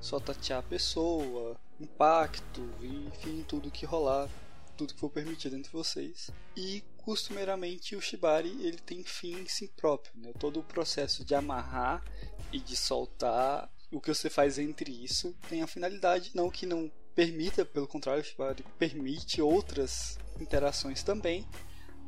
só 0.00 0.18
tatear 0.18 0.60
a 0.60 0.62
pessoa, 0.62 1.56
impacto, 1.80 2.68
enfim, 2.82 3.44
tudo 3.46 3.70
que 3.70 3.86
rolar, 3.86 4.28
tudo 4.76 4.94
que 4.94 5.00
for 5.00 5.10
permitido 5.10 5.56
entre 5.56 5.70
vocês. 5.72 6.30
E 6.56 6.82
costumeiramente 6.98 7.96
o 7.96 8.00
shibari 8.00 8.50
ele 8.64 8.78
tem 8.78 9.02
fim 9.02 9.40
em 9.40 9.48
si 9.48 9.68
próprio, 9.76 10.12
né? 10.16 10.32
Todo 10.38 10.60
o 10.60 10.64
processo 10.64 11.24
de 11.24 11.34
amarrar 11.34 12.04
e 12.52 12.58
de 12.58 12.76
soltar, 12.76 13.70
o 13.90 14.00
que 14.00 14.12
você 14.12 14.28
faz 14.28 14.58
entre 14.58 14.92
isso 14.92 15.34
tem 15.48 15.62
a 15.62 15.66
finalidade 15.66 16.30
não 16.34 16.50
que 16.50 16.66
não 16.66 16.90
permita, 17.14 17.64
pelo 17.64 17.88
contrário, 17.88 18.22
o 18.22 18.24
shibari 18.24 18.64
permite 18.78 19.42
outras 19.42 20.18
interações 20.38 21.02
também, 21.02 21.44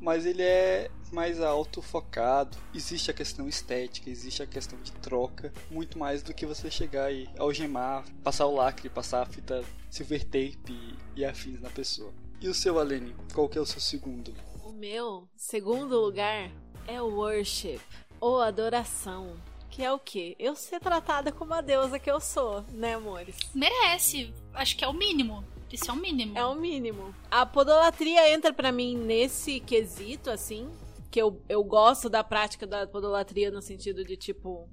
mas 0.01 0.25
ele 0.25 0.43
é 0.43 0.91
mais 1.13 1.41
autofocado. 1.41 2.57
Existe 2.75 3.11
a 3.11 3.15
questão 3.15 3.49
estética, 3.49 4.09
existe 4.09 4.43
a 4.43 4.47
questão 4.47 4.81
de 4.81 4.93
troca, 4.93 5.53
muito 5.71 5.99
mais 5.99 6.23
do 6.23 6.33
que 6.33 6.47
você 6.47 6.71
chegar 6.71 7.13
e 7.13 7.29
algemar, 7.39 8.05
passar 8.25 8.47
o 8.47 8.55
lacre, 8.55 8.89
passar 8.89 9.23
a 9.23 9.27
fita 9.27 9.63
silver 9.91 10.25
tape 10.25 10.97
e, 11.17 11.25
afins 11.25 11.61
na 11.61 11.69
pessoa. 11.69 12.13
E 12.41 12.49
o 12.49 12.55
seu, 12.55 12.79
Alene? 12.79 13.15
Qual 13.35 13.49
que 13.49 13.59
é 13.59 13.61
o 13.61 13.67
seu 13.67 13.81
segundo? 13.81 14.33
O 14.65 14.73
meu 14.73 15.29
segundo 15.37 15.99
lugar 16.01 16.51
é 16.87 17.03
o 17.03 17.15
worship, 17.17 17.81
ou 18.19 18.41
adoração. 18.41 19.37
Que 19.69 19.85
é 19.85 19.93
o 19.93 20.01
quê? 20.01 20.35
Eu 20.39 20.57
ser 20.57 20.81
tratada 20.81 21.31
como 21.31 21.55
a 21.55 21.61
deusa 21.61 21.99
que 21.99 22.11
eu 22.11 22.19
sou, 22.19 22.63
né, 22.73 22.95
amores? 22.95 23.37
Merece. 23.55 24.35
Acho 24.53 24.77
que 24.77 24.85
é 24.85 24.89
o 24.89 24.93
mínimo. 24.93 25.45
Isso 25.73 25.91
é 25.91 25.95
o 25.95 25.97
mínimo. 25.97 26.39
É 26.39 26.45
o 26.45 26.55
mínimo. 26.55 27.15
A 27.31 27.47
podolatria 27.47 28.33
entra 28.33 28.53
para 28.53 28.73
mim 28.73 28.97
nesse 28.97 29.61
quesito, 29.61 30.31
assim. 30.31 30.69
Que 31.11 31.21
eu, 31.21 31.43
eu 31.49 31.63
gosto 31.65 32.09
da 32.09 32.23
prática 32.23 32.67
da 32.67 32.87
podolatria 32.87 33.51
no 33.51 33.61
sentido 33.61 34.05
de, 34.05 34.17
tipo, 34.17 34.69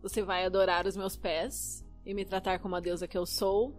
você 0.00 0.22
vai 0.22 0.44
adorar 0.44 0.86
os 0.86 0.96
meus 0.96 1.16
pés 1.16 1.84
e 2.04 2.14
me 2.14 2.24
tratar 2.24 2.58
como 2.58 2.76
a 2.76 2.80
deusa 2.80 3.08
que 3.08 3.18
eu 3.18 3.26
sou. 3.26 3.74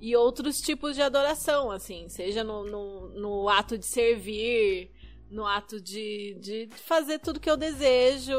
E 0.00 0.14
outros 0.16 0.60
tipos 0.60 0.94
de 0.94 1.02
adoração, 1.02 1.70
assim, 1.70 2.08
seja 2.08 2.44
no, 2.44 2.64
no, 2.64 3.08
no 3.08 3.48
ato 3.48 3.76
de 3.76 3.84
servir, 3.84 4.92
no 5.28 5.44
ato 5.44 5.80
de, 5.80 6.36
de 6.40 6.68
fazer 6.76 7.18
tudo 7.18 7.40
que 7.40 7.50
eu 7.50 7.56
desejo, 7.56 8.36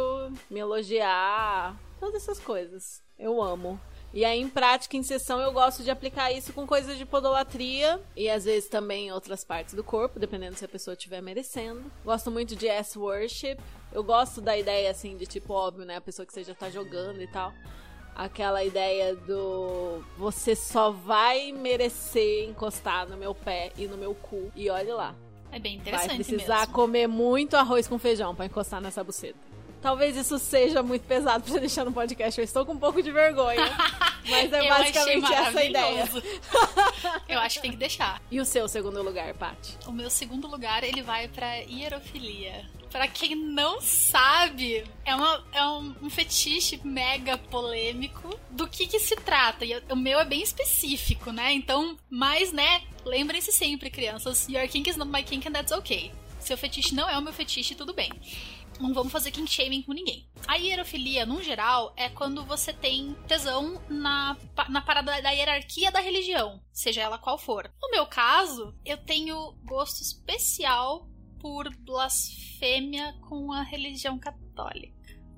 me 0.50 0.60
elogiar, 0.60 1.78
todas 2.00 2.24
essas 2.24 2.40
coisas. 2.40 3.04
Eu 3.18 3.42
amo. 3.42 3.80
E 4.12 4.26
aí, 4.26 4.40
em 4.40 4.50
prática, 4.50 4.98
em 4.98 5.04
sessão, 5.04 5.40
eu 5.40 5.52
gosto 5.52 5.84
de 5.84 5.92
aplicar 5.92 6.32
isso 6.32 6.52
com 6.52 6.66
coisas 6.66 6.98
de 6.98 7.06
podolatria 7.06 8.02
e 8.16 8.28
às 8.28 8.46
vezes 8.46 8.68
também 8.68 9.08
em 9.08 9.12
outras 9.12 9.44
partes 9.44 9.76
do 9.76 9.84
corpo, 9.84 10.20
dependendo 10.20 10.56
se 10.56 10.66
a 10.66 10.68
pessoa 10.68 10.94
estiver 10.96 11.22
merecendo. 11.22 11.84
Gosto 12.04 12.32
muito 12.32 12.56
de 12.56 12.68
ass 12.68 12.96
worship. 12.96 13.58
Eu 13.92 14.04
gosto 14.04 14.42
da 14.42 14.58
ideia, 14.58 14.90
assim, 14.90 15.16
de 15.16 15.28
tipo, 15.28 15.54
óbvio, 15.54 15.86
né? 15.86 15.98
A 15.98 16.02
pessoa 16.02 16.26
que 16.26 16.34
você 16.34 16.44
já 16.44 16.56
tá 16.56 16.70
jogando 16.72 17.22
e 17.22 17.28
tal. 17.28 17.54
Aquela 18.16 18.64
ideia 18.64 19.16
do 19.16 20.04
você 20.18 20.56
só 20.56 20.90
vai 20.92 21.52
merecer 21.52 22.50
encostar 22.50 23.08
no 23.08 23.16
meu 23.16 23.34
pé 23.34 23.72
e 23.78 23.86
no 23.88 23.96
meu 23.96 24.16
cu. 24.16 24.52
E 24.56 24.70
olhe 24.72 24.92
lá. 24.92 25.16
É 25.52 25.60
bem 25.60 25.78
interessante 25.78 26.08
Vai 26.08 26.18
precisar 26.18 26.60
mesmo. 26.62 26.74
comer 26.74 27.08
muito 27.08 27.56
arroz 27.56 27.88
com 27.88 27.98
feijão 27.98 28.36
para 28.36 28.46
encostar 28.46 28.82
nessa 28.82 29.04
buceta. 29.04 29.49
Talvez 29.82 30.18
isso 30.18 30.38
seja 30.38 30.84
muito 30.84 31.04
pesado 31.04 31.44
pra 31.44 31.54
você 31.54 31.60
deixar 31.60 31.86
no 31.86 31.94
podcast. 31.94 32.40
Eu 32.40 32.44
estou 32.44 32.66
com 32.66 32.74
um 32.74 32.80
pouco 32.80 33.02
de 33.02 33.12
vergonha. 33.12 33.72
Mas 34.28 34.52
é 34.52 34.68
basicamente 34.68 35.34
essa 35.34 35.60
a 35.60 35.66
ideia. 35.66 36.10
Eu 37.28 37.40
acho 37.40 37.56
que 37.56 37.62
tem 37.62 37.72
que 37.72 37.78
deixar. 37.78 38.22
E 38.30 38.40
o 38.40 38.46
seu 38.46 38.68
segundo 38.68 39.02
lugar, 39.02 39.34
Paty? 39.34 39.78
O 39.88 39.92
meu 39.92 40.10
segundo 40.10 40.48
lugar, 40.48 40.84
ele 40.84 41.02
vai 41.02 41.28
pra 41.28 41.56
hierofilia. 41.56 42.66
Pra 42.92 43.08
quem 43.08 43.36
não 43.36 43.82
sabe, 43.82 44.84
é, 45.06 45.16
uma, 45.16 45.44
é 45.54 45.64
um, 45.66 45.96
um 46.04 46.10
fetiche 46.10 46.80
mega 46.84 47.38
polêmico. 47.38 48.38
Do 48.50 48.68
que 48.68 48.88
que 48.88 49.00
se 49.00 49.16
trata? 49.16 49.64
E 49.64 49.82
o 49.90 49.96
meu 49.96 50.20
é 50.20 50.26
bem 50.26 50.42
específico, 50.42 51.32
né? 51.32 51.54
Então, 51.54 51.96
mas, 52.10 52.52
né, 52.52 52.82
lembrem-se 53.06 53.52
sempre, 53.52 53.90
crianças, 53.90 54.48
your 54.50 54.68
kink 54.68 54.90
is 54.90 54.98
not 54.98 55.10
my 55.10 55.24
kink 55.24 55.48
and 55.48 55.52
that's 55.52 55.72
okay. 55.72 56.12
Seu 56.40 56.58
fetiche 56.58 56.96
não 56.96 57.08
é 57.08 57.18
o 57.18 57.22
meu 57.22 57.34
fetiche, 57.34 57.76
tudo 57.76 57.94
bem 57.94 58.10
não 58.80 58.94
vamos 58.94 59.12
fazer 59.12 59.32
kink 59.32 59.52
shaming 59.52 59.82
com 59.84 59.94
ninguém. 59.94 60.28
A 60.48 60.56
hierofilia, 60.56 61.26
no 61.26 61.44
geral, 61.44 61.94
é 61.98 62.10
quando 62.10 62.44
você 62.46 62.74
tem 62.74 63.14
tesão 63.28 63.82
na, 63.90 64.38
na 64.70 64.82
parada 64.82 65.22
da 65.22 65.32
hierarquia 65.32 65.92
da 65.92 66.00
religião, 66.00 66.62
seja 66.72 67.02
ela 67.02 67.18
qual 67.18 67.38
for. 67.38 67.72
No 67.82 67.92
meu 67.92 68.06
caso, 68.06 68.74
eu 68.86 68.98
tenho 68.98 69.54
gosto 69.66 70.02
especial 70.02 71.08
por 71.40 71.70
blasfêmia 71.78 73.14
com 73.28 73.52
a 73.52 73.64
religião 73.64 74.18
católica. 74.20 74.98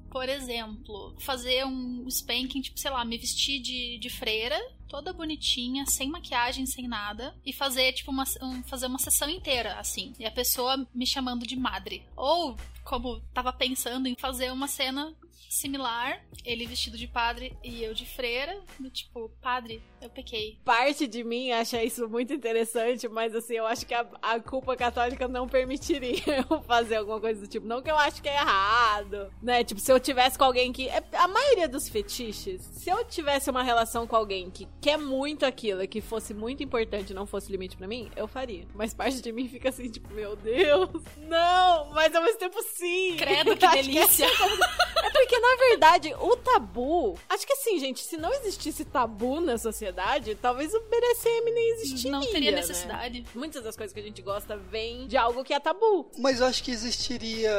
Por 0.09 0.27
exemplo, 0.27 1.15
fazer 1.19 1.65
um 1.65 2.05
spanking, 2.09 2.61
tipo, 2.61 2.77
sei 2.77 2.91
lá, 2.91 3.05
me 3.05 3.17
vestir 3.17 3.61
de, 3.61 3.97
de 3.97 4.09
freira 4.09 4.59
toda 4.91 5.13
bonitinha, 5.13 5.85
sem 5.85 6.09
maquiagem, 6.09 6.65
sem 6.65 6.85
nada, 6.85 7.33
e 7.45 7.53
fazer, 7.53 7.93
tipo, 7.93 8.11
uma, 8.11 8.25
um, 8.41 8.61
fazer 8.63 8.87
uma 8.87 8.99
sessão 8.99 9.29
inteira, 9.29 9.79
assim. 9.79 10.13
E 10.19 10.25
a 10.25 10.31
pessoa 10.31 10.85
me 10.93 11.07
chamando 11.07 11.47
de 11.47 11.55
madre. 11.55 12.03
Ou, 12.13 12.57
como 12.83 13.21
tava 13.33 13.53
pensando 13.53 14.07
em 14.07 14.15
fazer 14.17 14.51
uma 14.51 14.67
cena 14.67 15.15
similar, 15.49 16.23
ele 16.45 16.65
vestido 16.65 16.97
de 16.97 17.07
padre 17.07 17.55
e 17.63 17.83
eu 17.83 17.93
de 17.93 18.05
freira, 18.05 18.59
do 18.79 18.89
tipo, 18.89 19.29
padre, 19.41 19.81
eu 20.01 20.09
pequei. 20.09 20.57
Parte 20.63 21.07
de 21.07 21.23
mim 21.23 21.51
acha 21.51 21.83
isso 21.83 22.07
muito 22.09 22.33
interessante, 22.33 23.07
mas 23.07 23.35
assim, 23.35 23.55
eu 23.55 23.65
acho 23.67 23.85
que 23.85 23.93
a, 23.93 24.05
a 24.21 24.39
culpa 24.39 24.75
católica 24.75 25.27
não 25.27 25.47
permitiria 25.47 26.45
eu 26.49 26.61
fazer 26.61 26.95
alguma 26.97 27.19
coisa 27.19 27.41
do 27.41 27.47
tipo. 27.47 27.67
Não 27.67 27.81
que 27.81 27.91
eu 27.91 27.97
acho 27.97 28.21
que 28.21 28.29
é 28.29 28.35
errado, 28.35 29.31
né? 29.41 29.63
Tipo, 29.63 29.79
se 29.79 29.91
eu 29.91 29.99
tivesse 29.99 30.37
com 30.37 30.43
alguém 30.45 30.71
que. 30.71 30.87
É, 30.89 31.03
a 31.13 31.27
maioria 31.27 31.67
dos 31.67 31.87
fetiches, 31.87 32.61
se 32.61 32.89
eu 32.89 33.03
tivesse 33.05 33.49
uma 33.49 33.63
relação 33.63 34.07
com 34.07 34.15
alguém 34.15 34.49
que 34.49 34.67
quer 34.81 34.97
muito 34.97 35.45
aquilo, 35.45 35.87
que 35.87 36.01
fosse 36.01 36.33
muito 36.33 36.63
importante 36.63 37.13
não 37.13 37.25
fosse 37.25 37.51
limite 37.51 37.77
para 37.77 37.87
mim, 37.87 38.09
eu 38.15 38.27
faria. 38.27 38.65
Mas 38.73 38.93
parte 38.93 39.21
de 39.21 39.31
mim 39.31 39.47
fica 39.47 39.69
assim, 39.69 39.89
tipo, 39.89 40.13
meu 40.13 40.35
Deus, 40.35 40.89
não, 41.17 41.91
mas 41.93 42.13
ao 42.15 42.23
mesmo 42.23 42.39
tempo 42.39 42.61
sim. 42.63 43.15
Credo, 43.17 43.55
que 43.55 43.67
delícia. 43.69 44.25
é 44.25 45.09
porque 45.11 45.30
na 45.39 45.55
verdade, 45.55 46.13
o 46.15 46.35
tabu. 46.37 47.17
Acho 47.29 47.45
que 47.45 47.53
assim, 47.53 47.79
gente, 47.79 48.03
se 48.03 48.17
não 48.17 48.33
existisse 48.33 48.85
tabu 48.85 49.39
na 49.39 49.57
sociedade, 49.57 50.35
talvez 50.35 50.73
o 50.73 50.79
BDSM 50.81 51.51
nem 51.51 51.71
existiria. 51.71 52.11
Não 52.11 52.21
teria 52.21 52.51
né? 52.51 52.57
necessidade. 52.57 53.25
Muitas 53.35 53.63
das 53.63 53.75
coisas 53.75 53.93
que 53.93 53.99
a 53.99 54.03
gente 54.03 54.21
gosta 54.21 54.57
vêm 54.57 55.07
de 55.07 55.17
algo 55.17 55.43
que 55.43 55.53
é 55.53 55.59
tabu. 55.59 56.11
Mas 56.17 56.39
eu 56.39 56.45
acho 56.45 56.63
que 56.63 56.71
existiria 56.71 57.51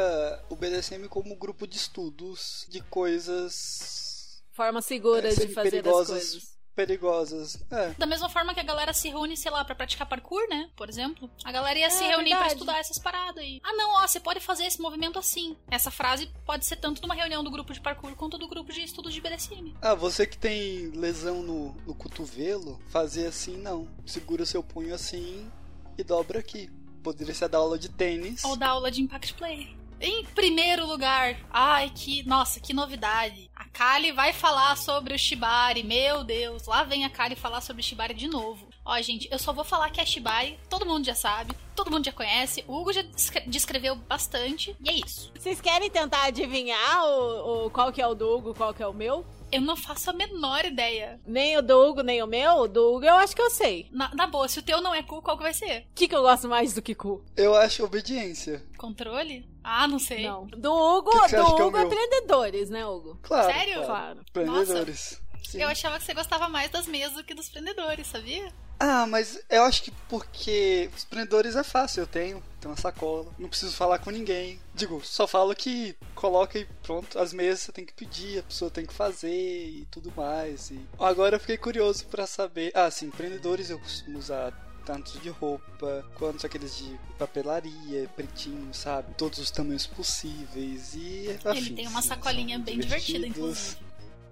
o 0.48 0.56
BDSM 0.56 1.08
como 1.08 1.36
grupo 1.36 1.66
de 1.66 1.76
estudos 1.76 2.66
de 2.68 2.80
coisas. 2.82 4.42
Formas 4.52 4.84
seguras 4.84 5.38
é, 5.38 5.46
de 5.46 5.54
fazer 5.54 5.88
as 5.88 6.06
coisas 6.06 6.52
perigosas. 6.74 7.62
É. 7.70 7.90
Da 7.98 8.06
mesma 8.06 8.28
forma 8.28 8.54
que 8.54 8.60
a 8.60 8.64
galera 8.64 8.92
se 8.92 9.08
reúne, 9.08 9.36
sei 9.36 9.50
lá, 9.50 9.64
pra 9.64 9.74
praticar 9.74 10.06
parkour, 10.08 10.46
né? 10.48 10.70
Por 10.76 10.88
exemplo. 10.88 11.30
A 11.44 11.52
galera 11.52 11.78
ia 11.78 11.90
se 11.90 12.04
É, 12.04 12.08
reunir 12.08 12.30
pra 12.30 12.38
verdade. 12.40 12.54
estudar 12.54 12.78
essas 12.78 12.98
paradas 12.98 13.38
aí. 13.42 13.60
Ah, 13.62 13.72
não, 13.74 14.02
ó, 14.02 14.06
você 14.06 14.20
pode 14.20 14.40
fazer 14.40 14.64
esse 14.64 14.80
movimento 14.80 15.18
assim. 15.18 15.56
Essa 15.70 15.90
frase 15.90 16.30
pode 16.44 16.66
ser 16.66 16.76
tanto 16.76 17.02
numa 17.02 17.14
reunião 17.14 17.42
do 17.44 17.50
grupo 17.50 17.72
de 17.72 17.80
parkour 17.80 18.14
quanto 18.16 18.38
do 18.38 18.48
grupo 18.48 18.72
de 18.72 18.82
estudos 18.82 19.12
de 19.14 19.20
BDSM. 19.20 19.74
Ah, 19.80 19.94
você 19.94 20.26
que 20.26 20.38
tem 20.38 20.88
lesão 20.90 21.42
no, 21.42 21.72
no 21.86 21.94
cotovelo, 21.94 22.80
fazer 22.88 23.26
assim 23.26 23.56
não. 23.56 23.88
Segura 24.06 24.42
o 24.42 24.46
seu 24.46 24.62
punho 24.62 24.94
assim 24.94 25.50
e 25.98 26.02
dobra 26.04 26.38
aqui. 26.38 26.70
Poderia 27.02 27.34
ser 27.34 27.48
da 27.48 27.58
aula 27.58 27.78
de 27.78 27.88
tênis. 27.88 28.44
Ou 28.44 28.56
da 28.56 28.68
aula 28.68 28.90
de 28.90 29.02
Impact 29.02 29.34
Play. 29.34 29.76
Em 30.04 30.24
primeiro 30.24 30.84
lugar, 30.84 31.36
ai 31.50 31.88
que, 31.94 32.22
nossa, 32.24 32.58
que 32.58 32.72
novidade. 32.74 33.48
A 33.54 33.64
Kali 33.66 34.10
vai 34.10 34.32
falar 34.32 34.76
sobre 34.76 35.14
o 35.14 35.18
Shibari, 35.18 35.84
meu 35.84 36.24
Deus, 36.24 36.66
lá 36.66 36.82
vem 36.82 37.04
a 37.04 37.10
Kali 37.10 37.36
falar 37.36 37.60
sobre 37.60 37.80
o 37.80 37.84
Shibari 37.84 38.12
de 38.12 38.26
novo. 38.26 38.66
Ó, 38.84 39.00
gente, 39.00 39.28
eu 39.30 39.38
só 39.38 39.52
vou 39.52 39.62
falar 39.64 39.90
que 39.90 40.00
é 40.00 40.04
Shibari, 40.04 40.58
todo 40.68 40.84
mundo 40.84 41.04
já 41.06 41.14
sabe, 41.14 41.54
todo 41.76 41.88
mundo 41.90 42.04
já 42.04 42.12
conhece, 42.12 42.64
o 42.66 42.76
Hugo 42.80 42.92
já 42.92 43.02
descre- 43.02 43.44
descreveu 43.46 43.94
bastante, 43.94 44.76
e 44.84 44.90
é 44.90 44.94
isso. 45.06 45.30
Vocês 45.38 45.60
querem 45.60 45.88
tentar 45.88 46.24
adivinhar 46.24 47.04
o, 47.04 47.66
o- 47.66 47.70
qual 47.70 47.92
que 47.92 48.02
é 48.02 48.06
o 48.06 48.14
do 48.14 48.28
Hugo, 48.28 48.54
qual 48.54 48.74
que 48.74 48.82
é 48.82 48.86
o 48.88 48.92
meu? 48.92 49.24
Eu 49.52 49.60
não 49.60 49.76
faço 49.76 50.08
a 50.10 50.12
menor 50.14 50.64
ideia. 50.64 51.20
Nem 51.26 51.56
o 51.58 51.62
do 51.62 51.78
Hugo, 51.78 52.00
nem 52.02 52.22
o 52.22 52.26
meu? 52.26 52.52
O 52.62 52.68
do 52.68 52.94
Hugo 52.94 53.04
eu 53.04 53.14
acho 53.16 53.36
que 53.36 53.42
eu 53.42 53.50
sei. 53.50 53.86
Na, 53.92 54.12
na 54.14 54.26
boa, 54.26 54.48
se 54.48 54.58
o 54.58 54.62
teu 54.62 54.80
não 54.80 54.94
é 54.94 55.02
cu, 55.02 55.20
qual 55.22 55.36
que 55.36 55.42
vai 55.42 55.52
ser? 55.52 55.80
O 55.82 55.94
que, 55.94 56.08
que 56.08 56.14
eu 56.16 56.22
gosto 56.22 56.48
mais 56.48 56.72
do 56.74 56.80
que 56.82 56.94
cu? 56.94 57.22
Eu 57.36 57.54
acho 57.54 57.84
obediência. 57.84 58.64
Controle? 58.78 59.46
Ah, 59.62 59.86
não 59.86 59.98
sei. 59.98 60.24
Não. 60.26 60.46
Do 60.46 60.72
Hugo, 60.72 61.10
Que 61.10 61.28
que 61.28 61.36
do 61.36 61.42
é 61.42 61.44
Hugo 61.44 61.76
é 61.76 61.80
meu? 61.80 61.88
prendedores, 61.88 62.70
né, 62.70 62.84
Hugo? 62.86 63.18
Claro. 63.22 63.52
Sério? 63.52 63.74
Claro. 63.84 63.86
Claro. 63.86 64.20
Prendedores. 64.32 65.21
Sim. 65.48 65.62
Eu 65.62 65.68
achava 65.68 65.98
que 65.98 66.04
você 66.04 66.14
gostava 66.14 66.48
mais 66.48 66.70
das 66.70 66.86
mesas 66.86 67.16
do 67.16 67.24
que 67.24 67.34
dos 67.34 67.48
prendedores, 67.48 68.06
sabia? 68.06 68.52
Ah, 68.84 69.06
mas 69.06 69.40
eu 69.48 69.62
acho 69.62 69.84
que 69.84 69.92
porque 70.08 70.90
os 70.96 71.04
prendedores 71.04 71.54
é 71.54 71.62
fácil, 71.62 72.00
eu 72.00 72.06
tenho, 72.06 72.42
tenho 72.60 72.72
uma 72.74 72.76
sacola, 72.76 73.32
não 73.38 73.48
preciso 73.48 73.76
falar 73.76 74.00
com 74.00 74.10
ninguém. 74.10 74.58
Digo, 74.74 75.00
só 75.04 75.24
falo 75.24 75.54
que 75.54 75.94
coloca 76.16 76.58
e 76.58 76.64
pronto, 76.82 77.16
as 77.16 77.32
mesas 77.32 77.60
você 77.60 77.72
tem 77.72 77.86
que 77.86 77.92
pedir, 77.92 78.40
a 78.40 78.42
pessoa 78.42 78.72
tem 78.72 78.84
que 78.84 78.92
fazer 78.92 79.68
e 79.68 79.86
tudo 79.88 80.12
mais. 80.16 80.72
E... 80.72 80.80
Agora 80.98 81.36
eu 81.36 81.40
fiquei 81.40 81.56
curioso 81.56 82.06
pra 82.06 82.26
saber. 82.26 82.72
Ah, 82.74 82.90
sim, 82.90 83.08
prendedores 83.10 83.70
eu 83.70 83.78
costumo 83.78 84.18
usar 84.18 84.52
tanto 84.84 85.16
de 85.20 85.28
roupa 85.28 86.04
quanto 86.16 86.44
aqueles 86.44 86.76
de 86.76 86.98
papelaria, 87.16 88.08
pretinho, 88.16 88.74
sabe? 88.74 89.14
Todos 89.14 89.38
os 89.38 89.50
tamanhos 89.50 89.86
possíveis 89.86 90.94
e 90.94 91.26
Ele 91.28 91.40
afins, 91.44 91.76
tem 91.76 91.86
uma 91.86 92.02
sacolinha 92.02 92.58
bem 92.58 92.80
divertida, 92.80 93.28
inclusive. 93.28 93.76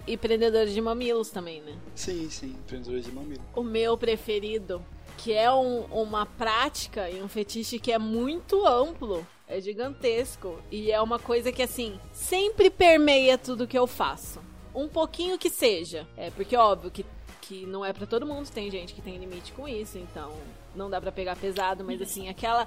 E 0.06 0.16
prendedores 0.16 0.72
de 0.72 0.80
mamilos 0.80 1.30
também, 1.30 1.60
né? 1.60 1.76
Sim, 1.94 2.28
sim, 2.30 2.56
prendedores 2.66 3.04
de 3.04 3.12
mamilo. 3.12 3.42
O 3.54 3.62
meu 3.62 3.96
preferido, 3.96 4.82
que 5.16 5.32
é 5.32 5.52
um- 5.52 5.84
uma 5.92 6.24
prática 6.26 7.08
e 7.10 7.22
um 7.22 7.28
fetiche 7.28 7.78
que 7.78 7.92
é 7.92 7.98
muito 7.98 8.66
amplo, 8.66 9.24
é 9.46 9.60
gigantesco. 9.60 10.58
E 10.70 10.90
é 10.90 11.00
uma 11.00 11.18
coisa 11.18 11.52
que, 11.52 11.62
assim, 11.62 12.00
sempre 12.12 12.70
permeia 12.70 13.36
tudo 13.36 13.66
que 13.68 13.78
eu 13.78 13.86
faço. 13.86 14.40
Um 14.74 14.88
pouquinho 14.88 15.36
que 15.38 15.50
seja. 15.50 16.06
É 16.16 16.30
porque, 16.30 16.56
óbvio, 16.56 16.90
que, 16.90 17.04
que 17.40 17.66
não 17.66 17.84
é 17.84 17.92
pra 17.92 18.06
todo 18.06 18.24
mundo. 18.26 18.48
Tem 18.50 18.70
gente 18.70 18.94
que 18.94 19.02
tem 19.02 19.18
limite 19.18 19.52
com 19.52 19.68
isso, 19.68 19.98
então 19.98 20.32
não 20.74 20.88
dá 20.88 21.00
pra 21.00 21.12
pegar 21.12 21.36
pesado. 21.36 21.84
Mas, 21.84 22.00
assim, 22.00 22.28
aquela, 22.28 22.66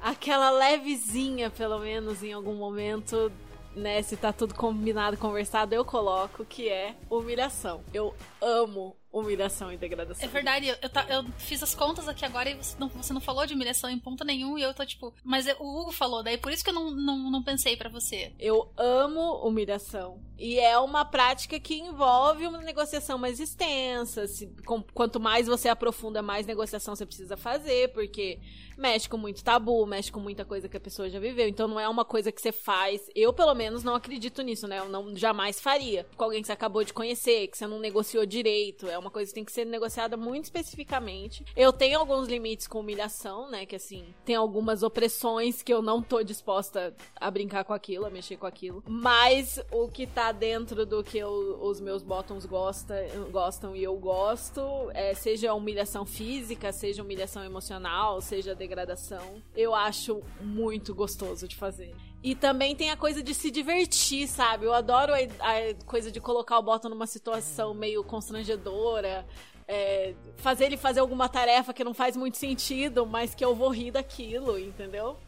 aquela 0.00 0.50
levezinha, 0.50 1.50
pelo 1.50 1.78
menos, 1.78 2.22
em 2.22 2.32
algum 2.32 2.54
momento, 2.54 3.32
né? 3.74 4.02
Se 4.02 4.16
tá 4.16 4.32
tudo 4.32 4.54
combinado, 4.54 5.16
conversado, 5.16 5.74
eu 5.74 5.84
coloco, 5.84 6.44
que 6.44 6.68
é 6.68 6.94
humilhação. 7.10 7.82
Eu 7.92 8.14
amo 8.40 8.96
humilhação 9.18 9.72
e 9.72 9.76
degradação. 9.76 10.24
É 10.24 10.28
verdade, 10.30 10.68
eu, 10.68 10.76
eu, 10.82 10.88
ta- 10.88 11.06
eu 11.08 11.24
fiz 11.38 11.62
as 11.62 11.74
contas 11.74 12.08
aqui 12.08 12.24
agora 12.24 12.50
e 12.50 12.54
você 12.54 12.76
não, 12.78 12.88
você 12.88 13.12
não 13.12 13.20
falou 13.20 13.46
de 13.46 13.54
humilhação 13.54 13.88
em 13.90 13.98
ponto 13.98 14.24
nenhum 14.24 14.56
e 14.58 14.62
eu 14.62 14.72
tô 14.74 14.84
tipo. 14.84 15.12
Mas 15.24 15.46
eu- 15.46 15.56
o 15.60 15.80
Hugo 15.80 15.92
falou, 15.92 16.22
daí 16.22 16.38
por 16.38 16.52
isso 16.52 16.62
que 16.64 16.70
eu 16.70 16.74
não, 16.74 16.90
não, 16.90 17.30
não 17.30 17.42
pensei 17.42 17.76
pra 17.76 17.88
você. 17.88 18.32
Eu 18.38 18.70
amo 18.76 19.36
humilhação. 19.46 20.20
E 20.38 20.58
é 20.60 20.78
uma 20.78 21.04
prática 21.04 21.58
que 21.58 21.74
envolve 21.74 22.46
uma 22.46 22.58
negociação 22.58 23.18
mais 23.18 23.40
extensa. 23.40 24.26
Se- 24.28 24.46
com- 24.64 24.82
quanto 24.94 25.18
mais 25.18 25.46
você 25.48 25.68
aprofunda, 25.68 26.22
mais 26.22 26.46
negociação 26.46 26.94
você 26.94 27.04
precisa 27.04 27.36
fazer, 27.36 27.92
porque 27.92 28.38
mexe 28.76 29.08
com 29.08 29.16
muito 29.16 29.42
tabu, 29.42 29.84
mexe 29.84 30.12
com 30.12 30.20
muita 30.20 30.44
coisa 30.44 30.68
que 30.68 30.76
a 30.76 30.80
pessoa 30.80 31.10
já 31.10 31.18
viveu. 31.18 31.48
Então 31.48 31.66
não 31.66 31.80
é 31.80 31.88
uma 31.88 32.04
coisa 32.04 32.30
que 32.30 32.40
você 32.40 32.52
faz. 32.52 33.00
Eu, 33.16 33.32
pelo 33.32 33.52
menos, 33.54 33.82
não 33.82 33.96
acredito 33.96 34.40
nisso, 34.42 34.68
né? 34.68 34.78
Eu 34.78 34.88
não 34.88 35.16
jamais 35.16 35.58
faria. 35.60 36.06
Com 36.16 36.24
alguém 36.24 36.40
que 36.40 36.46
você 36.46 36.52
acabou 36.52 36.84
de 36.84 36.92
conhecer, 36.92 37.48
que 37.48 37.58
você 37.58 37.66
não 37.66 37.80
negociou 37.80 38.24
direito. 38.24 38.86
É 38.88 38.96
uma 38.96 39.07
coisa 39.10 39.30
que 39.30 39.34
tem 39.34 39.44
que 39.44 39.52
ser 39.52 39.64
negociada 39.64 40.16
muito 40.16 40.44
especificamente. 40.44 41.44
Eu 41.56 41.72
tenho 41.72 41.98
alguns 41.98 42.28
limites 42.28 42.66
com 42.66 42.80
humilhação, 42.80 43.50
né? 43.50 43.66
Que 43.66 43.76
assim, 43.76 44.14
tem 44.24 44.34
algumas 44.36 44.82
opressões 44.82 45.62
que 45.62 45.72
eu 45.72 45.82
não 45.82 46.02
tô 46.02 46.22
disposta 46.22 46.94
a 47.16 47.30
brincar 47.30 47.64
com 47.64 47.72
aquilo, 47.72 48.06
a 48.06 48.10
mexer 48.10 48.36
com 48.36 48.46
aquilo. 48.46 48.82
Mas 48.86 49.60
o 49.72 49.88
que 49.88 50.06
tá 50.06 50.32
dentro 50.32 50.84
do 50.86 51.02
que 51.02 51.18
eu- 51.18 51.58
os 51.62 51.80
meus 51.80 52.02
bottoms 52.02 52.44
gosta, 52.46 52.94
gostam 53.30 53.74
e 53.74 53.82
eu 53.82 53.96
gosto, 53.96 54.60
é, 54.94 55.14
seja 55.14 55.54
humilhação 55.54 56.04
física, 56.06 56.72
seja 56.72 57.02
humilhação 57.02 57.44
emocional, 57.44 58.20
seja 58.20 58.54
degradação, 58.54 59.42
eu 59.56 59.74
acho 59.74 60.22
muito 60.40 60.94
gostoso 60.94 61.46
de 61.48 61.56
fazer. 61.56 61.94
E 62.22 62.34
também 62.34 62.74
tem 62.74 62.90
a 62.90 62.96
coisa 62.96 63.22
de 63.22 63.32
se 63.32 63.50
divertir, 63.50 64.26
sabe? 64.26 64.66
Eu 64.66 64.72
adoro 64.74 65.12
a, 65.12 65.18
a 65.18 65.74
coisa 65.86 66.10
de 66.10 66.20
colocar 66.20 66.58
o 66.58 66.62
bottom 66.62 66.88
numa 66.88 67.06
situação 67.06 67.72
meio 67.74 68.02
constrangedora. 68.02 69.24
é, 69.68 70.14
fazer 70.38 70.64
ele 70.64 70.76
fazer 70.78 71.00
alguma 71.00 71.28
tarefa 71.28 71.74
que 71.74 71.84
não 71.84 71.92
faz 71.92 72.16
muito 72.16 72.38
sentido, 72.38 73.06
mas 73.06 73.34
que 73.34 73.44
eu 73.44 73.54
vou 73.54 73.68
rir 73.68 73.90
daquilo, 73.90 74.58
entendeu? 74.58 75.18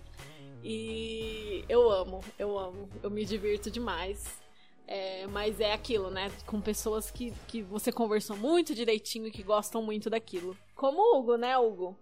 E 0.65 1.65
eu 1.69 1.91
amo, 1.91 2.25
eu 2.39 2.59
amo, 2.59 2.89
eu 3.03 3.11
me 3.11 3.25
divirto 3.25 3.71
demais. 3.71 4.41
É, 4.87 5.25
mas 5.29 5.61
é 5.61 5.73
aquilo, 5.73 6.11
né? 6.11 6.33
Com 6.47 6.61
pessoas 6.61 7.13
que, 7.13 7.33
que 7.47 7.63
você 7.63 7.93
conversou 7.93 8.37
muito 8.37 8.75
direitinho 8.75 9.29
e 9.29 9.31
que 9.31 9.43
gostam 9.45 9.81
muito 9.83 10.11
daquilo. 10.11 10.57
Como 10.75 10.99
o 10.99 11.19
Hugo, 11.21 11.37
né, 11.37 11.57
Hugo? 11.57 11.97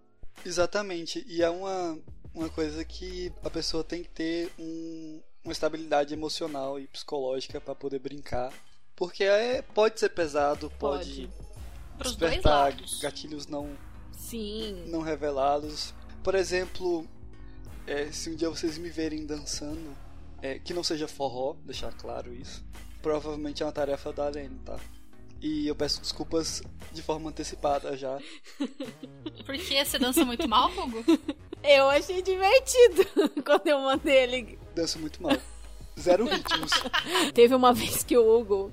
Exatamente. 0.44 1.22
E 1.28 1.42
é 1.42 1.50
uma, 1.50 1.98
uma 2.38 2.48
coisa 2.48 2.84
que 2.84 3.32
a 3.44 3.50
pessoa 3.50 3.82
tem 3.84 4.02
que 4.02 4.08
ter 4.10 4.52
um- 4.58 5.20
uma 5.44 5.52
estabilidade 5.52 6.12
emocional 6.14 6.78
e 6.78 6.86
psicológica 6.86 7.60
para 7.60 7.74
poder 7.74 7.98
brincar. 7.98 8.52
Porque 8.94 9.24
é, 9.24 9.62
pode 9.62 9.98
ser 10.00 10.08
pesado, 10.10 10.70
pode, 10.78 11.26
dois 11.98 12.16
despertar 12.16 12.74
gatilhos 13.00 13.46
não, 13.46 13.76
Sim. 14.12 14.84
não 14.88 15.00
revelados. 15.02 15.94
Por 16.22 16.34
exemplo, 16.34 17.06
é, 17.86 18.10
se 18.12 18.30
um 18.30 18.34
dia 18.34 18.50
vocês 18.50 18.76
me 18.76 18.88
verem 18.90 19.24
dançando, 19.24 19.96
é, 20.42 20.58
que 20.58 20.74
não 20.74 20.82
seja 20.84 21.06
forró, 21.08 21.54
deixar 21.64 21.92
claro 21.92 22.34
isso, 22.34 22.64
provavelmente 23.00 23.62
é 23.62 23.66
uma 23.66 23.72
tarefa 23.72 24.12
da 24.12 24.26
Arene, 24.26 24.58
tá? 24.64 24.78
E 25.40 25.68
eu 25.68 25.74
peço 25.74 26.00
desculpas 26.00 26.62
de 26.92 27.02
forma 27.02 27.30
antecipada 27.30 27.96
já. 27.96 28.18
Porque 29.46 29.84
você 29.84 29.98
dança 29.98 30.24
muito 30.24 30.48
mal, 30.48 30.70
Hugo? 30.70 31.04
Eu 31.62 31.90
achei 31.90 32.22
divertido 32.22 33.04
quando 33.44 33.66
eu 33.66 33.80
mandei 33.80 34.16
ele. 34.16 34.58
Danço 34.76 34.96
muito 35.00 35.20
mal. 35.20 35.36
Zero 35.98 36.24
ritmos. 36.24 36.70
Teve 37.34 37.52
uma 37.52 37.74
vez 37.74 38.04
que 38.04 38.16
o 38.16 38.38
Hugo. 38.38 38.72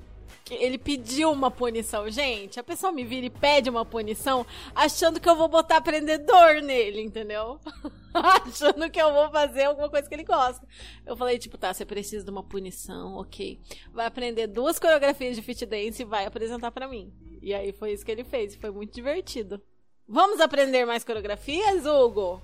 Ele 0.54 0.78
pediu 0.78 1.30
uma 1.32 1.50
punição. 1.50 2.08
Gente, 2.08 2.60
a 2.60 2.62
pessoa 2.62 2.92
me 2.92 3.04
vira 3.04 3.26
e 3.26 3.30
pede 3.30 3.68
uma 3.68 3.84
punição 3.84 4.46
achando 4.74 5.20
que 5.20 5.28
eu 5.28 5.36
vou 5.36 5.48
botar 5.48 5.80
prendedor 5.80 6.62
nele, 6.62 7.00
entendeu? 7.02 7.58
achando 8.14 8.88
que 8.90 9.00
eu 9.00 9.12
vou 9.12 9.30
fazer 9.30 9.64
alguma 9.64 9.88
coisa 9.88 10.08
que 10.08 10.14
ele 10.14 10.24
gosta. 10.24 10.66
Eu 11.04 11.16
falei, 11.16 11.38
tipo, 11.38 11.58
tá, 11.58 11.74
você 11.74 11.84
precisa 11.84 12.24
de 12.24 12.30
uma 12.30 12.42
punição, 12.42 13.16
ok. 13.16 13.60
Vai 13.92 14.06
aprender 14.06 14.46
duas 14.46 14.78
coreografias 14.78 15.34
de 15.34 15.42
fit 15.42 15.66
dance 15.66 16.02
e 16.02 16.04
vai 16.04 16.26
apresentar 16.26 16.70
pra 16.70 16.88
mim. 16.88 17.12
E 17.42 17.52
aí 17.52 17.72
foi 17.72 17.92
isso 17.92 18.04
que 18.04 18.12
ele 18.12 18.24
fez. 18.24 18.54
Foi 18.54 18.70
muito 18.70 18.94
divertido. 18.94 19.60
Vamos 20.08 20.40
aprender 20.40 20.84
mais 20.84 21.02
coreografias, 21.02 21.84
Hugo? 21.84 22.40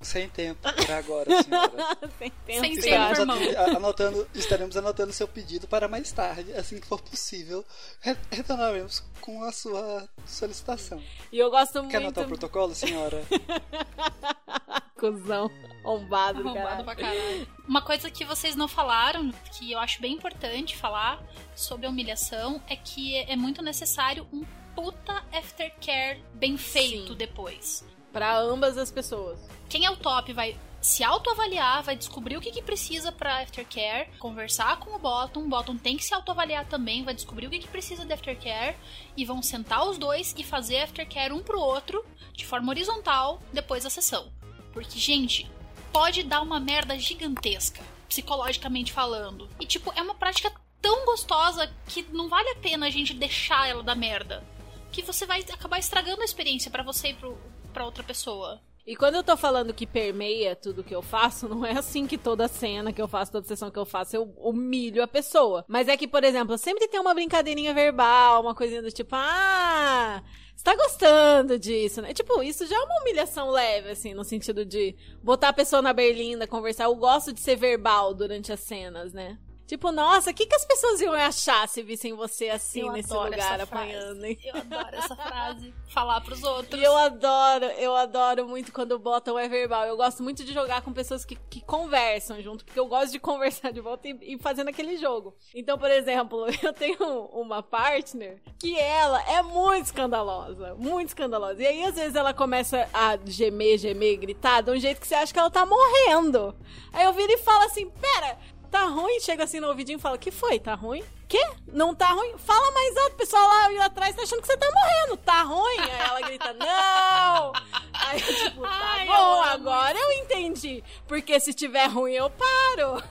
Sem 0.00 0.28
tempo 0.28 0.60
pra 0.86 0.98
agora, 0.98 1.42
senhora. 1.42 1.98
Sem 2.18 2.30
tempo. 2.46 2.60
Sem 2.60 2.76
cara. 2.76 3.14
tempo, 3.16 3.22
Estaremos, 3.22 3.40
irmão. 3.42 3.76
anotando, 3.76 4.28
estaremos 4.34 4.76
anotando 4.76 5.12
seu 5.12 5.26
pedido 5.26 5.66
para 5.66 5.88
mais 5.88 6.12
tarde, 6.12 6.52
assim 6.52 6.78
que 6.80 6.86
for 6.86 7.00
possível. 7.00 7.64
Re- 8.00 8.16
Retornaremos 8.30 9.02
com 9.20 9.42
a 9.42 9.50
sua 9.50 10.08
solicitação. 10.24 11.02
E 11.32 11.38
eu 11.38 11.50
gosto 11.50 11.78
muito. 11.80 11.90
Quer 11.90 11.96
anotar 11.98 12.24
o 12.24 12.28
protocolo, 12.28 12.74
senhora? 12.76 13.22
Cusão. 14.96 15.50
Ombado, 15.84 16.42
do 16.42 16.48
Arrombado 16.48 16.84
caralho. 16.84 16.84
pra 16.84 16.94
caralho. 16.96 17.48
Uma 17.66 17.80
coisa 17.82 18.10
que 18.10 18.24
vocês 18.24 18.56
não 18.56 18.66
falaram, 18.68 19.30
que 19.56 19.72
eu 19.72 19.78
acho 19.78 20.00
bem 20.00 20.12
importante 20.14 20.76
falar 20.76 21.22
sobre 21.54 21.86
a 21.86 21.90
humilhação, 21.90 22.60
é 22.68 22.76
que 22.76 23.16
é 23.16 23.36
muito 23.36 23.62
necessário 23.62 24.26
um 24.32 24.44
puta 24.74 25.24
aftercare 25.32 26.22
bem 26.34 26.56
feito 26.56 27.08
Sim. 27.12 27.16
depois. 27.16 27.84
Pra 28.12 28.38
ambas 28.38 28.76
as 28.78 28.90
pessoas. 28.90 29.38
Quem 29.68 29.84
é 29.84 29.90
o 29.90 29.96
top 29.96 30.32
vai 30.32 30.56
se 30.80 31.02
autoavaliar, 31.02 31.82
vai 31.82 31.96
descobrir 31.96 32.36
o 32.36 32.40
que, 32.40 32.52
que 32.52 32.62
precisa 32.62 33.10
para 33.10 33.42
aftercare, 33.42 34.08
conversar 34.18 34.78
com 34.78 34.94
o 34.94 34.98
bottom, 34.98 35.40
o 35.40 35.48
bottom 35.48 35.76
tem 35.76 35.96
que 35.96 36.04
se 36.04 36.14
autoavaliar 36.14 36.66
também, 36.66 37.02
vai 37.02 37.14
descobrir 37.14 37.46
o 37.46 37.50
que, 37.50 37.58
que 37.58 37.68
precisa 37.68 38.04
de 38.04 38.12
aftercare 38.12 38.76
e 39.16 39.24
vão 39.24 39.42
sentar 39.42 39.86
os 39.88 39.98
dois 39.98 40.34
e 40.38 40.44
fazer 40.44 40.80
aftercare 40.82 41.32
um 41.32 41.42
pro 41.42 41.60
outro 41.60 42.04
de 42.32 42.46
forma 42.46 42.70
horizontal 42.70 43.42
depois 43.52 43.84
da 43.84 43.90
sessão. 43.90 44.32
Porque, 44.72 44.98
gente, 44.98 45.50
pode 45.92 46.22
dar 46.22 46.40
uma 46.40 46.60
merda 46.60 46.98
gigantesca, 46.98 47.82
psicologicamente 48.08 48.92
falando. 48.92 49.48
E, 49.58 49.66
tipo, 49.66 49.92
é 49.96 50.02
uma 50.02 50.14
prática 50.14 50.52
tão 50.80 51.04
gostosa 51.04 51.68
que 51.86 52.02
não 52.12 52.28
vale 52.28 52.50
a 52.50 52.56
pena 52.56 52.86
a 52.86 52.90
gente 52.90 53.12
deixar 53.12 53.68
ela 53.68 53.82
dar 53.82 53.96
merda. 53.96 54.44
Que 54.92 55.02
você 55.02 55.26
vai 55.26 55.40
acabar 55.40 55.78
estragando 55.78 56.22
a 56.22 56.24
experiência 56.24 56.70
para 56.70 56.82
você 56.82 57.08
e 57.08 57.14
pro, 57.14 57.38
pra 57.78 57.84
outra 57.84 58.02
pessoa. 58.02 58.60
E 58.84 58.96
quando 58.96 59.14
eu 59.14 59.22
tô 59.22 59.36
falando 59.36 59.72
que 59.72 59.86
permeia 59.86 60.56
tudo 60.56 60.82
que 60.82 60.94
eu 60.94 61.00
faço, 61.00 61.46
não 61.48 61.64
é 61.64 61.78
assim 61.78 62.08
que 62.08 62.18
toda 62.18 62.48
cena 62.48 62.92
que 62.92 63.00
eu 63.00 63.06
faço, 63.06 63.30
toda 63.30 63.46
sessão 63.46 63.70
que 63.70 63.78
eu 63.78 63.86
faço, 63.86 64.16
eu 64.16 64.34
humilho 64.36 65.00
a 65.00 65.06
pessoa. 65.06 65.64
Mas 65.68 65.86
é 65.86 65.96
que, 65.96 66.08
por 66.08 66.24
exemplo, 66.24 66.58
sempre 66.58 66.88
tem 66.88 66.98
uma 66.98 67.14
brincadeirinha 67.14 67.72
verbal, 67.72 68.42
uma 68.42 68.54
coisinha 68.54 68.82
do 68.82 68.90
tipo, 68.90 69.14
ah, 69.14 70.20
você 70.56 70.64
tá 70.64 70.74
gostando 70.74 71.56
disso, 71.56 72.02
né? 72.02 72.12
Tipo, 72.12 72.42
isso 72.42 72.66
já 72.66 72.74
é 72.74 72.80
uma 72.80 73.00
humilhação 73.00 73.48
leve, 73.48 73.90
assim, 73.90 74.12
no 74.12 74.24
sentido 74.24 74.64
de 74.64 74.96
botar 75.22 75.50
a 75.50 75.52
pessoa 75.52 75.80
na 75.80 75.92
berlinda, 75.92 76.48
conversar. 76.48 76.84
Eu 76.84 76.96
gosto 76.96 77.32
de 77.32 77.38
ser 77.38 77.54
verbal 77.54 78.12
durante 78.12 78.50
as 78.50 78.58
cenas, 78.58 79.12
né? 79.12 79.38
Tipo, 79.68 79.92
nossa, 79.92 80.30
o 80.30 80.34
que, 80.34 80.46
que 80.46 80.54
as 80.54 80.64
pessoas 80.64 80.98
iam 81.02 81.12
achar 81.12 81.68
se 81.68 81.82
vissem 81.82 82.14
você 82.14 82.48
assim 82.48 82.80
Eu 82.80 82.92
nesse 82.92 83.12
lugar 83.12 83.60
apanhando, 83.60 84.24
hein? 84.24 84.38
Eu 84.42 84.56
adoro 84.56 84.96
essa 84.96 85.14
frase. 85.14 85.74
Falar 85.92 86.22
pros 86.22 86.42
outros. 86.42 86.82
Eu 86.82 86.96
adoro, 86.96 87.66
eu 87.66 87.94
adoro 87.94 88.48
muito 88.48 88.72
quando 88.72 88.98
botam 88.98 89.38
é 89.38 89.46
verbal. 89.46 89.84
Eu 89.84 89.94
gosto 89.94 90.22
muito 90.22 90.42
de 90.42 90.54
jogar 90.54 90.80
com 90.80 90.90
pessoas 90.90 91.22
que, 91.22 91.36
que 91.50 91.60
conversam 91.60 92.40
junto, 92.40 92.64
porque 92.64 92.80
eu 92.80 92.86
gosto 92.86 93.12
de 93.12 93.20
conversar 93.20 93.70
de 93.70 93.82
volta 93.82 94.08
e, 94.08 94.18
e 94.22 94.38
fazendo 94.38 94.68
aquele 94.68 94.96
jogo. 94.96 95.36
Então, 95.54 95.76
por 95.76 95.90
exemplo, 95.90 96.46
eu 96.64 96.72
tenho 96.72 97.26
uma 97.26 97.62
partner 97.62 98.40
que 98.58 98.74
ela 98.74 99.20
é 99.30 99.42
muito 99.42 99.84
escandalosa, 99.84 100.74
muito 100.76 101.08
escandalosa. 101.08 101.62
E 101.62 101.66
aí, 101.66 101.84
às 101.84 101.94
vezes, 101.94 102.14
ela 102.14 102.32
começa 102.32 102.88
a 102.90 103.18
gemer, 103.22 103.76
gemer, 103.76 104.16
gritar 104.16 104.62
de 104.62 104.70
um 104.70 104.78
jeito 104.78 104.98
que 104.98 105.06
você 105.06 105.14
acha 105.14 105.30
que 105.30 105.38
ela 105.38 105.50
tá 105.50 105.66
morrendo. 105.66 106.56
Aí 106.90 107.04
eu 107.04 107.12
viro 107.12 107.32
e 107.32 107.38
falo 107.38 107.64
assim: 107.64 107.90
pera, 107.90 108.38
tá 108.68 108.84
ruim? 108.84 109.20
Chega 109.20 109.44
assim 109.44 109.60
no 109.60 109.68
ouvidinho 109.68 109.98
e 109.98 110.00
fala: 110.00 110.16
que 110.18 110.30
foi? 110.30 110.58
Tá 110.58 110.74
ruim? 110.74 111.02
Quê? 111.28 111.44
Não 111.66 111.94
tá 111.94 112.10
ruim? 112.12 112.38
Fala 112.38 112.70
mais 112.72 112.96
alto, 112.96 113.12
o 113.12 113.16
pessoal 113.16 113.46
lá 113.46 113.84
atrás 113.84 114.16
tá 114.16 114.22
achando 114.22 114.40
que 114.40 114.46
você 114.46 114.56
tá 114.56 114.66
morrendo. 114.72 115.16
Tá 115.18 115.42
ruim? 115.42 115.78
Aí 115.80 116.00
ela 116.00 116.20
grita, 116.22 116.52
não! 116.54 117.52
Aí 117.92 118.20
eu, 118.20 118.34
tipo, 118.34 118.62
tá 118.62 118.68
Ai, 118.70 119.02
eu 119.02 119.06
bom, 119.12 119.42
amo 119.42 119.44
agora 119.44 119.98
eu 119.98 120.12
entendi. 120.12 120.82
Porque 121.06 121.38
se 121.38 121.52
tiver 121.52 121.86
ruim, 121.86 122.12
eu 122.12 122.30
paro. 122.30 123.02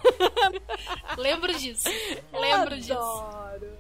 Lembro 1.18 1.54
disso. 1.60 1.90
Lembro 2.34 2.76
disso. 2.78 2.94
Adoro. 2.94 3.78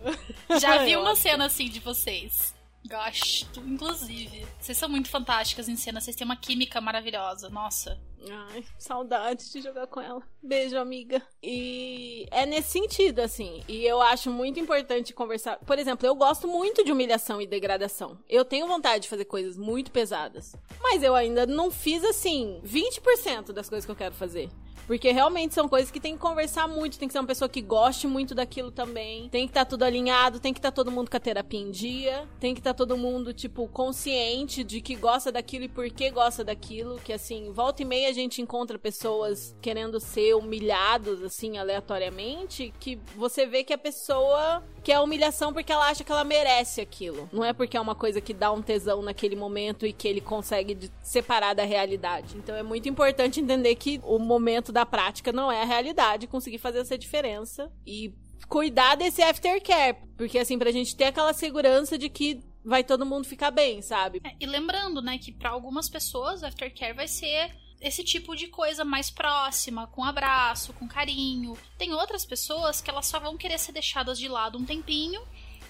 Já 0.60 0.78
vi 0.84 0.91
Eu 0.98 1.02
uma 1.02 1.16
cena 1.16 1.45
assim 1.45 1.70
de 1.70 1.80
vocês. 1.80 2.56
Gosto, 2.88 3.59
inclusive. 3.59 4.45
Vocês 4.59 4.77
são 4.77 4.88
muito 4.89 5.09
fantásticas 5.09 5.68
em 5.68 5.76
cena, 5.76 5.99
vocês 5.99 6.15
têm 6.15 6.26
uma 6.26 6.38
química 6.38 6.80
maravilhosa. 6.80 7.49
Nossa. 7.49 7.99
Ai, 8.30 8.64
saudade 8.77 9.51
de 9.51 9.61
jogar 9.61 9.88
com 9.88 10.01
ela. 10.01 10.22
Beijo, 10.41 10.77
amiga. 10.77 11.22
E 11.41 12.26
é 12.31 12.45
nesse 12.45 12.72
sentido, 12.72 13.19
assim. 13.19 13.64
E 13.68 13.85
eu 13.85 14.01
acho 14.01 14.30
muito 14.30 14.59
importante 14.59 15.14
conversar. 15.14 15.57
Por 15.57 15.77
exemplo, 15.77 16.05
eu 16.05 16.15
gosto 16.15 16.47
muito 16.47 16.84
de 16.84 16.91
humilhação 16.91 17.41
e 17.41 17.47
degradação. 17.47 18.19
Eu 18.27 18.43
tenho 18.43 18.68
vontade 18.68 19.03
de 19.03 19.09
fazer 19.09 19.26
coisas 19.26 19.57
muito 19.57 19.91
pesadas. 19.91 20.55
Mas 20.81 21.03
eu 21.03 21.15
ainda 21.15 21.45
não 21.45 21.72
fiz, 21.72 22.03
assim, 22.03 22.59
20% 22.65 23.53
das 23.53 23.69
coisas 23.69 23.85
que 23.85 23.91
eu 23.91 23.95
quero 23.95 24.15
fazer. 24.15 24.49
Porque 24.88 25.11
realmente 25.11 25.53
são 25.53 25.68
coisas 25.68 25.91
que 25.91 25.99
tem 25.99 26.14
que 26.14 26.19
conversar 26.19 26.68
muito, 26.68 26.97
tem 26.97 27.09
que 27.09 27.11
ser 27.11 27.19
uma 27.19 27.27
pessoa 27.27 27.49
que 27.49 27.61
goste 27.61 28.07
muito 28.07 28.34
daquilo 28.34 28.72
também. 28.72 29.27
Tem 29.30 29.45
que 29.45 29.51
estar 29.51 29.65
tudo 29.65 29.84
alinhado, 29.84 30.39
tem 30.39 30.53
que 30.53 30.59
estar 30.59 30.72
todo 30.72 30.89
mundo 30.89 31.11
com 31.11 31.18
a 31.18 31.19
terapia 31.19 31.59
em 31.59 31.69
dia, 31.69 32.26
tem 32.39 32.53
que 32.53 32.61
estar 32.61 32.73
todo 32.73 32.97
mundo, 32.97 33.34
tipo, 33.34 33.68
consciente 33.68 34.64
de 34.64 34.80
que 34.80 34.95
gosta 34.95 35.30
daquilo 35.30 35.65
e 35.65 35.69
por 35.69 35.89
que 35.89 36.09
gosta 36.09 36.41
daquilo. 36.41 36.99
Que 37.03 37.11
assim, 37.11 37.51
volta 37.51 37.81
e 37.81 37.85
meia 37.85 38.09
a 38.09 38.14
gente 38.14 38.41
encontra 38.41 38.80
pessoas 38.80 39.53
querendo 39.61 39.99
ser 39.99 40.34
humilhados, 40.35 41.22
assim, 41.22 41.57
aleatoriamente, 41.57 42.73
que 42.80 42.97
você 43.15 43.45
vê 43.45 43.65
que 43.65 43.73
a 43.73 43.77
pessoa 43.77 44.64
quer 44.88 45.01
humilhação 45.01 45.51
porque 45.51 45.73
ela 45.73 45.89
acha 45.89 46.01
que 46.01 46.11
ela 46.14 46.23
merece 46.23 46.80
aquilo. 46.80 47.30
Não 47.34 47.43
é 47.43 47.51
porque 47.51 47.76
é 47.76 47.81
uma 47.81 47.93
coisa 47.93 48.22
que 48.22 48.34
dá 48.34 48.53
um 48.53 48.61
tesão 48.61 49.01
naquele 49.01 49.35
momento 49.35 49.85
e 49.85 49.91
que 49.91 50.07
ele 50.07 50.22
consegue 50.22 50.89
separar 51.03 51.53
da 51.53 51.65
realidade. 51.65 52.38
Então 52.38 52.55
é 52.55 52.64
muito 52.64 52.88
importante 52.88 53.41
entender 53.41 53.76
que 53.76 53.99
o 54.05 54.18
momento 54.18 54.72
da 54.72 54.85
prática 54.85 55.34
não 55.34 55.51
é 55.51 55.61
a 55.61 55.65
realidade, 55.65 56.26
conseguir 56.26 56.57
fazer 56.57 56.80
essa 56.80 56.97
diferença 56.97 57.69
e 57.85 58.14
cuidar 58.47 58.95
desse 58.95 59.22
aftercare, 59.22 59.97
porque 60.15 60.39
assim 60.39 60.57
pra 60.57 60.72
gente 60.72 60.95
ter 60.95 61.05
aquela 61.05 61.34
segurança 61.34 61.97
de 61.97 62.07
que 62.07 62.39
vai 62.64 62.81
todo 62.81 63.05
mundo 63.05 63.27
ficar 63.27 63.51
bem, 63.51 63.81
sabe? 63.81 64.22
É, 64.23 64.35
E 64.39 64.45
lembrando, 64.45 65.01
né, 65.01 65.18
que 65.18 65.34
pra 65.34 65.49
algumas 65.49 65.89
pessoas 65.89 66.43
aftercare 66.43 66.93
vai 66.93 67.09
ser 67.09 67.51
esse 67.82 68.04
tipo 68.04 68.36
de 68.36 68.48
coisa 68.48 68.84
mais 68.84 69.10
próxima, 69.10 69.88
com 69.88 70.04
abraço, 70.04 70.74
com 70.74 70.88
carinho. 70.88 71.58
Tem 71.78 71.94
outras 71.94 72.26
pessoas 72.26 72.82
que 72.82 72.90
elas 72.90 73.06
só 73.06 73.20
vão 73.20 73.38
querer 73.38 73.58
ser 73.60 73.72
deixadas 73.72 74.18
de 74.18 74.28
lado 74.28 74.58
um 74.58 74.66
tempinho 74.66 75.22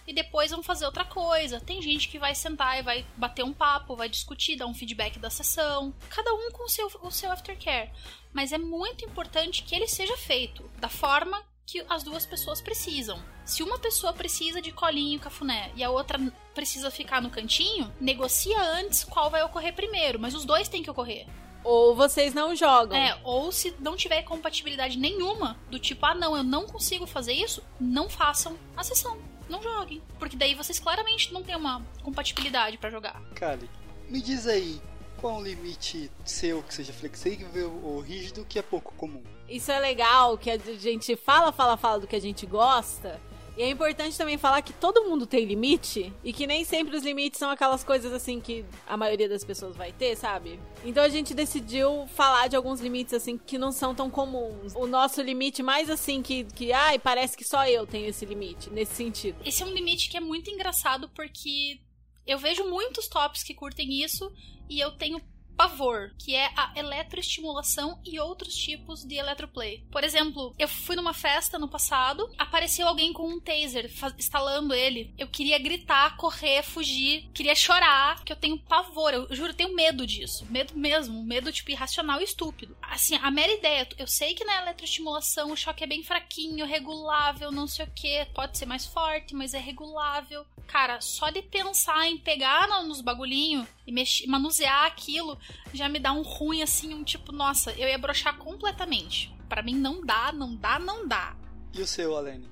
e 0.07 0.13
depois 0.13 0.51
vão 0.51 0.63
fazer 0.63 0.85
outra 0.85 1.03
coisa. 1.03 1.59
Tem 1.59 1.81
gente 1.81 2.07
que 2.07 2.17
vai 2.17 2.33
sentar 2.33 2.79
e 2.79 2.81
vai 2.81 3.05
bater 3.17 3.43
um 3.43 3.53
papo, 3.53 3.95
vai 3.95 4.07
discutir, 4.07 4.55
dar 4.55 4.65
um 4.65 4.73
feedback 4.73 5.19
da 5.19 5.29
sessão. 5.29 5.93
Cada 6.09 6.33
um 6.33 6.49
com 6.51 6.63
o 6.63 6.69
seu, 6.69 6.89
o 7.01 7.11
seu 7.11 7.29
aftercare. 7.29 7.91
Mas 8.31 8.53
é 8.53 8.57
muito 8.57 9.03
importante 9.03 9.63
que 9.63 9.75
ele 9.75 9.87
seja 9.87 10.15
feito 10.15 10.63
da 10.79 10.87
forma 10.87 11.43
que 11.65 11.85
as 11.89 12.01
duas 12.01 12.25
pessoas 12.25 12.61
precisam. 12.61 13.21
Se 13.43 13.61
uma 13.61 13.77
pessoa 13.77 14.13
precisa 14.13 14.61
de 14.61 14.71
colinho 14.71 15.17
e 15.17 15.19
cafuné 15.19 15.69
e 15.75 15.83
a 15.83 15.89
outra 15.89 16.17
precisa 16.55 16.89
ficar 16.89 17.21
no 17.21 17.29
cantinho, 17.29 17.93
negocia 17.99 18.57
antes 18.61 19.03
qual 19.03 19.29
vai 19.29 19.43
ocorrer 19.43 19.75
primeiro, 19.75 20.17
mas 20.17 20.33
os 20.33 20.45
dois 20.45 20.69
têm 20.69 20.81
que 20.81 20.89
ocorrer. 20.89 21.27
Ou 21.67 21.93
vocês 21.93 22.33
não 22.33 22.55
jogam. 22.55 22.97
É, 22.97 23.19
ou 23.25 23.51
se 23.51 23.75
não 23.81 23.97
tiver 23.97 24.23
compatibilidade 24.23 24.97
nenhuma, 24.97 25.57
do 25.69 25.77
tipo, 25.77 26.05
ah 26.05 26.15
não, 26.15 26.37
eu 26.37 26.41
não 26.41 26.65
consigo 26.65 27.05
fazer 27.05 27.33
isso, 27.33 27.61
não 27.77 28.09
façam 28.09 28.57
a 28.75 28.83
sessão. 28.85 29.17
Não 29.49 29.61
joguem. 29.61 30.01
Porque 30.17 30.37
daí 30.37 30.55
vocês 30.55 30.79
claramente 30.79 31.33
não 31.33 31.43
têm 31.43 31.57
uma 31.57 31.85
compatibilidade 32.01 32.77
pra 32.77 32.89
jogar. 32.89 33.21
Kali, 33.35 33.69
me 34.07 34.21
diz 34.21 34.47
aí, 34.47 34.81
qual 35.17 35.35
é 35.35 35.37
um 35.39 35.43
limite 35.43 36.09
seu 36.23 36.63
que 36.63 36.73
seja 36.73 36.93
flexível 36.93 37.77
ou 37.83 37.99
rígido 37.99 38.45
que 38.45 38.57
é 38.57 38.61
pouco 38.61 38.93
comum? 38.95 39.21
Isso 39.49 39.69
é 39.69 39.77
legal, 39.77 40.37
que 40.37 40.49
a 40.49 40.57
gente 40.57 41.17
fala, 41.17 41.51
fala, 41.51 41.75
fala 41.75 41.99
do 41.99 42.07
que 42.07 42.15
a 42.15 42.21
gente 42.21 42.45
gosta. 42.45 43.19
E 43.57 43.63
é 43.63 43.69
importante 43.69 44.15
também 44.15 44.37
falar 44.37 44.61
que 44.61 44.71
todo 44.71 45.05
mundo 45.05 45.25
tem 45.25 45.43
limite 45.43 46.13
e 46.23 46.31
que 46.31 46.45
nem 46.45 46.63
sempre 46.63 46.95
os 46.95 47.03
limites 47.03 47.39
são 47.39 47.49
aquelas 47.49 47.83
coisas 47.83 48.13
assim 48.13 48.39
que 48.39 48.63
a 48.85 48.95
maioria 48.95 49.27
das 49.27 49.43
pessoas 49.43 49.75
vai 49.75 49.91
ter, 49.91 50.15
sabe? 50.15 50.59
Então 50.85 51.03
a 51.03 51.09
gente 51.09 51.33
decidiu 51.33 52.05
falar 52.13 52.47
de 52.47 52.55
alguns 52.55 52.79
limites 52.79 53.15
assim 53.15 53.35
que 53.35 53.57
não 53.57 53.71
são 53.71 53.95
tão 53.95 54.11
comuns. 54.11 54.75
O 54.75 54.85
nosso 54.85 55.23
limite 55.23 55.63
mais 55.63 55.89
assim 55.89 56.21
que, 56.21 56.43
que 56.43 56.71
ai, 56.71 56.99
parece 56.99 57.35
que 57.35 57.43
só 57.43 57.67
eu 57.67 57.87
tenho 57.87 58.07
esse 58.07 58.25
limite, 58.25 58.69
nesse 58.69 58.93
sentido. 58.93 59.39
Esse 59.43 59.63
é 59.63 59.65
um 59.65 59.71
limite 59.71 60.07
que 60.07 60.17
é 60.17 60.21
muito 60.21 60.51
engraçado 60.51 61.09
porque 61.15 61.79
eu 62.27 62.37
vejo 62.37 62.63
muitos 62.69 63.07
tops 63.07 63.41
que 63.41 63.55
curtem 63.55 64.03
isso 64.03 64.31
e 64.69 64.79
eu 64.79 64.91
tenho 64.91 65.19
pavor, 65.57 66.13
que 66.19 66.35
é 66.35 66.51
a 66.55 66.71
eletroestimulação 66.75 67.99
e 68.05 68.19
outros 68.19 68.55
tipos 68.55 69.03
de 69.03 69.15
eletroplay. 69.15 69.83
Por 69.91 70.03
exemplo, 70.03 70.53
eu 70.57 70.67
fui 70.67 70.95
numa 70.95 71.13
festa 71.13 71.57
no 71.57 71.67
passado, 71.67 72.29
apareceu 72.37 72.87
alguém 72.87 73.11
com 73.11 73.27
um 73.27 73.39
taser 73.39 73.91
instalando 74.17 74.73
ele. 74.73 75.13
Eu 75.17 75.27
queria 75.27 75.57
gritar, 75.57 76.15
correr, 76.15 76.63
fugir, 76.63 77.27
queria 77.33 77.55
chorar, 77.55 78.23
que 78.23 78.31
eu 78.31 78.37
tenho 78.37 78.57
pavor, 78.59 79.13
eu 79.13 79.27
juro, 79.35 79.49
eu 79.51 79.55
tenho 79.55 79.75
medo 79.75 80.05
disso. 80.05 80.45
Medo 80.49 80.77
mesmo, 80.77 81.23
medo 81.23 81.51
tipo 81.51 81.71
irracional 81.71 82.21
e 82.21 82.23
estúpido. 82.23 82.77
Assim, 82.81 83.15
a 83.15 83.31
mera 83.31 83.51
ideia, 83.51 83.87
eu 83.97 84.07
sei 84.07 84.33
que 84.35 84.45
na 84.45 84.61
eletroestimulação 84.61 85.51
o 85.51 85.57
choque 85.57 85.83
é 85.83 85.87
bem 85.87 86.03
fraquinho, 86.03 86.65
regulável, 86.65 87.51
não 87.51 87.67
sei 87.67 87.85
o 87.85 87.91
que, 87.91 88.25
pode 88.33 88.57
ser 88.57 88.65
mais 88.65 88.85
forte, 88.85 89.33
mas 89.33 89.53
é 89.53 89.59
regulável. 89.59 90.45
Cara, 90.67 90.99
só 91.01 91.29
de 91.29 91.41
pensar 91.41 92.07
em 92.07 92.17
pegar 92.17 92.67
no- 92.67 92.83
nos 92.87 93.01
bagulhinhos 93.01 93.65
e 93.85 93.91
mexer, 93.91 94.27
manusear 94.27 94.85
aquilo 94.85 95.39
já 95.73 95.89
me 95.89 95.99
dá 95.99 96.11
um 96.11 96.21
ruim 96.21 96.61
assim, 96.61 96.93
um 96.93 97.03
tipo, 97.03 97.31
nossa, 97.31 97.71
eu 97.73 97.87
ia 97.87 97.97
brochar 97.97 98.37
completamente. 98.37 99.33
Pra 99.47 99.61
mim 99.61 99.75
não 99.75 100.05
dá, 100.05 100.31
não 100.31 100.55
dá, 100.55 100.79
não 100.79 101.07
dá. 101.07 101.35
E 101.73 101.81
o 101.81 101.87
seu, 101.87 102.15
Alene? 102.15 102.47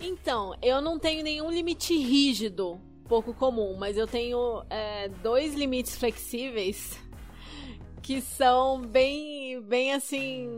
Então, 0.00 0.54
eu 0.62 0.80
não 0.80 0.98
tenho 0.98 1.24
nenhum 1.24 1.50
limite 1.50 1.96
rígido, 1.96 2.80
pouco 3.08 3.34
comum, 3.34 3.76
mas 3.76 3.96
eu 3.96 4.06
tenho 4.06 4.62
é, 4.70 5.08
dois 5.08 5.54
limites 5.54 5.96
flexíveis 5.96 6.98
que 8.00 8.20
são 8.20 8.80
bem, 8.80 9.60
bem 9.60 9.94
assim. 9.94 10.48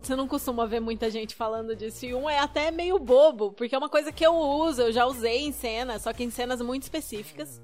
Você 0.00 0.16
não 0.16 0.26
costuma 0.26 0.66
ver 0.66 0.80
muita 0.80 1.08
gente 1.08 1.32
falando 1.32 1.76
disso. 1.76 2.04
E 2.04 2.12
um 2.12 2.28
é 2.28 2.40
até 2.40 2.72
meio 2.72 2.98
bobo, 2.98 3.52
porque 3.52 3.74
é 3.74 3.78
uma 3.78 3.88
coisa 3.88 4.10
que 4.10 4.26
eu 4.26 4.34
uso, 4.34 4.82
eu 4.82 4.92
já 4.92 5.06
usei 5.06 5.42
em 5.44 5.52
cena, 5.52 6.00
só 6.00 6.12
que 6.12 6.24
em 6.24 6.30
cenas 6.30 6.60
muito 6.60 6.82
específicas. 6.82 7.62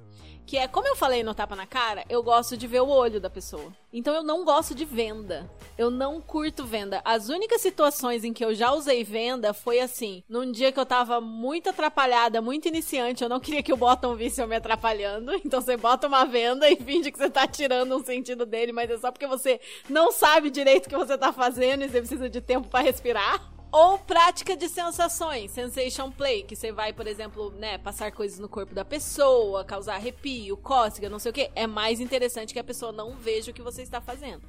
Que 0.48 0.56
é, 0.56 0.66
como 0.66 0.88
eu 0.88 0.96
falei 0.96 1.22
no 1.22 1.34
tapa 1.34 1.54
na 1.54 1.66
cara, 1.66 2.06
eu 2.08 2.22
gosto 2.22 2.56
de 2.56 2.66
ver 2.66 2.80
o 2.80 2.88
olho 2.88 3.20
da 3.20 3.28
pessoa. 3.28 3.70
Então 3.92 4.14
eu 4.14 4.22
não 4.22 4.46
gosto 4.46 4.74
de 4.74 4.82
venda. 4.82 5.46
Eu 5.76 5.90
não 5.90 6.22
curto 6.22 6.64
venda. 6.64 7.02
As 7.04 7.28
únicas 7.28 7.60
situações 7.60 8.24
em 8.24 8.32
que 8.32 8.42
eu 8.42 8.54
já 8.54 8.72
usei 8.72 9.04
venda 9.04 9.52
foi 9.52 9.78
assim, 9.78 10.24
num 10.26 10.50
dia 10.50 10.72
que 10.72 10.80
eu 10.80 10.86
tava 10.86 11.20
muito 11.20 11.68
atrapalhada, 11.68 12.40
muito 12.40 12.66
iniciante, 12.66 13.22
eu 13.22 13.28
não 13.28 13.38
queria 13.38 13.62
que 13.62 13.74
o 13.74 13.76
bottom 13.76 14.16
visse 14.16 14.40
eu 14.40 14.48
me 14.48 14.56
atrapalhando. 14.56 15.32
Então 15.44 15.60
você 15.60 15.76
bota 15.76 16.06
uma 16.06 16.24
venda 16.24 16.66
e 16.70 16.76
finge 16.76 17.12
que 17.12 17.18
você 17.18 17.28
tá 17.28 17.46
tirando 17.46 17.94
um 17.94 18.02
sentido 18.02 18.46
dele, 18.46 18.72
mas 18.72 18.90
é 18.90 18.96
só 18.96 19.12
porque 19.12 19.26
você 19.26 19.60
não 19.86 20.10
sabe 20.10 20.48
direito 20.48 20.86
o 20.86 20.88
que 20.88 20.96
você 20.96 21.18
tá 21.18 21.30
fazendo 21.30 21.84
e 21.84 21.90
você 21.90 21.98
precisa 21.98 22.30
de 22.30 22.40
tempo 22.40 22.68
para 22.68 22.84
respirar. 22.84 23.57
Ou 23.70 23.98
prática 23.98 24.56
de 24.56 24.66
sensações, 24.66 25.50
sensation 25.50 26.10
play, 26.10 26.42
que 26.42 26.56
você 26.56 26.72
vai, 26.72 26.92
por 26.92 27.06
exemplo, 27.06 27.50
né, 27.50 27.76
passar 27.76 28.10
coisas 28.10 28.38
no 28.38 28.48
corpo 28.48 28.74
da 28.74 28.84
pessoa, 28.84 29.62
causar 29.62 29.96
arrepio, 29.96 30.56
cócega, 30.56 31.10
não 31.10 31.18
sei 31.18 31.30
o 31.30 31.34
que. 31.34 31.50
É 31.54 31.66
mais 31.66 32.00
interessante 32.00 32.54
que 32.54 32.58
a 32.58 32.64
pessoa 32.64 32.92
não 32.92 33.16
veja 33.16 33.50
o 33.50 33.54
que 33.54 33.60
você 33.60 33.82
está 33.82 34.00
fazendo. 34.00 34.42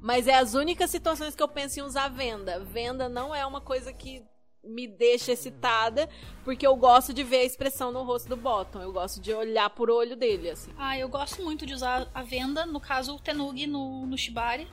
Mas 0.00 0.28
é 0.28 0.34
as 0.34 0.54
únicas 0.54 0.88
situações 0.88 1.34
que 1.34 1.42
eu 1.42 1.48
penso 1.48 1.80
em 1.80 1.82
usar 1.82 2.08
venda. 2.08 2.60
Venda 2.60 3.08
não 3.08 3.34
é 3.34 3.44
uma 3.44 3.60
coisa 3.60 3.92
que 3.92 4.22
me 4.62 4.86
deixa 4.86 5.32
excitada, 5.32 6.08
porque 6.44 6.66
eu 6.66 6.76
gosto 6.76 7.12
de 7.12 7.24
ver 7.24 7.38
a 7.38 7.44
expressão 7.44 7.90
no 7.90 8.04
rosto 8.04 8.28
do 8.28 8.36
Bottom. 8.36 8.80
Eu 8.80 8.92
gosto 8.92 9.20
de 9.20 9.34
olhar 9.34 9.68
por 9.70 9.90
olho 9.90 10.14
dele, 10.14 10.48
assim. 10.48 10.70
Ah, 10.78 10.96
eu 10.96 11.08
gosto 11.08 11.42
muito 11.42 11.66
de 11.66 11.74
usar 11.74 12.08
a 12.14 12.22
venda, 12.22 12.64
no 12.64 12.78
caso 12.78 13.16
o 13.16 13.18
Tenugi 13.18 13.66
no, 13.66 14.06
no 14.06 14.16
Shibari 14.16 14.68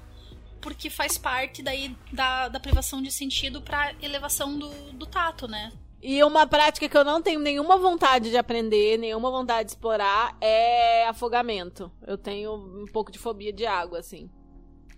porque 0.61 0.89
faz 0.89 1.17
parte 1.17 1.61
daí 1.61 1.95
da, 2.11 2.47
da 2.47 2.59
privação 2.59 3.01
de 3.01 3.11
sentido 3.11 3.61
para 3.61 3.93
elevação 4.01 4.57
do, 4.57 4.69
do 4.93 5.05
tato, 5.05 5.47
né? 5.47 5.71
E 6.01 6.23
uma 6.23 6.45
prática 6.45 6.88
que 6.88 6.97
eu 6.97 7.03
não 7.03 7.21
tenho 7.21 7.39
nenhuma 7.39 7.77
vontade 7.77 8.29
de 8.29 8.38
aprender, 8.38 8.97
nenhuma 8.97 9.31
vontade 9.31 9.67
de 9.67 9.71
explorar 9.71 10.38
é 10.39 11.07
afogamento. 11.07 11.91
Eu 12.05 12.17
tenho 12.17 12.53
um 12.53 12.85
pouco 12.85 13.11
de 13.11 13.17
fobia 13.17 13.51
de 13.51 13.65
água, 13.65 13.99
assim. 13.99 14.29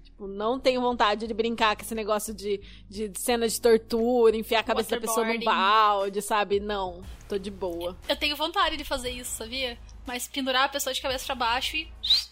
Tipo, 0.03 0.27
não 0.27 0.59
tenho 0.59 0.81
vontade 0.81 1.25
de 1.25 1.33
brincar 1.33 1.77
com 1.77 1.81
esse 1.81 1.95
negócio 1.95 2.33
de, 2.33 2.59
de 2.89 3.11
cena 3.17 3.47
de 3.47 3.59
tortura, 3.61 4.35
enfiar 4.35 4.59
a 4.59 4.63
cabeça 4.63 4.89
da 4.89 4.99
pessoa 4.99 5.25
num 5.25 5.39
balde, 5.39 6.21
sabe? 6.21 6.59
Não, 6.59 7.01
tô 7.29 7.37
de 7.37 7.49
boa. 7.49 7.97
Eu 8.07 8.17
tenho 8.17 8.35
vontade 8.35 8.75
de 8.75 8.83
fazer 8.83 9.11
isso, 9.11 9.37
sabia? 9.37 9.77
Mas 10.05 10.27
pendurar 10.27 10.65
a 10.65 10.69
pessoa 10.69 10.93
de 10.93 11.01
cabeça 11.01 11.25
para 11.25 11.35
baixo 11.35 11.77
e 11.77 11.89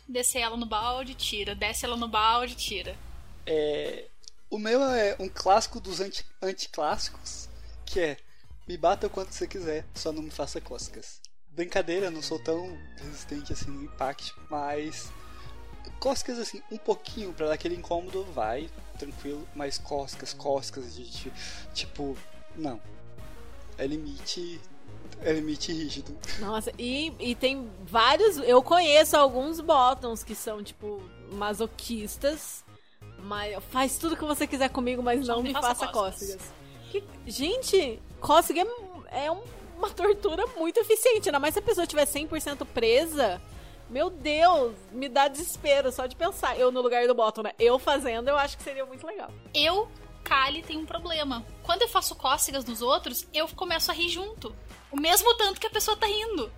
descer 0.08 0.40
ela 0.40 0.58
no 0.58 0.66
balde, 0.66 1.16
tira. 1.16 1.56
Desce 1.56 1.86
ela 1.86 1.96
no 1.96 2.10
balde, 2.10 2.56
tira. 2.56 2.98
É, 3.48 4.08
o 4.50 4.60
meu 4.60 4.84
é 4.84 5.16
um 5.20 5.30
clássico 5.30 5.80
dos 5.80 6.02
anti, 6.02 6.26
anticlássicos, 6.42 7.50
que 7.86 8.00
é 8.00 8.18
me 8.68 8.78
bata 8.78 9.08
o 9.08 9.10
quanto 9.10 9.34
você 9.34 9.48
quiser, 9.48 9.86
só 9.96 10.12
não 10.12 10.22
me 10.22 10.30
faça 10.30 10.60
cócegas. 10.60 11.22
Brincadeira, 11.50 12.12
não 12.12 12.22
sou 12.22 12.38
tão 12.38 12.78
resistente 12.98 13.54
assim 13.54 13.72
no 13.72 13.84
impacto, 13.84 14.38
mas 14.50 15.10
cócegas 16.00 16.38
assim, 16.38 16.62
um 16.70 16.78
pouquinho 16.78 17.34
para 17.34 17.48
dar 17.48 17.54
aquele 17.54 17.76
incômodo, 17.76 18.26
vai, 18.26 18.70
tranquilo, 19.00 19.48
mas 19.56 19.78
cócegas, 19.78 20.34
cócegas 20.34 20.94
de 20.94 21.32
tipo, 21.74 22.18
não. 22.56 22.82
É 23.78 23.88
limite 23.88 24.60
é 25.22 25.34
limite 25.34 25.72
rígido. 25.72 26.16
Nossa, 26.40 26.72
e, 26.78 27.14
e 27.20 27.36
tem 27.36 27.70
vários. 27.84 28.38
Eu 28.38 28.62
conheço 28.62 29.16
alguns 29.18 29.60
bottoms 29.60 30.24
que 30.24 30.36
são, 30.36 30.64
tipo, 30.64 31.02
masoquistas. 31.32 32.64
Mas 33.28 33.62
faz 33.66 33.98
tudo 33.98 34.16
que 34.16 34.24
você 34.24 34.48
quiser 34.48 34.70
comigo, 34.70 35.04
mas 35.04 35.26
Só 35.26 35.36
não 35.36 35.44
me, 35.44 35.52
faça, 35.52 35.76
faça 35.76 35.88
cócegas. 35.90 36.54
Que, 36.90 37.04
gente, 37.26 38.02
cócega 38.22 38.66
é, 39.12 39.26
é 39.26 39.32
uma 39.78 39.90
tortura 39.90 40.46
muito 40.56 40.80
eficiente, 40.80 41.28
ainda 41.28 41.38
mais 41.38 41.54
se 41.54 41.60
a 41.60 41.62
pessoa 41.62 41.84
estiver 41.84 42.06
100% 42.06 42.66
presa. 42.74 43.42
Meu 43.90 44.10
Deus, 44.10 44.74
me 44.92 45.10
dá 45.10 45.28
desespero 45.28 45.92
só 45.92 46.06
de 46.06 46.16
pensar. 46.16 46.58
Eu 46.58 46.72
no 46.72 46.82
lugar 46.82 47.06
do 47.06 47.14
bottom, 47.14 47.44
né? 47.44 47.52
Eu 47.60 47.78
fazendo, 47.78 48.30
eu 48.30 48.38
acho 48.38 48.58
que 48.58 48.64
seria 48.64 48.86
muito 48.86 49.06
legal. 49.06 49.30
Eu, 49.54 49.90
Kali, 50.24 50.64
tem 50.64 50.78
um 50.78 50.86
problema. 50.86 51.46
Quando 51.64 51.82
eu 51.82 51.88
faço 51.90 52.16
cócegas 52.16 52.64
nos 52.64 52.82
outros, 52.82 53.28
eu 53.34 53.48
começo 53.50 53.92
a 53.92 53.94
rir 53.94 54.10
junto. 54.10 54.56
O 54.90 54.98
mesmo 54.98 55.34
tanto 55.36 55.60
que 55.60 55.68
a 55.68 55.70
pessoa 55.70 55.98
tá 55.98 56.06
rindo. 56.06 56.50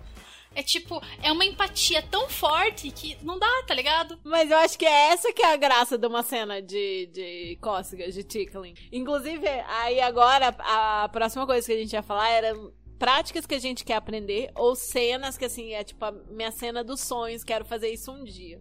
É 0.54 0.62
tipo, 0.62 1.00
é 1.22 1.30
uma 1.30 1.44
empatia 1.44 2.02
tão 2.02 2.28
forte 2.28 2.90
que 2.90 3.16
não 3.22 3.38
dá, 3.38 3.62
tá 3.66 3.74
ligado? 3.74 4.18
Mas 4.24 4.50
eu 4.50 4.58
acho 4.58 4.78
que 4.78 4.84
é 4.84 5.12
essa 5.12 5.32
que 5.32 5.42
é 5.42 5.52
a 5.52 5.56
graça 5.56 5.96
de 5.96 6.06
uma 6.06 6.22
cena 6.22 6.60
de, 6.60 7.06
de 7.06 7.58
cócegas, 7.60 8.14
de 8.14 8.24
tickling. 8.24 8.74
Inclusive, 8.90 9.46
aí 9.68 10.00
agora, 10.00 10.48
a 10.58 11.08
próxima 11.08 11.46
coisa 11.46 11.66
que 11.66 11.72
a 11.72 11.76
gente 11.76 11.92
ia 11.92 12.02
falar 12.02 12.30
era 12.30 12.54
práticas 12.98 13.46
que 13.46 13.54
a 13.54 13.60
gente 13.60 13.84
quer 13.84 13.94
aprender 13.94 14.50
ou 14.54 14.74
cenas 14.74 15.38
que, 15.38 15.44
assim, 15.44 15.72
é 15.72 15.84
tipo 15.84 16.04
a 16.04 16.10
minha 16.10 16.50
cena 16.50 16.82
dos 16.82 17.00
sonhos, 17.00 17.44
quero 17.44 17.64
fazer 17.64 17.88
isso 17.88 18.10
um 18.10 18.24
dia. 18.24 18.60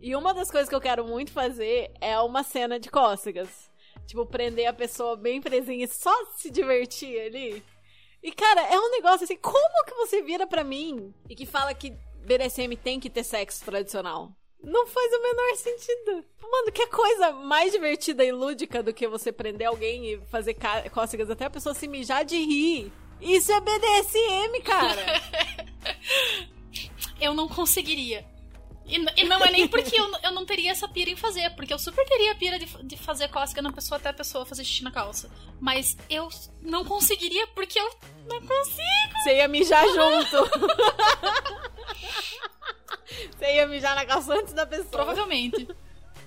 E 0.00 0.14
uma 0.14 0.32
das 0.32 0.50
coisas 0.50 0.68
que 0.68 0.74
eu 0.74 0.80
quero 0.80 1.06
muito 1.06 1.32
fazer 1.32 1.92
é 2.00 2.18
uma 2.20 2.42
cena 2.42 2.78
de 2.78 2.88
cócegas. 2.88 3.70
Tipo, 4.06 4.24
prender 4.24 4.66
a 4.66 4.72
pessoa 4.72 5.16
bem 5.16 5.40
presinha 5.40 5.84
e 5.84 5.88
só 5.88 6.14
se 6.36 6.50
divertir 6.50 7.18
ali. 7.20 7.62
E, 8.26 8.32
cara, 8.32 8.60
é 8.62 8.76
um 8.76 8.90
negócio 8.90 9.22
assim, 9.22 9.36
como 9.36 9.84
que 9.84 9.94
você 9.94 10.20
vira 10.20 10.48
pra 10.48 10.64
mim 10.64 11.14
e 11.30 11.36
que 11.36 11.46
fala 11.46 11.72
que 11.72 11.96
BDSM 12.24 12.76
tem 12.76 12.98
que 12.98 13.08
ter 13.08 13.22
sexo 13.22 13.64
tradicional? 13.64 14.32
Não 14.60 14.84
faz 14.88 15.12
o 15.12 15.22
menor 15.22 15.54
sentido. 15.54 16.24
Mano, 16.42 16.72
que 16.72 16.88
coisa 16.88 17.30
mais 17.30 17.70
divertida 17.70 18.24
e 18.24 18.32
lúdica 18.32 18.82
do 18.82 18.92
que 18.92 19.06
você 19.06 19.30
prender 19.30 19.68
alguém 19.68 20.10
e 20.10 20.20
fazer 20.26 20.56
cócegas 20.92 21.30
até 21.30 21.44
a 21.44 21.50
pessoa 21.50 21.72
se 21.72 21.86
mijar 21.86 22.24
de 22.24 22.36
rir. 22.36 22.92
Isso 23.20 23.52
é 23.52 23.60
BDSM, 23.60 24.60
cara. 24.64 25.22
eu 27.22 27.32
não 27.32 27.46
conseguiria. 27.46 28.26
E, 28.86 29.22
e, 29.22 29.24
não 29.24 29.44
é 29.44 29.50
nem 29.50 29.66
porque 29.66 30.00
eu, 30.00 30.08
eu 30.22 30.32
não 30.32 30.46
teria 30.46 30.70
essa 30.70 30.86
pira 30.86 31.10
em 31.10 31.16
fazer, 31.16 31.50
porque 31.56 31.74
eu 31.74 31.78
super 31.78 32.06
teria 32.06 32.32
a 32.32 32.34
pira 32.36 32.58
de, 32.58 32.66
de 32.84 32.96
fazer 32.96 33.28
cócega 33.28 33.60
na 33.60 33.72
pessoa 33.72 33.98
até 33.98 34.10
a 34.10 34.12
pessoa 34.12 34.46
fazer 34.46 34.64
xixi 34.64 34.84
na 34.84 34.92
calça. 34.92 35.28
Mas 35.60 35.96
eu 36.08 36.28
não 36.62 36.84
conseguiria 36.84 37.48
porque 37.48 37.80
eu 37.80 37.90
não 38.28 38.40
consigo. 38.40 39.18
Você 39.22 39.36
ia 39.36 39.48
mijar 39.48 39.84
junto. 39.88 40.50
Você 43.36 43.54
ia 43.54 43.66
mijar 43.66 43.94
na 43.94 44.06
calça 44.06 44.34
antes 44.34 44.52
da 44.52 44.64
pessoa. 44.66 44.90
Provavelmente. 44.90 45.68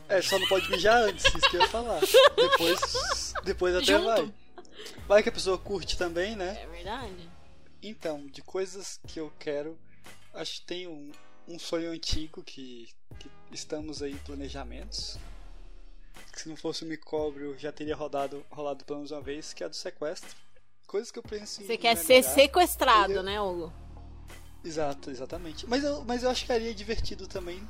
É, 0.10 0.22
só 0.22 0.38
não 0.40 0.48
pode 0.48 0.70
mijar 0.70 1.04
antes, 1.04 1.24
isso 1.26 1.50
que 1.50 1.58
eu 1.58 1.62
ia 1.62 1.68
falar. 1.68 2.02
Depois, 2.36 3.34
depois 3.44 3.76
até 3.76 3.86
Junto. 3.86 4.06
vai. 4.06 4.34
Vai 5.08 5.24
que 5.24 5.30
a 5.30 5.32
pessoa 5.32 5.58
curte 5.58 5.98
também, 5.98 6.36
né? 6.36 6.60
É 6.62 6.68
verdade. 6.68 7.30
Então, 7.82 8.26
de 8.28 8.42
coisas 8.42 9.00
que 9.08 9.20
eu 9.20 9.32
quero, 9.40 9.78
acho 10.34 10.62
que 10.62 10.66
tem 10.66 10.88
um, 10.88 11.12
um 11.50 11.58
sonho 11.58 11.92
antigo 11.92 12.44
que, 12.44 12.88
que 13.18 13.30
estamos 13.52 14.02
aí 14.02 14.14
em 14.14 14.18
planejamentos. 14.18 15.18
Que 16.32 16.42
se 16.42 16.50
não 16.50 16.56
fosse 16.56 16.84
o 16.84 16.88
Me 16.88 16.96
Cobre, 16.96 17.44
eu 17.44 17.58
já 17.58 17.72
teria 17.72 17.96
rodado, 17.96 18.46
rolado 18.52 18.86
pelo 18.86 19.00
menos 19.00 19.12
uma 19.12 19.22
vez, 19.22 19.52
que 19.52 19.64
é 19.64 19.66
a 19.66 19.70
do 19.70 19.76
sequestro. 19.76 20.36
Coisas 20.88 21.12
que 21.12 21.20
eu 21.20 21.24
penso 21.24 21.62
em. 21.62 21.66
Você 21.66 21.78
quer 21.78 21.96
ser 21.98 22.24
sequestrado, 22.24 23.14
eu... 23.14 23.24
né, 23.24 23.42
Hugo? 23.42 23.74
Exato, 24.64 25.10
exatamente. 25.10 25.68
Mas 25.68 25.84
eu, 25.84 26.04
mas 26.06 26.24
eu 26.24 26.30
acharia 26.30 26.74
divertido 26.74 27.28
também 27.28 27.68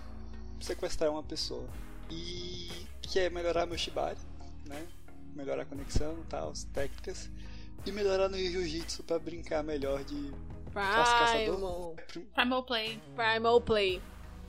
sequestrar 0.59 1.11
uma 1.11 1.23
pessoa. 1.23 1.67
E 2.09 2.69
que 3.01 3.19
é 3.19 3.29
melhorar 3.29 3.65
meu 3.65 3.77
shibari, 3.77 4.17
né? 4.65 4.87
Melhorar 5.35 5.63
a 5.63 5.65
conexão 5.65 6.19
e 6.19 6.25
tal, 6.25 6.51
as 6.51 6.63
técnicas. 6.65 7.29
E 7.85 7.91
melhorar 7.91 8.27
no 8.27 8.37
jiu-jitsu 8.37 9.03
pra 9.03 9.17
brincar 9.17 9.63
melhor 9.63 10.03
de 10.03 10.33
Primal. 10.71 11.95
Primal 12.33 12.63
Play. 12.63 13.01
Primal 13.15 13.61
Play. 13.61 14.01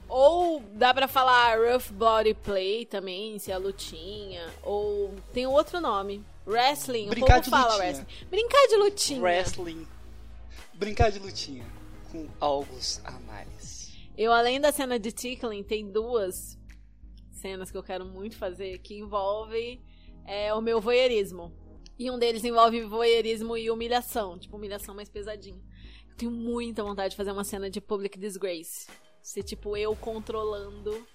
Ou 0.09 0.61
dá 0.73 0.93
pra 0.93 1.07
falar 1.07 1.57
Rough 1.57 1.93
Body 1.93 2.35
Play 2.35 2.85
também, 2.85 3.39
se 3.39 3.53
é 3.53 3.57
lutinha. 3.57 4.53
Ou 4.63 5.15
tem 5.33 5.47
outro 5.47 5.81
nome. 5.81 6.25
Wrestling. 6.47 7.09
Brincar 7.09 7.39
o 7.39 7.43
de 7.43 7.51
fala 7.51 7.75
lutinha. 7.75 7.87
wrestling. 7.87 8.29
Brincar 8.29 8.67
de 8.67 8.77
lutinha. 8.77 9.21
Wrestling. 9.23 9.87
Brincar 10.75 11.11
de 11.13 11.19
lutinha. 11.21 11.65
Com 12.11 12.29
algo 12.41 12.77
a 13.05 13.13
mais. 13.21 13.93
Eu, 14.19 14.33
além 14.33 14.61
da 14.61 14.73
cena 14.73 14.99
de 14.99 15.13
tickling, 15.13 15.63
tem 15.63 15.91
duas 15.91 16.59
cenas 17.31 17.71
que 17.71 17.77
eu 17.77 17.83
quero 17.83 18.05
muito 18.05 18.37
fazer 18.37 18.79
que 18.79 18.99
envolve 18.99 19.81
é, 20.27 20.53
o 20.53 20.61
meu 20.61 20.81
voyeurismo. 20.81 21.53
E 21.97 22.11
um 22.11 22.19
deles 22.19 22.43
envolve 22.43 22.83
voyeurismo 22.83 23.57
e 23.57 23.71
humilhação. 23.71 24.37
Tipo, 24.39 24.57
humilhação 24.57 24.93
mais 24.93 25.09
pesadinha 25.09 25.61
tenho 26.21 26.31
muita 26.31 26.83
vontade 26.83 27.11
de 27.11 27.17
fazer 27.17 27.33
uma 27.33 27.45
cena 27.45 27.71
de 27.71 27.81
public 27.81 28.19
disgrace. 28.19 28.87
Ser 29.23 29.43
tipo 29.43 29.77
eu 29.77 29.97
controlando 29.97 31.07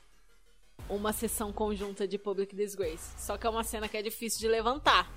uma 0.90 1.14
sessão 1.14 1.54
conjunta 1.54 2.08
de 2.08 2.18
public 2.18 2.56
disgrace. 2.56 3.14
Só 3.20 3.38
que 3.38 3.46
é 3.46 3.50
uma 3.50 3.64
cena 3.64 3.88
que 3.88 3.96
é 3.96 4.02
difícil 4.02 4.40
de 4.40 4.48
levantar. 4.48 5.12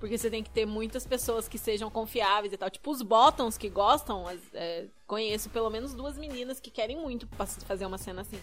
Porque 0.00 0.18
você 0.18 0.28
tem 0.28 0.42
que 0.42 0.50
ter 0.50 0.66
muitas 0.66 1.06
pessoas 1.06 1.48
que 1.48 1.56
sejam 1.56 1.88
confiáveis 1.90 2.52
e 2.52 2.56
tal. 2.56 2.68
Tipo, 2.68 2.90
os 2.90 3.02
bottoms 3.02 3.56
que 3.56 3.68
gostam, 3.68 4.24
é, 4.54 4.86
conheço 5.06 5.50
pelo 5.50 5.70
menos 5.70 5.94
duas 5.94 6.18
meninas 6.18 6.58
que 6.58 6.70
querem 6.70 6.96
muito 6.96 7.28
fazer 7.64 7.86
uma 7.86 7.98
cena 7.98 8.22
assim. 8.22 8.40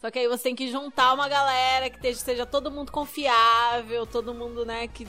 Só 0.00 0.10
que 0.10 0.18
aí 0.18 0.26
você 0.26 0.44
tem 0.44 0.54
que 0.54 0.70
juntar 0.70 1.12
uma 1.12 1.28
galera 1.28 1.90
que 1.90 2.14
seja 2.14 2.46
todo 2.46 2.70
mundo 2.70 2.90
confiável, 2.90 4.06
todo 4.06 4.32
mundo, 4.32 4.64
né, 4.64 4.88
que 4.88 5.06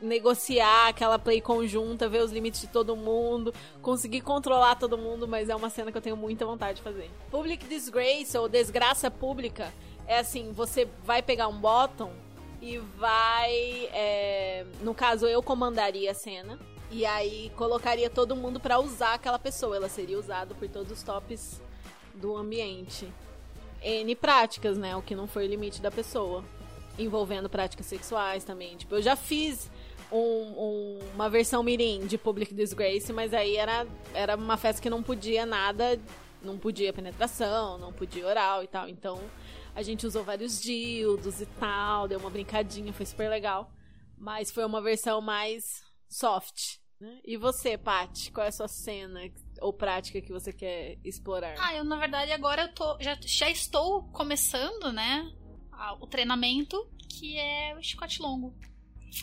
negociar 0.00 0.88
aquela 0.88 1.16
play 1.16 1.40
conjunta, 1.40 2.08
ver 2.08 2.24
os 2.24 2.32
limites 2.32 2.62
de 2.62 2.66
todo 2.66 2.96
mundo, 2.96 3.54
conseguir 3.80 4.20
controlar 4.20 4.74
todo 4.74 4.98
mundo, 4.98 5.28
mas 5.28 5.48
é 5.48 5.54
uma 5.54 5.70
cena 5.70 5.92
que 5.92 5.98
eu 5.98 6.02
tenho 6.02 6.16
muita 6.16 6.44
vontade 6.44 6.78
de 6.78 6.82
fazer. 6.82 7.08
Public 7.30 7.68
Disgrace 7.68 8.36
ou 8.36 8.48
Desgraça 8.48 9.08
Pública 9.08 9.72
é 10.08 10.18
assim, 10.18 10.50
você 10.50 10.88
vai 11.04 11.22
pegar 11.22 11.46
um 11.46 11.60
bottom 11.60 12.12
e 12.60 12.78
vai, 12.78 13.88
é, 13.92 14.66
no 14.80 14.92
caso 14.92 15.24
eu 15.28 15.40
comandaria 15.40 16.10
a 16.10 16.14
cena 16.14 16.58
e 16.90 17.06
aí 17.06 17.52
colocaria 17.54 18.10
todo 18.10 18.34
mundo 18.34 18.58
para 18.58 18.80
usar 18.80 19.14
aquela 19.14 19.38
pessoa, 19.38 19.76
ela 19.76 19.88
seria 19.88 20.18
usada 20.18 20.52
por 20.52 20.68
todos 20.68 20.90
os 20.90 21.00
tops 21.04 21.62
do 22.12 22.36
ambiente. 22.36 23.08
N 23.82 24.14
práticas, 24.14 24.78
né? 24.78 24.96
O 24.96 25.02
que 25.02 25.14
não 25.14 25.26
foi 25.26 25.46
o 25.46 25.48
limite 25.48 25.80
da 25.80 25.90
pessoa. 25.90 26.44
Envolvendo 26.98 27.48
práticas 27.48 27.86
sexuais 27.86 28.44
também. 28.44 28.76
Tipo, 28.76 28.96
eu 28.96 29.02
já 29.02 29.16
fiz 29.16 29.70
um, 30.10 30.18
um, 30.18 30.98
uma 31.14 31.30
versão 31.30 31.62
mirim 31.62 32.06
de 32.06 32.18
Public 32.18 32.54
Disgrace, 32.54 33.12
mas 33.12 33.32
aí 33.32 33.56
era, 33.56 33.86
era 34.12 34.36
uma 34.36 34.56
festa 34.56 34.80
que 34.80 34.90
não 34.90 35.02
podia 35.02 35.46
nada, 35.46 35.98
não 36.42 36.58
podia 36.58 36.92
penetração, 36.92 37.78
não 37.78 37.92
podia 37.92 38.26
oral 38.26 38.62
e 38.62 38.66
tal. 38.66 38.88
Então 38.88 39.18
a 39.74 39.82
gente 39.82 40.06
usou 40.06 40.22
vários 40.22 40.60
dildos 40.60 41.40
e 41.40 41.46
tal, 41.46 42.06
deu 42.06 42.18
uma 42.18 42.30
brincadinha, 42.30 42.92
foi 42.92 43.06
super 43.06 43.28
legal. 43.30 43.72
Mas 44.18 44.50
foi 44.50 44.64
uma 44.64 44.82
versão 44.82 45.20
mais 45.20 45.82
soft. 46.08 46.76
Né? 47.00 47.18
E 47.24 47.36
você, 47.36 47.76
Paty, 47.78 48.30
qual 48.30 48.44
é 48.44 48.48
a 48.50 48.52
sua 48.52 48.68
cena 48.68 49.20
ou 49.62 49.72
prática 49.72 50.20
que 50.20 50.32
você 50.32 50.52
quer 50.52 50.98
explorar? 51.04 51.54
Ah, 51.58 51.74
eu 51.74 51.84
na 51.84 51.96
verdade 51.96 52.32
agora 52.32 52.62
eu 52.62 52.74
tô 52.74 52.98
já, 53.00 53.16
já 53.20 53.48
estou 53.48 54.04
começando, 54.08 54.92
né, 54.92 55.32
o 56.00 56.06
treinamento 56.06 56.76
que 57.08 57.38
é 57.38 57.74
o 57.76 57.82
chicote 57.82 58.20
longo. 58.20 58.54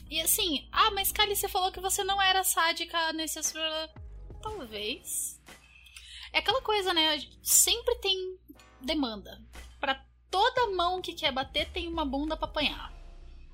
E 0.10 0.22
assim, 0.22 0.68
ah, 0.72 0.92
mas 0.92 1.12
Kali, 1.12 1.36
você 1.36 1.48
falou 1.48 1.72
que 1.72 1.80
você 1.80 2.04
não 2.04 2.22
era 2.22 2.44
sádica 2.44 3.12
nesse 3.14 3.40
talvez. 4.42 5.42
É 6.32 6.40
aquela 6.40 6.62
coisa, 6.62 6.94
né? 6.94 7.20
Sempre 7.42 7.96
tem 7.96 8.38
demanda. 8.80 9.42
Para 9.80 10.06
toda 10.30 10.70
mão 10.76 11.02
que 11.02 11.14
quer 11.14 11.32
bater 11.32 11.72
tem 11.72 11.88
uma 11.88 12.06
bunda 12.06 12.38
para 12.38 12.48
apanhar. 12.48 12.94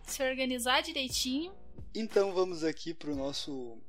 Se 0.04 0.22
organizar 0.22 0.82
direitinho. 0.82 1.54
Então 1.94 2.34
vamos 2.34 2.64
aqui 2.64 2.94
pro 2.94 3.16
nosso 3.16 3.82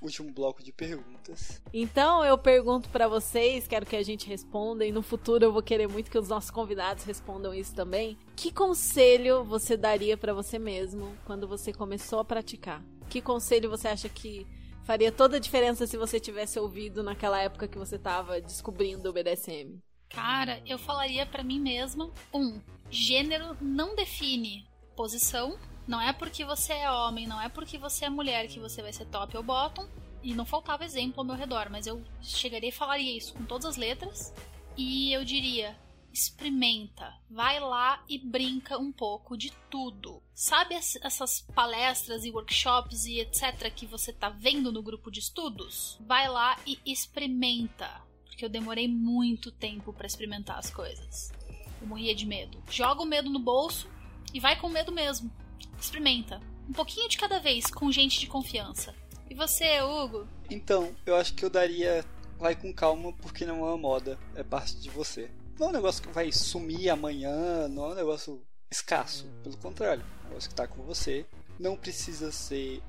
último 0.00 0.32
bloco 0.32 0.62
de 0.62 0.72
perguntas. 0.72 1.60
Então 1.72 2.24
eu 2.24 2.36
pergunto 2.38 2.88
para 2.88 3.08
vocês, 3.08 3.66
quero 3.66 3.86
que 3.86 3.96
a 3.96 4.02
gente 4.02 4.28
responda 4.28 4.84
e 4.84 4.92
no 4.92 5.02
futuro 5.02 5.44
eu 5.44 5.52
vou 5.52 5.62
querer 5.62 5.88
muito 5.88 6.10
que 6.10 6.18
os 6.18 6.28
nossos 6.28 6.50
convidados 6.50 7.04
respondam 7.04 7.54
isso 7.54 7.74
também. 7.74 8.18
Que 8.36 8.52
conselho 8.52 9.44
você 9.44 9.76
daria 9.76 10.16
para 10.16 10.32
você 10.32 10.58
mesmo 10.58 11.16
quando 11.24 11.46
você 11.46 11.72
começou 11.72 12.20
a 12.20 12.24
praticar? 12.24 12.82
Que 13.08 13.20
conselho 13.20 13.68
você 13.68 13.88
acha 13.88 14.08
que 14.08 14.46
faria 14.84 15.12
toda 15.12 15.36
a 15.36 15.40
diferença 15.40 15.86
se 15.86 15.96
você 15.96 16.18
tivesse 16.18 16.58
ouvido 16.58 17.02
naquela 17.02 17.40
época 17.40 17.68
que 17.68 17.78
você 17.78 17.98
tava 17.98 18.40
descobrindo 18.40 19.08
o 19.08 19.12
BDSM? 19.12 19.78
Cara, 20.08 20.60
eu 20.66 20.78
falaria 20.78 21.24
para 21.24 21.44
mim 21.44 21.60
mesma, 21.60 22.10
um, 22.34 22.60
gênero 22.90 23.56
não 23.60 23.94
define 23.94 24.66
posição, 24.96 25.56
não 25.86 26.00
é 26.00 26.12
porque 26.12 26.44
você 26.44 26.72
é 26.72 26.90
homem, 26.90 27.26
não 27.26 27.40
é 27.40 27.48
porque 27.48 27.78
você 27.78 28.04
é 28.04 28.10
mulher 28.10 28.46
que 28.48 28.60
você 28.60 28.82
vai 28.82 28.92
ser 28.92 29.06
top 29.06 29.36
ou 29.36 29.42
bottom. 29.42 29.88
E 30.22 30.34
não 30.34 30.44
faltava 30.44 30.84
exemplo 30.84 31.20
ao 31.20 31.24
meu 31.24 31.34
redor, 31.34 31.68
mas 31.70 31.86
eu 31.86 32.04
chegaria 32.20 32.68
e 32.68 32.72
falaria 32.72 33.16
isso 33.16 33.32
com 33.32 33.44
todas 33.44 33.64
as 33.64 33.76
letras. 33.76 34.34
E 34.76 35.12
eu 35.12 35.24
diria: 35.24 35.76
experimenta, 36.12 37.14
vai 37.30 37.60
lá 37.60 38.02
e 38.08 38.18
brinca 38.18 38.78
um 38.78 38.92
pouco 38.92 39.36
de 39.36 39.50
tudo. 39.70 40.22
Sabe 40.34 40.74
essas 40.74 41.40
palestras 41.54 42.24
e 42.24 42.30
workshops 42.30 43.04
e 43.06 43.20
etc 43.20 43.72
que 43.74 43.86
você 43.86 44.12
tá 44.12 44.28
vendo 44.28 44.72
no 44.72 44.82
grupo 44.82 45.10
de 45.10 45.20
estudos? 45.20 45.98
Vai 46.00 46.28
lá 46.28 46.58
e 46.66 46.78
experimenta, 46.84 47.88
porque 48.24 48.44
eu 48.44 48.48
demorei 48.48 48.88
muito 48.88 49.50
tempo 49.50 49.92
para 49.92 50.06
experimentar 50.06 50.58
as 50.58 50.70
coisas. 50.70 51.32
Eu 51.80 51.86
morria 51.86 52.14
de 52.14 52.26
medo. 52.26 52.62
Joga 52.70 53.02
o 53.02 53.06
medo 53.06 53.30
no 53.30 53.38
bolso 53.38 53.88
e 54.34 54.40
vai 54.40 54.58
com 54.58 54.68
medo 54.68 54.92
mesmo. 54.92 55.30
Experimenta. 55.80 56.40
Um 56.68 56.72
pouquinho 56.72 57.08
de 57.08 57.18
cada 57.18 57.38
vez, 57.40 57.66
com 57.66 57.90
gente 57.90 58.20
de 58.20 58.26
confiança. 58.26 58.94
E 59.28 59.34
você, 59.34 59.80
Hugo? 59.82 60.26
Então, 60.50 60.94
eu 61.06 61.16
acho 61.16 61.34
que 61.34 61.44
eu 61.44 61.50
daria. 61.50 62.04
Vai 62.38 62.54
com 62.54 62.72
calma, 62.72 63.12
porque 63.12 63.44
não 63.44 63.56
é 63.56 63.68
uma 63.68 63.76
moda, 63.76 64.18
é 64.34 64.42
parte 64.42 64.76
de 64.76 64.88
você. 64.88 65.30
Não 65.58 65.66
é 65.66 65.70
um 65.70 65.72
negócio 65.74 66.02
que 66.02 66.08
vai 66.08 66.32
sumir 66.32 66.88
amanhã, 66.88 67.68
não 67.68 67.86
é 67.86 67.88
um 67.88 67.94
negócio 67.94 68.42
escasso. 68.70 69.26
Pelo 69.42 69.58
contrário, 69.58 70.02
é 70.02 70.26
um 70.26 70.28
negócio 70.28 70.48
que 70.48 70.54
está 70.54 70.66
com 70.66 70.82
você. 70.82 71.26
Não 71.58 71.76
precisa 71.76 72.32
ser. 72.32 72.82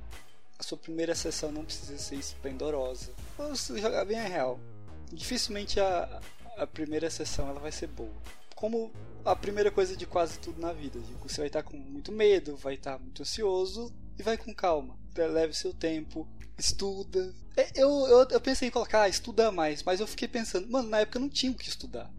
A 0.58 0.64
sua 0.64 0.78
primeira 0.78 1.14
sessão 1.16 1.52
não 1.52 1.66
precisa 1.66 1.98
ser 1.98 2.16
esplendorosa. 2.16 3.12
Vamos 3.38 3.68
jogar 3.68 4.06
bem 4.06 4.20
a 4.20 4.24
real. 4.24 4.60
Dificilmente 5.12 5.80
a, 5.82 6.22
a 6.56 6.66
primeira 6.66 7.10
sessão 7.10 7.50
ela 7.50 7.60
vai 7.60 7.72
ser 7.72 7.88
boa 7.88 8.14
como 8.62 8.92
a 9.26 9.36
primeira 9.36 9.72
coisa 9.72 9.98
de 9.98 10.06
quase 10.06 10.38
tudo 10.38 10.62
na 10.62 10.72
vida. 10.72 11.00
Você 11.24 11.38
vai 11.38 11.48
estar 11.48 11.64
com 11.64 11.76
muito 11.76 12.12
medo, 12.12 12.56
vai 12.56 12.76
estar 12.76 13.00
muito 13.00 13.24
ansioso 13.24 13.92
e 14.20 14.22
vai 14.22 14.38
com 14.38 14.54
calma. 14.54 14.96
Leve 15.18 15.56
seu 15.56 15.74
tempo, 15.74 16.28
estuda. 16.60 17.34
É, 17.58 17.72
eu, 17.76 17.90
eu, 18.08 18.28
eu 18.30 18.40
pensei 18.40 18.68
em 18.68 18.72
colocar 18.72 19.02
ah, 19.02 19.10
estuda 19.10 19.52
mais, 19.52 19.82
mas 19.82 20.00
eu 20.00 20.06
fiquei 20.06 20.28
pensando, 20.28 20.70
mano, 20.70 20.90
na 20.90 21.00
época 21.00 21.18
não 21.18 21.28
tinha 21.28 21.52
o 21.52 21.56
que 21.56 21.68
estudar. 21.68 22.14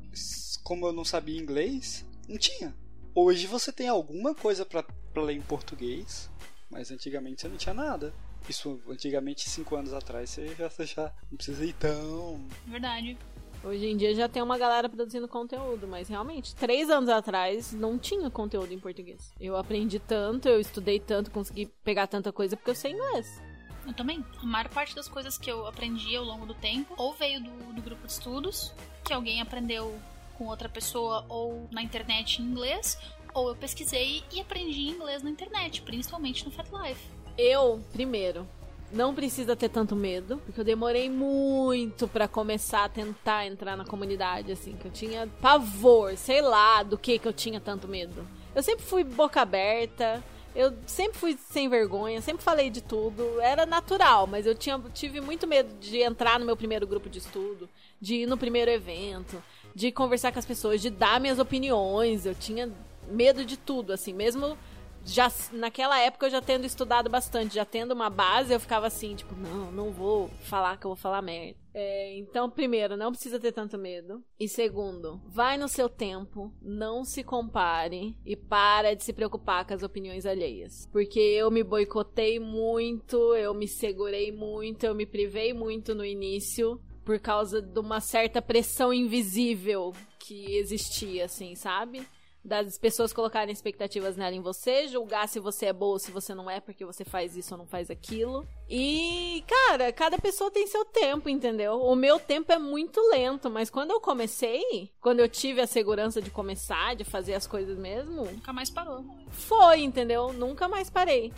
Como 0.65 0.85
eu 0.85 0.93
não 0.93 1.05
sabia 1.05 1.41
inglês, 1.41 2.05
não 2.29 2.37
tinha. 2.37 2.75
Hoje 3.15 3.47
você 3.47 3.71
tem 3.71 3.87
alguma 3.87 4.35
coisa 4.35 4.67
para 4.67 4.85
ler 5.23 5.37
em 5.37 5.43
português, 5.43 6.29
mas 6.69 6.91
antigamente 6.91 7.41
você 7.41 7.49
não 7.49 7.57
tinha 7.57 7.75
nada. 7.75 8.13
Isso 8.49 8.81
antigamente, 8.89 9.49
cinco 9.49 9.77
anos 9.77 9.95
atrás, 9.95 10.31
você 10.31 10.49
já, 10.57 10.69
você 10.69 10.87
já 10.87 11.15
não 11.31 11.37
precisa 11.37 11.65
ir 11.65 11.75
tão. 11.75 12.45
Verdade. 12.67 13.17
Hoje 13.65 13.87
em 13.87 13.97
dia 13.97 14.13
já 14.15 14.29
tem 14.29 14.43
uma 14.43 14.59
galera 14.59 14.89
produzindo 14.89 15.29
conteúdo, 15.29 15.87
mas 15.87 16.09
realmente, 16.09 16.55
três 16.55 16.91
anos 16.91 17.09
atrás 17.09 17.73
não 17.73 17.97
tinha 17.97 18.29
conteúdo 18.29 18.73
em 18.73 18.79
português. 18.79 19.33
Eu 19.41 19.57
aprendi 19.57 20.01
tanto, 20.01 20.49
eu 20.49 20.59
estudei 20.59 20.99
tanto, 20.99 21.31
consegui 21.31 21.67
pegar 21.85 22.09
tanta 22.09 22.33
coisa 22.33 22.57
porque 22.57 22.71
eu 22.71 22.75
sei 22.75 22.93
inglês. 22.93 23.41
Eu 23.87 23.93
também. 23.95 24.25
A 24.41 24.47
maior 24.47 24.69
parte 24.69 24.95
das 24.95 25.09
coisas 25.09 25.39
que 25.39 25.51
eu 25.51 25.67
aprendi 25.67 26.17
ao 26.17 26.25
longo 26.25 26.45
do 26.45 26.55
tempo, 26.55 26.93
ou 26.97 27.13
veio 27.13 27.41
do, 27.41 27.73
do 27.73 27.83
grupo 27.83 28.05
de 28.07 28.13
estudos, 28.13 28.73
que 29.05 29.13
alguém 29.13 29.41
aprendeu 29.41 29.97
com 30.37 30.47
outra 30.47 30.69
pessoa 30.69 31.25
ou 31.29 31.69
na 31.71 31.83
internet 31.83 32.43
em 32.43 32.45
inglês, 32.45 32.99
ou 33.33 33.49
eu 33.49 33.57
pesquisei 33.57 34.25
e 34.33 34.41
aprendi 34.41 34.89
inglês 34.89 35.23
na 35.23 35.31
internet, 35.31 35.83
principalmente 35.83 36.45
no 36.45 36.51
Fat 36.51 36.67
Life. 36.73 37.01
Eu, 37.39 37.81
primeiro, 37.93 38.47
não 38.93 39.15
precisa 39.15 39.57
ter 39.57 39.69
tanto 39.69 39.97
medo, 39.97 40.41
porque 40.45 40.61
eu 40.61 40.65
demorei 40.65 41.09
muito 41.09 42.07
para 42.07 42.29
começar 42.29 42.85
a 42.85 42.89
tentar 42.89 43.47
entrar 43.47 43.77
na 43.77 43.85
comunidade, 43.85 44.53
assim, 44.53 44.75
que 44.75 44.87
eu 44.87 44.91
tinha 44.91 45.27
pavor, 45.41 46.17
sei 46.17 46.43
lá, 46.43 46.83
do 46.83 46.99
que 46.99 47.19
que 47.19 47.27
eu 47.27 47.33
tinha 47.33 47.61
tanto 47.61 47.89
medo. 47.89 48.27
Eu 48.55 48.63
sempre 48.63 48.85
fui 48.85 49.03
boca 49.03 49.41
aberta, 49.41 50.23
eu 50.55 50.75
sempre 50.87 51.19
fui 51.19 51.39
sem 51.51 51.69
vergonha, 51.69 52.21
sempre 52.21 52.45
falei 52.45 52.69
de 52.69 52.83
tudo, 52.83 53.41
era 53.41 53.65
natural, 53.65 54.27
mas 54.27 54.45
eu 54.45 54.55
tinha, 54.55 54.79
tive 54.93 55.21
muito 55.21 55.47
medo 55.47 55.75
de 55.81 56.03
entrar 56.03 56.39
no 56.39 56.45
meu 56.45 56.57
primeiro 56.57 56.87
grupo 56.87 57.09
de 57.09 57.19
estudo, 57.19 57.69
de 57.99 58.17
ir 58.17 58.27
no 58.27 58.37
primeiro 58.37 58.71
evento, 58.71 59.43
de 59.75 59.91
conversar 59.91 60.33
com 60.33 60.39
as 60.39 60.45
pessoas, 60.45 60.83
de 60.83 60.91
dar 60.91 61.19
minhas 61.19 61.39
opiniões, 61.39 62.27
eu 62.27 62.35
tinha 62.35 62.71
medo 63.09 63.45
de 63.45 63.57
tudo, 63.57 63.93
assim, 63.93 64.13
mesmo 64.13 64.57
já 65.05 65.31
naquela 65.53 65.99
época 65.99 66.27
eu 66.27 66.31
já 66.31 66.41
tendo 66.41 66.65
estudado 66.65 67.11
bastante, 67.11 67.55
já 67.55 67.65
tendo 67.65 67.93
uma 67.93 68.11
base, 68.11 68.53
eu 68.53 68.61
ficava 68.61 68.87
assim, 68.87 69.15
tipo, 69.15 69.35
não, 69.35 69.73
não 69.73 69.91
vou 69.91 70.29
falar 70.45 70.77
que 70.77 70.87
eu 70.87 70.91
vou 70.91 70.97
falar 70.97 71.23
merda. 71.23 71.61
É, 71.75 72.19
então, 72.19 72.51
primeiro, 72.51 72.97
não 72.97 73.11
precisa 73.11 73.41
ter 73.41 73.53
tanto 73.53 73.79
medo. 73.79 74.23
E 74.39 74.47
segundo, 74.47 75.21
vai 75.27 75.57
no 75.57 75.69
seu 75.69 75.89
tempo, 75.89 76.53
não 76.61 77.05
se 77.05 77.25
compare 77.25 78.15
e 78.27 78.37
para 78.37 78.95
de 78.95 79.03
se 79.03 79.13
preocupar 79.13 79.67
com 79.67 79.73
as 79.73 79.83
opiniões 79.83 80.27
alheias. 80.27 80.87
Porque 80.93 81.19
eu 81.19 81.51
me 81.51 81.63
boicotei 81.63 82.39
muito, 82.39 83.35
eu 83.35 83.55
me 83.55 83.67
segurei 83.67 84.31
muito, 84.31 84.85
eu 84.85 84.95
me 84.95 85.07
privei 85.07 85.55
muito 85.55 85.95
no 85.95 86.05
início 86.05 86.81
por 87.05 87.19
causa 87.19 87.61
de 87.61 87.81
uma 87.81 88.01
certa 88.01 88.41
pressão 88.41 88.93
invisível 88.93 89.93
que 90.19 90.57
existia, 90.57 91.25
assim, 91.25 91.55
sabe? 91.55 92.07
Das 92.45 92.77
pessoas 92.77 93.13
colocarem 93.13 93.53
expectativas 93.53 94.17
nela 94.17 94.35
em 94.35 94.41
você, 94.41 94.89
julgar 94.89 95.29
se 95.29 95.39
você 95.39 95.67
é 95.67 95.73
boa 95.73 95.93
ou 95.93 95.99
se 95.99 96.11
você 96.11 96.35
não 96.35 96.51
é, 96.51 96.61
porque 96.61 96.85
você 96.85 97.05
faz 97.05 97.37
isso 97.37 97.55
ou 97.55 97.59
não 97.59 97.67
faz 97.67 97.91
aquilo. 97.91 98.47
E, 98.69 99.45
cara, 99.47 99.93
cada 99.93 100.19
pessoa 100.19 100.51
tem 100.51 100.67
seu 100.67 100.85
tempo, 100.85 101.29
entendeu? 101.29 101.81
O 101.81 101.95
meu 101.95 102.19
tempo 102.19 102.51
é 102.51 102.59
muito 102.59 103.01
lento, 103.11 103.51
mas 103.51 103.71
quando 103.71 103.93
eu 103.93 104.01
comecei, 104.01 104.91
quando 105.01 105.21
eu 105.21 105.29
tive 105.29 105.61
a 105.61 105.67
segurança 105.67 106.21
de 106.21 106.31
começar, 106.31 106.97
de 106.97 107.05
fazer 107.05 107.35
as 107.35 107.47
coisas 107.47 107.79
mesmo. 107.79 108.25
Nunca 108.25 108.53
mais 108.53 108.71
parou. 108.71 109.05
Foi, 109.31 109.81
entendeu? 109.81 110.33
Nunca 110.33 110.69
mais 110.69 110.91
parei. 110.91 111.33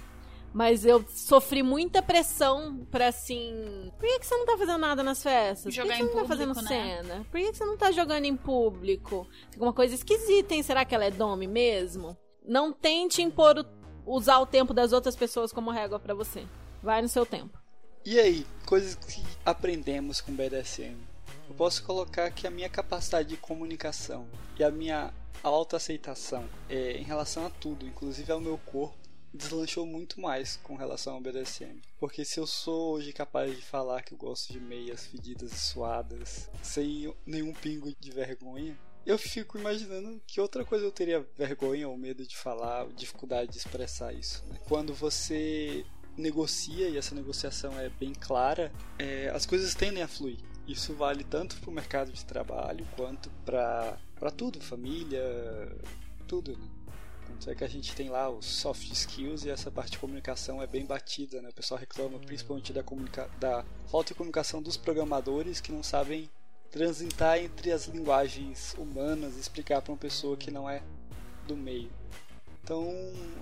Mas 0.54 0.84
eu 0.86 1.04
sofri 1.08 1.64
muita 1.64 2.00
pressão 2.00 2.86
pra 2.88 3.08
assim. 3.08 3.90
Por 3.98 4.08
que, 4.08 4.20
que 4.20 4.26
você 4.26 4.36
não 4.36 4.46
tá 4.46 4.56
fazendo 4.56 4.78
nada 4.78 5.02
nas 5.02 5.20
festas? 5.20 5.74
Jogar 5.74 5.98
Por 5.98 6.06
que, 6.06 6.06
que 6.06 6.12
você 6.12 6.14
não 6.14 6.22
tá 6.22 6.28
público, 6.28 6.54
fazendo 6.54 6.62
né? 6.62 6.96
cena? 7.02 7.26
Por 7.28 7.40
que, 7.40 7.50
que 7.50 7.56
você 7.58 7.64
não 7.64 7.76
tá 7.76 7.90
jogando 7.90 8.24
em 8.24 8.36
público? 8.36 9.26
Tem 9.50 9.54
alguma 9.54 9.72
coisa 9.72 9.96
esquisita, 9.96 10.54
hein? 10.54 10.62
Será 10.62 10.84
que 10.84 10.94
ela 10.94 11.04
é 11.04 11.10
dome 11.10 11.48
mesmo? 11.48 12.16
Não 12.46 12.72
tente 12.72 13.20
impor 13.20 13.58
o- 13.58 13.66
usar 14.14 14.38
o 14.38 14.46
tempo 14.46 14.72
das 14.72 14.92
outras 14.92 15.16
pessoas 15.16 15.50
como 15.52 15.72
régua 15.72 15.98
pra 15.98 16.14
você. 16.14 16.46
Vai 16.80 17.02
no 17.02 17.08
seu 17.08 17.26
tempo. 17.26 17.58
E 18.06 18.20
aí, 18.20 18.46
coisas 18.64 18.94
que 18.94 19.22
aprendemos 19.44 20.20
com 20.20 20.30
BDSM. 20.32 20.96
Eu 21.48 21.54
posso 21.56 21.82
colocar 21.82 22.30
que 22.30 22.46
a 22.46 22.50
minha 22.50 22.68
capacidade 22.68 23.28
de 23.30 23.36
comunicação 23.36 24.26
e 24.56 24.62
a 24.62 24.70
minha 24.70 25.12
autoaceitação 25.42 26.44
é, 26.68 26.92
em 26.92 27.02
relação 27.02 27.44
a 27.46 27.50
tudo, 27.50 27.86
inclusive 27.86 28.30
ao 28.30 28.40
meu 28.40 28.58
corpo, 28.58 28.94
deslanchou 29.34 29.84
muito 29.84 30.20
mais 30.20 30.56
com 30.62 30.76
relação 30.76 31.14
ao 31.14 31.20
BDSM. 31.20 31.82
Porque 31.98 32.24
se 32.24 32.38
eu 32.38 32.46
sou 32.46 32.94
hoje 32.94 33.12
capaz 33.12 33.54
de 33.54 33.62
falar 33.62 34.02
que 34.02 34.14
eu 34.14 34.18
gosto 34.18 34.52
de 34.52 34.60
meias 34.60 35.06
fedidas 35.06 35.52
e 35.52 35.58
suadas, 35.58 36.48
sem 36.62 37.12
nenhum 37.26 37.52
pingo 37.52 37.92
de 37.98 38.10
vergonha, 38.12 38.78
eu 39.04 39.18
fico 39.18 39.58
imaginando 39.58 40.20
que 40.26 40.40
outra 40.40 40.64
coisa 40.64 40.84
eu 40.84 40.92
teria 40.92 41.26
vergonha 41.36 41.88
ou 41.88 41.96
medo 41.96 42.26
de 42.26 42.36
falar, 42.36 42.86
dificuldade 42.92 43.50
de 43.50 43.58
expressar 43.58 44.14
isso. 44.14 44.44
né? 44.46 44.58
Quando 44.66 44.94
você 44.94 45.84
negocia 46.16 46.88
e 46.88 46.96
essa 46.96 47.14
negociação 47.14 47.78
é 47.78 47.88
bem 47.88 48.12
clara, 48.12 48.72
é, 48.98 49.28
as 49.30 49.44
coisas 49.44 49.74
tendem 49.74 50.02
a 50.02 50.08
fluir. 50.08 50.38
Isso 50.66 50.94
vale 50.94 51.24
tanto 51.24 51.56
para 51.56 51.68
o 51.68 51.72
mercado 51.72 52.12
de 52.12 52.24
trabalho 52.24 52.86
quanto 52.96 53.28
para 53.44 53.98
tudo, 54.34 54.60
família, 54.60 55.22
tudo. 56.26 56.52
Né? 56.56 56.83
É 57.46 57.54
que 57.54 57.64
a 57.64 57.68
gente 57.68 57.94
tem 57.94 58.08
lá 58.08 58.30
os 58.30 58.46
soft 58.46 58.90
skills 58.90 59.44
e 59.44 59.50
essa 59.50 59.70
parte 59.70 59.92
de 59.92 59.98
comunicação 59.98 60.62
é 60.62 60.66
bem 60.66 60.86
batida, 60.86 61.42
né? 61.42 61.50
O 61.50 61.54
pessoal 61.54 61.78
reclama 61.78 62.18
principalmente 62.18 62.72
da, 62.72 62.82
comunica 62.82 63.28
da 63.38 63.64
falta 63.90 64.08
de 64.08 64.14
comunicação 64.14 64.62
dos 64.62 64.76
programadores 64.76 65.60
que 65.60 65.70
não 65.70 65.82
sabem 65.82 66.30
transitar 66.70 67.38
entre 67.38 67.70
as 67.70 67.86
linguagens 67.86 68.74
humanas 68.78 69.36
e 69.36 69.40
explicar 69.40 69.82
para 69.82 69.92
uma 69.92 69.98
pessoa 69.98 70.36
que 70.36 70.50
não 70.50 70.68
é 70.68 70.82
do 71.46 71.56
meio. 71.56 71.90
Então, 72.62 72.90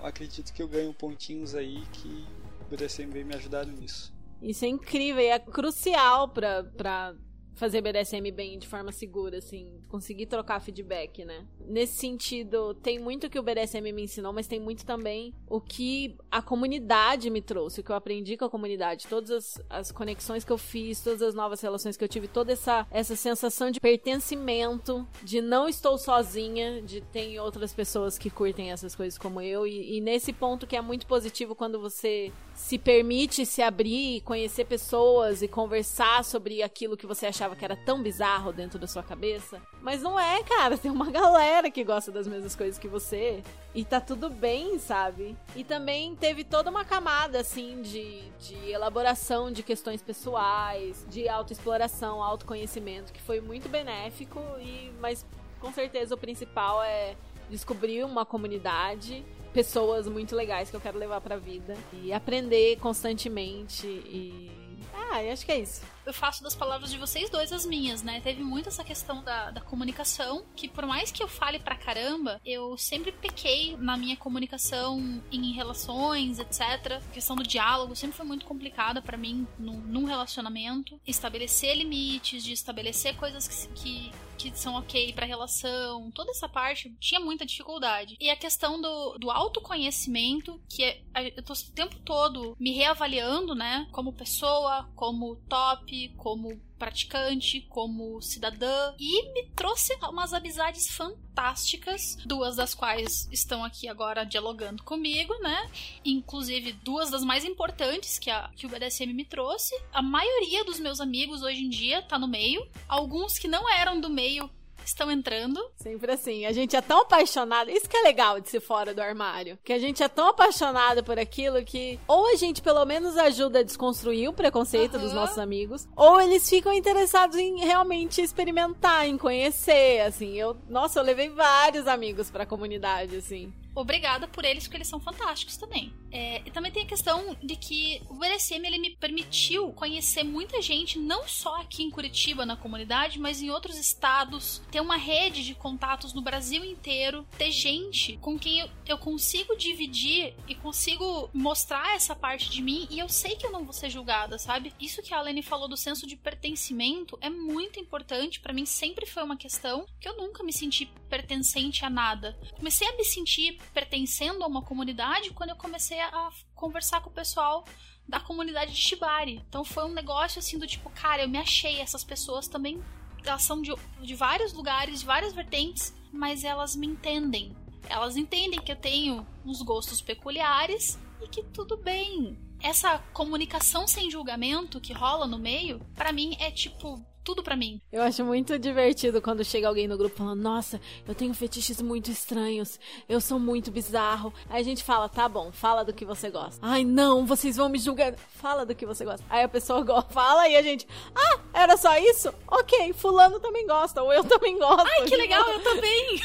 acredito 0.02 0.52
que 0.52 0.60
eu 0.62 0.66
ganho 0.66 0.93
pontinhos 0.93 1.55
aí 1.55 1.81
que 1.93 2.27
o 2.60 2.64
BDSM 2.64 3.09
veio 3.10 3.24
me 3.24 3.36
ajudar 3.36 3.64
nisso. 3.64 4.12
Isso 4.43 4.64
é 4.64 4.69
incrível 4.69 5.23
e 5.23 5.28
é 5.28 5.39
crucial 5.39 6.28
pra, 6.28 6.64
pra 6.64 7.14
fazer 7.54 7.80
BDSM 7.80 8.30
bem 8.32 8.58
de 8.58 8.66
forma 8.66 8.92
segura, 8.92 9.38
assim, 9.38 9.80
conseguir 9.88 10.26
trocar 10.26 10.60
feedback, 10.60 11.24
né? 11.24 11.46
Nesse 11.60 11.94
sentido, 11.94 12.74
tem 12.74 12.98
muito 12.98 13.28
que 13.28 13.38
o 13.38 13.42
BDSM 13.42 13.92
me 13.92 14.02
ensinou, 14.02 14.32
mas 14.32 14.46
tem 14.46 14.60
muito 14.60 14.84
também 14.84 15.34
o 15.48 15.60
que 15.60 16.16
a 16.30 16.40
comunidade 16.40 17.30
me 17.30 17.42
trouxe, 17.42 17.80
o 17.80 17.84
que 17.84 17.90
eu 17.90 17.96
aprendi 17.96 18.36
com 18.36 18.44
a 18.44 18.50
comunidade, 18.50 19.06
todas 19.06 19.30
as, 19.30 19.64
as 19.68 19.92
conexões 19.92 20.44
que 20.44 20.52
eu 20.52 20.58
fiz, 20.58 21.00
todas 21.00 21.22
as 21.22 21.34
novas 21.34 21.60
relações 21.60 21.96
que 21.96 22.04
eu 22.04 22.08
tive, 22.08 22.28
toda 22.28 22.52
essa, 22.52 22.86
essa 22.90 23.14
sensação 23.16 23.70
de 23.70 23.80
pertencimento, 23.80 25.06
de 25.22 25.40
não 25.40 25.68
estou 25.68 25.98
sozinha, 25.98 26.82
de 26.82 27.00
tem 27.00 27.38
outras 27.38 27.72
pessoas 27.72 28.18
que 28.18 28.30
curtem 28.30 28.72
essas 28.72 28.94
coisas 28.94 29.18
como 29.18 29.40
eu, 29.40 29.66
e, 29.66 29.98
e 29.98 30.00
nesse 30.00 30.32
ponto 30.32 30.66
que 30.66 30.76
é 30.76 30.80
muito 30.80 31.06
positivo 31.06 31.54
quando 31.54 31.80
você 31.80 32.32
se 32.54 32.78
permite 32.78 33.44
se 33.44 33.62
abrir, 33.62 34.20
conhecer 34.22 34.64
pessoas 34.64 35.42
e 35.42 35.48
conversar 35.48 36.24
sobre 36.24 36.62
aquilo 36.62 36.96
que 36.96 37.06
você 37.06 37.26
achava 37.26 37.56
que 37.56 37.64
era 37.64 37.76
tão 37.76 38.02
bizarro 38.02 38.52
dentro 38.52 38.78
da 38.78 38.86
sua 38.86 39.02
cabeça. 39.02 39.60
Mas 39.80 40.02
não 40.02 40.18
é, 40.18 40.42
cara. 40.42 40.76
Tem 40.78 40.90
uma 40.90 41.10
galera 41.10 41.70
que 41.70 41.82
gosta 41.82 42.10
das 42.12 42.26
mesmas 42.26 42.54
coisas 42.54 42.78
que 42.78 42.88
você. 42.88 43.42
E 43.74 43.84
tá 43.84 44.00
tudo 44.00 44.28
bem, 44.28 44.78
sabe? 44.78 45.36
E 45.56 45.64
também 45.64 46.14
teve 46.14 46.44
toda 46.44 46.70
uma 46.70 46.84
camada, 46.84 47.40
assim, 47.40 47.80
de, 47.80 48.20
de 48.38 48.70
elaboração 48.70 49.50
de 49.50 49.62
questões 49.62 50.02
pessoais, 50.02 51.06
de 51.08 51.26
autoexploração, 51.28 52.22
autoconhecimento, 52.22 53.12
que 53.12 53.22
foi 53.22 53.40
muito 53.40 53.68
benéfico. 53.68 54.40
E, 54.60 54.92
mas 55.00 55.24
com 55.58 55.72
certeza 55.72 56.14
o 56.14 56.18
principal 56.18 56.82
é 56.82 57.16
descobrir 57.48 58.04
uma 58.04 58.26
comunidade 58.26 59.24
pessoas 59.52 60.06
muito 60.06 60.34
legais 60.34 60.70
que 60.70 60.76
eu 60.76 60.80
quero 60.80 60.98
levar 60.98 61.20
pra 61.20 61.36
vida 61.36 61.76
e 61.92 62.12
aprender 62.12 62.78
constantemente 62.78 63.86
e 63.86 64.50
ah, 64.94 65.22
eu 65.22 65.32
acho 65.32 65.44
que 65.44 65.52
é 65.52 65.58
isso. 65.58 65.82
Eu 66.06 66.12
faço 66.12 66.42
das 66.42 66.54
palavras 66.54 66.90
de 66.90 66.98
vocês 66.98 67.30
dois 67.30 67.52
as 67.52 67.64
minhas, 67.64 68.02
né? 68.02 68.20
Teve 68.20 68.42
muito 68.42 68.68
essa 68.68 68.84
questão 68.84 69.22
da, 69.22 69.50
da 69.50 69.60
comunicação, 69.60 70.44
que 70.56 70.68
por 70.68 70.86
mais 70.86 71.10
que 71.10 71.22
eu 71.22 71.28
fale 71.28 71.58
pra 71.58 71.76
caramba, 71.76 72.40
eu 72.44 72.76
sempre 72.76 73.12
pequei 73.12 73.76
na 73.76 73.96
minha 73.96 74.16
comunicação 74.16 75.22
em 75.30 75.52
relações, 75.52 76.38
etc. 76.38 77.00
A 77.08 77.12
questão 77.12 77.36
do 77.36 77.42
diálogo 77.42 77.94
sempre 77.94 78.16
foi 78.16 78.26
muito 78.26 78.46
complicada 78.46 79.00
pra 79.00 79.16
mim 79.16 79.46
num, 79.58 79.80
num 79.80 80.04
relacionamento. 80.04 81.00
Estabelecer 81.06 81.76
limites, 81.76 82.42
de 82.44 82.52
estabelecer 82.52 83.16
coisas 83.16 83.48
que, 83.74 84.10
que, 84.36 84.50
que 84.50 84.58
são 84.58 84.74
ok 84.74 85.12
pra 85.12 85.26
relação, 85.26 86.10
toda 86.12 86.30
essa 86.30 86.48
parte 86.48 86.94
tinha 86.98 87.20
muita 87.20 87.46
dificuldade. 87.46 88.16
E 88.20 88.30
a 88.30 88.36
questão 88.36 88.80
do, 88.80 89.18
do 89.18 89.30
autoconhecimento, 89.30 90.60
que 90.68 90.84
é, 90.84 91.02
eu 91.36 91.42
tô 91.42 91.52
o 91.52 91.72
tempo 91.74 91.98
todo 92.00 92.56
me 92.58 92.72
reavaliando, 92.72 93.54
né? 93.54 93.86
Como 93.92 94.12
pessoa, 94.12 94.88
como 94.94 95.36
top, 95.48 95.91
como 96.16 96.60
praticante, 96.78 97.60
como 97.69 98.20
cidadã, 98.20 98.94
e 98.98 99.32
me 99.32 99.47
trouxe 99.55 99.94
umas 100.02 100.32
amizades 100.32 100.89
fantásticas, 100.89 102.16
duas 102.27 102.56
das 102.56 102.74
quais 102.74 103.28
estão 103.31 103.64
aqui 103.64 103.89
agora 103.89 104.24
dialogando 104.24 104.82
comigo, 104.82 105.32
né? 105.40 105.70
Inclusive 106.05 106.73
duas 106.73 107.10
das 107.10 107.23
mais 107.23 107.44
importantes 107.44 108.19
que, 108.19 108.31
a, 108.31 108.51
que 108.56 108.66
o 108.66 108.69
BDSM 108.69 109.12
me 109.12 109.24
trouxe. 109.24 109.74
A 109.93 110.02
maioria 110.02 110.64
dos 110.64 110.81
meus 110.81 111.01
amigos 111.01 111.43
hoje 111.43 111.62
em 111.62 111.69
dia 111.69 112.02
tá 112.02 112.19
no 112.19 112.27
meio, 112.27 112.66
alguns 112.89 113.39
que 113.39 113.47
não 113.47 113.69
eram 113.69 114.01
do 114.01 114.10
meio 114.10 114.51
estão 114.88 115.10
entrando. 115.10 115.60
Sempre 115.76 116.12
assim. 116.12 116.46
A 116.46 116.52
gente 116.52 116.76
é 116.76 116.80
tão 116.80 117.02
apaixonado. 117.02 117.70
Isso 117.70 117.88
que 117.88 117.96
é 117.96 118.02
legal 118.02 118.40
de 118.40 118.48
ser 118.48 118.60
fora 118.60 118.94
do 118.94 119.00
armário. 119.00 119.59
Que 119.64 119.72
a 119.72 119.78
gente 119.78 120.02
é 120.02 120.09
tão 120.09 120.28
apaixonado 120.28 121.02
por 121.04 121.18
aquilo 121.18 121.64
que 121.64 121.98
ou 122.06 122.32
a 122.32 122.36
gente 122.36 122.62
pelo 122.62 122.84
menos 122.84 123.16
ajuda 123.16 123.60
a 123.60 123.62
desconstruir 123.62 124.28
o 124.28 124.32
preconceito 124.32 124.98
dos 124.98 125.10
Aham. 125.12 125.20
nossos 125.20 125.38
amigos, 125.38 125.88
ou 125.96 126.20
eles 126.20 126.48
ficam 126.48 126.72
interessados 126.72 127.36
em 127.36 127.59
realmente 127.60 128.20
experimentar, 128.20 129.06
em 129.06 129.16
conhecer, 129.18 130.00
assim. 130.00 130.34
Eu, 130.36 130.56
nossa, 130.68 131.00
eu 131.00 131.04
levei 131.04 131.28
vários 131.28 131.86
amigos 131.86 132.30
pra 132.30 132.46
comunidade, 132.46 133.16
assim. 133.16 133.52
Obrigada 133.74 134.28
por 134.28 134.44
eles, 134.44 134.64
porque 134.64 134.76
eles 134.76 134.88
são 134.88 135.00
fantásticos 135.00 135.56
também. 135.56 135.92
É, 136.12 136.43
e 136.44 136.51
também 136.51 136.70
tem 136.70 136.82
a 136.82 136.86
questão 136.86 137.36
de 137.43 137.56
que 137.56 138.02
o 138.09 138.14
BDSM 138.14 138.66
ele 138.66 138.78
me 138.78 138.90
permitiu 138.97 139.72
conhecer 139.72 140.22
muita 140.22 140.60
gente, 140.60 140.98
não 140.98 141.26
só 141.26 141.60
aqui 141.60 141.82
em 141.82 141.90
Curitiba, 141.90 142.44
na 142.44 142.56
comunidade, 142.56 143.18
mas 143.18 143.43
em 143.43 143.51
outros 143.51 143.78
estados. 143.78 144.62
Ter 144.70 144.80
uma 144.80 144.97
rede 144.97 145.44
de 145.44 145.55
contatos 145.55 146.12
no 146.12 146.20
Brasil 146.20 146.64
inteiro. 146.64 147.26
Ter 147.39 147.51
gente 147.51 148.18
com 148.18 148.39
quem 148.39 148.60
eu, 148.60 148.68
eu 148.86 148.98
consigo 148.98 149.56
dividir 149.56 150.34
e 150.47 150.55
consigo 150.55 151.30
mostrar 151.32 151.97
essa 151.97 152.14
parte 152.14 152.51
de 152.51 152.60
mim. 152.60 152.86
E 152.90 152.98
eu 152.98 153.09
sei 153.09 153.36
que 153.36 153.47
eu 153.47 153.52
não 153.52 153.64
vou 153.64 153.72
ser 153.72 153.89
julgada, 153.89 154.39
sabe? 154.39 154.74
Isso 154.78 155.02
que 155.02 155.14
a 155.14 155.18
Alene 155.18 155.43
falou 155.43 155.68
do 155.68 155.76
senso 155.76 156.06
de 156.06 156.16
pertencimento 156.16 157.16
é 157.20 157.30
muito 157.30 157.80
importante. 157.80 158.40
Pra 158.40 158.52
mim 158.52 158.66
sempre 158.66 159.06
foi 159.06 159.22
uma 159.22 159.36
questão 159.36 159.86
que 159.98 160.09
eu 160.09 160.16
nunca 160.16 160.43
me 160.43 160.52
senti 160.52 160.86
pertencente 161.09 161.84
a 161.84 161.90
nada. 161.90 162.39
Comecei 162.56 162.86
a 162.86 162.97
me 162.97 163.05
sentir 163.05 163.59
pertencendo 163.72 164.44
a 164.44 164.47
uma 164.47 164.62
comunidade 164.62 165.30
quando 165.30 165.51
eu 165.51 165.56
comecei 165.56 166.01
a 166.02 166.30
conversar 166.54 167.00
com 167.00 167.10
o 167.10 167.12
pessoal 167.12 167.64
da 168.08 168.20
comunidade 168.20 168.72
de 168.72 168.78
Shibari. 168.78 169.42
Então 169.48 169.64
foi 169.64 169.84
um 169.84 169.92
negócio 169.92 170.38
assim 170.38 170.58
do 170.58 170.66
tipo, 170.66 170.90
cara, 170.90 171.22
eu 171.22 171.28
me 171.28 171.38
achei, 171.38 171.80
essas 171.80 172.04
pessoas 172.04 172.48
também 172.48 172.82
elas 173.24 173.42
são 173.42 173.62
de, 173.62 173.72
de 174.00 174.14
vários 174.14 174.52
lugares, 174.52 175.00
de 175.00 175.06
várias 175.06 175.32
vertentes, 175.32 175.94
mas 176.12 176.44
elas 176.44 176.74
me 176.74 176.86
entendem. 176.86 177.56
Elas 177.88 178.16
entendem 178.16 178.60
que 178.60 178.72
eu 178.72 178.76
tenho 178.76 179.26
uns 179.44 179.62
gostos 179.62 180.00
peculiares 180.00 180.98
e 181.20 181.28
que 181.28 181.42
tudo 181.42 181.76
bem. 181.76 182.38
Essa 182.60 182.98
comunicação 183.12 183.86
sem 183.86 184.10
julgamento 184.10 184.80
que 184.80 184.92
rola 184.92 185.26
no 185.26 185.38
meio, 185.38 185.80
pra 185.94 186.12
mim 186.12 186.36
é 186.38 186.50
tipo 186.50 187.04
tudo 187.24 187.42
pra 187.42 187.56
mim. 187.56 187.80
Eu 187.92 188.02
acho 188.02 188.24
muito 188.24 188.58
divertido 188.58 189.20
quando 189.22 189.44
chega 189.44 189.68
alguém 189.68 189.88
no 189.88 189.96
grupo 189.96 190.16
falando: 190.16 190.40
Nossa, 190.40 190.80
eu 191.06 191.14
tenho 191.14 191.34
fetiches 191.34 191.80
muito 191.80 192.10
estranhos, 192.10 192.78
eu 193.08 193.20
sou 193.20 193.38
muito 193.38 193.70
bizarro. 193.70 194.32
Aí 194.48 194.60
a 194.60 194.64
gente 194.64 194.82
fala: 194.82 195.08
Tá 195.08 195.28
bom, 195.28 195.50
fala 195.52 195.84
do 195.84 195.92
que 195.92 196.04
você 196.04 196.30
gosta. 196.30 196.58
Ai, 196.62 196.84
não, 196.84 197.26
vocês 197.26 197.56
vão 197.56 197.68
me 197.68 197.78
julgar. 197.78 198.14
Fala 198.16 198.66
do 198.66 198.74
que 198.74 198.86
você 198.86 199.04
gosta. 199.04 199.24
Aí 199.28 199.42
a 199.42 199.48
pessoa 199.48 199.84
fala 200.10 200.48
e 200.48 200.56
a 200.56 200.62
gente: 200.62 200.86
Ah, 201.14 201.40
era 201.54 201.76
só 201.76 201.96
isso? 201.98 202.32
Ok, 202.46 202.92
Fulano 202.92 203.40
também 203.40 203.66
gosta, 203.66 204.02
ou 204.02 204.12
eu 204.12 204.24
também 204.24 204.58
gosto. 204.58 204.86
Ai, 204.86 205.06
que 205.06 205.16
legal, 205.16 205.48
eu 205.50 205.60
também! 205.62 206.20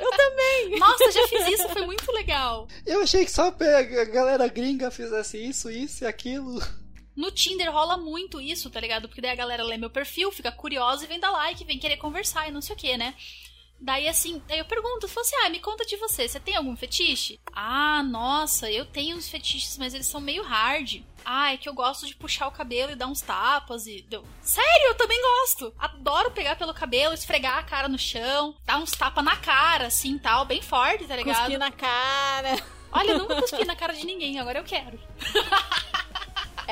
Eu 0.00 0.10
também. 0.10 0.78
Nossa, 0.78 1.10
já 1.10 1.28
fiz 1.28 1.46
isso, 1.48 1.68
foi 1.68 1.86
muito 1.86 2.10
legal. 2.12 2.66
Eu 2.86 3.02
achei 3.02 3.24
que 3.24 3.30
só 3.30 3.48
a 3.48 4.04
galera 4.04 4.46
gringa 4.48 4.90
fizesse 4.90 5.38
isso, 5.38 5.70
isso 5.70 6.04
e 6.04 6.06
aquilo. 6.06 6.60
No 7.14 7.30
Tinder 7.30 7.70
rola 7.72 7.96
muito 7.96 8.40
isso, 8.40 8.70
tá 8.70 8.80
ligado? 8.80 9.08
Porque 9.08 9.20
daí 9.20 9.32
a 9.32 9.36
galera 9.36 9.62
lê 9.62 9.76
meu 9.76 9.90
perfil, 9.90 10.32
fica 10.32 10.50
curiosa 10.50 11.04
e 11.04 11.08
vem 11.08 11.20
dar 11.20 11.30
like, 11.30 11.64
vem 11.64 11.78
querer 11.78 11.96
conversar 11.96 12.48
e 12.48 12.52
não 12.52 12.62
sei 12.62 12.74
o 12.74 12.78
que, 12.78 12.96
né? 12.96 13.14
Daí 13.84 14.08
assim, 14.08 14.40
aí 14.48 14.60
eu 14.60 14.64
pergunto, 14.64 15.08
falo 15.08 15.26
assim, 15.26 15.34
ah, 15.44 15.50
me 15.50 15.58
conta 15.58 15.84
de 15.84 15.96
você, 15.96 16.28
você 16.28 16.38
tem 16.38 16.54
algum 16.54 16.76
fetiche? 16.76 17.40
Ah, 17.52 18.00
nossa, 18.04 18.70
eu 18.70 18.84
tenho 18.84 19.16
uns 19.16 19.28
fetiches, 19.28 19.76
mas 19.76 19.92
eles 19.92 20.06
são 20.06 20.20
meio 20.20 20.44
hard. 20.44 21.02
Ah, 21.24 21.52
é 21.52 21.56
que 21.56 21.68
eu 21.68 21.74
gosto 21.74 22.06
de 22.06 22.14
puxar 22.14 22.46
o 22.46 22.52
cabelo 22.52 22.92
e 22.92 22.96
dar 22.96 23.08
uns 23.08 23.20
tapas 23.20 23.88
e. 23.88 24.02
Deu. 24.02 24.24
Sério, 24.40 24.86
eu 24.86 24.94
também 24.94 25.20
gosto! 25.20 25.74
Adoro 25.76 26.30
pegar 26.30 26.54
pelo 26.54 26.72
cabelo, 26.72 27.12
esfregar 27.12 27.58
a 27.58 27.62
cara 27.64 27.88
no 27.88 27.98
chão, 27.98 28.54
dar 28.64 28.78
uns 28.78 28.92
tapas 28.92 29.24
na 29.24 29.36
cara, 29.36 29.88
assim 29.88 30.16
tal, 30.16 30.44
bem 30.44 30.62
forte, 30.62 31.04
tá 31.04 31.16
ligado? 31.16 31.36
Cuspir 31.38 31.58
na 31.58 31.72
cara. 31.72 32.62
Olha, 32.92 33.12
eu 33.12 33.18
nunca 33.18 33.40
cuspi 33.40 33.64
na 33.66 33.74
cara 33.74 33.94
de 33.94 34.06
ninguém, 34.06 34.38
agora 34.38 34.60
eu 34.60 34.64
quero. 34.64 34.98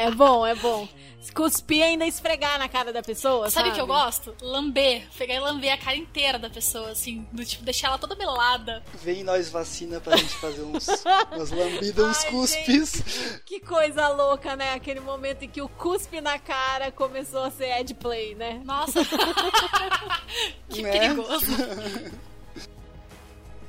É 0.01 0.11
bom, 0.11 0.47
é 0.47 0.55
bom. 0.55 0.89
Cuspir 1.35 1.79
e 1.79 1.83
ainda 1.83 2.07
esfregar 2.07 2.59
na 2.59 2.67
cara 2.69 2.93
da 2.95 3.03
pessoa, 3.03 3.51
Sabe 3.51 3.69
sabe? 3.69 3.71
o 3.71 3.75
que 3.75 3.81
eu 3.81 3.87
gosto? 3.87 4.35
Lamber. 4.41 5.07
Pegar 5.19 5.35
e 5.35 5.39
lamber 5.41 5.71
a 5.73 5.77
cara 5.77 5.95
inteira 5.97 6.39
da 6.39 6.49
pessoa, 6.49 6.91
assim. 6.91 7.27
Do 7.31 7.45
tipo, 7.45 7.63
deixar 7.63 7.89
ela 7.89 7.99
toda 7.99 8.17
melada. 8.17 8.83
Vem 8.95 9.23
nós 9.23 9.51
vacina 9.51 10.01
pra 10.01 10.17
gente 10.17 10.33
fazer 10.37 10.63
uns, 10.63 10.89
umas 11.31 11.51
lambidas, 11.51 12.07
uns 12.07 12.25
cuspes. 12.25 13.41
Que 13.45 13.61
coisa 13.61 14.09
louca, 14.09 14.57
né? 14.57 14.73
Aquele 14.73 15.01
momento 15.01 15.45
em 15.45 15.49
que 15.49 15.61
o 15.61 15.69
cuspe 15.69 16.21
na 16.23 16.39
cara 16.39 16.91
começou 16.91 17.45
a 17.45 17.51
ser 17.51 17.71
ad 17.73 17.95
play, 17.95 18.35
né? 18.35 18.63
Nossa. 18.65 19.01
que 20.71 20.83
Né? 20.83 20.91
perigoso. 20.91 21.47